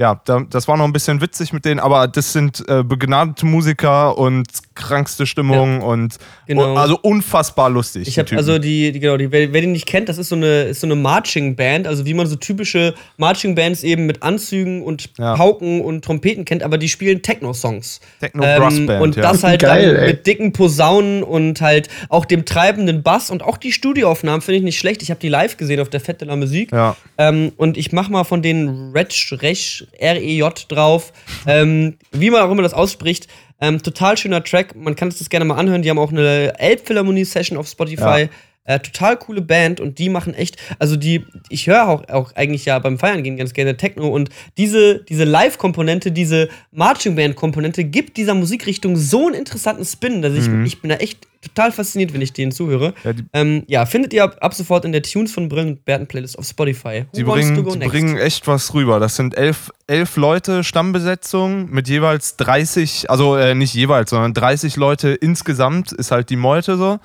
ja, 0.00 0.20
da, 0.24 0.40
das 0.50 0.66
war 0.66 0.76
noch 0.76 0.84
ein 0.86 0.92
bisschen 0.92 1.20
witzig 1.20 1.52
mit 1.52 1.64
denen, 1.64 1.78
aber 1.78 2.08
das 2.08 2.32
sind 2.32 2.64
äh, 2.68 2.82
begnadete 2.82 3.46
Musiker 3.46 4.18
und 4.18 4.48
krankste 4.74 5.24
Stimmung 5.24 5.82
und 5.82 6.16
Genau. 6.46 6.72
und 6.72 6.78
also 6.78 6.98
unfassbar 7.00 7.70
lustig. 7.70 8.08
Ich 8.08 8.18
habe 8.18 8.36
also 8.36 8.58
die, 8.58 8.90
die 8.90 8.98
genau, 8.98 9.16
die, 9.16 9.30
wer, 9.30 9.52
wer 9.52 9.60
die 9.60 9.68
nicht 9.68 9.86
kennt, 9.86 10.08
das 10.08 10.18
ist 10.18 10.30
so 10.30 10.34
eine, 10.34 10.64
ist 10.64 10.80
so 10.80 10.88
eine 10.88 10.96
Marching 10.96 11.54
Band, 11.54 11.86
also 11.86 12.04
wie 12.06 12.12
man 12.12 12.26
so 12.26 12.34
typische 12.34 12.94
Marching 13.18 13.54
Bands 13.54 13.84
eben 13.84 14.06
mit 14.06 14.22
Anzügen 14.24 14.82
und 14.82 15.10
Ja. 15.16 15.36
Pauken 15.36 15.80
und 15.80 16.04
Trompeten 16.04 16.44
kennt, 16.44 16.64
aber 16.64 16.76
die 16.76 16.88
spielen 16.88 17.22
Techno-Songs. 17.22 18.00
Techno-Brass-Band, 18.20 18.90
Ähm, 18.90 19.00
und 19.00 19.14
ja. 19.16 19.22
das 19.22 19.44
halt 19.44 19.60
Geil, 19.62 19.94
dann 19.94 20.06
mit 20.06 20.26
dicken 20.26 20.52
Posaunen 20.52 21.22
und 21.22 21.60
halt 21.60 21.88
auch 22.08 22.24
dem 22.24 22.44
treibenden 22.44 23.04
Bass 23.04 23.30
und 23.30 23.44
auch 23.44 23.56
die 23.58 23.70
Studioaufnahmen 23.70 24.40
finde 24.40 24.58
ich 24.58 24.64
nicht 24.64 24.78
schlecht. 24.78 25.02
Ich 25.02 25.10
habe 25.10 25.20
die 25.20 25.28
live 25.28 25.56
gesehen 25.56 25.80
auf 25.80 25.88
der 25.88 26.00
Fête 26.00 26.18
de 26.18 26.28
la. 26.28 26.34
Ja. 26.76 26.96
Ähm, 27.16 27.52
und 27.56 27.76
ich 27.76 27.92
mach 27.92 28.08
mal 28.08 28.24
von 28.24 28.42
den 28.42 28.90
Retsch, 28.92 29.32
Resch, 29.40 29.83
R-E-J 29.92 30.66
drauf. 30.68 31.12
ähm, 31.46 31.96
wie 32.12 32.30
man 32.30 32.42
auch 32.42 32.50
immer 32.50 32.62
das 32.62 32.74
ausspricht. 32.74 33.28
Ähm, 33.60 33.82
total 33.82 34.16
schöner 34.16 34.42
Track. 34.42 34.74
Man 34.74 34.96
kann 34.96 35.10
sich 35.10 35.18
das 35.18 35.30
gerne 35.30 35.44
mal 35.44 35.56
anhören. 35.56 35.82
Die 35.82 35.90
haben 35.90 35.98
auch 35.98 36.12
eine 36.12 36.58
Elbphilharmonie-Session 36.58 37.56
auf 37.58 37.68
Spotify. 37.68 38.22
Ja. 38.22 38.28
Äh, 38.66 38.80
total 38.80 39.18
coole 39.18 39.42
Band 39.42 39.78
und 39.78 39.98
die 39.98 40.08
machen 40.08 40.32
echt, 40.32 40.56
also 40.78 40.96
die, 40.96 41.26
ich 41.50 41.66
höre 41.66 41.86
auch, 41.86 42.08
auch 42.08 42.34
eigentlich 42.34 42.64
ja 42.64 42.78
beim 42.78 42.98
Feiern 42.98 43.22
gehen 43.22 43.36
ganz 43.36 43.52
gerne 43.52 43.76
Techno 43.76 44.08
und 44.08 44.30
diese, 44.56 45.04
diese 45.04 45.24
Live-Komponente, 45.24 46.12
diese 46.12 46.48
Marching 46.72 47.14
Band-Komponente 47.14 47.84
gibt 47.84 48.16
dieser 48.16 48.32
Musikrichtung 48.32 48.96
so 48.96 49.26
einen 49.26 49.34
interessanten 49.34 49.84
Spin, 49.84 50.22
dass 50.22 50.32
ich, 50.32 50.48
ich 50.64 50.80
bin 50.80 50.88
da 50.88 50.96
echt 50.96 51.28
total 51.44 51.72
fasziniert, 51.72 52.12
wenn 52.12 52.20
ich 52.20 52.32
denen 52.32 52.52
zuhöre. 52.52 52.94
Ja, 53.04 53.12
ähm, 53.32 53.64
ja 53.66 53.86
findet 53.86 54.12
ihr 54.12 54.24
ab, 54.24 54.36
ab 54.40 54.54
sofort 54.54 54.84
in 54.84 54.92
der 54.92 55.02
Tunes 55.02 55.32
von 55.32 55.48
Brillen 55.48 55.68
und 55.68 55.84
Berten 55.84 56.06
Playlist 56.06 56.38
auf 56.38 56.46
Spotify. 56.46 57.04
Who 57.12 57.16
Die 57.16 57.24
bringen, 57.24 57.54
die 57.56 57.78
next? 57.78 57.90
bringen 57.90 58.16
echt 58.16 58.46
was 58.46 58.74
rüber. 58.74 59.00
Das 59.00 59.16
sind 59.16 59.36
elf, 59.36 59.70
elf 59.86 60.16
Leute 60.16 60.64
Stammbesetzung 60.64 61.70
mit 61.70 61.88
jeweils 61.88 62.36
30, 62.36 63.10
also 63.10 63.36
äh, 63.36 63.54
nicht 63.54 63.74
jeweils, 63.74 64.10
sondern 64.10 64.34
30 64.34 64.76
Leute 64.76 65.10
insgesamt 65.10 65.92
ist 65.92 66.10
halt 66.10 66.30
die 66.30 66.36
Meute 66.36 66.76
so. 66.76 66.98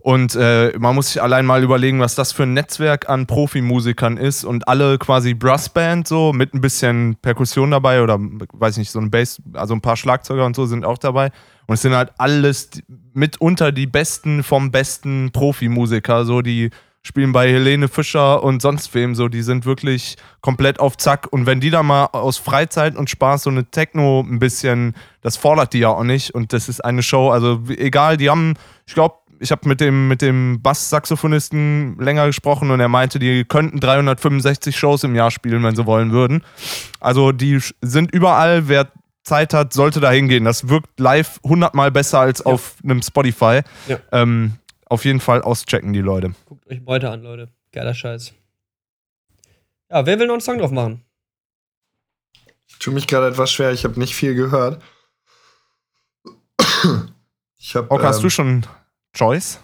Und 0.00 0.36
äh, 0.36 0.72
man 0.78 0.94
muss 0.94 1.08
sich 1.12 1.22
allein 1.22 1.46
mal 1.46 1.62
überlegen, 1.62 2.00
was 2.00 2.14
das 2.14 2.32
für 2.32 2.44
ein 2.44 2.54
Netzwerk 2.54 3.08
an 3.08 3.26
Profimusikern 3.26 4.16
ist 4.16 4.44
und 4.44 4.68
alle 4.68 4.98
quasi 4.98 5.34
Brassband 5.34 6.06
so 6.06 6.32
mit 6.32 6.54
ein 6.54 6.60
bisschen 6.60 7.16
Perkussion 7.22 7.70
dabei 7.70 8.02
oder 8.02 8.18
weiß 8.20 8.76
nicht, 8.76 8.90
so 8.90 9.00
ein 9.00 9.10
Bass, 9.10 9.40
also 9.54 9.74
ein 9.74 9.80
paar 9.80 9.96
Schlagzeuger 9.96 10.44
und 10.44 10.56
so 10.56 10.66
sind 10.66 10.84
auch 10.84 10.98
dabei. 10.98 11.30
Und 11.66 11.74
es 11.74 11.82
sind 11.82 11.94
halt 11.94 12.12
alles 12.18 12.70
mitunter 13.14 13.72
die 13.72 13.86
besten 13.86 14.42
vom 14.42 14.70
besten 14.70 15.30
Profimusiker, 15.32 16.24
so 16.24 16.42
die 16.42 16.70
spielen 17.06 17.32
bei 17.32 17.48
Helene 17.48 17.88
Fischer 17.88 18.42
und 18.42 18.60
sonst 18.60 18.92
wem 18.94 19.14
so, 19.14 19.28
die 19.28 19.42
sind 19.42 19.64
wirklich 19.64 20.16
komplett 20.40 20.80
auf 20.80 20.96
Zack. 20.96 21.28
Und 21.30 21.46
wenn 21.46 21.60
die 21.60 21.70
da 21.70 21.82
mal 21.82 22.06
aus 22.06 22.36
Freizeit 22.36 22.96
und 22.96 23.08
Spaß 23.08 23.44
so 23.44 23.50
eine 23.50 23.64
Techno 23.64 24.20
ein 24.20 24.38
bisschen, 24.38 24.94
das 25.22 25.36
fordert 25.36 25.72
die 25.72 25.78
ja 25.78 25.90
auch 25.90 26.02
nicht. 26.02 26.32
Und 26.32 26.52
das 26.52 26.68
ist 26.68 26.84
eine 26.84 27.02
Show, 27.02 27.30
also 27.30 27.62
egal, 27.68 28.16
die 28.16 28.28
haben, 28.28 28.54
ich 28.86 28.94
glaube, 28.94 29.14
ich 29.38 29.50
habe 29.50 29.68
mit 29.68 29.80
dem, 29.80 30.08
mit 30.08 30.22
dem 30.22 30.60
Bass-Saxophonisten 30.62 31.98
länger 31.98 32.26
gesprochen 32.26 32.70
und 32.70 32.80
er 32.80 32.88
meinte, 32.88 33.18
die 33.18 33.44
könnten 33.44 33.80
365 33.80 34.76
Shows 34.76 35.04
im 35.04 35.14
Jahr 35.14 35.30
spielen, 35.30 35.62
wenn 35.62 35.76
sie 35.76 35.86
wollen 35.86 36.10
würden. 36.10 36.42
Also 37.00 37.32
die 37.32 37.60
sind 37.82 38.12
überall, 38.12 38.68
wer 38.68 38.88
Zeit 39.26 39.52
hat, 39.52 39.72
sollte 39.72 40.00
da 40.00 40.10
hingehen. 40.10 40.44
Das 40.44 40.68
wirkt 40.68 40.98
live 40.98 41.40
hundertmal 41.42 41.90
besser 41.90 42.20
als 42.20 42.44
auf 42.44 42.76
einem 42.82 43.02
Spotify. 43.02 43.62
Ja. 43.88 43.98
Ähm, 44.12 44.54
auf 44.86 45.04
jeden 45.04 45.20
Fall 45.20 45.42
auschecken 45.42 45.92
die 45.92 46.00
Leute. 46.00 46.32
Guckt 46.46 46.66
euch 46.70 46.84
Beute 46.84 47.10
an, 47.10 47.22
Leute. 47.22 47.48
Geiler 47.72 47.94
Scheiß. 47.94 48.32
Ja, 49.90 50.06
wer 50.06 50.18
will 50.18 50.26
noch 50.26 50.34
einen 50.34 50.40
Song 50.40 50.58
drauf 50.58 50.70
machen? 50.70 51.04
Ich 52.66 52.78
tue 52.78 52.94
mich 52.94 53.06
gerade 53.06 53.28
etwas 53.28 53.52
schwer, 53.52 53.72
ich 53.72 53.84
habe 53.84 53.98
nicht 53.98 54.14
viel 54.14 54.34
gehört. 54.34 54.82
Ich 57.58 57.74
habe. 57.74 57.90
Auch 57.90 58.02
hast 58.02 58.18
ähm, 58.18 58.22
du 58.22 58.30
schon 58.30 58.66
Choice? 59.12 59.60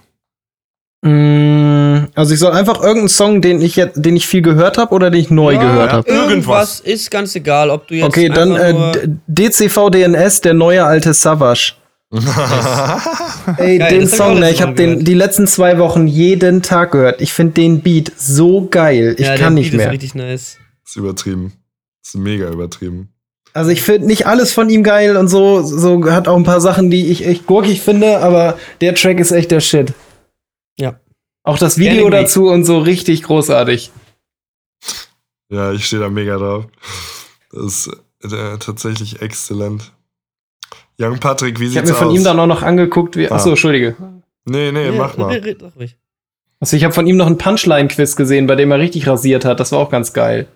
Also 2.14 2.34
ich 2.34 2.40
soll 2.40 2.53
einfach 2.53 2.80
irgendeinen 2.80 3.09
Song, 3.09 3.40
den 3.40 3.61
ich 3.61 3.76
jetzt, 3.76 4.05
den 4.05 4.16
ich 4.16 4.26
viel 4.26 4.42
gehört 4.42 4.78
habe 4.78 4.94
oder 4.94 5.11
den 5.11 5.20
ich 5.20 5.30
neu 5.30 5.57
gehört 5.57 5.92
habe. 5.92 6.09
Irgendwas. 6.09 6.30
Irgendwas 6.32 6.80
ist 6.80 7.11
ganz 7.11 7.34
egal, 7.34 7.70
ob 7.70 7.88
du 7.88 7.94
jetzt. 7.94 8.07
Okay, 8.07 8.28
dann 8.28 8.57
äh, 8.57 8.74
DCV 9.26 9.90
DNS, 9.90 10.40
der 10.40 10.55
neue 10.55 10.84
alte 10.84 11.14
Savage. 11.14 11.74
Ey, 13.57 13.78
Geil, 13.78 13.88
den 13.88 14.07
Song, 14.07 14.38
ne, 14.38 14.50
ich 14.50 14.61
habe 14.61 14.74
den 14.74 15.03
die 15.03 15.14
letzten 15.14 15.46
zwei 15.46 15.78
Wochen 15.78 16.07
jeden 16.07 16.61
Tag 16.61 16.92
gehört. 16.92 17.22
Ich 17.22 17.32
finde 17.32 17.55
den 17.55 17.80
Beat 17.80 18.12
so 18.18 18.68
geil. 18.70 19.14
Ich 19.18 19.26
ja, 19.26 19.36
kann 19.36 19.55
der 19.57 19.62
nicht 19.62 19.70
Beat 19.70 19.78
mehr. 19.78 19.86
Ist 19.86 19.92
richtig 19.92 20.14
nice. 20.14 20.59
ist 20.86 20.96
übertrieben. 20.96 21.55
Ist 22.05 22.16
mega 22.16 22.50
übertrieben. 22.50 23.09
Also 23.55 23.70
ich 23.70 23.82
finde 23.82 24.07
nicht 24.07 24.26
alles 24.26 24.53
von 24.53 24.68
ihm 24.70 24.82
geil 24.82 25.16
und 25.16 25.28
so, 25.28 25.62
so 25.62 26.11
hat 26.11 26.26
auch 26.26 26.36
ein 26.36 26.44
paar 26.44 26.61
Sachen, 26.61 26.90
die 26.90 27.11
ich 27.11 27.26
echt 27.26 27.46
gurkig 27.46 27.82
finde, 27.82 28.18
aber 28.20 28.59
der 28.80 28.94
Track 28.94 29.20
ist 29.20 29.30
echt 29.30 29.50
der 29.50 29.61
Shit. 29.61 29.92
Auch 31.45 31.59
das 31.59 31.78
Video 31.78 32.09
Gerne 32.09 32.22
dazu 32.22 32.49
und 32.49 32.64
so 32.64 32.78
richtig 32.78 33.22
großartig. 33.24 33.90
Ja, 35.49 35.72
ich 35.72 35.86
stehe 35.86 36.01
da 36.01 36.09
mega 36.09 36.38
drauf. 36.38 36.66
Das 37.51 37.88
ist 38.20 38.32
äh, 38.32 38.59
tatsächlich 38.59 39.20
exzellent. 39.20 39.93
Young 40.99 41.18
Patrick, 41.18 41.59
wie 41.59 41.66
Ich 41.66 41.76
habe 41.76 41.86
sieht's 41.86 41.99
mir 41.99 42.05
von 42.05 42.12
aus? 42.12 42.18
ihm 42.18 42.24
dann 42.24 42.38
auch 42.38 42.47
noch 42.47 42.62
angeguckt, 42.62 43.16
wie. 43.16 43.28
Ah. 43.28 43.34
Achso, 43.34 43.51
Entschuldige. 43.51 43.97
Nee, 44.45 44.72
nee, 44.72 44.90
mach 44.93 45.16
mal. 45.16 45.36
Red 45.36 45.62
doch. 45.62 45.72
Also 46.61 46.76
ich 46.76 46.84
habe 46.84 46.95
von 46.95 47.07
ihm 47.07 47.16
noch 47.16 47.26
einen 47.26 47.38
Punchline-Quiz 47.38 48.14
gesehen, 48.16 48.47
bei 48.47 48.55
dem 48.55 48.70
er 48.70 48.78
richtig 48.78 49.07
rasiert 49.09 49.45
hat. 49.45 49.59
Das 49.61 49.72
war 49.72 49.80
auch 49.80 49.90
ganz 49.90 50.12
geil. 50.12 50.47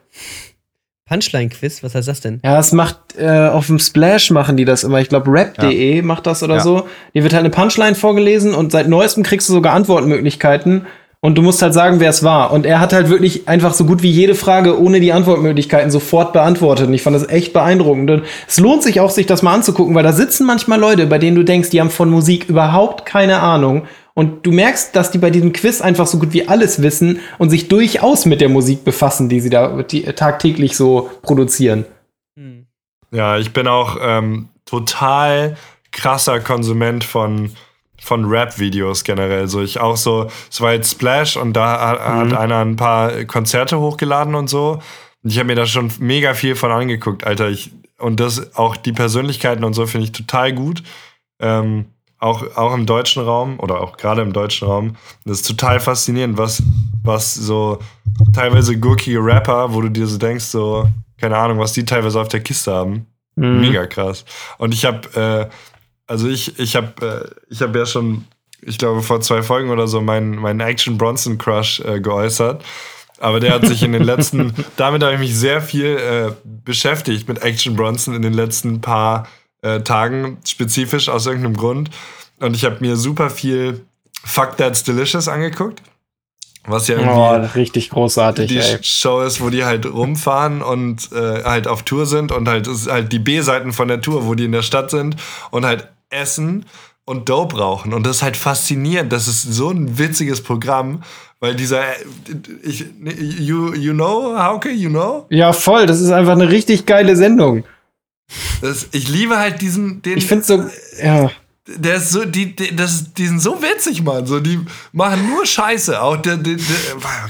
Punchline-Quiz, 1.08 1.82
was 1.82 1.94
heißt 1.94 2.08
das 2.08 2.20
denn? 2.20 2.40
Ja, 2.44 2.58
es 2.58 2.72
macht 2.72 2.96
äh, 3.18 3.48
auf 3.48 3.66
dem 3.68 3.78
Splash 3.78 4.30
machen 4.30 4.56
die 4.56 4.64
das 4.64 4.82
immer. 4.84 5.00
Ich 5.00 5.08
glaube, 5.08 5.30
rap.de 5.30 6.02
macht 6.02 6.26
das 6.26 6.42
oder 6.42 6.56
Ja. 6.56 6.60
so. 6.60 6.86
Dir 7.14 7.22
wird 7.22 7.32
halt 7.32 7.44
eine 7.44 7.50
Punchline 7.50 7.94
vorgelesen 7.94 8.54
und 8.54 8.72
seit 8.72 8.88
neuestem 8.88 9.22
kriegst 9.22 9.48
du 9.48 9.52
sogar 9.52 9.72
Antwortmöglichkeiten 9.74 10.86
und 11.20 11.38
du 11.38 11.42
musst 11.42 11.62
halt 11.62 11.74
sagen, 11.74 12.00
wer 12.00 12.10
es 12.10 12.24
war. 12.24 12.52
Und 12.52 12.66
er 12.66 12.80
hat 12.80 12.92
halt 12.92 13.08
wirklich 13.08 13.48
einfach 13.48 13.72
so 13.72 13.84
gut 13.84 14.02
wie 14.02 14.10
jede 14.10 14.34
Frage 14.34 14.80
ohne 14.80 14.98
die 15.00 15.12
Antwortmöglichkeiten 15.12 15.90
sofort 15.90 16.32
beantwortet. 16.32 16.88
Und 16.88 16.94
ich 16.94 17.02
fand 17.02 17.14
das 17.16 17.28
echt 17.28 17.52
beeindruckend. 17.52 18.10
Und 18.10 18.22
es 18.48 18.58
lohnt 18.58 18.82
sich 18.82 19.00
auch, 19.00 19.10
sich 19.10 19.26
das 19.26 19.42
mal 19.42 19.54
anzugucken, 19.54 19.94
weil 19.94 20.02
da 20.04 20.12
sitzen 20.12 20.44
manchmal 20.46 20.78
Leute, 20.80 21.06
bei 21.06 21.18
denen 21.18 21.36
du 21.36 21.44
denkst, 21.44 21.70
die 21.70 21.80
haben 21.80 21.90
von 21.90 22.10
Musik 22.10 22.48
überhaupt 22.48 23.06
keine 23.06 23.38
Ahnung. 23.40 23.84
Und 24.18 24.46
du 24.46 24.50
merkst, 24.50 24.96
dass 24.96 25.10
die 25.10 25.18
bei 25.18 25.28
diesem 25.28 25.52
Quiz 25.52 25.82
einfach 25.82 26.06
so 26.06 26.18
gut 26.18 26.32
wie 26.32 26.48
alles 26.48 26.80
wissen 26.80 27.20
und 27.36 27.50
sich 27.50 27.68
durchaus 27.68 28.24
mit 28.24 28.40
der 28.40 28.48
Musik 28.48 28.82
befassen, 28.82 29.28
die 29.28 29.40
sie 29.40 29.50
da 29.50 29.82
die, 29.82 30.04
tagtäglich 30.04 30.74
so 30.74 31.10
produzieren. 31.20 31.84
Hm. 32.34 32.66
Ja, 33.10 33.36
ich 33.36 33.52
bin 33.52 33.68
auch 33.68 33.98
ähm, 34.00 34.48
total 34.64 35.58
krasser 35.92 36.40
Konsument 36.40 37.04
von, 37.04 37.50
von 38.00 38.24
Rap-Videos 38.24 39.04
generell. 39.04 39.48
So, 39.48 39.60
ich 39.60 39.80
auch 39.80 39.98
so, 39.98 40.30
es 40.50 40.62
war 40.62 40.72
jetzt 40.72 40.92
Splash 40.92 41.36
und 41.36 41.52
da 41.52 41.78
hat, 41.78 42.00
hat 42.00 42.32
einer 42.32 42.60
ein 42.60 42.76
paar 42.76 43.24
Konzerte 43.24 43.78
hochgeladen 43.80 44.34
und 44.34 44.48
so. 44.48 44.80
Und 45.22 45.30
ich 45.30 45.38
habe 45.38 45.48
mir 45.48 45.56
da 45.56 45.66
schon 45.66 45.92
mega 45.98 46.32
viel 46.32 46.54
von 46.56 46.70
angeguckt, 46.70 47.26
Alter. 47.26 47.50
Ich, 47.50 47.70
und 47.98 48.18
das 48.18 48.56
auch 48.56 48.76
die 48.76 48.92
Persönlichkeiten 48.92 49.62
und 49.62 49.74
so 49.74 49.84
finde 49.84 50.06
ich 50.06 50.12
total 50.12 50.54
gut. 50.54 50.82
Ähm, 51.38 51.86
auch, 52.26 52.56
auch 52.56 52.74
im 52.74 52.86
deutschen 52.86 53.22
Raum 53.22 53.58
oder 53.60 53.80
auch 53.80 53.96
gerade 53.96 54.22
im 54.22 54.32
deutschen 54.32 54.68
Raum. 54.68 54.96
Das 55.24 55.40
ist 55.40 55.46
total 55.46 55.80
faszinierend, 55.80 56.36
was, 56.36 56.62
was 57.02 57.34
so 57.34 57.78
teilweise 58.34 58.78
gurkige 58.78 59.24
Rapper, 59.24 59.72
wo 59.72 59.80
du 59.80 59.88
dir 59.88 60.06
so 60.06 60.18
denkst, 60.18 60.44
so, 60.44 60.88
keine 61.18 61.36
Ahnung, 61.36 61.58
was 61.58 61.72
die 61.72 61.84
teilweise 61.84 62.20
auf 62.20 62.28
der 62.28 62.40
Kiste 62.40 62.72
haben. 62.72 63.06
Mhm. 63.36 63.60
Mega 63.60 63.86
krass. 63.86 64.24
Und 64.58 64.74
ich 64.74 64.84
habe, 64.84 65.48
äh, 65.48 65.54
also 66.06 66.28
ich, 66.28 66.58
ich 66.58 66.76
habe, 66.76 67.06
äh, 67.06 67.52
ich 67.52 67.62
habe 67.62 67.78
ja 67.78 67.86
schon, 67.86 68.24
ich 68.62 68.78
glaube 68.78 69.02
vor 69.02 69.20
zwei 69.20 69.42
Folgen 69.42 69.70
oder 69.70 69.86
so 69.86 70.00
meinen 70.00 70.36
meinen 70.36 70.60
Action 70.60 70.98
Bronson 70.98 71.38
Crush 71.38 71.80
äh, 71.80 72.00
geäußert. 72.00 72.64
Aber 73.18 73.40
der 73.40 73.54
hat 73.54 73.66
sich 73.66 73.82
in 73.82 73.92
den 73.92 74.02
letzten, 74.02 74.52
damit 74.76 75.02
habe 75.02 75.14
ich 75.14 75.20
mich 75.20 75.34
sehr 75.34 75.62
viel 75.62 75.96
äh, 75.96 76.32
beschäftigt 76.44 77.28
mit 77.28 77.42
Action 77.42 77.76
Bronson 77.76 78.14
in 78.14 78.22
den 78.22 78.34
letzten 78.34 78.80
paar 78.80 79.26
äh, 79.62 79.80
Tagen, 79.80 80.38
spezifisch 80.46 81.08
aus 81.08 81.26
irgendeinem 81.26 81.56
Grund. 81.56 81.90
Und 82.40 82.54
ich 82.54 82.64
habe 82.64 82.76
mir 82.80 82.96
super 82.96 83.30
viel 83.30 83.84
Fuck 84.24 84.56
That's 84.56 84.84
Delicious 84.84 85.28
angeguckt. 85.28 85.82
Was 86.68 86.88
ja 86.88 86.96
irgendwie 86.96 87.14
Oh, 87.16 87.48
richtig 87.54 87.90
großartig, 87.90 88.48
die 88.48 88.58
ey. 88.58 88.78
Show 88.82 89.22
ist, 89.22 89.40
wo 89.40 89.50
die 89.50 89.64
halt 89.64 89.86
rumfahren 89.86 90.62
und 90.62 91.12
äh, 91.12 91.44
halt 91.44 91.68
auf 91.68 91.84
Tour 91.84 92.06
sind 92.06 92.32
und 92.32 92.48
halt 92.48 92.66
ist 92.66 92.90
halt 92.90 93.12
die 93.12 93.20
B-Seiten 93.20 93.72
von 93.72 93.86
der 93.86 94.00
Tour, 94.00 94.26
wo 94.26 94.34
die 94.34 94.46
in 94.46 94.52
der 94.52 94.62
Stadt 94.62 94.90
sind 94.90 95.14
und 95.52 95.64
halt 95.64 95.88
essen 96.10 96.66
und 97.04 97.28
Dope 97.28 97.56
rauchen. 97.58 97.94
Und 97.94 98.04
das 98.04 98.16
ist 98.16 98.22
halt 98.22 98.36
faszinierend. 98.36 99.12
Das 99.12 99.28
ist 99.28 99.42
so 99.42 99.70
ein 99.70 99.96
witziges 99.96 100.42
Programm, 100.42 101.04
weil 101.38 101.54
dieser 101.54 101.82
äh, 101.82 101.94
ich, 102.64 102.84
you, 103.38 103.72
you 103.74 103.92
know, 103.92 104.36
Hauke, 104.36 104.70
you 104.70 104.90
know? 104.90 105.26
Ja, 105.30 105.52
voll. 105.52 105.86
Das 105.86 106.00
ist 106.00 106.10
einfach 106.10 106.32
eine 106.32 106.50
richtig 106.50 106.84
geile 106.84 107.14
Sendung. 107.14 107.62
Das, 108.60 108.88
ich 108.92 109.08
liebe 109.08 109.38
halt 109.38 109.60
diesen, 109.60 110.02
den. 110.02 110.18
Ich 110.18 110.26
finde 110.26 110.44
so, 110.44 110.64
ja. 111.02 111.30
der 111.66 111.96
ist 111.96 112.10
so, 112.10 112.24
die, 112.24 112.56
die, 112.56 112.74
das, 112.74 113.12
die 113.14 113.26
sind 113.26 113.40
so 113.40 113.62
witzig, 113.62 114.02
Mann. 114.02 114.26
So, 114.26 114.40
die 114.40 114.60
machen 114.92 115.28
nur 115.28 115.46
Scheiße. 115.46 116.00
Auch 116.00 116.16
der, 116.16 116.36
der, 116.36 116.56
der 116.56 116.64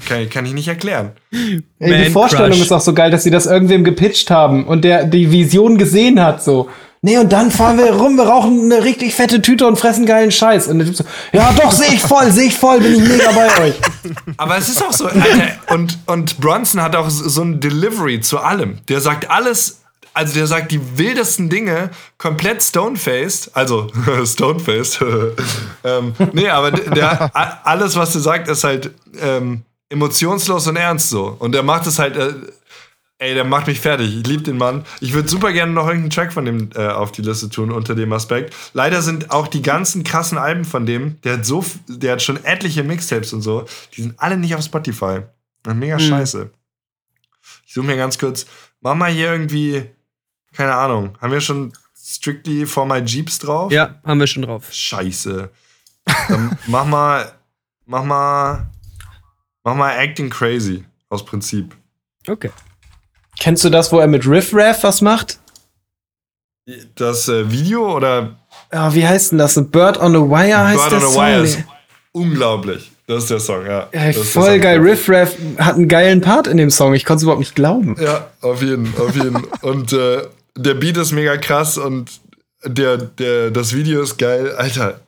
kann, 0.08 0.30
kann 0.30 0.46
ich 0.46 0.52
nicht 0.52 0.68
erklären. 0.68 1.12
Ey, 1.32 2.04
die 2.04 2.10
Vorstellung 2.10 2.50
Crush. 2.50 2.60
ist 2.62 2.72
auch 2.72 2.80
so 2.80 2.94
geil, 2.94 3.10
dass 3.10 3.24
sie 3.24 3.30
das 3.30 3.46
irgendwem 3.46 3.84
gepitcht 3.84 4.30
haben 4.30 4.66
und 4.66 4.84
der 4.84 5.04
die 5.04 5.30
Vision 5.30 5.78
gesehen 5.78 6.22
hat, 6.22 6.42
so. 6.42 6.68
Nee, 7.02 7.18
und 7.18 7.32
dann 7.32 7.52
fahren 7.52 7.78
wir 7.78 7.92
rum, 7.92 8.16
wir 8.16 8.24
rauchen 8.24 8.64
eine 8.64 8.82
richtig 8.82 9.14
fette 9.14 9.40
Tüte 9.40 9.66
und 9.66 9.78
fressen 9.78 10.06
geilen 10.06 10.32
Scheiß. 10.32 10.66
Und 10.66 10.78
der 10.78 10.88
Typ 10.88 10.96
so, 10.96 11.04
ja 11.32 11.52
doch, 11.52 11.70
sehe 11.70 11.94
ich 11.94 12.00
voll, 12.00 12.32
sehe 12.32 12.48
ich 12.48 12.56
voll, 12.56 12.80
bin 12.80 12.94
ich 12.94 13.08
mega 13.08 13.30
bei 13.30 13.62
euch. 13.62 13.74
Aber 14.38 14.56
es 14.56 14.68
ist 14.68 14.82
auch 14.82 14.92
so, 14.92 15.06
Alter, 15.06 15.22
und, 15.68 15.98
und 16.06 16.40
Bronson 16.40 16.82
hat 16.82 16.96
auch 16.96 17.08
so 17.08 17.42
ein 17.42 17.60
Delivery 17.60 18.20
zu 18.20 18.38
allem. 18.38 18.78
Der 18.88 19.00
sagt 19.00 19.30
alles, 19.30 19.82
also 20.16 20.32
der 20.32 20.46
sagt 20.46 20.72
die 20.72 20.80
wildesten 20.96 21.50
Dinge 21.50 21.90
komplett 22.16 22.62
stonefaced, 22.62 23.50
also 23.54 23.88
stonefaced. 24.24 25.04
ähm, 25.84 26.14
nee, 26.32 26.48
aber 26.48 26.70
der, 26.70 27.30
alles, 27.66 27.96
was 27.96 28.14
er 28.14 28.22
sagt, 28.22 28.48
ist 28.48 28.64
halt 28.64 28.92
ähm, 29.20 29.62
emotionslos 29.90 30.68
und 30.68 30.76
ernst 30.76 31.10
so. 31.10 31.36
Und 31.38 31.52
der 31.52 31.62
macht 31.62 31.86
es 31.86 31.98
halt, 31.98 32.16
äh, 32.16 32.32
ey, 33.18 33.34
der 33.34 33.44
macht 33.44 33.66
mich 33.66 33.78
fertig. 33.78 34.16
Ich 34.16 34.26
liebe 34.26 34.42
den 34.42 34.56
Mann. 34.56 34.86
Ich 35.00 35.12
würde 35.12 35.28
super 35.28 35.52
gerne 35.52 35.72
noch 35.72 35.86
irgendeinen 35.86 36.10
Track 36.10 36.32
von 36.32 36.46
dem 36.46 36.70
äh, 36.74 36.88
auf 36.88 37.12
die 37.12 37.20
Liste 37.20 37.50
tun 37.50 37.70
unter 37.70 37.94
dem 37.94 38.10
Aspekt. 38.14 38.54
Leider 38.72 39.02
sind 39.02 39.30
auch 39.30 39.48
die 39.48 39.60
ganzen 39.60 40.02
krassen 40.02 40.38
Alben 40.38 40.64
von 40.64 40.86
dem, 40.86 41.20
der 41.24 41.34
hat 41.34 41.44
so, 41.44 41.62
der 41.88 42.12
hat 42.12 42.22
schon 42.22 42.42
etliche 42.42 42.84
Mixtapes 42.84 43.34
und 43.34 43.42
so, 43.42 43.66
die 43.94 44.00
sind 44.00 44.14
alle 44.16 44.38
nicht 44.38 44.54
auf 44.54 44.64
Spotify. 44.64 45.20
Mega 45.66 45.98
scheiße. 45.98 46.48
Ich 47.66 47.74
suche 47.74 47.84
mir 47.84 47.96
ganz 47.98 48.16
kurz, 48.16 48.46
mach 48.80 48.94
mal 48.94 49.10
hier 49.10 49.30
irgendwie, 49.30 49.90
keine 50.56 50.74
Ahnung, 50.74 51.16
haben 51.20 51.32
wir 51.32 51.40
schon 51.40 51.72
Strictly 51.94 52.66
for 52.66 52.86
my 52.86 52.98
Jeeps 53.00 53.38
drauf? 53.38 53.72
Ja, 53.72 53.96
haben 54.04 54.20
wir 54.20 54.26
schon 54.26 54.42
drauf. 54.42 54.64
Scheiße. 54.70 55.50
Dann 56.28 56.56
mach 56.66 56.84
mal, 56.84 57.32
mach 57.84 58.04
mal, 58.04 58.66
mach 59.64 59.74
mal 59.74 59.96
Acting 59.96 60.30
Crazy 60.30 60.84
aus 61.08 61.24
Prinzip. 61.24 61.74
Okay. 62.28 62.50
Kennst 63.38 63.64
du 63.64 63.70
das, 63.70 63.92
wo 63.92 63.98
er 63.98 64.06
mit 64.06 64.26
Riff 64.26 64.50
Raff 64.54 64.82
was 64.82 65.00
macht? 65.02 65.38
Das 66.94 67.28
äh, 67.28 67.50
Video 67.50 67.96
oder 67.96 68.36
Ja, 68.72 68.92
wie 68.94 69.06
heißt 69.06 69.32
denn 69.32 69.38
das? 69.38 69.54
Bird 69.54 69.98
on 70.00 70.12
the 70.12 70.18
Wire 70.18 70.66
heißt 70.66 70.90
Bird 70.90 70.92
der 70.92 70.98
on 70.98 71.06
the 71.06 71.12
Song. 71.14 71.24
Wire 71.24 71.42
ist 71.42 71.58
unglaublich. 72.12 72.92
Das 73.06 73.22
ist 73.22 73.30
der 73.30 73.40
Song, 73.40 73.66
ja. 73.66 73.88
Das 73.92 74.14
der 74.14 74.24
voll 74.24 74.52
Song. 74.52 74.60
geil. 74.60 74.80
Riff 74.80 75.08
Raff 75.08 75.36
hat 75.58 75.76
einen 75.76 75.86
geilen 75.86 76.20
Part 76.20 76.48
in 76.48 76.56
dem 76.56 76.70
Song. 76.70 76.94
Ich 76.94 77.04
konnte 77.04 77.18
es 77.18 77.22
überhaupt 77.22 77.40
nicht 77.40 77.54
glauben. 77.54 77.94
Ja, 78.00 78.30
auf 78.40 78.62
jeden, 78.62 78.92
auf 78.98 79.14
jeden. 79.14 79.44
und 79.62 79.92
äh, 79.92 80.22
der 80.56 80.74
Beat 80.74 80.96
ist 80.96 81.12
mega 81.12 81.36
krass 81.36 81.78
und 81.78 82.20
der, 82.64 82.96
der, 82.96 83.50
das 83.50 83.74
Video 83.74 84.02
ist 84.02 84.18
geil. 84.18 84.54
Alter, 84.56 85.00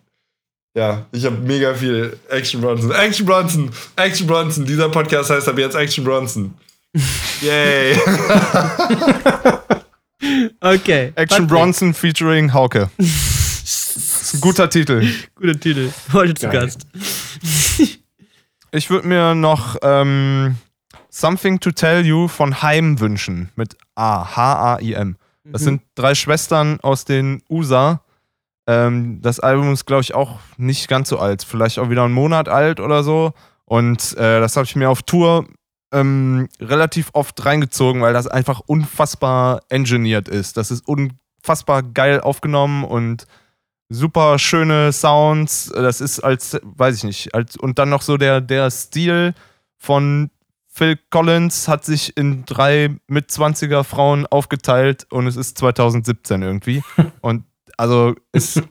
ja, 0.76 1.06
ich 1.12 1.24
habe 1.24 1.36
mega 1.38 1.74
viel 1.74 2.16
Action 2.28 2.60
Bronson. 2.60 2.92
Action 2.92 3.26
Bronson, 3.26 3.70
Action 3.96 4.26
Bronson. 4.26 4.64
Dieser 4.64 4.88
Podcast 4.88 5.30
heißt 5.30 5.48
ab 5.48 5.58
jetzt 5.58 5.74
Action 5.74 6.04
Bronson. 6.04 6.54
Yay. 7.40 7.96
Okay. 10.60 11.12
Action 11.14 11.14
Patrick, 11.14 11.48
Bronson 11.48 11.94
featuring 11.94 12.52
Hauke. 12.52 12.90
ist 12.98 14.34
ein 14.34 14.40
guter 14.40 14.68
Titel. 14.68 15.06
Guter 15.34 15.58
Titel. 15.58 15.90
Heute 16.12 16.34
zu 16.34 16.48
Geil. 16.48 16.60
Gast. 16.62 16.86
Ich 18.70 18.90
würde 18.90 19.08
mir 19.08 19.34
noch 19.34 19.76
ähm, 19.80 20.56
Something 21.08 21.58
to 21.58 21.70
Tell 21.70 22.04
You 22.04 22.28
von 22.28 22.60
Heim 22.60 23.00
wünschen. 23.00 23.48
Mit 23.56 23.78
A. 23.94 24.36
H-A-I-M. 24.36 25.16
Das 25.52 25.62
sind 25.62 25.82
drei 25.94 26.14
Schwestern 26.14 26.80
aus 26.80 27.04
den 27.04 27.42
USA. 27.48 28.02
Ähm, 28.66 29.20
das 29.22 29.40
Album 29.40 29.72
ist, 29.72 29.86
glaube 29.86 30.02
ich, 30.02 30.14
auch 30.14 30.38
nicht 30.56 30.88
ganz 30.88 31.08
so 31.08 31.18
alt. 31.18 31.42
Vielleicht 31.42 31.78
auch 31.78 31.90
wieder 31.90 32.04
einen 32.04 32.14
Monat 32.14 32.48
alt 32.48 32.80
oder 32.80 33.02
so. 33.02 33.32
Und 33.64 34.16
äh, 34.16 34.40
das 34.40 34.56
habe 34.56 34.64
ich 34.64 34.76
mir 34.76 34.90
auf 34.90 35.02
Tour 35.02 35.46
ähm, 35.92 36.48
relativ 36.60 37.10
oft 37.12 37.44
reingezogen, 37.44 38.02
weil 38.02 38.12
das 38.12 38.26
einfach 38.26 38.60
unfassbar 38.60 39.62
engineert 39.68 40.28
ist. 40.28 40.56
Das 40.56 40.70
ist 40.70 40.86
unfassbar 40.86 41.82
geil 41.82 42.20
aufgenommen 42.20 42.84
und 42.84 43.26
super 43.88 44.38
schöne 44.38 44.92
Sounds. 44.92 45.72
Das 45.74 46.00
ist 46.00 46.20
als, 46.20 46.58
weiß 46.62 46.96
ich 46.96 47.04
nicht, 47.04 47.34
als, 47.34 47.56
und 47.56 47.78
dann 47.78 47.88
noch 47.88 48.02
so 48.02 48.16
der, 48.16 48.40
der 48.40 48.70
Stil 48.70 49.34
von 49.78 50.30
Phil 50.78 50.96
Collins 51.10 51.66
hat 51.68 51.84
sich 51.84 52.16
in 52.16 52.44
drei 52.46 52.90
mit 53.08 53.30
20er 53.30 53.82
Frauen 53.84 54.26
aufgeteilt 54.26 55.06
und 55.10 55.26
es 55.26 55.36
ist 55.36 55.58
2017 55.58 56.40
irgendwie. 56.42 56.82
und 57.20 57.42
also 57.76 58.14
ist 58.32 58.62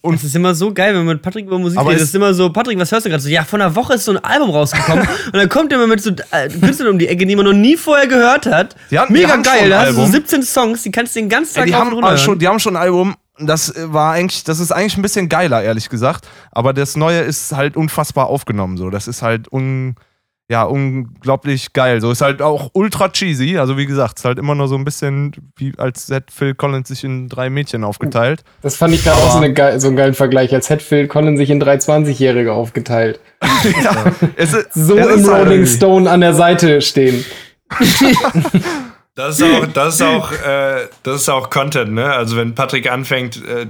Und 0.00 0.14
es 0.14 0.22
ist 0.24 0.36
immer 0.36 0.54
so 0.54 0.72
geil, 0.72 0.90
wenn 0.94 1.04
man 1.04 1.16
mit 1.16 1.22
Patrick 1.22 1.46
über 1.46 1.58
Musik 1.58 1.76
Aber 1.78 1.90
redet. 1.90 2.02
es- 2.02 2.10
ist 2.10 2.14
immer 2.14 2.32
so, 2.32 2.50
Patrick, 2.52 2.78
was 2.78 2.92
hörst 2.92 3.06
du 3.06 3.10
gerade? 3.10 3.22
So, 3.22 3.28
ja, 3.28 3.42
vor 3.44 3.58
einer 3.58 3.74
Woche 3.74 3.94
ist 3.94 4.04
so 4.04 4.12
ein 4.12 4.18
Album 4.18 4.50
rausgekommen. 4.50 5.06
und 5.26 5.34
dann 5.34 5.48
kommt 5.48 5.72
er 5.72 5.78
immer 5.78 5.88
mit 5.88 6.00
so 6.00 6.10
äh, 6.30 6.48
Künstlern 6.48 6.90
um 6.90 6.98
die 7.00 7.08
Ecke, 7.08 7.26
die 7.26 7.34
man 7.34 7.44
noch 7.44 7.52
nie 7.52 7.76
vorher 7.76 8.06
gehört 8.06 8.46
hat. 8.46 8.76
Die 8.92 8.98
haben- 8.98 9.08
die 9.12 9.20
Mega 9.20 9.30
schon 9.34 9.42
geil. 9.42 9.68
Da 9.70 9.80
hast 9.80 9.88
du 9.90 9.94
so 9.94 10.00
Album. 10.02 10.12
17 10.12 10.42
Songs, 10.44 10.82
die 10.84 10.92
kannst 10.92 11.16
du 11.16 11.20
den 11.20 11.28
ganzen 11.28 11.54
Tag 11.54 11.64
Ey, 11.64 11.70
die, 11.70 11.74
haben 11.74 11.92
runter 11.92 12.16
schon, 12.16 12.38
die 12.38 12.46
haben 12.46 12.60
schon 12.60 12.76
ein 12.76 12.82
Album, 12.82 13.16
das 13.40 13.74
äh, 13.76 13.92
war 13.92 14.12
eigentlich, 14.12 14.44
das 14.44 14.60
ist 14.60 14.70
eigentlich 14.70 14.96
ein 14.96 15.02
bisschen 15.02 15.28
geiler, 15.28 15.62
ehrlich 15.62 15.88
gesagt. 15.88 16.28
Aber 16.52 16.72
das 16.72 16.96
neue 16.96 17.20
ist 17.20 17.52
halt 17.52 17.76
unfassbar 17.76 18.26
aufgenommen. 18.28 18.76
So. 18.76 18.90
Das 18.90 19.08
ist 19.08 19.22
halt 19.22 19.52
un, 19.52 19.96
ja, 20.50 20.62
unglaublich 20.62 21.74
geil. 21.74 22.00
So 22.00 22.10
ist 22.10 22.22
halt 22.22 22.40
auch 22.40 22.70
ultra 22.72 23.10
cheesy. 23.10 23.58
Also 23.58 23.76
wie 23.76 23.84
gesagt, 23.84 24.18
ist 24.18 24.24
halt 24.24 24.38
immer 24.38 24.54
nur 24.54 24.66
so 24.66 24.76
ein 24.76 24.84
bisschen, 24.84 25.32
wie 25.56 25.72
als 25.76 26.08
hätte 26.08 26.32
Phil 26.32 26.54
Collins 26.54 26.88
sich 26.88 27.04
in 27.04 27.28
drei 27.28 27.50
Mädchen 27.50 27.84
aufgeteilt. 27.84 28.44
Das 28.62 28.76
fand 28.76 28.94
ich 28.94 29.04
gerade 29.04 29.18
auch 29.18 29.32
so, 29.32 29.38
eine 29.40 29.78
so 29.80 29.88
einen 29.88 29.96
geilen 29.96 30.14
Vergleich, 30.14 30.54
als 30.54 30.70
hätte 30.70 30.82
Phil 30.84 31.06
Collins 31.06 31.38
sich 31.38 31.50
in 31.50 31.60
drei 31.60 31.74
20-Jährige 31.76 32.52
aufgeteilt. 32.54 33.20
ja, 33.82 34.12
es 34.36 34.54
ist, 34.54 34.72
So 34.72 34.96
es 34.96 35.06
im 35.06 35.20
ist 35.20 35.28
halt 35.30 35.44
Rolling 35.44 35.52
irgendwie- 35.60 35.76
Stone 35.76 36.10
an 36.10 36.20
der 36.22 36.32
Seite 36.34 36.80
stehen. 36.80 37.24
Das 39.14 39.38
ist 39.40 39.44
auch, 39.44 39.66
das 39.66 39.94
ist 39.96 40.02
auch, 40.02 40.32
äh, 40.32 40.86
das 41.02 41.16
ist 41.22 41.28
auch 41.28 41.50
Content, 41.50 41.92
ne? 41.92 42.10
Also 42.12 42.36
wenn 42.36 42.54
Patrick 42.54 42.90
anfängt, 42.90 43.44
äh, 43.46 43.66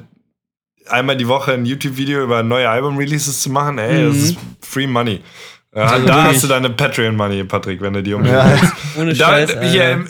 einmal 0.89 1.17
die 1.17 1.27
Woche 1.27 1.53
ein 1.53 1.65
YouTube-Video 1.65 2.23
über 2.23 2.43
neue 2.43 2.69
Album-Releases 2.69 3.41
zu 3.43 3.51
machen, 3.51 3.79
ey, 3.79 4.07
das 4.07 4.17
ist 4.17 4.37
Free 4.61 4.87
Money. 4.87 5.21
Ja, 5.75 5.83
Also 5.83 6.07
da 6.07 6.15
wirklich. 6.17 6.35
hast 6.35 6.45
du 6.45 6.49
deine 6.49 6.71
Patreon-Money, 6.71 7.45
Patrick, 7.45 7.81
wenn 7.83 7.93
du 7.93 8.03
die 8.03 8.15
unbedingt 8.15 8.39
Ja. 8.43 8.51
willst. 8.61 8.75
Ohne 8.99 9.15
Da, 9.15 9.27
Scheiß. 9.29 9.51
hier, 9.71 9.85
Alter. 9.85 10.09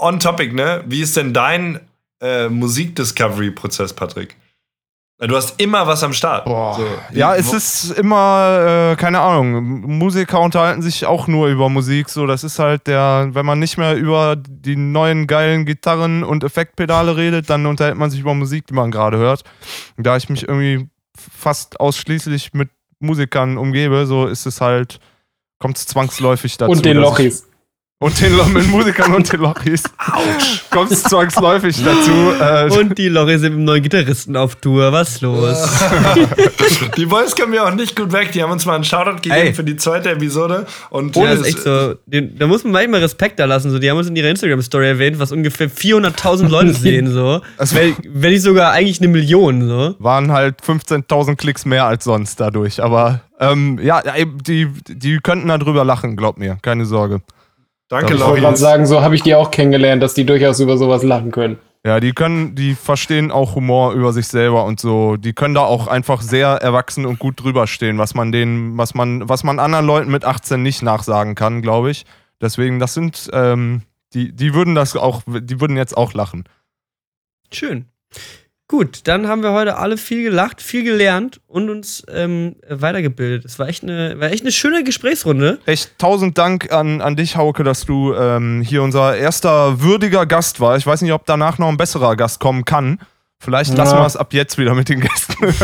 äh, 0.00 0.04
on 0.04 0.20
topic, 0.20 0.52
ne? 0.54 0.82
Wie 0.86 1.00
ist 1.02 1.16
denn 1.16 1.32
dein 1.34 1.80
äh, 2.22 2.48
Musik-Discovery-Prozess, 2.48 3.92
Patrick? 3.92 4.36
Du 5.18 5.34
hast 5.34 5.58
immer 5.60 5.86
was 5.86 6.02
am 6.04 6.12
Start. 6.12 6.44
Boah. 6.44 6.74
So, 6.76 6.86
Ja, 7.16 7.34
es 7.34 7.50
ist 7.52 7.90
immer, 7.98 8.92
äh, 8.92 8.96
keine 8.96 9.20
Ahnung, 9.20 9.62
Musiker 9.98 10.40
unterhalten 10.40 10.82
sich 10.82 11.06
auch 11.06 11.26
nur 11.26 11.48
über 11.48 11.70
Musik. 11.70 12.10
So, 12.10 12.26
das 12.26 12.44
ist 12.44 12.58
halt 12.58 12.86
der, 12.86 13.28
wenn 13.32 13.46
man 13.46 13.58
nicht 13.58 13.78
mehr 13.78 13.96
über 13.96 14.36
die 14.36 14.76
neuen 14.76 15.26
geilen 15.26 15.64
Gitarren 15.64 16.22
und 16.22 16.44
Effektpedale 16.44 17.16
redet, 17.16 17.48
dann 17.48 17.64
unterhält 17.64 17.96
man 17.96 18.10
sich 18.10 18.20
über 18.20 18.34
Musik, 18.34 18.66
die 18.66 18.74
man 18.74 18.90
gerade 18.90 19.16
hört. 19.16 19.42
Da 19.96 20.18
ich 20.18 20.28
mich 20.28 20.46
irgendwie 20.46 20.86
fast 21.16 21.80
ausschließlich 21.80 22.52
mit 22.52 22.68
Musikern 22.98 23.58
umgebe, 23.58 24.06
so 24.06 24.26
ist 24.26 24.46
es 24.46 24.60
halt, 24.60 25.00
kommt 25.58 25.76
es 25.76 25.86
zwangsläufig 25.86 26.56
dazu. 26.56 26.72
Und 26.72 26.84
den 26.84 26.96
Lochis. 26.98 27.46
Und 27.98 28.20
den 28.20 28.52
mit 28.52 28.68
Musikern 28.68 29.14
und 29.14 29.32
den 29.32 29.40
Lochis. 29.40 29.82
Autsch. 29.96 30.64
Kommt 30.70 30.90
es 30.92 31.02
zwangsläufig 31.02 31.82
dazu. 31.82 32.12
Äh, 32.38 32.78
Und 32.78 32.98
die 32.98 33.08
Lorry 33.08 33.38
sind 33.38 33.52
mit 33.52 33.60
dem 33.60 33.64
neuen 33.64 33.82
Gitarristen 33.82 34.36
auf 34.36 34.56
Tour. 34.56 34.92
Was 34.92 35.22
los? 35.22 35.66
Die 36.98 37.06
Boys 37.06 37.34
kommen 37.34 37.54
ja 37.54 37.64
auch 37.66 37.74
nicht 37.74 37.96
gut 37.96 38.12
weg. 38.12 38.32
Die 38.32 38.42
haben 38.42 38.52
uns 38.52 38.66
mal 38.66 38.74
einen 38.74 38.84
Shoutout 38.84 39.16
gegeben 39.22 39.34
Ey. 39.34 39.54
für 39.54 39.64
die 39.64 39.76
zweite 39.76 40.10
Episode. 40.10 40.66
Und 40.90 41.16
Ja, 41.16 41.30
das 41.30 41.40
ist 41.40 41.46
echt 41.46 41.60
so. 41.62 41.94
Den, 42.04 42.38
da 42.38 42.46
muss 42.46 42.64
man 42.64 42.74
manchmal 42.74 43.00
Respekt 43.00 43.38
da 43.40 43.46
lassen. 43.46 43.70
So. 43.70 43.78
Die 43.78 43.88
haben 43.90 43.96
uns 43.96 44.08
in 44.08 44.16
ihrer 44.16 44.28
Instagram-Story 44.28 44.88
erwähnt, 44.88 45.18
was 45.18 45.32
ungefähr 45.32 45.70
400.000 45.70 46.48
Leute 46.48 46.72
sehen. 46.74 47.10
So. 47.10 47.40
Also- 47.56 47.76
wenn, 47.76 47.94
wenn 48.06 48.32
nicht 48.32 48.42
sogar 48.42 48.72
eigentlich 48.72 48.98
eine 49.00 49.08
Million. 49.08 49.66
So. 49.66 49.94
waren 50.00 50.32
halt 50.32 50.60
15.000 50.60 51.36
Klicks 51.36 51.64
mehr 51.64 51.86
als 51.86 52.04
sonst 52.04 52.38
dadurch. 52.40 52.82
Aber 52.82 53.20
ähm, 53.40 53.78
ja, 53.82 54.02
die, 54.46 54.68
die 54.86 55.16
könnten 55.22 55.48
darüber 55.48 55.82
lachen, 55.86 56.14
glaub 56.16 56.36
mir. 56.36 56.58
Keine 56.60 56.84
Sorge. 56.84 57.22
Danke, 57.88 58.14
Ich 58.14 58.20
wollte 58.20 58.40
gerade 58.40 58.56
sagen, 58.56 58.86
so 58.86 59.00
habe 59.00 59.14
ich 59.14 59.22
die 59.22 59.34
auch 59.34 59.50
kennengelernt, 59.50 60.02
dass 60.02 60.14
die 60.14 60.26
durchaus 60.26 60.58
über 60.58 60.76
sowas 60.76 61.02
lachen 61.02 61.30
können. 61.30 61.58
Ja, 61.84 62.00
die 62.00 62.12
können, 62.12 62.56
die 62.56 62.74
verstehen 62.74 63.30
auch 63.30 63.54
Humor 63.54 63.92
über 63.92 64.12
sich 64.12 64.26
selber 64.26 64.64
und 64.64 64.80
so. 64.80 65.16
Die 65.16 65.32
können 65.34 65.54
da 65.54 65.60
auch 65.60 65.86
einfach 65.86 66.20
sehr 66.20 66.48
erwachsen 66.48 67.06
und 67.06 67.20
gut 67.20 67.40
drüber 67.40 67.68
stehen, 67.68 67.96
was 67.96 68.14
man 68.14 68.32
denen, 68.32 68.76
was 68.76 68.94
man, 68.94 69.28
was 69.28 69.44
man 69.44 69.60
anderen 69.60 69.86
Leuten 69.86 70.10
mit 70.10 70.24
18 70.24 70.60
nicht 70.60 70.82
nachsagen 70.82 71.36
kann, 71.36 71.62
glaube 71.62 71.92
ich. 71.92 72.04
Deswegen, 72.40 72.80
das 72.80 72.92
sind, 72.92 73.30
ähm, 73.32 73.82
die, 74.14 74.32
die 74.32 74.52
würden 74.52 74.74
das 74.74 74.96
auch, 74.96 75.22
die 75.26 75.60
würden 75.60 75.76
jetzt 75.76 75.96
auch 75.96 76.12
lachen. 76.12 76.44
Schön. 77.52 77.86
Gut, 78.68 79.02
dann 79.04 79.28
haben 79.28 79.44
wir 79.44 79.52
heute 79.52 79.76
alle 79.76 79.96
viel 79.96 80.24
gelacht, 80.24 80.60
viel 80.60 80.82
gelernt 80.82 81.40
und 81.46 81.70
uns 81.70 82.02
ähm, 82.12 82.56
weitergebildet. 82.68 83.44
Es 83.44 83.60
war 83.60 83.68
echt 83.68 83.84
eine, 83.84 84.18
war 84.18 84.32
echt 84.32 84.42
eine 84.42 84.50
schöne 84.50 84.82
Gesprächsrunde. 84.82 85.60
Echt 85.66 85.96
tausend 85.98 86.36
Dank 86.36 86.72
an, 86.72 87.00
an 87.00 87.14
dich, 87.14 87.36
Hauke, 87.36 87.62
dass 87.62 87.86
du 87.86 88.12
ähm, 88.14 88.62
hier 88.62 88.82
unser 88.82 89.16
erster 89.16 89.80
würdiger 89.82 90.26
Gast 90.26 90.58
war. 90.58 90.76
Ich 90.76 90.84
weiß 90.86 91.02
nicht, 91.02 91.12
ob 91.12 91.26
danach 91.26 91.58
noch 91.58 91.68
ein 91.68 91.76
besserer 91.76 92.16
Gast 92.16 92.40
kommen 92.40 92.64
kann. 92.64 92.98
Vielleicht 93.38 93.70
Ja. 93.70 93.76
lassen 93.76 93.98
wir 93.98 94.06
es 94.06 94.16
ab 94.16 94.32
jetzt 94.32 94.58
wieder 94.58 94.74
mit 94.74 94.88
den 94.88 95.00
Gästen. 95.00 95.34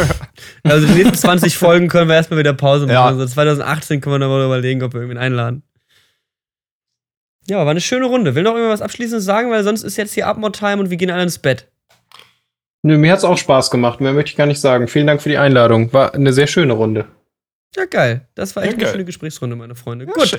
Also 0.62 0.86
die 0.86 0.92
nächsten 0.92 1.16
20 1.16 1.56
Folgen 1.58 1.88
können 1.88 2.08
wir 2.08 2.14
erstmal 2.14 2.38
wieder 2.38 2.52
Pause 2.52 2.84
machen. 2.86 2.94
Ja. 2.94 3.06
Also 3.06 3.26
2018 3.26 4.00
können 4.00 4.14
wir 4.14 4.18
dann 4.20 4.28
mal 4.28 4.44
überlegen, 4.44 4.82
ob 4.84 4.92
wir 4.92 5.00
irgendwen 5.00 5.18
einladen. 5.18 5.64
Ja, 7.48 7.56
war 7.64 7.70
eine 7.70 7.80
schöne 7.80 8.06
Runde. 8.06 8.36
Will 8.36 8.44
noch 8.44 8.54
irgendwas 8.54 8.82
Abschließendes 8.82 9.24
sagen, 9.24 9.50
weil 9.50 9.64
sonst 9.64 9.82
ist 9.82 9.96
jetzt 9.96 10.14
hier 10.14 10.28
Abmord-Time 10.28 10.78
und 10.80 10.90
wir 10.90 10.96
gehen 10.96 11.10
alle 11.10 11.24
ins 11.24 11.40
Bett. 11.40 11.71
Nö, 12.82 12.98
mir 12.98 13.12
hat's 13.12 13.24
auch 13.24 13.38
Spaß 13.38 13.70
gemacht. 13.70 14.00
Mehr 14.00 14.12
möchte 14.12 14.30
ich 14.30 14.36
gar 14.36 14.46
nicht 14.46 14.60
sagen. 14.60 14.88
Vielen 14.88 15.06
Dank 15.06 15.22
für 15.22 15.28
die 15.28 15.38
Einladung. 15.38 15.92
War 15.92 16.14
eine 16.14 16.32
sehr 16.32 16.46
schöne 16.48 16.72
Runde. 16.72 17.04
Ja, 17.76 17.84
geil. 17.86 18.26
Das 18.34 18.54
war 18.56 18.64
echt 18.64 18.72
Ja, 18.72 18.76
eine 18.76 18.84
geil. 18.84 18.92
schöne 18.92 19.04
Gesprächsrunde, 19.04 19.56
meine 19.56 19.74
Freunde. 19.74 20.06
Gut. 20.06 20.36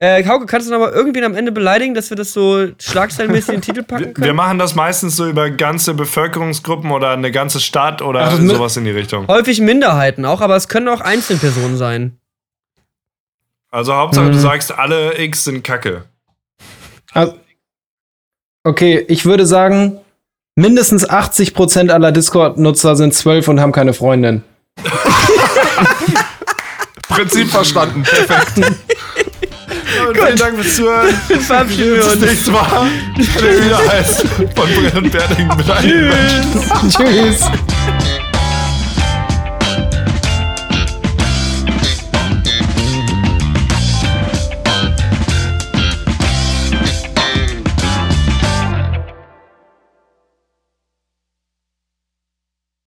Äh, 0.00 0.26
Hauke, 0.26 0.44
kannst 0.46 0.66
du 0.68 0.72
noch 0.72 0.80
mal 0.80 0.90
irgendwen 0.90 1.22
am 1.24 1.34
Ende 1.36 1.52
beleidigen, 1.52 1.94
dass 1.94 2.10
wir 2.10 2.16
das 2.16 2.32
so 2.32 2.66
schlagzeilenmäßig 2.80 3.48
in 3.50 3.54
den 3.56 3.62
Titel 3.62 3.82
packen 3.84 4.06
Wir, 4.06 4.12
können? 4.12 4.26
wir 4.26 4.34
machen 4.34 4.58
das 4.58 4.74
meistens 4.74 5.14
so 5.16 5.26
über 5.28 5.50
ganze 5.50 5.94
Bevölkerungsgruppen 5.94 6.90
oder 6.90 7.10
eine 7.12 7.30
ganze 7.30 7.60
Stadt 7.60 8.02
oder 8.02 8.22
Ach, 8.24 8.38
sowas 8.38 8.76
in 8.76 8.84
die 8.84 8.90
Richtung. 8.90 9.28
Häufig 9.28 9.60
Minderheiten 9.60 10.24
auch, 10.24 10.40
aber 10.40 10.56
es 10.56 10.66
können 10.68 10.88
auch 10.88 11.00
Einzelpersonen 11.00 11.76
sein. 11.76 12.18
Also 13.70 13.94
Hauptsache, 13.94 14.26
du 14.30 14.36
Mhm. 14.36 14.40
sagst, 14.40 14.76
alle 14.76 15.16
X 15.18 15.44
sind 15.44 15.62
Kacke. 15.62 16.04
Also, 17.12 17.38
okay, 18.64 19.04
ich 19.08 19.24
würde 19.24 19.46
sagen, 19.46 20.00
mindestens 20.56 21.08
80% 21.08 21.90
aller 21.90 22.12
Discord-Nutzer 22.12 22.96
sind 22.96 23.14
zwölf 23.14 23.48
und 23.48 23.60
haben 23.60 23.72
keine 23.72 23.92
Freundin. 23.94 24.42
Prinzip 27.08 27.48
verstanden. 27.48 28.02
Perfekt. 28.02 28.58
Und 30.08 30.16
vielen 30.18 30.36
Dank 30.36 30.56
fürs 30.60 30.76
Zuhören. 30.76 31.14
Verabschieden 31.40 31.90
wir 31.90 31.96
Bis 31.98 32.06
uns. 32.14 32.20
nächstes 32.20 32.50
Mal. 32.50 32.86
Wenn 33.16 33.44
ihr 33.44 33.64
wieder 33.64 33.78
heißt 33.78 34.22
von 34.22 34.46
Brett 34.54 34.94
und 34.96 35.10
Berding 35.12 35.48
mit 35.56 35.70
einem 35.70 36.08
Menschen. 36.08 36.90
Tschüss. 36.90 37.44